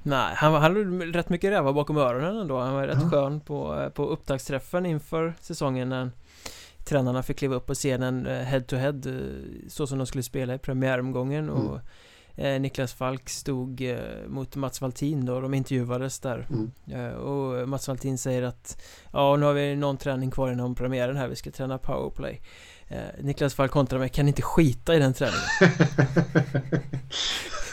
Nej, 0.03 0.33
han, 0.35 0.53
hade 0.53 0.79
rätt 1.17 1.29
mycket 1.29 1.51
rävar 1.51 1.73
bakom 1.73 1.97
öronen 1.97 2.37
ändå 2.37 2.59
Han 2.59 2.73
var 2.73 2.87
rätt 2.87 2.97
Ja. 3.01 3.09
skön 3.09 3.39
på, 3.39 3.89
på 3.93 4.05
upptaktsträffen 4.05 4.85
inför 4.85 5.33
säsongen 5.41 6.11
Tränarna 6.85 7.23
fick 7.23 7.37
kliva 7.37 7.55
upp 7.55 7.65
på 7.65 7.73
scenen 7.73 8.25
head 8.25 8.61
to 8.61 8.75
head 8.75 9.01
Så 9.67 9.87
som 9.87 9.97
de 9.97 10.07
skulle 10.07 10.23
spela 10.23 10.53
i 10.55 10.57
premiäromgången 10.57 11.49
och 11.49 11.79
eh, 12.35 12.59
Niklas 12.61 12.93
Falk 12.93 13.29
stod 13.29 13.81
eh, 13.81 13.97
mot 14.27 14.55
Mats 14.55 14.81
Valtin 14.81 15.25
då, 15.25 15.41
de 15.41 15.53
intervjuades 15.53 16.19
där 16.19 16.47
Mm. 16.49 16.71
eh, 16.91 17.13
Och 17.13 17.69
Mats 17.69 17.87
Valtin 17.87 18.17
säger 18.17 18.43
att 18.43 18.81
Ja, 19.13 19.35
nu 19.35 19.45
har 19.45 19.53
vi 19.53 19.75
någon 19.75 19.97
träning 19.97 20.31
kvar 20.31 20.51
innan 20.51 20.75
premiären 20.75 21.17
här, 21.17 21.27
vi 21.27 21.35
ska 21.35 21.51
träna 21.51 21.77
powerplay 21.77 22.41
Niklas 23.21 23.53
Falk 23.53 23.71
kontrar 23.71 23.99
med, 23.99 24.11
kan 24.11 24.27
inte 24.27 24.41
skita 24.41 24.95
i 24.95 24.99
den 24.99 25.13
träningen? 25.13 25.41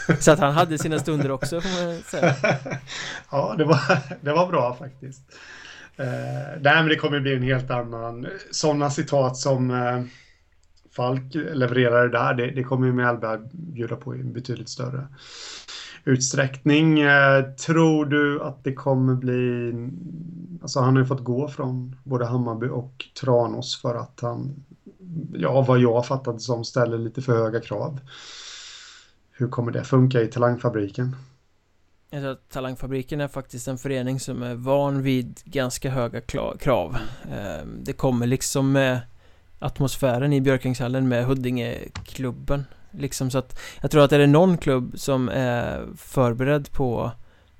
Så 0.19 0.31
att 0.31 0.39
han 0.39 0.53
hade 0.53 0.77
sina 0.77 0.99
stunder 0.99 1.31
också 1.31 1.61
får 1.61 1.85
man 1.85 2.01
säga 2.03 2.35
ja, 3.31 3.55
det 3.57 3.65
var, 3.65 3.79
det 4.21 4.33
var 4.33 4.47
bra 4.47 4.75
faktiskt. 4.75 5.21
Eh, 5.99 6.61
nej, 6.61 6.75
men 6.75 6.87
det 6.87 6.95
kommer 6.95 7.19
bli 7.19 7.35
en 7.35 7.43
helt 7.43 7.71
annan... 7.71 8.27
Sådana 8.51 8.89
citat 8.89 9.37
som 9.37 9.71
eh, 9.71 10.01
Falk 10.95 11.35
levererade 11.35 12.09
där, 12.09 12.33
det, 12.33 12.51
det 12.51 12.63
kommer 12.63 12.87
ju 12.87 12.93
Mellberg 12.93 13.39
bjuda 13.51 13.95
på 13.95 14.15
i 14.15 14.19
en 14.19 14.33
betydligt 14.33 14.69
större 14.69 15.07
utsträckning. 16.03 16.99
Eh, 16.99 17.43
tror 17.43 18.05
du 18.05 18.41
att 18.41 18.63
det 18.63 18.73
kommer 18.73 19.15
bli... 19.15 19.73
Alltså 20.61 20.79
han 20.79 20.95
har 20.95 21.01
ju 21.01 21.07
fått 21.07 21.23
gå 21.23 21.47
från 21.47 21.95
både 22.03 22.25
Hammarby 22.25 22.67
och 22.67 23.05
Tranås 23.21 23.81
för 23.81 23.95
att 23.95 24.19
han, 24.21 24.63
ja 25.33 25.61
vad 25.61 25.79
jag 25.79 26.05
fattat 26.05 26.41
som, 26.41 26.63
ställer 26.63 26.97
lite 26.97 27.21
för 27.21 27.33
höga 27.33 27.59
krav. 27.59 27.99
Hur 29.31 29.47
kommer 29.47 29.71
det 29.71 29.83
funka 29.83 30.21
i 30.21 30.27
Talangfabriken? 30.27 31.15
Jag 32.11 32.21
tror 32.21 32.31
att 32.31 32.49
Talangfabriken 32.49 33.21
är 33.21 33.27
faktiskt 33.27 33.67
en 33.67 33.77
förening 33.77 34.19
som 34.19 34.43
är 34.43 34.55
van 34.55 35.01
vid 35.01 35.41
ganska 35.45 35.89
höga 35.89 36.21
krav. 36.59 36.97
Ehm, 37.31 37.83
det 37.83 37.93
kommer 37.93 38.27
liksom 38.27 38.71
med 38.71 38.99
atmosfären 39.59 40.33
i 40.33 40.41
Björkängshallen 40.41 41.07
med 41.07 41.25
Huddingeklubben. 41.25 42.65
Liksom 42.91 43.31
så 43.31 43.37
att 43.37 43.59
Jag 43.81 43.91
tror 43.91 44.03
att 44.03 44.11
är 44.11 44.19
det 44.19 44.27
någon 44.27 44.57
klubb 44.57 44.99
som 44.99 45.29
är 45.29 45.87
förberedd 45.97 46.71
på 46.71 47.11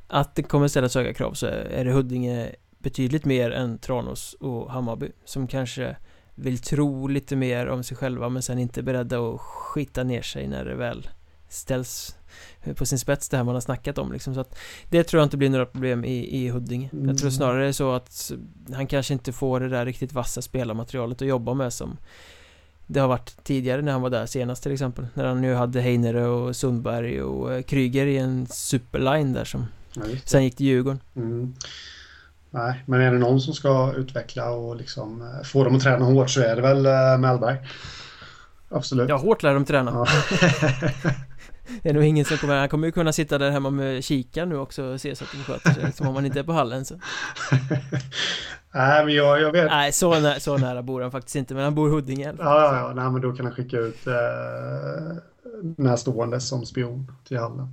att 0.07 0.35
det 0.35 0.43
kommer 0.43 0.67
ställas 0.67 0.95
höga 0.95 1.13
krav 1.13 1.33
så 1.33 1.45
är 1.47 1.85
det 1.85 1.91
Huddinge 1.91 2.55
betydligt 2.77 3.25
mer 3.25 3.51
än 3.51 3.77
Tranås 3.77 4.33
och 4.33 4.71
Hammarby 4.71 5.11
som 5.25 5.47
kanske 5.47 5.95
vill 6.35 6.59
tro 6.59 7.07
lite 7.07 7.35
mer 7.35 7.67
om 7.67 7.83
sig 7.83 7.97
själva 7.97 8.29
men 8.29 8.41
sen 8.41 8.59
inte 8.59 8.79
är 8.79 8.83
beredda 8.83 9.19
att 9.19 9.41
skita 9.41 10.03
ner 10.03 10.21
sig 10.21 10.47
när 10.47 10.65
det 10.65 10.75
väl 10.75 11.09
ställs 11.49 12.18
på 12.75 12.85
sin 12.85 12.99
spets 12.99 13.29
det 13.29 13.37
här 13.37 13.43
man 13.43 13.53
har 13.55 13.61
snackat 13.61 13.97
om 13.97 14.11
liksom 14.11 14.33
så 14.33 14.39
att 14.39 14.57
Det 14.89 15.03
tror 15.03 15.19
jag 15.19 15.25
inte 15.25 15.37
blir 15.37 15.49
några 15.49 15.65
problem 15.65 16.05
i, 16.05 16.37
i 16.45 16.49
Huddinge 16.49 16.89
Jag 16.91 17.17
tror 17.17 17.27
Mm. 17.27 17.31
snarare 17.31 17.61
det 17.63 17.67
är 17.67 17.71
så 17.71 17.91
att 17.91 18.31
han 18.73 18.87
kanske 18.87 19.13
inte 19.13 19.31
får 19.33 19.59
det 19.59 19.69
där 19.69 19.85
riktigt 19.85 20.13
vassa 20.13 20.41
spelarmaterialet 20.41 21.21
att 21.21 21.27
jobba 21.27 21.53
med 21.53 21.73
som 21.73 21.97
det 22.87 22.99
har 22.99 23.07
varit 23.07 23.43
tidigare 23.43 23.81
när 23.81 23.91
han 23.91 24.01
var 24.01 24.09
där 24.09 24.25
senast 24.25 24.63
till 24.63 24.71
exempel 24.71 25.07
När 25.13 25.25
han 25.25 25.41
nu 25.41 25.53
hade 25.53 25.81
Heinere 25.81 26.25
och 26.27 26.55
Sundberg 26.55 27.21
och 27.21 27.53
eh, 27.53 27.61
Kryger 27.61 28.05
i 28.05 28.17
en 28.17 28.47
superline 28.47 29.33
där 29.33 29.45
som 29.45 29.65
Ja. 29.93 30.01
Sen 30.25 30.43
gick 30.43 30.55
till 30.55 30.65
Djurgården 30.65 30.99
Mm. 31.15 31.53
Nej, 32.51 32.83
men 32.85 33.01
är 33.01 33.11
det 33.11 33.17
någon 33.19 33.41
som 33.41 33.53
ska 33.53 33.93
utveckla 33.97 34.49
och 34.51 34.75
liksom 34.75 35.21
eh, 35.21 35.43
få 35.45 35.63
dem 35.63 35.75
att 35.75 35.81
träna 35.83 36.05
hårt 36.05 36.29
så 36.29 36.41
är 36.41 36.55
det 36.55 36.61
väl 36.61 36.85
eh, 36.85 37.17
Mellberg. 37.17 37.57
Absolut. 38.69 39.09
Ja, 39.09 39.17
hårt 39.17 39.43
lär 39.43 39.53
de 39.53 39.65
träna 39.65 39.91
Ja. 39.91 40.05
Det 41.83 41.89
är 41.89 41.93
nog 41.93 42.03
ingen 42.03 42.25
som 42.25 42.37
kommer, 42.37 42.59
han 42.59 42.69
kommer 42.69 42.87
ju 42.87 42.91
kunna 42.91 43.13
sitta 43.13 43.37
där 43.37 43.51
hemma 43.51 43.69
med 43.69 44.03
kikaren 44.03 44.49
nu 44.49 44.57
också 44.57 44.83
och 44.83 45.01
se 45.01 45.15
så 45.15 45.23
att 45.23 45.31
de 45.31 45.37
sköter 45.37 45.73
sig 45.73 45.91
Som 45.91 46.07
om 46.07 46.15
han 46.15 46.25
inte 46.25 46.39
är 46.39 46.43
på 46.43 46.53
hallen 46.53 46.85
så 46.85 46.95
Nej, 48.73 49.05
men 49.05 49.13
jag, 49.13 49.41
jag 49.41 49.51
vet. 49.51 49.65
Nej, 49.65 49.91
så, 49.91 50.19
nä 50.19 50.39
så 50.39 50.57
nära 50.57 50.81
bor 50.81 51.01
han 51.01 51.11
faktiskt 51.11 51.35
inte 51.35 51.53
men 51.53 51.63
han 51.63 51.75
bor 51.75 51.89
i 51.89 51.91
Huddinge 51.91 52.23
i 52.23 52.27
alla 52.27 52.37
fall. 52.37 52.45
Ja, 52.45 52.75
ja, 52.75 52.79
ja. 52.79 52.93
Nej, 52.93 53.11
men 53.11 53.21
då 53.21 53.31
kan 53.31 53.45
han 53.45 53.55
skicka 53.55 53.77
ut 53.77 54.07
eh, 54.07 54.13
närstående 55.77 56.39
som 56.39 56.65
spion 56.65 57.11
till 57.27 57.37
hallen. 57.37 57.67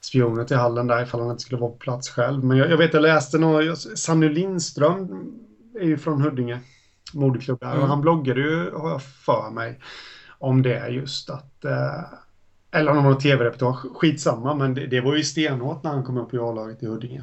Spioner 0.00 0.44
till 0.44 0.56
hallen 0.56 0.86
där 0.86 1.02
ifall 1.02 1.20
han 1.20 1.30
inte 1.30 1.42
skulle 1.42 1.60
vara 1.60 1.70
på 1.70 1.76
plats 1.76 2.08
själv. 2.08 2.44
Men 2.44 2.56
jag, 2.56 2.70
jag 2.70 2.76
vet, 2.76 2.94
jag 2.94 3.02
läste 3.02 3.38
något. 3.38 3.98
Sanny 3.98 4.28
Lindström 4.28 5.32
är 5.80 5.86
ju 5.86 5.98
från 5.98 6.22
Huddinge, 6.22 6.60
moderklubb 7.14 7.60
där. 7.60 7.70
Mm. 7.70 7.82
Och 7.82 7.88
han 7.88 8.00
bloggade 8.00 8.40
ju, 8.40 8.70
har 8.70 8.90
jag 8.90 9.02
för 9.02 9.50
mig, 9.50 9.80
om 10.38 10.62
det 10.62 10.88
just 10.88 11.30
att 11.30 11.64
eh, 11.64 12.00
eller 12.76 12.90
om 12.90 12.96
det 12.96 13.02
var 13.02 13.10
något 13.10 13.22
tv-reportage, 13.22 13.96
skitsamma, 13.96 14.54
men 14.54 14.74
det, 14.74 14.86
det 14.86 15.00
var 15.00 15.16
ju 15.16 15.22
stenhårt 15.22 15.82
när 15.82 15.90
han 15.90 16.04
kom 16.04 16.18
upp 16.18 16.34
i 16.34 16.38
A-laget 16.38 16.82
i 16.82 16.86
Huddinge. 16.86 17.22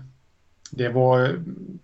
Det 0.72 0.90
var, 0.90 1.40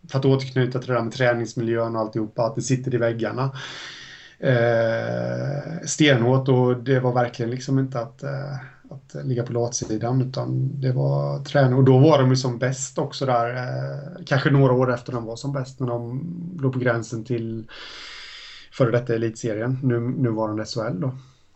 för 0.10 0.20
att 0.20 0.26
återknyta 0.26 0.80
till 0.80 0.88
det 0.88 0.94
där 0.94 1.04
med 1.04 1.14
träningsmiljön 1.14 1.96
och 1.96 2.02
alltihopa, 2.02 2.44
att 2.46 2.56
det 2.56 2.62
sitter 2.62 2.96
i 2.96 2.98
väggarna. 2.98 3.52
Eh, 4.40 5.86
stenhårt 5.86 6.50
och 6.50 6.78
det 6.78 7.00
var 7.00 7.14
verkligen 7.14 7.52
liksom 7.52 7.80
inte 7.80 8.00
att, 8.00 8.24
eh, 8.24 8.54
att 8.90 9.26
ligga 9.26 9.44
på 9.44 9.54
latsidan 9.54 10.22
utan 10.22 10.82
det 10.82 10.92
var 10.92 11.44
träning 11.44 11.74
och 11.74 11.84
då 11.84 11.98
var 11.98 12.20
de 12.20 12.30
ju 12.30 12.36
som 12.36 12.60
bäst 12.60 12.98
också 12.98 13.26
där, 13.26 13.56
eh, 13.56 14.24
kanske 14.26 14.50
några 14.50 14.74
år 14.74 14.94
efter 14.94 15.12
de 15.12 15.26
var 15.26 15.36
som 15.36 15.54
bäst, 15.54 15.80
när 15.80 15.88
de 15.88 16.24
låg 16.62 16.74
på 16.74 16.80
gränsen 16.80 17.26
till 17.26 17.68
före 18.72 18.92
detta 18.92 19.16
elitserien, 19.16 19.80
nu, 19.84 20.00
nuvarande 20.00 20.66
SHL 20.66 21.00
då. 21.00 21.14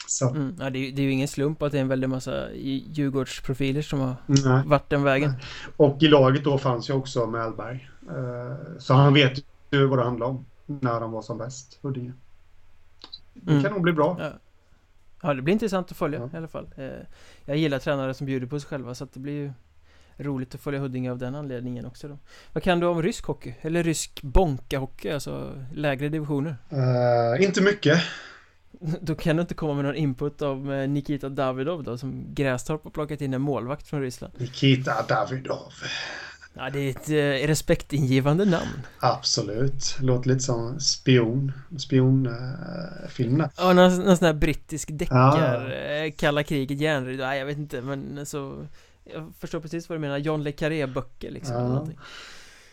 Så 0.08 0.30
Mm, 0.30 0.56
ja, 0.60 0.70
det, 0.70 0.80
är, 0.80 0.92
det 0.92 1.02
är 1.02 1.04
ju 1.04 1.12
ingen 1.12 1.28
slump 1.28 1.62
att 1.62 1.72
det 1.72 1.78
är 1.78 1.82
en 1.82 1.88
väldig 1.88 2.10
massa 2.10 2.52
Djurgårdsprofiler 2.54 3.82
som 3.82 4.00
har 4.00 4.16
nej. 4.26 4.64
varit 4.66 4.90
den 4.90 5.04
vägen 5.04 5.34
Och 5.78 6.04
i 6.04 6.08
laget 6.08 6.44
då 6.44 6.58
fanns 6.58 6.90
ju 6.90 6.94
också 6.94 7.26
Mellberg. 7.28 7.90
Eh, 8.10 8.78
Så 8.80 8.94
han 8.94 9.14
vet 9.14 9.38
ju 9.72 9.86
vad 9.88 10.00
det 10.00 10.04
handlar 10.04 10.28
om 10.28 10.46
när 10.66 11.00
de 11.00 11.12
var 11.12 11.22
som 11.22 11.38
bäst, 11.38 11.80
Huddinge. 11.82 12.14
Det 13.34 13.52
Mm. 13.52 13.64
kan 13.64 13.72
nog 13.74 13.82
bli 13.82 13.94
bra. 13.94 14.18
Ja. 14.20 14.32
Ja, 15.22 15.34
det 15.34 15.42
blir 15.42 15.54
intressant 15.54 15.92
att 15.92 15.98
följa 15.98 16.20
Ja. 16.20 16.30
i 16.34 16.38
alla 16.38 16.48
fall. 16.48 16.68
Eh, 16.78 16.86
jag 17.46 17.58
gillar 17.58 17.80
tränare 17.80 18.14
som 18.14 18.26
bjuder 18.28 18.48
på 18.48 18.60
sig 18.60 18.70
själva 18.70 18.96
så 18.96 19.04
att 19.04 19.14
det 19.14 19.20
blir 19.20 19.34
ju 19.34 19.52
roligt 20.18 20.56
att 20.56 20.62
följa 20.62 20.80
Huddinge 20.80 21.12
av 21.12 21.18
den 21.18 21.36
anledningen 21.36 21.86
också 21.86 22.08
då. 22.08 22.18
Vad 22.54 22.64
kan 22.64 22.80
du 22.80 22.88
om 22.88 23.02
rysk 23.02 23.26
hockey? 23.26 23.56
Eller 23.62 23.84
rysk 23.84 24.20
bonkahockey, 24.24 25.10
alltså 25.12 25.52
lägre 25.74 26.10
divisioner? 26.10 26.56
Eh, 26.70 27.46
inte 27.46 27.62
mycket. 27.62 28.02
Då 29.02 29.16
kan 29.16 29.36
du 29.36 29.42
inte 29.42 29.54
komma 29.54 29.74
med 29.74 29.86
någon 29.86 29.96
input 29.96 30.42
av 30.42 30.74
eh, 30.74 30.90
Nikita 30.90 31.30
Davidov 31.30 31.84
då 31.84 31.98
som 31.98 32.34
Grästorp 32.34 32.84
har 32.84 32.92
plockat 32.92 33.22
in 33.22 33.34
en 33.34 33.42
målvakt 33.42 33.88
från 33.88 34.02
Ryssland. 34.02 34.34
Nikita 34.38 35.02
Davidov. 35.08 35.74
Ja, 36.54 36.70
det 36.70 36.80
är 36.80 36.90
ett 36.90 37.10
eh, 37.10 37.48
respektingivande 37.48 38.46
namn. 38.46 38.86
Absolut. 39.00 39.98
Låter 40.02 40.30
lite 40.30 40.40
som 40.40 40.80
spion. 40.80 41.52
Spionfilm 41.78 43.38
där. 43.38 43.50
Ja, 43.58 43.74
någon, 43.74 43.96
någon 44.00 44.18
sån 44.18 44.26
här 44.26 44.34
brittisk 44.34 44.90
deckar, 44.92 45.72
eh, 46.06 46.12
kalla 46.12 46.44
kriget, 46.44 46.80
järnridå, 46.80 47.24
nej 47.24 47.40
jag 47.40 47.46
vet 47.46 47.58
inte 47.58 47.82
men 47.82 48.26
så 48.26 48.68
Jag 49.04 49.34
förstår 49.40 49.60
precis 49.60 49.90
vad 49.90 49.98
du 49.98 50.00
menar, 50.00 50.18
John 50.18 50.44
le 50.44 50.52
Carré 50.52 50.88
böcker 50.88 51.32
liksom 51.32 51.56
Ja. 51.56 51.88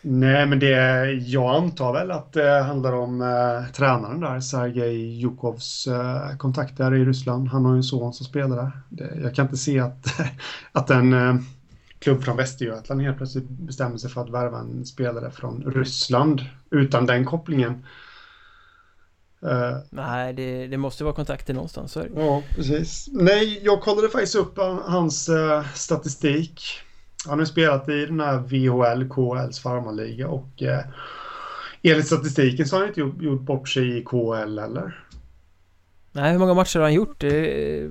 Nej, 0.03 0.45
men 0.45 0.59
det, 0.59 1.11
jag 1.11 1.55
antar 1.55 1.93
väl 1.93 2.11
att 2.11 2.33
det 2.33 2.61
handlar 2.61 2.93
om 2.93 3.21
eh, 3.21 3.71
tränaren 3.73 4.19
där, 4.19 4.39
Sergej 4.39 5.19
Jukovs 5.19 5.87
eh, 5.87 6.37
kontakter 6.37 6.93
i 6.95 7.05
Ryssland. 7.05 7.47
Han 7.47 7.65
har 7.65 7.71
ju 7.73 7.77
en 7.77 7.83
son 7.83 8.13
som 8.13 8.25
spelar 8.25 8.55
där. 8.55 8.71
Det, 8.89 9.19
jag 9.23 9.35
kan 9.35 9.45
inte 9.45 9.57
se 9.57 9.79
att, 9.79 10.05
att 10.71 10.89
en 10.89 11.13
eh, 11.13 11.35
klubb 11.99 12.23
från 12.23 12.37
Västergötland 12.37 13.01
helt 13.01 13.17
plötsligt 13.17 13.49
bestämmer 13.49 13.97
sig 13.97 14.09
för 14.09 14.21
att 14.21 14.29
värva 14.29 14.59
en 14.59 14.85
spelare 14.85 15.31
från 15.31 15.63
Ryssland 15.75 16.41
utan 16.71 17.05
den 17.05 17.25
kopplingen. 17.25 17.85
Eh, 19.43 19.77
Nej, 19.89 20.33
det, 20.33 20.67
det 20.67 20.77
måste 20.77 21.03
vara 21.03 21.15
kontakter 21.15 21.53
någonstans, 21.53 21.91
så. 21.91 22.03
Ja, 22.15 22.43
precis. 22.55 23.09
Nej, 23.11 23.59
jag 23.63 23.81
kollade 23.81 24.09
faktiskt 24.09 24.35
upp 24.35 24.57
han- 24.57 24.81
hans 24.85 25.29
eh, 25.29 25.63
statistik. 25.73 26.61
Han 27.27 27.39
har 27.39 27.45
spelat 27.45 27.89
i 27.89 28.05
den 28.05 28.19
här 28.19 28.37
VHL, 28.37 29.09
KHLs 29.09 29.59
farmarliga 29.59 30.27
och 30.27 30.63
eh, 30.63 30.83
enligt 31.83 32.07
statistiken 32.07 32.65
så 32.67 32.75
har 32.75 32.81
han 32.81 32.89
inte 32.89 32.99
gjort, 32.99 33.21
gjort 33.21 33.41
bort 33.41 33.69
sig 33.69 33.97
i 33.97 34.03
KHL 34.03 34.59
heller. 34.59 35.05
Nej, 36.11 36.31
hur 36.31 36.39
många 36.39 36.53
matcher 36.53 36.79
har 36.79 36.83
han 36.85 36.93
gjort? 36.93 37.19
Det 37.19 37.51
är 37.79 37.83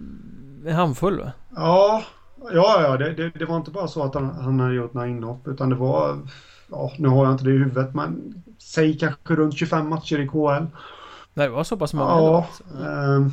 en 0.67 0.75
handfull 0.75 1.19
va? 1.19 1.33
Ja, 1.57 2.03
ja, 2.53 2.83
ja 2.83 2.97
det, 2.97 3.13
det, 3.15 3.31
det 3.39 3.45
var 3.45 3.57
inte 3.57 3.71
bara 3.71 3.89
så 3.89 4.03
att 4.03 4.15
han, 4.15 4.31
han 4.31 4.61
hade 4.61 4.75
gjort 4.75 4.95
några 4.95 5.09
inhopp 5.09 5.49
utan 5.49 5.71
det 5.71 5.77
var, 5.77 6.19
ja, 6.71 6.93
nu 6.99 7.09
har 7.09 7.25
jag 7.25 7.35
inte 7.35 7.45
det 7.45 7.51
i 7.51 7.59
huvudet, 7.59 7.95
men 7.95 8.43
säg 8.59 8.99
kanske 8.99 9.35
runt 9.35 9.59
25 9.59 9.89
matcher 9.89 10.19
i 10.21 10.29
KHL. 10.29 10.67
Nej, 11.35 11.47
det 11.47 11.55
var 11.55 11.65
så 11.65 11.77
pass 11.77 11.95
många 11.95 12.11
Ja. 12.11 12.17
ändå, 12.19 12.37
alltså. 12.37 12.65
Ja. 12.81 13.17
ehm, 13.17 13.31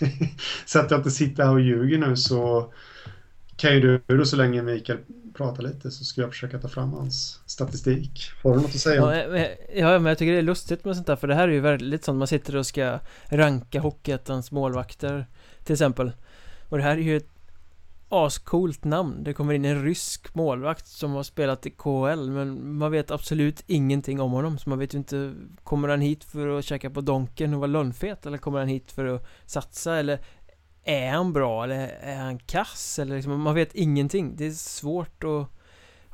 så 0.66 0.78
att 0.80 0.90
jag 0.90 1.00
inte 1.00 1.10
sitter 1.10 1.44
här 1.44 1.52
och 1.52 1.60
ljuger 1.60 1.98
nu 1.98 2.16
så 2.16 2.72
kan 3.60 3.74
ju 3.74 3.80
du 3.80 4.16
då 4.16 4.24
så 4.24 4.36
länge 4.36 4.62
Mikael 4.62 4.98
pratar 5.34 5.62
lite 5.62 5.90
så 5.90 6.04
ska 6.04 6.20
jag 6.20 6.30
försöka 6.30 6.58
ta 6.58 6.68
fram 6.68 6.92
hans 6.92 7.40
statistik. 7.46 8.30
Har 8.42 8.54
du 8.54 8.56
något 8.56 8.70
att 8.70 8.80
säga? 8.80 9.18
Ja, 9.18 9.28
men, 9.28 9.46
ja, 9.74 9.98
men 9.98 10.06
jag 10.06 10.18
tycker 10.18 10.32
det 10.32 10.38
är 10.38 10.42
lustigt 10.42 10.84
med 10.84 10.96
sånt 10.96 11.06
där 11.06 11.16
för 11.16 11.28
det 11.28 11.34
här 11.34 11.48
är 11.48 11.52
ju 11.52 11.60
väldigt 11.60 12.04
sånt 12.04 12.18
man 12.18 12.28
sitter 12.28 12.56
och 12.56 12.66
ska 12.66 12.98
ranka 13.28 13.80
Hockeyettans 13.80 14.52
målvakter 14.52 15.26
till 15.64 15.72
exempel 15.72 16.12
Och 16.68 16.78
det 16.78 16.84
här 16.84 16.96
är 16.96 17.02
ju 17.02 17.16
ett 17.16 17.30
ascoolt 18.08 18.84
namn 18.84 19.24
Det 19.24 19.32
kommer 19.32 19.54
in 19.54 19.64
en 19.64 19.84
rysk 19.84 20.34
målvakt 20.34 20.86
som 20.86 21.12
har 21.12 21.22
spelat 21.22 21.66
i 21.66 21.70
KHL 21.70 22.30
men 22.30 22.78
man 22.78 22.92
vet 22.92 23.10
absolut 23.10 23.64
ingenting 23.66 24.20
om 24.20 24.32
honom 24.32 24.58
så 24.58 24.68
man 24.68 24.78
vet 24.78 24.94
ju 24.94 24.98
inte 24.98 25.34
Kommer 25.64 25.88
han 25.88 26.00
hit 26.00 26.24
för 26.24 26.58
att 26.58 26.64
käka 26.64 26.90
på 26.90 27.00
Donken 27.00 27.54
och 27.54 27.60
vara 27.60 27.70
lönnfet 27.70 28.26
eller 28.26 28.38
kommer 28.38 28.58
han 28.58 28.68
hit 28.68 28.92
för 28.92 29.04
att 29.04 29.26
satsa 29.46 29.96
eller 29.96 30.20
är 30.84 31.10
han 31.10 31.32
bra 31.32 31.64
eller 31.64 31.88
är 32.02 32.16
han 32.16 32.38
kass? 32.38 32.98
Eller 32.98 33.16
liksom, 33.16 33.40
man 33.40 33.54
vet 33.54 33.74
ingenting. 33.74 34.36
Det 34.36 34.46
är 34.46 34.50
svårt 34.50 35.24
att 35.24 35.48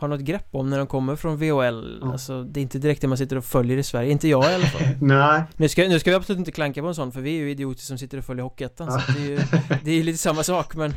ha 0.01 0.09
något 0.09 0.21
grepp 0.21 0.49
om 0.55 0.71
när 0.71 0.79
de 0.79 0.87
kommer 0.87 1.17
från 1.17 1.37
VHL 1.37 1.99
Ja. 2.03 2.13
Alltså 2.13 2.43
det 2.43 2.61
är 2.61 2.63
inte 2.63 2.79
direkt 2.79 3.01
det 3.01 3.09
man 3.09 3.19
sitter 3.19 3.37
och 3.39 3.45
följer 3.45 3.77
i 3.77 3.83
Sverige, 3.83 4.11
inte 4.13 4.29
jag 4.29 4.51
i 4.53 4.55
alla 4.55 4.67
fall. 4.67 4.83
Nej, 5.01 5.43
nu 5.57 5.69
ska, 5.69 5.83
nu 5.83 5.99
ska 6.01 6.11
vi 6.11 6.17
absolut 6.17 6.39
inte 6.39 6.53
klanka 6.53 6.81
på 6.83 6.89
en 6.89 6.95
sån 6.95 7.13
för 7.13 7.21
vi 7.21 7.31
är 7.31 7.41
ju 7.41 7.51
idioter 7.51 7.81
som 7.83 7.99
sitter 7.99 8.19
och 8.19 8.25
följer 8.25 8.43
Hockeyettan 8.43 8.93
så 8.93 9.13
det 9.13 9.19
är 9.19 9.29
ju 9.29 9.39
Det 9.85 9.91
är 9.91 10.03
lite 10.03 10.19
samma 10.19 10.43
sak 10.43 10.75
men 10.77 10.95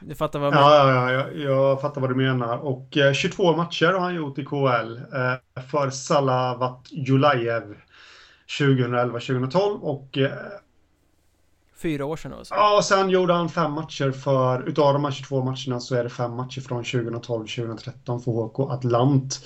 Du 0.00 0.14
fattar 0.14 0.38
vad 0.38 0.46
jag 0.46 0.54
menar. 0.54 0.70
ja, 0.74 0.92
ja, 0.92 1.12
ja, 1.12 1.28
jag, 1.34 1.38
jag 1.38 1.80
fattar 1.80 2.00
vad 2.00 2.10
du 2.10 2.14
menar. 2.16 2.56
Och 2.58 2.96
eh, 2.96 3.12
22 3.12 3.56
matcher 3.56 3.86
har 3.86 4.00
han 4.00 4.14
gjort 4.14 4.38
i 4.38 4.44
KHL 4.44 4.96
eh, 4.96 5.62
för 5.70 5.90
Salavat 5.90 6.86
Julajev 6.90 7.62
2011-2012 8.58 9.80
och 9.80 10.18
eh, 10.18 10.30
Fyra 11.82 12.04
år 12.04 12.16
sedan 12.16 12.32
alltså 12.32 12.54
Ja, 12.54 12.80
sen 12.84 13.10
gjorde 13.10 13.32
han 13.32 13.48
fem 13.48 13.72
matcher 13.72 14.10
för, 14.10 14.68
utav 14.68 14.92
de 14.92 15.04
här 15.04 15.12
22 15.12 15.44
matcherna 15.44 15.80
så 15.80 15.94
är 15.94 16.04
det 16.04 16.10
fem 16.10 16.36
matcher 16.36 16.60
från 16.60 16.82
2012-2013 16.82 18.18
för 18.18 18.32
HK 18.32 18.60
Atlant. 18.60 19.40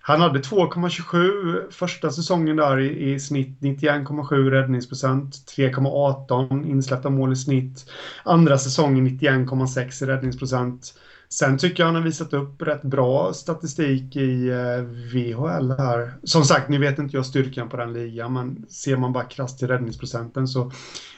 Han 0.00 0.20
hade 0.20 0.38
2,27 0.38 1.70
första 1.70 2.10
säsongen 2.10 2.56
där 2.56 2.80
i, 2.80 3.12
i 3.12 3.20
snitt, 3.20 3.60
91,7 3.60 4.50
räddningsprocent, 4.50 5.34
3,18 5.56 6.70
insläppta 6.70 7.10
mål 7.10 7.32
i 7.32 7.36
snitt. 7.36 7.90
Andra 8.24 8.58
säsongen 8.58 9.08
91,6 9.08 10.06
räddningsprocent. 10.06 10.94
Sen 11.32 11.58
tycker 11.58 11.82
jag 11.82 11.86
han 11.86 11.94
har 11.94 12.02
visat 12.02 12.32
upp 12.32 12.62
rätt 12.62 12.82
bra 12.82 13.32
statistik 13.32 14.16
i 14.16 14.48
eh, 14.48 14.82
VHL 14.82 15.70
här. 15.78 16.14
Som 16.24 16.44
sagt, 16.44 16.68
nu 16.68 16.78
vet 16.78 16.98
inte 16.98 17.16
jag 17.16 17.26
styrkan 17.26 17.68
på 17.68 17.76
den 17.76 17.92
ligan, 17.92 18.32
men 18.32 18.66
ser 18.68 18.96
man 18.96 19.12
bara 19.12 19.24
krasst 19.24 19.58
till 19.58 19.68
räddningsprocenten 19.68 20.48
så 20.48 20.72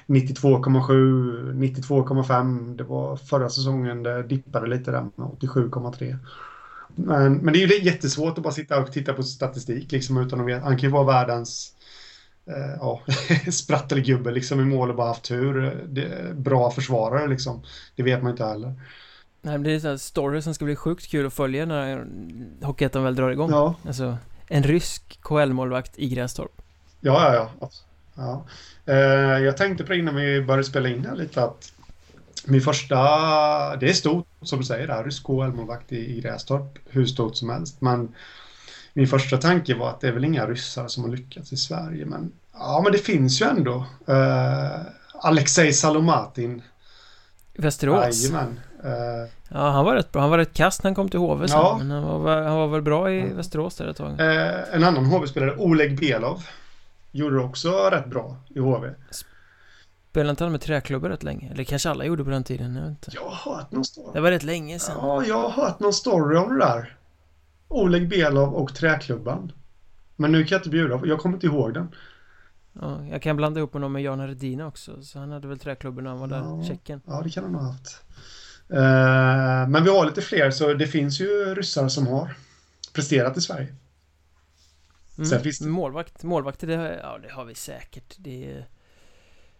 92,7, 0.06 1.52
92,5. 1.52 2.76
Det 2.76 2.84
var 2.84 3.16
förra 3.16 3.48
säsongen 3.48 4.02
det 4.02 4.22
dippade 4.22 4.66
lite 4.66 4.90
där 4.90 5.00
med 5.00 5.26
87,3. 5.26 6.16
Men, 6.94 7.36
men 7.36 7.52
det 7.52 7.62
är 7.62 7.66
ju 7.66 7.84
jättesvårt 7.84 8.38
att 8.38 8.44
bara 8.44 8.54
sitta 8.54 8.80
och 8.80 8.92
titta 8.92 9.12
på 9.12 9.22
statistik 9.22 9.92
liksom 9.92 10.16
utan 10.16 10.40
att 10.40 10.46
veta. 10.46 10.64
Han 10.64 10.78
kan 10.78 10.88
ju 10.88 10.92
vara 10.92 11.04
världens 11.04 11.72
eh, 12.46 12.76
ja, 12.80 13.02
sprattelgubbe 13.52 14.30
liksom 14.30 14.60
i 14.60 14.64
mål 14.64 14.90
och 14.90 14.96
bara 14.96 15.08
haft 15.08 15.24
tur. 15.24 15.84
Det, 15.88 16.36
bra 16.36 16.70
försvarare 16.70 17.28
liksom. 17.28 17.62
Det 17.96 18.02
vet 18.02 18.22
man 18.22 18.30
inte 18.30 18.44
heller. 18.44 18.74
Nej 19.44 19.58
det 19.58 19.70
är 19.70 19.74
en 19.74 19.80
här 19.80 19.96
story 19.96 20.42
som 20.42 20.54
ska 20.54 20.64
bli 20.64 20.76
sjukt 20.76 21.06
kul 21.06 21.26
att 21.26 21.34
följa 21.34 21.66
när 21.66 22.06
Hockeyettan 22.62 23.04
väl 23.04 23.14
drar 23.14 23.30
igång 23.30 23.50
Ja, 23.50 23.74
Alltså 23.86 24.16
En 24.48 24.62
rysk 24.62 25.18
KHL-målvakt 25.22 25.92
i 25.96 26.08
Grästorp 26.08 26.62
ja, 27.04 27.34
ja. 27.34 27.50
ja. 27.60 27.70
ja. 28.14 28.44
Eh, 28.92 29.44
jag 29.44 29.56
tänkte 29.56 29.84
på 29.84 29.92
det 29.92 29.98
innan 29.98 30.16
vi 30.16 30.42
började 30.42 30.64
spela 30.64 30.88
in 30.88 31.06
här 31.06 31.16
lite 31.16 31.42
att 31.42 31.72
min 32.46 32.60
första, 32.60 32.96
det 33.76 33.88
är 33.88 33.92
stort 33.92 34.26
som 34.42 34.58
du 34.58 34.64
säger 34.64 34.86
där, 34.86 35.04
rysk 35.04 35.24
KHL-målvakt 35.24 35.92
i, 35.92 36.16
i 36.16 36.20
Grästorp, 36.20 36.78
hur 36.88 37.06
stort 37.06 37.36
som 37.36 37.50
helst. 37.50 37.80
Men 37.80 38.14
min 38.92 39.06
första 39.06 39.36
tanke 39.36 39.74
var 39.74 39.90
att 39.90 40.00
det 40.00 40.08
är 40.08 40.12
väl 40.12 40.24
inga 40.24 40.46
ryssar 40.46 40.88
som 40.88 41.04
har 41.04 41.10
lyckats 41.10 41.52
i 41.52 41.56
Sverige. 41.56 42.06
Men 42.06 42.32
ja, 42.52 42.80
men 42.84 42.92
det 42.92 42.98
finns 42.98 43.42
ju 43.42 43.46
ändå. 43.46 43.86
Eh, 44.06 44.80
Alexej 45.14 45.72
Salomatin. 45.72 46.62
Västerås 47.54 48.24
Jajamän. 48.24 48.60
Eh, 48.84 49.30
Ja 49.48 49.70
han 49.70 49.84
var 49.84 49.94
rätt 49.94 50.12
bra, 50.12 50.20
han 50.20 50.30
var 50.30 50.38
rätt 50.38 50.54
kast 50.54 50.82
när 50.82 50.88
han 50.90 50.94
kom 50.94 51.08
till 51.08 51.20
HV 51.20 51.48
sen 51.48 51.58
Ja. 51.58 51.76
Men 51.78 51.90
han 51.90 52.22
var, 52.22 52.42
han 52.42 52.56
var 52.56 52.66
väl 52.68 52.82
bra 52.82 53.10
i 53.10 53.20
Ja. 53.28 53.34
Västerås 53.36 53.76
där 53.76 53.86
ett 53.86 53.96
tag 53.96 54.20
eh, 54.20 54.74
en 54.74 54.84
annan 54.84 55.04
HV-spelare, 55.06 55.56
Oleg 55.56 55.98
Belov. 56.00 56.44
Gjorde 57.12 57.38
också 57.38 57.70
rätt 57.90 58.06
bra 58.06 58.36
i 58.48 58.58
HV. 58.58 58.90
Spelade 60.10 60.30
inte 60.30 60.44
han 60.44 60.52
med 60.52 60.60
träklubbor 60.60 61.08
rätt 61.08 61.22
länge? 61.22 61.50
Eller 61.52 61.64
kanske 61.64 61.90
alla 61.90 62.04
gjorde 62.04 62.24
på 62.24 62.30
den 62.30 62.44
tiden, 62.44 62.74
jag 62.76 62.82
vet 62.82 62.90
inte 62.90 63.10
Jag 63.14 63.28
har 63.28 63.54
hört 63.56 63.70
någon 63.72 63.84
story. 63.84 64.10
Det 64.12 64.20
var 64.20 64.30
rätt 64.30 64.42
länge 64.42 64.78
sen 64.78 64.96
Ja, 65.00 65.24
jag 65.24 65.48
har 65.48 65.50
hört 65.64 65.80
någon 65.80 65.92
story 65.92 66.36
om 66.36 66.48
det 66.58 66.64
där. 66.64 66.96
Oleg 67.68 68.08
Belov 68.08 68.54
och 68.54 68.74
träklubban. 68.74 69.52
Men 70.16 70.32
nu 70.32 70.44
kan 70.44 70.54
jag 70.56 70.58
inte 70.60 70.70
bjuda, 70.70 71.00
jag 71.04 71.18
kommer 71.18 71.34
inte 71.36 71.46
ihåg 71.46 71.74
den. 71.74 71.88
Ja, 72.80 73.04
jag 73.10 73.22
kan 73.22 73.36
blanda 73.36 73.58
ihop 73.60 73.72
honom 73.72 73.92
med 73.92 74.02
Jan 74.02 74.26
Redina 74.28 74.66
också 74.66 75.02
Så 75.02 75.18
han 75.18 75.30
hade 75.32 75.48
väl 75.48 75.58
träklubben 75.58 76.04
när 76.04 76.10
han 76.10 76.20
var 76.20 76.26
där, 76.26 76.38
Ja. 76.38 76.64
Tjeckien 76.68 77.00
Ja, 77.06 77.20
det 77.24 77.30
kan 77.30 77.44
han 77.44 77.54
ha 77.54 77.62
haft. 77.62 78.02
Eh, 78.70 79.68
men 79.68 79.84
vi 79.84 79.90
har 79.90 80.06
lite 80.06 80.22
fler, 80.22 80.50
så 80.50 80.74
det 80.74 80.86
finns 80.86 81.20
ju 81.20 81.54
ryssar 81.54 81.88
som 81.88 82.06
har 82.06 82.34
presterat 82.92 83.36
i 83.36 83.40
Sverige. 83.40 83.74
Sen 85.16 85.24
mm. 85.24 85.42
finns 85.42 85.58
det- 85.58 85.68
Målvakt, 85.68 86.22
målvakter 86.22 86.66
det 86.66 86.76
har, 86.76 86.86
ja, 86.86 87.18
det 87.22 87.32
har 87.32 87.44
vi 87.44 87.54
säkert 87.54 88.14
det 88.16 88.50
är, 88.50 88.66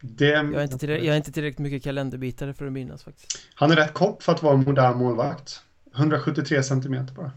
Det, 0.01 0.29
jag, 0.29 0.55
är 0.55 0.63
inte 0.63 0.79
tillräckligt, 0.79 1.09
jag 1.09 1.17
inte 1.17 1.33
tillräckligt 1.33 1.59
mycket 1.59 1.83
kalenderbitare 1.83 2.55
för 2.55 2.67
att 2.67 2.73
minnas 2.73 3.05
faktiskt 3.05 3.39
Han 3.55 3.71
är 3.71 3.77
rätt 3.77 3.95
kort 3.95 4.23
för 4.23 4.33
att 4.33 4.43
vara 4.43 4.55
en 4.55 4.65
modern 4.65 4.97
målvakt. 4.99 5.61
173 5.97 6.63
centimeter 6.63 7.15
bara. 7.15 7.31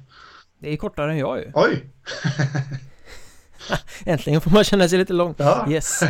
Det 0.59 0.73
är 0.73 0.77
kortare 0.77 1.11
än 1.11 1.17
jag 1.17 1.39
ju 1.39 1.51
Oj! 1.53 1.89
Äntligen 4.05 4.41
får 4.41 4.51
man 4.51 4.63
känna 4.63 4.89
sig 4.89 4.99
lite 4.99 5.13
lång 5.13 5.35
Ja. 5.37 5.67
Yes 5.69 6.03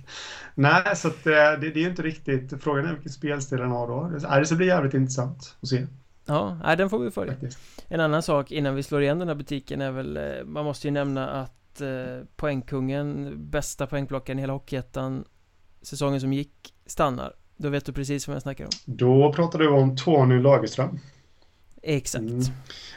Nej, 0.54 0.96
så 0.96 1.08
att, 1.08 1.26
eh, 1.26 1.32
det, 1.32 1.56
det 1.56 1.76
är 1.76 1.82
ju 1.82 1.88
inte 1.88 2.02
riktigt... 2.02 2.62
Frågan 2.62 2.86
är 2.86 2.92
vilken 2.92 3.12
spelstil 3.12 3.60
han 3.60 3.70
har 3.70 3.88
då. 3.88 4.08
Det, 4.08 4.38
det 4.38 4.46
ska 4.46 4.56
bli 4.56 4.66
jävligt 4.66 4.94
intressant 4.94 5.56
att 5.60 5.68
se 5.68 5.86
Ja, 6.26 6.58
nej, 6.64 6.76
den 6.76 6.90
får 6.90 6.98
vi 6.98 7.10
följa 7.10 7.32
faktiskt. 7.32 7.58
En 7.88 8.00
annan 8.00 8.22
sak 8.22 8.52
innan 8.52 8.74
vi 8.74 8.82
slår 8.82 9.02
igen 9.02 9.18
den 9.18 9.28
här 9.28 9.34
butiken 9.34 9.80
är 9.80 9.90
väl 9.90 10.16
eh, 10.16 10.44
Man 10.44 10.64
måste 10.64 10.86
ju 10.86 10.90
nämna 10.90 11.28
att 11.28 11.80
eh, 11.80 11.88
Poängkungen 12.36 13.34
Bästa 13.50 13.86
poängplockaren 13.86 14.38
i 14.38 14.42
hela 14.42 14.52
Hockeyettan 14.52 15.24
säsongen 15.82 16.20
som 16.20 16.32
gick 16.32 16.74
stannar 16.86 17.34
Då 17.56 17.68
vet 17.68 17.86
du 17.86 17.92
precis 17.92 18.28
vad 18.28 18.34
jag 18.34 18.42
snackar 18.42 18.64
om 18.64 18.70
Då 18.84 19.32
pratar 19.32 19.58
du 19.58 19.68
om 19.68 19.96
Tony 19.96 20.40
Lagerström 20.40 20.98
Exakt 21.82 22.22
mm. 22.22 22.42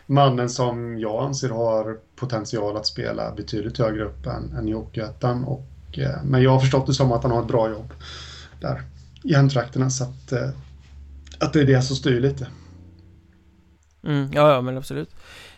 Mannen 0.06 0.50
som 0.50 1.00
jag 1.00 1.24
anser 1.24 1.50
har 1.50 2.00
potential 2.16 2.78
att 2.78 2.86
spela 2.86 3.32
betydligt 3.32 3.78
högre 3.78 4.04
upp 4.04 4.26
än, 4.26 4.52
än 4.58 4.68
i 4.68 4.72
Hockeyettan 4.72 5.44
och 5.44 5.66
eh, 5.98 6.24
Men 6.24 6.44
jag 6.44 6.52
har 6.52 6.60
förstått 6.60 6.88
det 6.88 6.94
som 6.94 7.12
att 7.12 7.24
han 7.24 7.32
har 7.32 7.42
ett 7.42 7.48
bra 7.48 7.70
jobb 7.70 7.94
Där 8.62 8.82
i 9.24 9.34
hemtrakterna 9.34 9.90
så 9.90 10.04
att 10.04 10.32
eh, 10.32 10.50
Att 11.40 11.54
det 11.54 11.62
är 11.62 11.66
det 11.66 11.82
som 11.82 11.96
styr 11.96 12.20
lite 12.20 12.48
Mm, 14.04 14.32
ja, 14.34 14.54
ja, 14.54 14.62
men 14.62 14.78
absolut. 14.78 15.10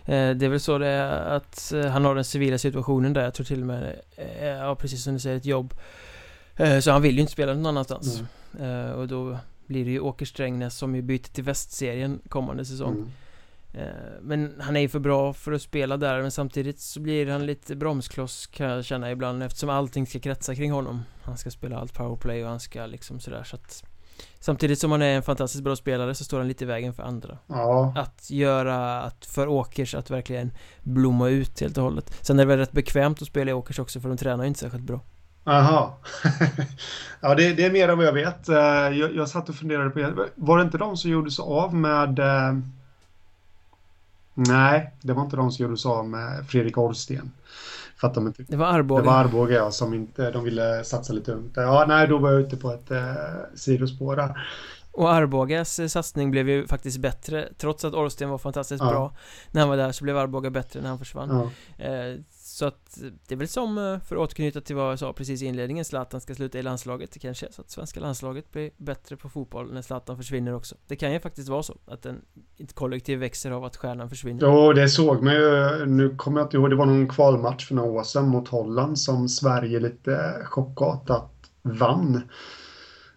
Eh, 0.06 0.30
det 0.30 0.46
är 0.46 0.50
väl 0.50 0.60
så 0.60 0.78
det 0.78 0.88
är 0.88 1.36
att 1.36 1.74
han 1.92 2.06
har 2.06 2.16
den 2.16 2.24
civila 2.24 2.58
situationen 2.58 3.14
där. 3.14 3.24
Jag 3.24 3.34
tror 3.34 3.46
till 3.46 3.62
och 3.62 3.68
med, 3.68 3.96
ja 4.42 4.76
precis 4.76 5.04
som 5.04 5.14
du 5.14 5.20
säger, 5.20 5.38
ett 5.38 5.46
jobb. 5.46 5.74
Så 6.82 6.92
han 6.92 7.02
vill 7.02 7.16
ju 7.16 7.22
inte 7.22 7.34
spela 7.34 7.54
någon 7.54 7.66
annanstans. 7.66 8.24
Mm. 8.60 8.92
Och 8.92 9.08
då 9.08 9.38
blir 9.68 9.86
det 9.86 9.92
ju 9.92 10.00
Åker 10.00 10.26
Strängnäs 10.26 10.78
som 10.78 10.96
ju 10.96 11.02
byter 11.02 11.34
till 11.34 11.44
västserien 11.44 12.20
kommande 12.30 12.66
säsong. 12.66 12.94
Mm. 12.94 13.12
Men 14.22 14.62
han 14.62 14.76
är 14.76 14.80
ju 14.80 14.90
för 14.90 15.00
bra 15.00 15.34
för 15.34 15.52
att 15.52 15.62
spela 15.62 15.98
där 15.98 16.22
men 16.22 16.32
samtidigt 16.32 16.80
så 16.80 17.00
blir 17.00 17.28
han 17.28 17.46
lite 17.46 17.76
bromskloss 17.76 18.48
kan 18.48 18.70
jag 18.70 18.86
känna 18.86 19.12
ibland 19.12 19.44
eftersom 19.44 19.70
allting 19.70 20.08
ska 20.08 20.20
kretsa 20.20 20.56
kring 20.56 20.72
honom. 20.72 21.04
Han 21.24 21.38
ska 21.38 21.52
spela 21.52 21.78
allt 21.78 21.94
powerplay 21.94 22.44
och 22.44 22.50
han 22.50 22.60
ska 22.60 22.86
liksom 22.86 23.20
sådär 23.20 23.44
så 23.44 23.56
att 23.56 23.84
Samtidigt 24.40 24.80
som 24.80 24.92
han 24.92 25.02
är 25.02 25.16
en 25.16 25.24
fantastiskt 25.24 25.64
bra 25.64 25.76
spelare 25.76 26.16
så 26.16 26.24
står 26.24 26.38
han 26.38 26.48
lite 26.48 26.64
i 26.64 26.68
vägen 26.68 26.94
för 26.94 27.04
andra. 27.04 27.38
Ja. 27.48 27.94
Att 27.98 28.30
göra, 28.32 29.02
att 29.02 29.26
för 29.26 29.48
Åkers 29.48 29.96
att 29.96 30.10
verkligen 30.10 30.52
blomma 30.84 31.30
ut 31.30 31.62
helt 31.62 31.78
och 31.78 31.84
hållet. 31.84 32.18
Sen 32.22 32.40
är 32.40 32.44
det 32.44 32.48
väl 32.48 32.58
rätt 32.58 32.72
bekvämt 32.72 33.22
att 33.22 33.28
spela 33.28 33.52
i 33.52 33.54
Åkers 33.54 33.80
också 33.80 34.00
för 34.00 34.10
de 34.10 34.18
tränar 34.18 34.44
ju 34.44 34.48
inte 34.48 34.60
särskilt 34.60 34.84
bra. 34.84 35.02
Aha. 35.44 36.00
Ja 37.22 37.36
det, 37.36 37.54
det, 37.54 37.66
är 37.66 37.72
mer 37.72 37.90
än 37.90 37.98
vad 37.98 38.08
jag 38.08 38.14
vet. 38.14 38.50
Eh, 38.50 38.58
jag, 38.58 39.16
jag 39.16 39.30
satt 39.30 39.50
och 39.50 39.56
funderade 39.56 39.90
på 39.90 40.26
Var 40.36 40.58
det 40.58 40.64
inte 40.64 40.78
de 40.78 40.98
som 40.98 41.12
gjorde 41.12 41.32
sig 41.32 41.44
av 41.44 41.76
med 41.76 42.20
eh... 42.20 42.54
Nej, 44.48 44.94
det 45.02 45.14
var 45.14 45.24
inte 45.24 45.36
de 45.36 45.52
som 45.52 45.64
gjorde 45.64 45.78
sig 45.78 45.90
av 45.90 46.10
med 46.10 46.48
Fredrik 46.48 46.78
Orsten 46.78 47.32
för 48.00 48.08
att 48.08 48.14
de 48.14 48.28
inte... 48.28 48.44
Det 48.48 48.58
var 48.58 48.66
Arboga. 48.66 49.02
Det 49.02 49.08
var 49.08 49.14
Arboga 49.16 49.56
ja, 49.56 49.72
som 49.72 49.94
inte, 49.94 50.32
de 50.32 50.44
ville 50.44 50.84
satsa 50.84 51.14
lite 51.14 51.32
ungt. 51.32 51.54
Ja, 51.56 51.86
nej, 51.88 52.08
då 52.08 52.18
var 52.18 52.32
jag 52.32 52.42
ute 52.42 52.58
på 52.58 52.72
ett 52.72 52.92
eh, 52.92 53.14
sidospår 53.56 54.16
där. 54.16 54.42
Och 55.00 55.14
Arbogas 55.14 55.80
eh, 55.80 55.88
satsning 55.88 56.32
blev 56.32 56.50
ju 56.50 56.68
faktiskt 56.68 56.98
bättre 56.98 57.50
Trots 57.58 57.86
att 57.86 57.94
Orsten 57.94 58.30
var 58.30 58.38
fantastiskt 58.38 58.84
ja. 58.84 58.90
bra. 58.90 59.16
När 59.52 59.62
han 59.62 59.70
var 59.70 59.78
där 59.78 59.92
så 59.92 60.04
blev 60.04 60.18
Arboga 60.18 60.50
bättre 60.50 60.82
när 60.82 60.90
han 60.90 61.00
försvann. 61.00 61.52
Ja. 61.78 61.86
eh, 61.86 62.20
så 62.32 62.66
att 62.66 63.00
det 63.28 63.36
är 63.36 63.38
väl 63.38 63.48
som, 63.48 63.78
eh, 63.78 64.00
för 64.00 64.16
att 64.16 64.22
återknyta 64.22 64.62
till 64.62 64.76
vad 64.76 64.92
jag 64.92 65.00
sa 65.00 65.14
precis 65.14 65.42
i 65.42 65.46
inledningen 65.46 65.86
Zlatan 65.86 66.22
ska 66.22 66.36
sluta 66.36 66.60
i 66.60 66.62
landslaget. 66.62 67.12
Det 67.12 67.20
kanske 67.20 67.46
är 67.46 67.52
så 67.52 67.62
att 67.62 67.70
svenska 67.70 68.00
landslaget 68.00 68.52
blir 68.52 68.72
bättre 68.78 69.18
på 69.18 69.30
fotboll 69.30 69.74
när 69.74 69.82
Zlatan 69.82 70.18
försvinner 70.18 70.54
också. 70.54 70.76
Det 70.88 70.96
kan 70.96 71.14
ju 71.14 71.20
faktiskt 71.20 71.50
vara 71.50 71.64
så 71.64 71.78
att 71.86 72.06
en, 72.06 72.22
ett 72.58 72.74
kollektiv 72.74 73.20
växer 73.20 73.52
av 73.52 73.66
att 73.66 73.78
stjärnan 73.78 74.10
försvinner. 74.10 74.42
Jo, 74.42 74.74
det 74.74 74.90
såg 74.90 75.24
man 75.24 75.34
ju. 75.34 75.86
Nu 75.86 76.16
kommer 76.16 76.40
jag 76.40 76.46
inte 76.46 76.58
ihåg, 76.58 76.70
det 76.70 76.76
var 76.76 76.86
någon 76.86 77.10
kvalmatch 77.10 77.68
för 77.68 77.76
några 77.76 77.90
år 77.90 78.04
sedan 78.04 78.28
mot 78.28 78.48
Holland 78.48 79.00
som 79.00 79.30
Sverige 79.30 79.80
lite 79.80 80.42
chockartat 80.46 81.32
vann 81.62 82.22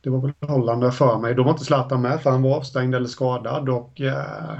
Det 0.02 0.10
var 0.10 0.20
väl 0.20 0.32
Holland 0.40 0.94
för 0.94 1.18
mig 1.18 1.34
Då 1.34 1.42
var 1.42 1.50
inte 1.50 1.64
Zlatan 1.64 2.02
med 2.02 2.22
för 2.22 2.30
han 2.30 2.42
var 2.42 2.56
avstängd 2.56 2.94
eller 2.94 3.08
skadad 3.08 3.68
och 3.68 4.00
eh, 4.00 4.58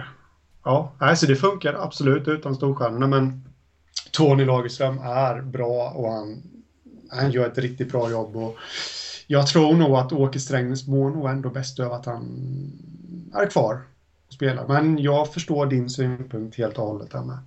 Ja, 0.64 0.93
alltså 0.98 1.27
det 1.27 1.36
funkar 1.36 1.74
absolut 1.74 2.28
utan 2.28 2.55
storstjärnorna 2.55 3.06
men 3.06 3.44
Tony 4.12 4.44
Lagerström 4.44 4.98
är 4.98 5.40
bra 5.40 5.90
och 5.90 6.12
han, 6.12 6.43
han 7.10 7.31
gör 7.31 7.47
ett 7.47 7.59
riktigt 7.59 7.93
bra 7.93 8.10
jobb. 8.10 8.36
Och 8.36 8.56
jag 9.27 9.47
tror 9.47 9.74
nog 9.74 9.97
att 9.97 10.12
Åke 10.12 10.39
Strängnäs 10.39 10.86
mår 10.86 11.10
nog 11.10 11.31
ändå 11.31 11.51
bäst 11.51 11.78
över 11.78 11.94
att 11.94 12.06
han 12.06 12.23
är 13.35 13.47
kvar 13.47 13.82
och 14.27 14.32
spelar. 14.32 14.69
Men 14.69 14.98
jag 14.98 15.32
förstår 15.32 15.66
din 15.66 15.90
synpunkt 15.90 16.59
helt 16.59 16.78
och 16.78 16.86
hållet 16.86 17.12
här 17.12 17.24
med. 17.24 17.39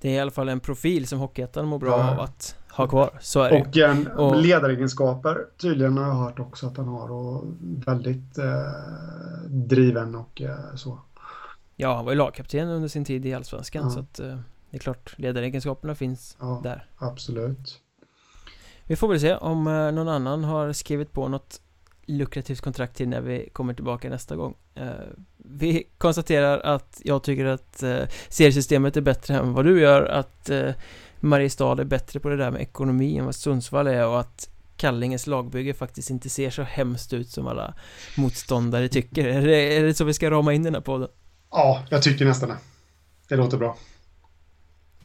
Det 0.00 0.08
är 0.08 0.12
i 0.14 0.20
alla 0.20 0.30
fall 0.30 0.48
en 0.48 0.60
profil 0.60 1.06
som 1.06 1.18
Hockeyettan 1.18 1.66
mår 1.66 1.78
bra 1.78 1.98
ja. 1.98 2.10
av 2.10 2.20
att 2.20 2.56
ha 2.78 2.88
kvar. 2.88 3.10
Så 3.20 3.42
är 3.42 3.50
det 3.50 3.60
Och 3.60 3.76
en 3.76 4.06
och... 4.06 4.36
ledaregenskaper 4.36 5.46
tydligen 5.56 5.98
har 5.98 6.04
jag 6.04 6.14
hört 6.14 6.38
också 6.38 6.66
att 6.66 6.76
han 6.76 6.88
har 6.88 7.10
och 7.10 7.44
väldigt 7.60 8.38
eh, 8.38 8.44
driven 9.48 10.14
och 10.14 10.42
eh, 10.42 10.74
så. 10.74 10.98
Ja, 11.76 11.96
han 11.96 12.04
var 12.04 12.12
ju 12.12 12.18
lagkapten 12.18 12.68
under 12.68 12.88
sin 12.88 13.04
tid 13.04 13.26
i 13.26 13.34
Allsvenskan 13.34 13.82
ja. 13.84 13.90
så 13.90 14.00
att 14.00 14.20
eh, 14.20 14.38
det 14.70 14.76
är 14.76 14.78
klart, 14.78 15.14
ledaregenskaperna 15.18 15.94
finns 15.94 16.36
ja, 16.40 16.60
där 16.62 16.86
Absolut 16.96 17.80
Vi 18.84 18.96
får 18.96 19.08
väl 19.08 19.20
se 19.20 19.34
om 19.34 19.66
eh, 19.66 19.92
någon 19.92 20.08
annan 20.08 20.44
har 20.44 20.72
skrivit 20.72 21.12
på 21.12 21.28
något 21.28 21.60
lukrativt 22.06 22.60
kontrakt 22.60 22.96
till 22.96 23.08
när 23.08 23.20
vi 23.20 23.48
kommer 23.52 23.74
tillbaka 23.74 24.10
nästa 24.10 24.36
gång 24.36 24.54
eh, 24.74 24.86
Vi 25.36 25.88
konstaterar 25.98 26.58
att 26.58 27.00
jag 27.04 27.22
tycker 27.22 27.44
att 27.44 27.82
eh, 27.82 28.02
seriesystemet 28.28 28.96
är 28.96 29.00
bättre 29.00 29.34
än 29.34 29.52
vad 29.52 29.64
du 29.64 29.80
gör 29.80 30.02
Att 30.02 30.50
Mariestad 31.20 31.80
är 31.80 31.84
bättre 31.84 32.20
på 32.20 32.28
det 32.28 32.36
där 32.36 32.50
med 32.50 32.60
ekonomi 32.60 33.18
än 33.18 33.24
vad 33.24 33.34
Sundsvall 33.34 33.86
är 33.86 34.06
och 34.06 34.20
att 34.20 34.50
Kallinges 34.76 35.26
lagbygge 35.26 35.74
faktiskt 35.74 36.10
inte 36.10 36.28
ser 36.28 36.50
så 36.50 36.62
hemskt 36.62 37.12
ut 37.12 37.30
som 37.30 37.46
alla 37.46 37.74
motståndare 38.16 38.88
tycker. 38.88 39.28
Är 39.28 39.46
det, 39.46 39.76
är 39.76 39.82
det 39.82 39.94
så 39.94 40.04
vi 40.04 40.14
ska 40.14 40.30
rama 40.30 40.52
in 40.52 40.62
den 40.62 40.74
här 40.74 40.80
podden? 40.80 41.08
Ja, 41.50 41.84
jag 41.90 42.02
tycker 42.02 42.24
nästan 42.24 42.48
det. 42.48 42.56
Det 43.28 43.36
låter 43.36 43.56
bra 43.56 43.76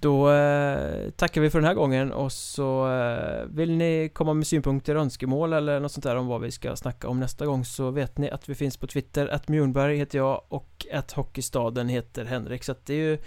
då 0.04 0.32
eh, 0.32 1.10
tackar 1.10 1.42
vi 1.42 1.50
för 1.50 1.60
den 1.60 1.68
här 1.68 1.74
gången 1.74 2.12
och 2.12 2.32
så 2.32 2.92
eh, 2.92 3.46
vill 3.46 3.78
ni 3.78 4.10
komma 4.14 4.34
med 4.34 4.48
synpunkter, 4.48 4.96
önskemål 4.96 5.54
eller 5.54 5.80
något 5.80 5.92
sånt 5.92 6.04
där 6.04 6.16
om 6.16 6.28
vad 6.28 6.42
vi 6.42 6.52
ska 6.52 6.76
snacka 6.76 7.08
om 7.08 7.20
nästa 7.20 7.46
gång 7.46 7.66
så 7.66 7.92
vet 7.92 8.18
ni 8.18 8.30
att 8.30 8.50
vi 8.50 8.56
finns 8.56 8.78
på 8.78 8.88
Twitter, 8.88 9.28
att 9.28 9.48
Mjornberg 9.48 9.98
heter 9.98 10.18
jag 10.18 10.42
och 10.48 10.86
att 10.94 11.12
Hockeystaden 11.12 11.90
heter 11.90 12.26
Henrik. 12.26 12.64
Så 12.64 12.72
att 12.72 12.86
det 12.86 12.94
är 12.94 12.98
ju 12.98 13.18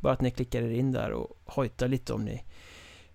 bara 0.00 0.12
att 0.12 0.20
ni 0.20 0.30
klickar 0.30 0.62
er 0.62 0.70
in 0.70 0.92
där 0.92 1.10
och 1.10 1.28
hojtar 1.44 1.88
lite 1.88 2.12
om 2.12 2.24
ni 2.24 2.44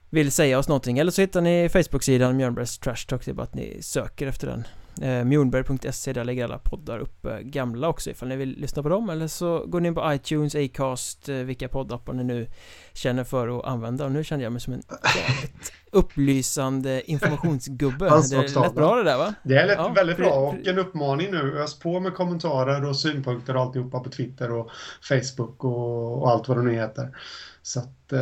vill 0.10 0.32
säga 0.32 0.60
oss 0.60 0.68
någonting. 0.68 0.98
Eller 0.98 1.12
så 1.12 1.22
hittar 1.22 1.42
ni 1.42 1.70
Facebook-sidan 1.70 2.38
Mjörnbergs 2.38 2.80
Trash 2.80 3.06
Talk, 3.08 3.26
det 3.26 3.32
är 3.32 3.36
bara 3.36 3.44
att 3.44 3.56
ni 3.56 3.78
söker 3.82 4.28
efter 4.28 4.48
den 4.48 4.64
eh, 5.02 5.24
Mjornberg.se, 5.24 6.14
där 6.14 6.24
lägger 6.24 6.44
alla 6.44 6.58
poddar 6.58 7.00
upp 7.00 7.26
eh, 7.26 7.38
gamla 7.38 7.88
också 7.88 8.10
ifall 8.10 8.30
ni 8.30 8.36
vill 8.36 8.56
lyssna 8.58 8.84
på 8.84 8.90
dem. 8.90 9.10
Eller 9.10 9.28
så 9.28 9.66
går 9.66 9.80
ni 9.80 9.88
in 9.88 9.96
på 9.96 10.14
iTunes, 10.14 10.56
Acast, 10.56 11.30
eh, 11.30 11.36
vilka 11.36 11.68
poddappar 11.68 12.14
ni 12.14 12.24
nu 12.24 12.48
känner 12.94 13.24
för 13.24 13.60
att 13.60 13.66
använda. 13.66 14.06
Och 14.06 14.12
nu 14.12 14.24
känner 14.24 14.44
jag 14.44 14.52
mig 14.52 14.62
som 14.62 14.74
en 14.74 14.84
jävligt 15.16 15.74
upplysande 15.92 17.12
informationsgubbe. 17.12 18.06
Det 18.06 18.36
är 18.36 18.62
lätt 18.62 18.76
bra 18.76 18.96
det 18.96 19.04
där 19.04 19.18
va? 19.18 19.34
Det 19.44 19.56
är 19.56 19.68
lätt, 19.68 19.78
ja, 19.78 19.90
väldigt 19.90 20.18
bra. 20.18 20.30
och 20.30 20.68
en 20.68 20.80
uppmaning 20.80 21.32
nu, 21.32 21.60
ös 21.60 21.80
på 21.80 22.00
med 22.00 22.14
kommentarer 22.14 22.86
och 22.86 22.98
synpunkter 22.98 23.56
och 23.56 23.62
alltihopa 23.62 24.00
på 24.00 24.10
Twitter 24.10 24.52
och 24.52 24.70
Facebook 25.02 25.64
och, 25.64 26.22
och 26.22 26.32
allt 26.32 26.48
vad 26.48 26.58
det 26.58 26.64
nu 26.64 26.74
heter. 26.74 27.18
Så 27.62 27.80
att, 27.80 28.14
eh, 28.14 28.20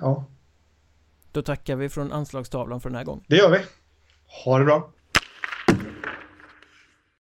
ja. 0.00 0.24
Då 1.32 1.42
tackar 1.42 1.76
vi 1.76 1.88
från 1.88 2.12
anslagstavlan 2.12 2.80
för 2.80 2.88
den 2.88 2.96
här 2.96 3.04
gången. 3.04 3.24
Det 3.26 3.36
gör 3.36 3.50
vi. 3.50 3.58
Ha 4.44 4.58
det 4.58 4.64
bra 4.64 4.90